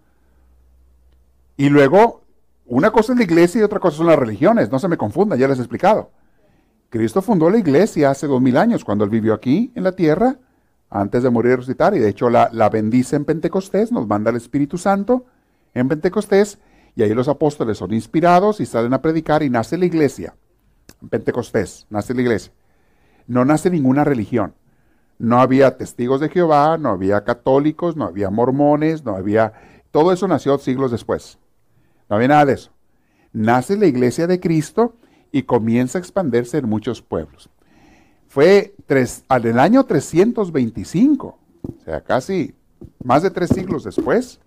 Y 1.56 1.68
luego, 1.68 2.22
una 2.66 2.90
cosa 2.90 3.12
es 3.12 3.18
la 3.18 3.24
iglesia 3.24 3.60
y 3.60 3.64
otra 3.64 3.78
cosa 3.78 3.98
son 3.98 4.06
las 4.06 4.18
religiones. 4.18 4.70
No 4.70 4.78
se 4.78 4.88
me 4.88 4.96
confundan, 4.96 5.38
ya 5.38 5.48
les 5.48 5.58
he 5.58 5.62
explicado. 5.62 6.10
Cristo 6.90 7.22
fundó 7.22 7.50
la 7.50 7.58
iglesia 7.58 8.10
hace 8.10 8.26
dos 8.26 8.40
mil 8.40 8.56
años, 8.56 8.84
cuando 8.84 9.04
él 9.04 9.10
vivió 9.10 9.34
aquí 9.34 9.72
en 9.74 9.84
la 9.84 9.92
tierra 9.92 10.38
antes 10.90 11.24
de 11.24 11.30
morir 11.30 11.52
y 11.52 11.56
resucitar, 11.56 11.94
y 11.96 11.98
de 11.98 12.08
hecho 12.08 12.30
la, 12.30 12.50
la 12.52 12.68
bendice 12.68 13.16
en 13.16 13.24
Pentecostés, 13.24 13.90
nos 13.90 14.06
manda 14.06 14.30
el 14.30 14.36
Espíritu 14.36 14.78
Santo 14.78 15.26
en 15.74 15.88
Pentecostés, 15.88 16.58
y 16.94 17.02
ahí 17.02 17.12
los 17.14 17.26
apóstoles 17.26 17.78
son 17.78 17.92
inspirados 17.92 18.60
y 18.60 18.66
salen 18.66 18.94
a 18.94 19.02
predicar 19.02 19.42
y 19.42 19.50
nace 19.50 19.76
la 19.76 19.86
iglesia. 19.86 20.36
En 21.04 21.10
Pentecostés, 21.10 21.86
nace 21.90 22.14
la 22.14 22.22
iglesia. 22.22 22.52
No 23.26 23.44
nace 23.44 23.70
ninguna 23.70 24.04
religión. 24.04 24.54
No 25.18 25.40
había 25.40 25.76
testigos 25.76 26.20
de 26.20 26.30
Jehová, 26.30 26.78
no 26.78 26.88
había 26.88 27.22
católicos, 27.24 27.96
no 27.96 28.04
había 28.04 28.30
mormones, 28.30 29.04
no 29.04 29.14
había... 29.14 29.52
Todo 29.90 30.12
eso 30.12 30.26
nació 30.26 30.58
siglos 30.58 30.90
después. 30.90 31.38
No 32.08 32.16
había 32.16 32.28
nada 32.28 32.46
de 32.46 32.54
eso. 32.54 32.72
Nace 33.32 33.76
la 33.76 33.86
iglesia 33.86 34.26
de 34.26 34.40
Cristo 34.40 34.96
y 35.30 35.42
comienza 35.42 35.98
a 35.98 36.00
expandirse 36.00 36.58
en 36.58 36.68
muchos 36.68 37.02
pueblos. 37.02 37.50
Fue 38.26 38.74
tres, 38.86 39.24
al 39.28 39.44
el 39.46 39.58
año 39.58 39.84
325, 39.84 41.26
o 41.28 41.84
sea, 41.84 42.00
casi 42.00 42.54
más 43.04 43.22
de 43.22 43.30
tres 43.30 43.50
siglos 43.50 43.84
después, 43.84 44.40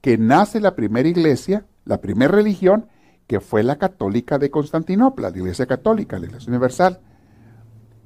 que 0.00 0.18
nace 0.18 0.60
la 0.60 0.74
primera 0.74 1.08
iglesia 1.08 1.66
la 1.84 2.00
primera 2.00 2.32
religión 2.32 2.86
que 3.26 3.40
fue 3.40 3.62
la 3.62 3.76
católica 3.76 4.38
de 4.38 4.50
Constantinopla, 4.50 5.30
la 5.30 5.36
iglesia 5.36 5.66
católica, 5.66 6.18
la 6.18 6.26
iglesia 6.26 6.50
universal. 6.50 7.00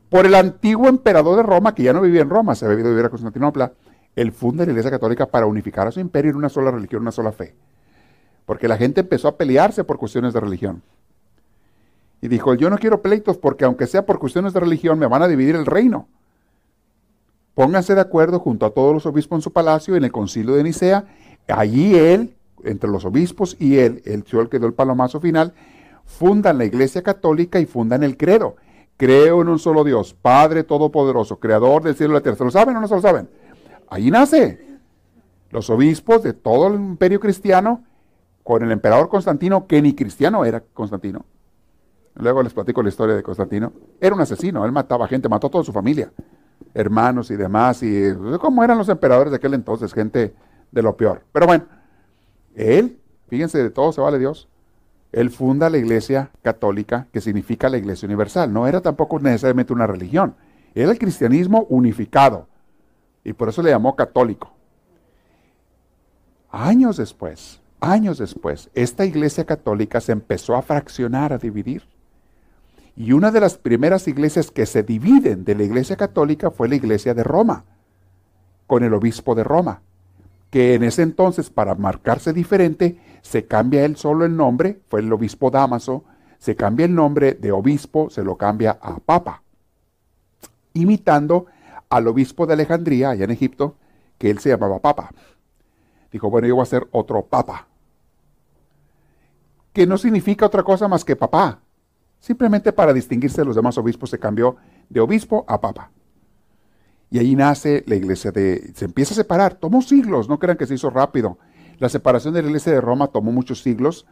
Por 0.09 0.27
el 0.27 0.35
antiguo 0.35 0.89
emperador 0.89 1.37
de 1.37 1.43
Roma, 1.43 1.75
que 1.75 1.83
ya 1.83 1.93
no 1.93 2.01
vivía 2.01 2.23
en 2.23 2.31
Roma, 2.31 2.55
se 2.55 2.64
había 2.64 2.79
ido 2.79 2.89
a 2.89 2.91
vivir 2.91 3.07
a 3.07 3.11
Constantinopla, 3.11 3.73
él 4.16 4.33
funda 4.33 4.64
la 4.64 4.71
iglesia 4.71 4.91
católica 4.91 5.27
para 5.27 5.47
unificar 5.47 5.87
a 5.87 5.93
su 5.93 6.01
imperio 6.01 6.31
en 6.31 6.37
una 6.37 6.49
sola 6.49 6.71
religión, 6.71 7.03
una 7.03 7.12
sola 7.12 7.33
fe. 7.33 7.55
Porque 8.47 8.69
la 8.69 8.77
gente 8.77 9.01
empezó 9.01 9.29
a 9.29 9.37
pelearse 9.37 9.85
por 9.85 9.99
cuestiones 9.99 10.33
de 10.33 10.41
religión. 10.41 10.83
Y 12.21 12.29
dijo, 12.29 12.55
yo 12.55 12.71
no 12.71 12.79
quiero 12.79 13.03
pleitos 13.03 13.37
porque 13.37 13.64
aunque 13.64 13.87
sea 13.87 14.07
por 14.07 14.19
cuestiones 14.19 14.53
de 14.53 14.61
religión, 14.61 14.99
me 14.99 15.07
van 15.07 15.23
a 15.23 15.29
dividir 15.29 15.55
el 15.55 15.66
reino. 15.66 16.09
Pónganse 17.55 17.95
de 17.95 18.01
acuerdo 18.01 18.41
junto 18.41 18.66
a 18.66 18.71
todos 18.71 18.95
los 18.95 19.07
obispos 19.07 19.39
en 19.39 19.43
su 19.43 19.53
palacio 19.53 19.97
en 19.97 20.05
el 20.05 20.12
concilio 20.12 20.55
de 20.55 20.62
Nicea. 20.62 21.05
Allí 21.49 21.95
él, 21.97 22.37
entre 22.64 22.90
los 22.90 23.04
obispos 23.04 23.56
y 23.59 23.78
él, 23.78 24.02
el 24.04 24.24
señor 24.24 24.48
que 24.48 24.59
dio 24.59 24.66
el 24.68 24.74
palomazo 24.74 25.20
final, 25.20 25.54
fundan 26.04 26.59
la 26.59 26.64
iglesia 26.64 27.02
católica 27.02 27.61
y 27.61 27.66
fundan 27.66 28.02
el 28.02 28.16
credo. 28.16 28.56
Creo 28.96 29.42
en 29.42 29.48
un 29.48 29.59
solo 29.59 29.84
Dios, 29.84 30.14
Padre 30.14 30.64
Todopoderoso, 30.64 31.38
Creador 31.38 31.84
del 31.84 31.94
cielo 31.94 32.14
y 32.14 32.14
la 32.14 32.20
tierra. 32.20 32.36
¿Se 32.36 32.44
lo 32.44 32.50
saben 32.50 32.76
o 32.76 32.80
no 32.80 32.88
se 32.88 32.94
lo 32.96 33.00
saben? 33.00 33.28
Ahí 33.88 34.11
nace. 34.11 34.66
Los 35.50 35.70
obispos 35.70 36.22
de 36.22 36.32
todo 36.32 36.66
el 36.66 36.74
imperio 36.74 37.20
cristiano, 37.20 37.84
con 38.42 38.62
el 38.62 38.72
emperador 38.72 39.09
Constantino, 39.09 39.66
que 39.66 39.80
ni 39.80 39.94
cristiano 39.94 40.44
era 40.44 40.61
Constantino. 40.61 41.24
Luego 42.16 42.42
les 42.42 42.52
platico 42.52 42.82
la 42.82 42.88
historia 42.88 43.14
de 43.14 43.22
Constantino. 43.22 43.72
Era 44.00 44.14
un 44.14 44.20
asesino, 44.20 44.64
él 44.64 44.72
mataba 44.72 45.06
gente, 45.06 45.28
mató 45.28 45.46
a 45.46 45.50
toda 45.50 45.64
su 45.64 45.72
familia, 45.72 46.11
hermanos 46.74 47.30
y 47.30 47.36
demás, 47.36 47.82
y 47.82 48.12
como 48.40 48.64
eran 48.64 48.78
los 48.78 48.88
emperadores 48.88 49.30
de 49.30 49.36
aquel 49.36 49.54
entonces, 49.54 49.92
gente 49.92 50.34
de 50.72 50.82
lo 50.82 50.96
peor. 50.96 51.22
Pero 51.32 51.46
bueno, 51.46 51.64
él, 52.59 52.98
fíjense, 53.28 53.62
de 53.62 53.70
todo 53.70 53.92
se 53.92 54.00
vale 54.00 54.18
Dios. 54.18 54.48
Él 55.12 55.30
funda 55.30 55.70
la 55.70 55.78
iglesia 55.78 56.32
católica, 56.42 57.06
que 57.12 57.20
significa 57.20 57.68
la 57.68 57.78
iglesia 57.78 58.06
universal. 58.06 58.52
No 58.52 58.66
era 58.66 58.80
tampoco 58.80 59.20
necesariamente 59.20 59.72
una 59.72 59.86
religión. 59.86 60.34
Era 60.74 60.90
el 60.90 60.98
cristianismo 60.98 61.66
unificado. 61.70 62.48
Y 63.24 63.32
por 63.32 63.48
eso 63.48 63.62
le 63.62 63.70
llamó 63.70 63.94
católico. 63.94 64.52
Años 66.50 66.96
después, 66.96 67.61
años 67.80 68.18
después, 68.18 68.70
esta 68.74 69.04
iglesia 69.04 69.44
católica 69.44 70.00
se 70.00 70.12
empezó 70.12 70.56
a 70.56 70.62
fraccionar, 70.62 71.32
a 71.32 71.38
dividir. 71.38 71.84
Y 72.96 73.12
una 73.12 73.30
de 73.30 73.40
las 73.40 73.56
primeras 73.56 74.09
iglesias 74.09 74.50
que 74.50 74.66
se 74.66 74.82
dividen 74.82 75.44
de 75.44 75.54
la 75.54 75.62
iglesia 75.62 75.96
católica 75.96 76.50
fue 76.50 76.68
la 76.68 76.74
iglesia 76.74 77.14
de 77.14 77.22
Roma, 77.22 77.64
con 78.66 78.82
el 78.82 78.92
obispo 78.92 79.36
de 79.36 79.44
Roma, 79.44 79.82
que 80.51 80.74
en 80.74 80.82
ese 80.82 81.03
entonces, 81.03 81.51
para 81.51 81.74
marcarse 81.74 82.32
diferente, 82.32 83.01
se 83.22 83.46
cambia 83.46 83.84
él 83.84 83.96
solo 83.96 84.24
el 84.24 84.36
nombre, 84.36 84.80
fue 84.86 85.01
el 85.01 85.12
obispo 85.12 85.51
Damaso, 85.51 86.05
se 86.38 86.57
cambia 86.57 86.86
el 86.86 86.94
nombre 86.94 87.34
de 87.34 87.53
obispo, 87.53 88.11
se 88.11 88.22
lo 88.22 88.36
cambia 88.36 88.78
a 88.80 88.99
papa, 88.99 89.42
imitando 90.72 91.46
al 91.88 92.07
obispo 92.07 92.46
de 92.46 92.55
Alejandría, 92.55 93.11
allá 93.11 93.24
en 93.24 93.30
Egipto, 93.30 93.76
que 94.18 94.30
él 94.30 94.38
se 94.38 94.51
llamaba 94.51 94.78
papa. 94.78 95.11
Dijo, 96.11 96.30
bueno, 96.30 96.49
yo 96.49 96.55
voy 96.55 96.62
a 96.62 96.66
ser 96.66 96.86
otro 96.92 97.24
papa, 97.26 97.66
que 99.72 99.86
no 99.86 99.99
significa 99.99 100.46
otra 100.46 100.62
cosa 100.62 100.88
más 100.88 101.05
que 101.05 101.16
papá, 101.16 101.61
Simplemente 102.20 102.72
para 102.72 102.92
distinguirse 102.92 103.40
de 103.40 103.44
los 103.44 103.57
demás 103.57 103.78
obispos 103.78 104.11
se 104.11 104.18
cambió 104.18 104.57
de 104.88 105.01
obispo 105.01 105.44
a 105.49 105.61
papa. 105.61 105.90
Y 107.11 107.18
ahí 107.18 107.34
nace 107.36 107.84
la 107.86 107.94
iglesia 107.94 108.32
de... 108.32 108.72
Se 108.74 108.84
empieza 108.84 109.14
a 109.14 109.16
separar, 109.16 109.54
tomó 109.54 109.82
siglos, 109.82 110.28
no 110.28 110.38
crean 110.38 110.59
que 110.59 110.66
se 110.66 110.74
hizo 110.74 110.90
rápido. 110.90 111.38
La 111.78 111.88
separación 111.88 112.34
de 112.34 112.42
la 112.42 112.48
iglesia 112.48 112.72
de 112.72 112.80
Roma 112.80 113.09
tomó 113.09 113.32
muchos 113.32 113.62
siglos 113.62 114.06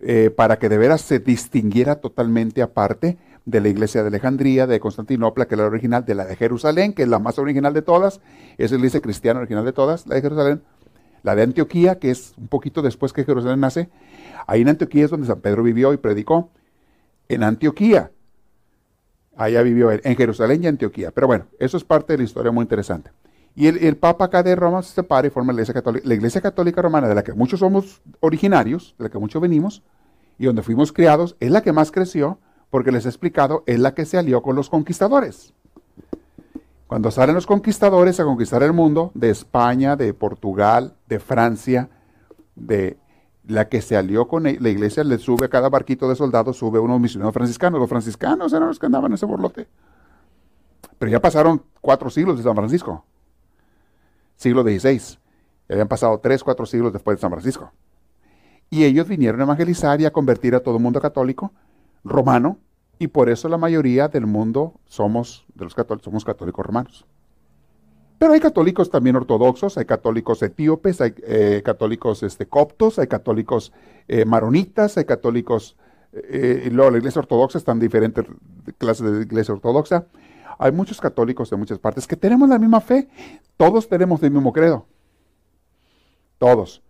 eh, 0.00 0.30
para 0.30 0.58
que 0.58 0.68
de 0.68 0.78
veras 0.78 1.02
se 1.02 1.20
distinguiera 1.20 1.96
totalmente 1.96 2.62
aparte 2.62 3.18
de 3.44 3.60
la 3.60 3.68
iglesia 3.68 4.02
de 4.02 4.08
Alejandría, 4.08 4.66
de 4.66 4.80
Constantinopla, 4.80 5.46
que 5.46 5.54
es 5.54 5.58
la 5.58 5.66
original, 5.66 6.04
de 6.04 6.14
la 6.14 6.24
de 6.24 6.36
Jerusalén, 6.36 6.92
que 6.92 7.02
es 7.02 7.08
la 7.08 7.18
más 7.18 7.38
original 7.38 7.72
de 7.72 7.82
todas, 7.82 8.20
es 8.58 8.70
la 8.70 8.78
iglesia 8.78 9.00
cristiana 9.00 9.40
original 9.40 9.64
de 9.64 9.72
todas, 9.72 10.06
la 10.06 10.16
de 10.16 10.22
Jerusalén, 10.22 10.62
la 11.22 11.36
de 11.36 11.42
Antioquía, 11.42 11.98
que 11.98 12.10
es 12.10 12.34
un 12.36 12.48
poquito 12.48 12.82
después 12.82 13.12
que 13.12 13.24
Jerusalén 13.24 13.60
nace, 13.60 13.90
ahí 14.46 14.62
en 14.62 14.68
Antioquía 14.70 15.04
es 15.04 15.10
donde 15.10 15.26
San 15.26 15.40
Pedro 15.40 15.62
vivió 15.62 15.92
y 15.92 15.96
predicó, 15.96 16.50
en 17.28 17.42
Antioquía. 17.44 18.10
Allá 19.36 19.62
vivió 19.62 19.90
él, 19.90 20.00
en 20.04 20.16
Jerusalén 20.16 20.62
y 20.62 20.66
Antioquía. 20.66 21.10
Pero 21.10 21.26
bueno, 21.26 21.46
eso 21.58 21.76
es 21.76 21.84
parte 21.84 22.12
de 22.12 22.18
la 22.18 22.24
historia 22.24 22.52
muy 22.52 22.62
interesante. 22.62 23.10
Y 23.54 23.66
el, 23.66 23.96
Papa 23.96 24.26
acá 24.26 24.42
de 24.42 24.56
Roma 24.56 24.82
se 24.82 24.94
separa 24.94 25.26
y 25.26 25.30
forma 25.30 25.52
la 25.52 25.56
Iglesia 25.56 25.74
Católica, 25.74 26.08
la 26.08 26.14
Iglesia 26.14 26.40
Católica 26.40 26.80
Romana, 26.80 27.08
de 27.08 27.14
la 27.14 27.22
que 27.22 27.34
muchos 27.34 27.60
somos 27.60 28.00
originarios, 28.20 28.94
de 28.98 29.04
la 29.04 29.10
que 29.10 29.18
muchos 29.18 29.42
venimos, 29.42 29.82
y 30.38 30.46
donde 30.46 30.62
fuimos 30.62 30.92
criados, 30.92 31.36
es 31.38 31.50
la 31.50 31.62
que 31.62 31.72
más 31.72 31.92
creció, 31.92 32.38
porque 32.70 32.92
les 32.92 33.04
he 33.04 33.08
explicado, 33.08 33.62
es 33.66 33.78
la 33.78 33.94
que 33.94 34.06
se 34.06 34.16
alió 34.16 34.42
con 34.42 34.56
los 34.56 34.70
conquistadores. 34.70 35.52
Cuando 36.86 37.10
salen 37.10 37.34
los 37.34 37.46
conquistadores 37.46 38.20
a 38.20 38.24
conquistar 38.24 38.62
el 38.62 38.72
mundo, 38.72 39.12
de 39.14 39.30
España, 39.30 39.96
de 39.96 40.14
Portugal, 40.14 40.94
de 41.08 41.20
Francia, 41.20 41.90
de 42.54 42.96
la 43.46 43.68
que 43.68 43.82
se 43.82 43.96
alió 43.96 44.28
con 44.28 44.44
la 44.44 44.50
iglesia 44.50 45.02
le 45.04 45.18
sube 45.18 45.46
a 45.46 45.48
cada 45.48 45.68
barquito 45.68 46.08
de 46.08 46.14
soldados, 46.14 46.56
sube 46.56 46.78
unos 46.78 47.00
misioneros 47.00 47.34
franciscanos. 47.34 47.80
Los 47.80 47.88
franciscanos 47.88 48.52
eran 48.52 48.68
los 48.68 48.78
que 48.78 48.86
andaban 48.86 49.10
en 49.10 49.14
ese 49.14 49.26
borlote. 49.26 49.68
Pero 50.98 51.10
ya 51.10 51.20
pasaron 51.20 51.62
cuatro 51.80 52.10
siglos 52.10 52.36
de 52.36 52.44
San 52.44 52.54
Francisco. 52.54 53.04
Siglo 54.36 54.62
XVI. 54.62 54.98
Ya 55.68 55.74
habían 55.74 55.88
pasado 55.88 56.18
tres, 56.20 56.44
cuatro 56.44 56.66
siglos 56.66 56.92
después 56.92 57.16
de 57.16 57.20
San 57.20 57.30
Francisco. 57.30 57.72
Y 58.70 58.84
ellos 58.84 59.08
vinieron 59.08 59.40
a 59.40 59.44
evangelizar 59.44 60.00
y 60.00 60.06
a 60.06 60.12
convertir 60.12 60.54
a 60.54 60.60
todo 60.60 60.76
el 60.76 60.82
mundo 60.82 61.00
católico, 61.00 61.52
romano, 62.04 62.58
y 62.98 63.08
por 63.08 63.28
eso 63.28 63.48
la 63.48 63.58
mayoría 63.58 64.08
del 64.08 64.26
mundo 64.26 64.74
somos, 64.86 65.44
de 65.54 65.64
los 65.64 65.74
católicos, 65.74 66.04
somos 66.04 66.24
católicos 66.24 66.64
romanos. 66.64 67.04
Pero 68.22 68.34
hay 68.34 68.38
católicos 68.38 68.88
también 68.88 69.16
ortodoxos, 69.16 69.76
hay 69.78 69.84
católicos 69.84 70.40
etíopes, 70.44 71.00
hay 71.00 71.12
eh, 71.26 71.60
católicos 71.64 72.22
este, 72.22 72.46
coptos, 72.46 73.00
hay 73.00 73.08
católicos 73.08 73.72
eh, 74.06 74.24
maronitas, 74.24 74.96
hay 74.96 75.06
católicos, 75.06 75.76
eh, 76.12 76.62
y 76.66 76.70
luego 76.70 76.92
la 76.92 76.98
iglesia 76.98 77.18
ortodoxa 77.18 77.58
están 77.58 77.80
diferentes 77.80 78.24
clases 78.78 79.10
de 79.10 79.22
iglesia 79.22 79.52
ortodoxa. 79.54 80.06
Hay 80.56 80.70
muchos 80.70 81.00
católicos 81.00 81.50
de 81.50 81.56
muchas 81.56 81.80
partes 81.80 82.06
que 82.06 82.14
tenemos 82.14 82.48
la 82.48 82.60
misma 82.60 82.80
fe, 82.80 83.08
todos 83.56 83.88
tenemos 83.88 84.22
el 84.22 84.30
mismo 84.30 84.52
credo, 84.52 84.86
todos. 86.38 86.80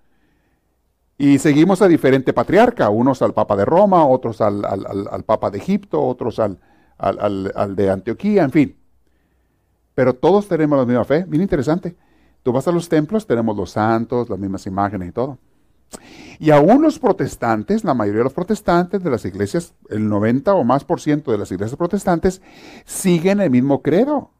Y 1.16 1.38
seguimos 1.38 1.80
a 1.80 1.88
diferente 1.88 2.34
patriarca, 2.34 2.90
unos 2.90 3.22
al 3.22 3.32
Papa 3.32 3.56
de 3.56 3.64
Roma, 3.64 4.06
otros 4.06 4.42
al, 4.42 4.66
al 4.66 5.24
Papa 5.24 5.50
de 5.50 5.56
Egipto, 5.56 5.98
otros 6.02 6.38
al, 6.38 6.58
al 6.98 7.74
de 7.74 7.88
Antioquía, 7.88 8.42
en 8.42 8.50
fin. 8.50 8.81
Pero 9.94 10.14
todos 10.14 10.48
tenemos 10.48 10.78
la 10.78 10.84
misma 10.84 11.04
fe, 11.04 11.24
bien 11.26 11.42
interesante. 11.42 11.96
Tú 12.42 12.52
vas 12.52 12.66
a 12.66 12.72
los 12.72 12.88
templos, 12.88 13.26
tenemos 13.26 13.56
los 13.56 13.70
santos, 13.70 14.28
las 14.28 14.38
mismas 14.38 14.66
imágenes 14.66 15.08
y 15.08 15.12
todo. 15.12 15.38
Y 16.38 16.50
aún 16.50 16.82
los 16.82 16.98
protestantes, 16.98 17.84
la 17.84 17.94
mayoría 17.94 18.18
de 18.18 18.24
los 18.24 18.32
protestantes 18.32 19.02
de 19.02 19.10
las 19.10 19.24
iglesias, 19.24 19.74
el 19.90 20.08
90 20.08 20.54
o 20.54 20.64
más 20.64 20.84
por 20.84 21.00
ciento 21.00 21.30
de 21.30 21.38
las 21.38 21.52
iglesias 21.52 21.76
protestantes, 21.76 22.42
siguen 22.84 23.40
el 23.40 23.50
mismo 23.50 23.82
credo. 23.82 24.30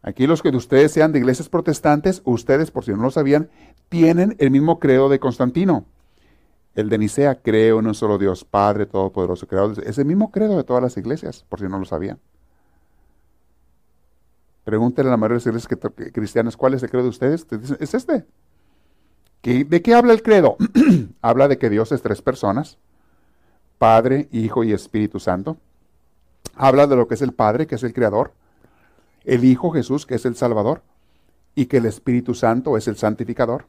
Aquí 0.00 0.26
los 0.26 0.40
que 0.40 0.50
de 0.50 0.56
ustedes 0.56 0.92
sean 0.92 1.12
de 1.12 1.18
iglesias 1.18 1.48
protestantes, 1.48 2.22
ustedes, 2.24 2.70
por 2.70 2.84
si 2.84 2.92
no 2.92 3.02
lo 3.02 3.10
sabían, 3.10 3.50
tienen 3.88 4.36
el 4.38 4.50
mismo 4.50 4.78
credo 4.78 5.08
de 5.08 5.18
Constantino. 5.18 5.84
El 6.74 6.88
de 6.88 6.98
Nicea, 6.98 7.42
creo 7.42 7.80
en 7.80 7.88
un 7.88 7.94
solo 7.94 8.16
Dios, 8.16 8.44
Padre 8.44 8.86
Todopoderoso, 8.86 9.48
Creador. 9.48 9.82
Es 9.84 9.98
el 9.98 10.04
mismo 10.04 10.30
credo 10.30 10.56
de 10.56 10.64
todas 10.64 10.82
las 10.82 10.96
iglesias, 10.96 11.44
por 11.48 11.58
si 11.58 11.66
no 11.66 11.78
lo 11.78 11.84
sabían. 11.84 12.20
Pregúntenle 14.68 15.08
a 15.08 15.12
la 15.12 15.16
mayoría 15.16 15.38
de 15.42 15.50
las 15.50 15.64
iglesias 15.64 16.12
cristianas 16.12 16.54
cuál 16.54 16.74
es 16.74 16.82
el 16.82 16.90
credo 16.90 17.04
de 17.04 17.08
ustedes. 17.08 17.46
es 17.80 17.94
este. 17.94 18.26
¿De 19.42 19.80
qué 19.80 19.94
habla 19.94 20.12
el 20.12 20.22
credo? 20.22 20.58
habla 21.22 21.48
de 21.48 21.56
que 21.56 21.70
Dios 21.70 21.90
es 21.90 22.02
tres 22.02 22.20
personas, 22.20 22.76
Padre, 23.78 24.28
Hijo 24.30 24.64
y 24.64 24.74
Espíritu 24.74 25.20
Santo. 25.20 25.56
Habla 26.54 26.86
de 26.86 26.96
lo 26.96 27.08
que 27.08 27.14
es 27.14 27.22
el 27.22 27.32
Padre, 27.32 27.66
que 27.66 27.76
es 27.76 27.82
el 27.82 27.94
Creador, 27.94 28.34
el 29.24 29.42
Hijo 29.44 29.70
Jesús, 29.70 30.04
que 30.04 30.16
es 30.16 30.26
el 30.26 30.36
Salvador, 30.36 30.82
y 31.54 31.64
que 31.64 31.78
el 31.78 31.86
Espíritu 31.86 32.34
Santo 32.34 32.76
es 32.76 32.88
el 32.88 32.98
Santificador. 32.98 33.64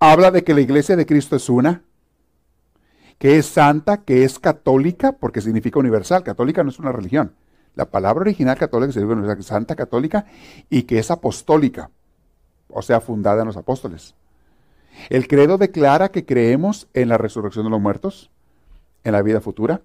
Habla 0.00 0.30
de 0.30 0.44
que 0.44 0.52
la 0.52 0.60
iglesia 0.60 0.96
de 0.96 1.06
Cristo 1.06 1.34
es 1.34 1.48
una, 1.48 1.82
que 3.18 3.38
es 3.38 3.46
santa, 3.46 4.02
que 4.02 4.24
es 4.24 4.38
católica, 4.38 5.12
porque 5.12 5.40
significa 5.40 5.78
universal. 5.78 6.24
Católica 6.24 6.62
no 6.62 6.68
es 6.68 6.78
una 6.78 6.92
religión. 6.92 7.32
La 7.78 7.84
palabra 7.84 8.22
original 8.22 8.58
católica 8.58 8.92
significa 8.92 9.40
Santa 9.40 9.76
Católica 9.76 10.26
y 10.68 10.82
que 10.82 10.98
es 10.98 11.12
apostólica, 11.12 11.92
o 12.68 12.82
sea, 12.82 13.00
fundada 13.00 13.42
en 13.42 13.46
los 13.46 13.56
apóstoles. 13.56 14.16
El 15.10 15.28
credo 15.28 15.58
declara 15.58 16.08
que 16.08 16.26
creemos 16.26 16.88
en 16.92 17.08
la 17.08 17.18
resurrección 17.18 17.66
de 17.66 17.70
los 17.70 17.80
muertos, 17.80 18.32
en 19.04 19.12
la 19.12 19.22
vida 19.22 19.40
futura 19.40 19.80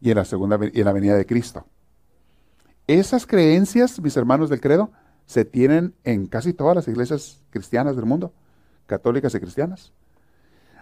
y 0.00 0.10
en 0.10 0.16
la 0.16 0.24
segunda 0.24 0.58
y 0.72 0.80
en 0.80 0.84
la 0.84 0.92
venida 0.92 1.14
de 1.14 1.24
Cristo. 1.24 1.66
Esas 2.88 3.26
creencias, 3.26 4.00
mis 4.00 4.16
hermanos 4.16 4.50
del 4.50 4.60
credo, 4.60 4.90
se 5.24 5.44
tienen 5.44 5.94
en 6.02 6.26
casi 6.26 6.52
todas 6.52 6.74
las 6.74 6.88
iglesias 6.88 7.44
cristianas 7.50 7.94
del 7.94 8.06
mundo. 8.06 8.32
católicas 8.86 9.32
y 9.36 9.38
cristianas. 9.38 9.92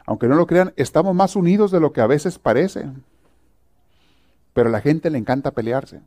Aunque 0.07 0.29
no 0.29 0.37
lo 0.37 0.47
crean, 0.47 0.73
estamos 0.77 1.15
más 1.15 1.37
unidos 1.37 1.73
de 1.73 1.81
lo 1.81 1.93
que 1.93 2.01
a 2.01 2.07
veces 2.07 2.39
parece. 2.39 2.89
Pero 4.57 4.71
a 4.71 4.73
la 4.73 4.81
gente 4.81 5.11
le 5.11 5.19
encanta 5.19 5.51
pelearse. 5.51 6.01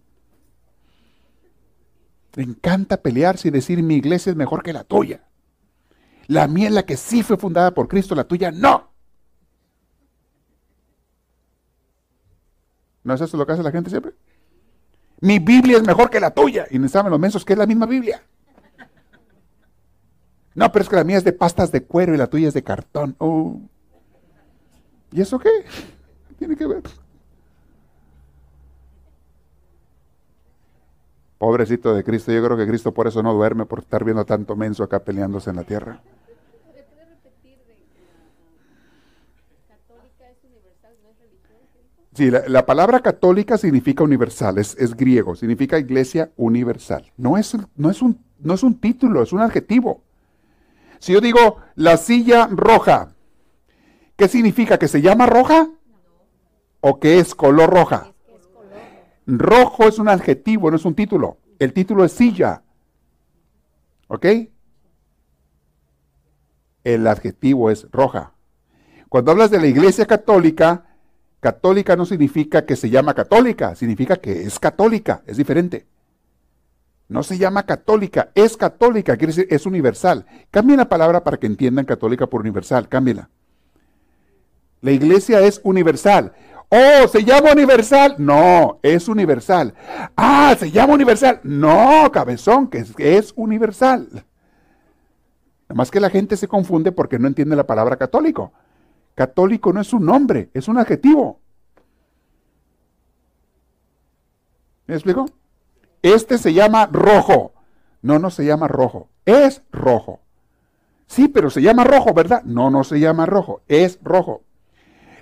Le 2.33 2.41
encanta 2.41 2.97
pelearse 2.97 3.47
y 3.47 3.51
decir 3.51 3.83
mi 3.83 3.93
iglesia 3.93 4.31
es 4.31 4.35
mejor 4.35 4.63
que 4.63 4.73
la 4.73 4.83
tuya. 4.83 5.23
La 6.25 6.47
mía 6.47 6.69
es 6.69 6.73
la 6.73 6.81
que 6.81 6.97
sí 6.97 7.21
fue 7.21 7.37
fundada 7.37 7.75
por 7.75 7.87
Cristo, 7.87 8.15
la 8.15 8.23
tuya 8.23 8.49
no. 8.49 8.89
¿No 13.03 13.13
es 13.13 13.21
eso 13.21 13.37
lo 13.37 13.45
que 13.45 13.51
hace 13.51 13.61
la 13.61 13.71
gente 13.71 13.91
siempre? 13.91 14.13
Mi 15.21 15.37
Biblia 15.37 15.77
es 15.77 15.83
mejor 15.83 16.09
que 16.09 16.19
la 16.19 16.31
tuya. 16.31 16.65
Y 16.71 16.79
no 16.79 16.89
saben 16.89 17.11
los 17.11 17.19
mensos 17.19 17.45
que 17.45 17.53
es 17.53 17.59
la 17.59 17.67
misma 17.67 17.85
Biblia. 17.85 18.23
No, 20.55 20.71
pero 20.71 20.81
es 20.81 20.89
que 20.89 20.95
la 20.95 21.03
mía 21.03 21.17
es 21.17 21.23
de 21.23 21.33
pastas 21.33 21.71
de 21.71 21.83
cuero 21.83 22.15
y 22.15 22.17
la 22.17 22.25
tuya 22.25 22.47
es 22.47 22.55
de 22.55 22.63
cartón. 22.63 23.15
Oh. 23.19 23.61
¿Y 25.11 25.21
eso 25.21 25.37
qué? 25.37 25.51
¿Qué 26.29 26.33
tiene 26.39 26.55
que 26.55 26.65
ver? 26.65 26.81
Pobrecito 31.39 31.95
de 31.95 32.03
Cristo, 32.03 32.33
yo 32.33 32.43
creo 32.43 32.57
que 32.57 32.67
Cristo 32.67 32.93
por 32.93 33.07
eso 33.07 33.23
no 33.23 33.33
duerme, 33.33 33.65
por 33.65 33.79
estar 33.79 34.03
viendo 34.03 34.25
tanto 34.25 34.57
menso 34.57 34.83
acá 34.83 34.99
peleándose 34.99 35.49
en 35.49 35.55
la 35.55 35.63
tierra. 35.63 36.01
Sí, 42.13 42.29
la, 42.29 42.65
palabra 42.65 42.99
católica 42.99 43.57
significa 43.57 44.03
universal, 44.03 44.57
es, 44.57 44.75
griego, 44.97 45.37
significa 45.37 45.79
iglesia 45.79 46.29
universal. 46.35 47.09
No 47.15 47.37
es, 47.37 47.55
no, 47.77 47.89
es 47.89 48.01
un, 48.01 48.19
no 48.39 48.55
es 48.55 48.63
un 48.63 48.77
título, 48.77 49.23
es 49.23 49.31
un 49.31 49.39
adjetivo. 49.39 50.03
Si 50.99 51.13
yo 51.13 51.21
digo 51.21 51.59
la 51.75 51.95
silla 51.95 52.49
roja, 52.51 53.13
¿qué 54.17 54.27
significa? 54.27 54.77
¿Que 54.77 54.89
se 54.89 55.01
llama 55.01 55.27
roja? 55.27 55.69
¿O 56.81 56.99
que 56.99 57.19
es 57.19 57.33
color 57.33 57.69
roja? 57.69 58.11
Rojo 59.37 59.87
es 59.87 59.99
un 59.99 60.09
adjetivo, 60.09 60.71
no 60.71 60.77
es 60.77 60.85
un 60.85 60.95
título. 60.95 61.37
El 61.59 61.73
título 61.73 62.03
es 62.03 62.13
silla. 62.13 62.63
¿Ok? 64.07 64.25
El 66.83 67.05
adjetivo 67.05 67.69
es 67.69 67.87
roja. 67.91 68.33
Cuando 69.09 69.31
hablas 69.31 69.51
de 69.51 69.59
la 69.59 69.67
iglesia 69.67 70.05
católica, 70.05 70.85
católica 71.39 71.95
no 71.95 72.05
significa 72.05 72.65
que 72.65 72.75
se 72.75 72.89
llama 72.89 73.13
católica, 73.13 73.75
significa 73.75 74.15
que 74.15 74.43
es 74.43 74.59
católica, 74.59 75.21
es 75.27 75.37
diferente. 75.37 75.85
No 77.07 77.23
se 77.23 77.37
llama 77.37 77.65
católica, 77.65 78.31
es 78.35 78.55
católica, 78.55 79.17
quiere 79.17 79.33
decir, 79.33 79.47
es 79.49 79.65
universal. 79.65 80.25
Cambien 80.51 80.77
la 80.77 80.89
palabra 80.89 81.23
para 81.23 81.37
que 81.37 81.47
entiendan 81.47 81.85
católica 81.85 82.27
por 82.27 82.41
universal, 82.41 82.87
cámbiela. 82.87 83.29
La 84.81 84.91
iglesia 84.91 85.41
es 85.41 85.59
universal. 85.63 86.33
Oh, 86.69 87.07
¿se 87.07 87.23
llama 87.23 87.51
universal? 87.51 88.15
No, 88.19 88.79
es 88.83 89.07
universal. 89.07 89.73
Ah, 90.15 90.55
¿se 90.57 90.69
llama 90.69 90.93
universal? 90.93 91.39
No, 91.43 92.11
cabezón, 92.11 92.67
que 92.67 92.85
es, 92.97 93.33
universal. 93.35 94.07
Nada 94.11 95.75
más 95.75 95.89
que 95.89 95.99
la 95.99 96.11
gente 96.11 96.37
se 96.37 96.47
confunde 96.47 96.91
porque 96.91 97.17
no 97.17 97.27
entiende 97.27 97.55
la 97.55 97.65
palabra 97.65 97.97
católico. 97.97 98.53
Católico 99.15 99.73
no 99.73 99.81
es 99.81 99.91
un 99.93 100.05
nombre, 100.05 100.51
es 100.53 100.67
un 100.67 100.77
adjetivo. 100.77 101.39
¿Me 104.85 104.93
explico? 104.93 105.25
Este 106.03 106.37
se 106.37 106.53
llama 106.53 106.85
rojo. 106.85 107.53
No, 108.03 108.19
no 108.19 108.29
se 108.29 108.45
llama 108.45 108.67
rojo. 108.67 109.09
Es 109.25 109.63
rojo. 109.71 110.19
Sí, 111.07 111.27
pero 111.27 111.49
se 111.49 111.63
llama 111.63 111.83
rojo, 111.83 112.13
¿verdad? 112.13 112.43
No, 112.43 112.69
no 112.69 112.83
se 112.83 112.99
llama 112.99 113.25
rojo. 113.25 113.61
Es 113.67 113.99
rojo. 114.03 114.43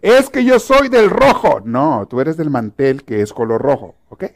Es 0.01 0.29
que 0.29 0.43
yo 0.43 0.59
soy 0.59 0.89
del 0.89 1.09
rojo. 1.09 1.61
No, 1.63 2.07
tú 2.07 2.21
eres 2.21 2.37
del 2.37 2.49
mantel 2.49 3.03
que 3.03 3.21
es 3.21 3.33
color 3.33 3.61
rojo, 3.61 3.95
¿ok? 4.09 4.25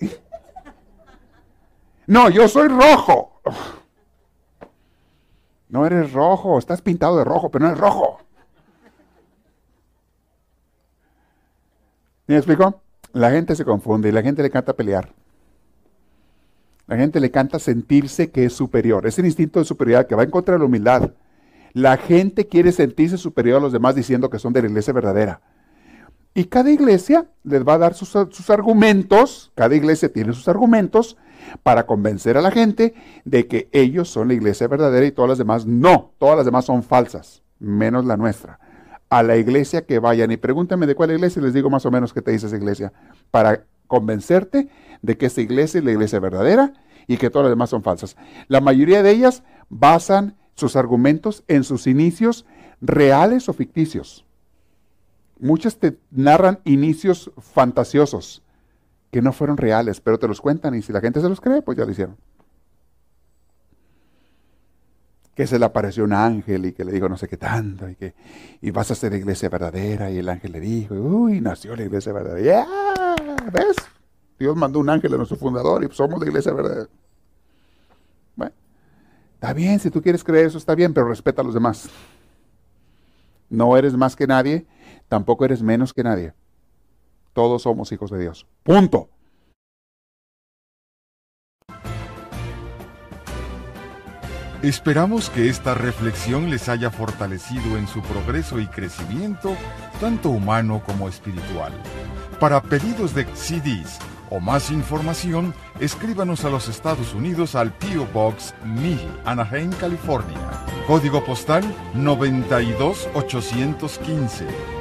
No, 2.08 2.30
yo 2.30 2.50
soy 2.50 2.68
rojo. 2.68 3.42
No 5.70 5.86
eres 5.86 6.12
rojo, 6.12 6.60
estás 6.60 6.82
pintado 6.82 7.18
de 7.18 7.24
rojo, 7.24 7.50
pero 7.50 7.64
no 7.64 7.70
eres 7.70 7.80
rojo. 7.80 8.20
¿Me 12.28 12.36
explico? 12.36 12.82
La 13.14 13.32
gente 13.32 13.56
se 13.56 13.64
confunde 13.64 14.10
y 14.10 14.12
la 14.12 14.22
gente 14.22 14.42
le 14.42 14.50
encanta 14.50 14.74
pelear. 14.74 15.14
La 16.88 16.98
gente 16.98 17.22
le 17.22 17.28
encanta 17.28 17.60
sentirse 17.60 18.32
que 18.32 18.46
es 18.46 18.54
superior. 18.54 19.08
Es 19.08 19.18
el 19.18 19.26
instinto 19.26 19.60
de 19.60 19.66
superioridad 19.66 20.08
que 20.08 20.16
va 20.16 20.24
en 20.24 20.32
contra 20.32 20.56
de 20.56 20.60
la 20.60 20.66
humildad. 20.66 21.14
La 21.74 21.96
gente 21.96 22.48
quiere 22.48 22.74
sentirse 22.74 23.18
superior 23.18 23.58
a 23.58 23.62
los 23.62 23.72
demás 23.72 23.96
diciendo 23.96 24.30
que 24.30 24.40
son 24.40 24.52
de 24.52 24.62
la 24.62 24.68
iglesia 24.68 24.92
verdadera. 24.92 25.40
Y 26.34 26.46
cada 26.46 26.72
iglesia 26.72 27.26
les 27.44 27.68
va 27.68 27.74
a 27.74 27.78
dar 27.78 27.94
sus, 27.94 28.16
argumentos, 28.50 29.52
cada 29.56 29.76
iglesia 29.76 30.12
tiene 30.12 30.34
sus 30.34 30.48
argumentos 30.48 31.18
para 31.62 31.86
convencer 31.86 32.38
a 32.38 32.42
la 32.42 32.52
gente 32.52 32.94
de 33.26 33.48
que 33.48 33.68
ellos 33.74 34.10
son 34.10 34.30
la 34.30 34.36
iglesia 34.36 34.68
verdadera 34.68 35.06
y 35.06 35.12
todas 35.12 35.30
las 35.30 35.38
demás 35.38 35.66
no, 35.66 36.14
todas 36.20 36.38
las 36.38 36.46
demás 36.46 36.66
son 36.66 36.84
falsas, 36.84 37.44
menos 37.60 38.06
la 38.06 38.16
nuestra. 38.16 38.60
A 39.10 39.24
la 39.24 39.36
iglesia 39.36 39.86
que 39.86 40.00
vayan 40.00 40.32
y 40.32 40.38
pregúntame 40.38 40.88
de 40.88 40.96
cuál 40.96 41.12
iglesia 41.12 41.42
y 41.42 41.44
les 41.44 41.54
digo 41.54 41.70
más 41.70 41.86
o 41.86 41.92
menos 41.92 42.14
qué 42.14 42.22
te 42.22 42.32
dice 42.32 42.48
esa 42.48 42.56
iglesia, 42.56 42.94
para 43.30 43.66
convencerte 43.88 44.70
de 45.02 45.18
que 45.18 45.26
esa 45.26 45.42
iglesia 45.42 45.80
es 45.80 45.84
la 45.84 45.92
iglesia 45.92 46.22
verdadera 46.22 46.72
y 47.08 47.18
que 47.18 47.30
todas 47.30 47.46
las 47.46 47.52
demás 47.52 47.70
son 47.70 47.84
falsas. 47.84 48.16
La 48.48 48.62
mayoría 48.62 49.04
de 49.04 49.12
ellas 49.12 49.44
basan 49.68 50.38
sus 50.56 50.78
argumentos 50.78 51.44
en 51.50 51.66
sus 51.66 51.88
inicios 51.88 52.46
reales 52.80 53.50
o 53.50 53.54
ficticios. 53.54 54.26
Muchas 55.42 55.78
te 55.78 55.98
narran 56.12 56.60
inicios 56.66 57.32
fantasiosos 57.40 58.44
que 59.10 59.24
no 59.24 59.34
fueron 59.34 59.58
reales, 59.58 60.00
pero 60.00 60.20
te 60.20 60.28
los 60.28 60.40
cuentan 60.40 60.76
y 60.76 60.84
si 60.84 60.94
la 60.94 61.02
gente 61.02 61.20
se 61.20 61.28
los 61.28 61.42
cree, 61.42 61.64
pues 61.64 61.80
ya 61.80 61.84
lo 61.84 61.92
hicieron. 61.92 62.16
Que 65.34 65.48
se 65.48 65.58
le 65.58 65.66
apareció 65.66 66.04
un 66.04 66.14
ángel 66.14 66.68
y 66.68 66.74
que 66.74 66.86
le 66.86 66.92
dijo 66.92 67.10
no 67.10 67.18
sé 67.18 67.28
qué 67.28 67.38
tanto 67.38 67.90
y 67.90 67.96
que 67.96 68.14
y 68.62 68.70
vas 68.70 68.92
a 68.92 68.96
ser 68.96 69.16
iglesia 69.16 69.50
verdadera 69.50 70.12
y 70.12 70.20
el 70.20 70.30
ángel 70.30 70.52
le 70.52 70.60
dijo, 70.60 70.94
uy, 70.94 71.42
nació 71.42 71.76
la 71.76 71.86
iglesia 71.86 72.14
verdadera. 72.14 72.68
¿Ves? 73.52 73.78
Dios 74.38 74.56
mandó 74.56 74.78
un 74.78 74.92
ángel 74.92 75.16
a 75.16 75.18
nuestro 75.18 75.38
fundador 75.38 75.84
y 75.84 75.92
somos 75.92 76.20
la 76.20 76.28
iglesia 76.28 76.54
verdadera. 76.54 76.90
Bueno, 78.36 78.54
está 79.34 79.54
bien, 79.54 79.80
si 79.80 79.90
tú 79.90 80.04
quieres 80.04 80.24
creer 80.24 80.46
eso 80.46 80.60
está 80.60 80.76
bien, 80.76 80.94
pero 80.94 81.08
respeta 81.08 81.42
a 81.42 81.46
los 81.46 81.56
demás. 81.56 81.90
No 83.50 83.76
eres 83.76 83.98
más 83.98 84.16
que 84.16 84.28
nadie 84.28 84.68
tampoco 85.12 85.44
eres 85.44 85.62
menos 85.62 85.94
que 85.94 86.04
nadie. 86.04 86.34
Todos 87.34 87.64
somos 87.64 87.92
hijos 87.92 88.10
de 88.12 88.20
Dios. 88.20 88.48
Punto. 88.64 89.10
Esperamos 94.62 95.30
que 95.30 95.50
esta 95.50 95.74
reflexión 95.74 96.50
les 96.50 96.70
haya 96.70 96.92
fortalecido 96.92 97.78
en 97.78 97.90
su 97.90 98.02
progreso 98.02 98.62
y 98.62 98.68
crecimiento, 98.68 99.58
tanto 100.00 100.30
humano 100.30 100.82
como 100.86 101.10
espiritual. 101.10 101.74
Para 102.40 102.62
pedidos 102.62 103.14
de 103.14 103.26
CDs 103.36 104.00
o 104.30 104.40
más 104.40 104.72
información, 104.72 105.54
escríbanos 105.82 106.46
a 106.46 106.50
los 106.50 106.70
Estados 106.70 107.14
Unidos 107.14 107.56
al 107.56 107.74
PO 107.74 108.08
Box 108.14 108.54
1000, 108.64 108.98
Anaheim, 109.26 109.74
California. 109.74 110.40
Código 110.88 111.22
postal 111.26 111.66
92815. 111.96 114.81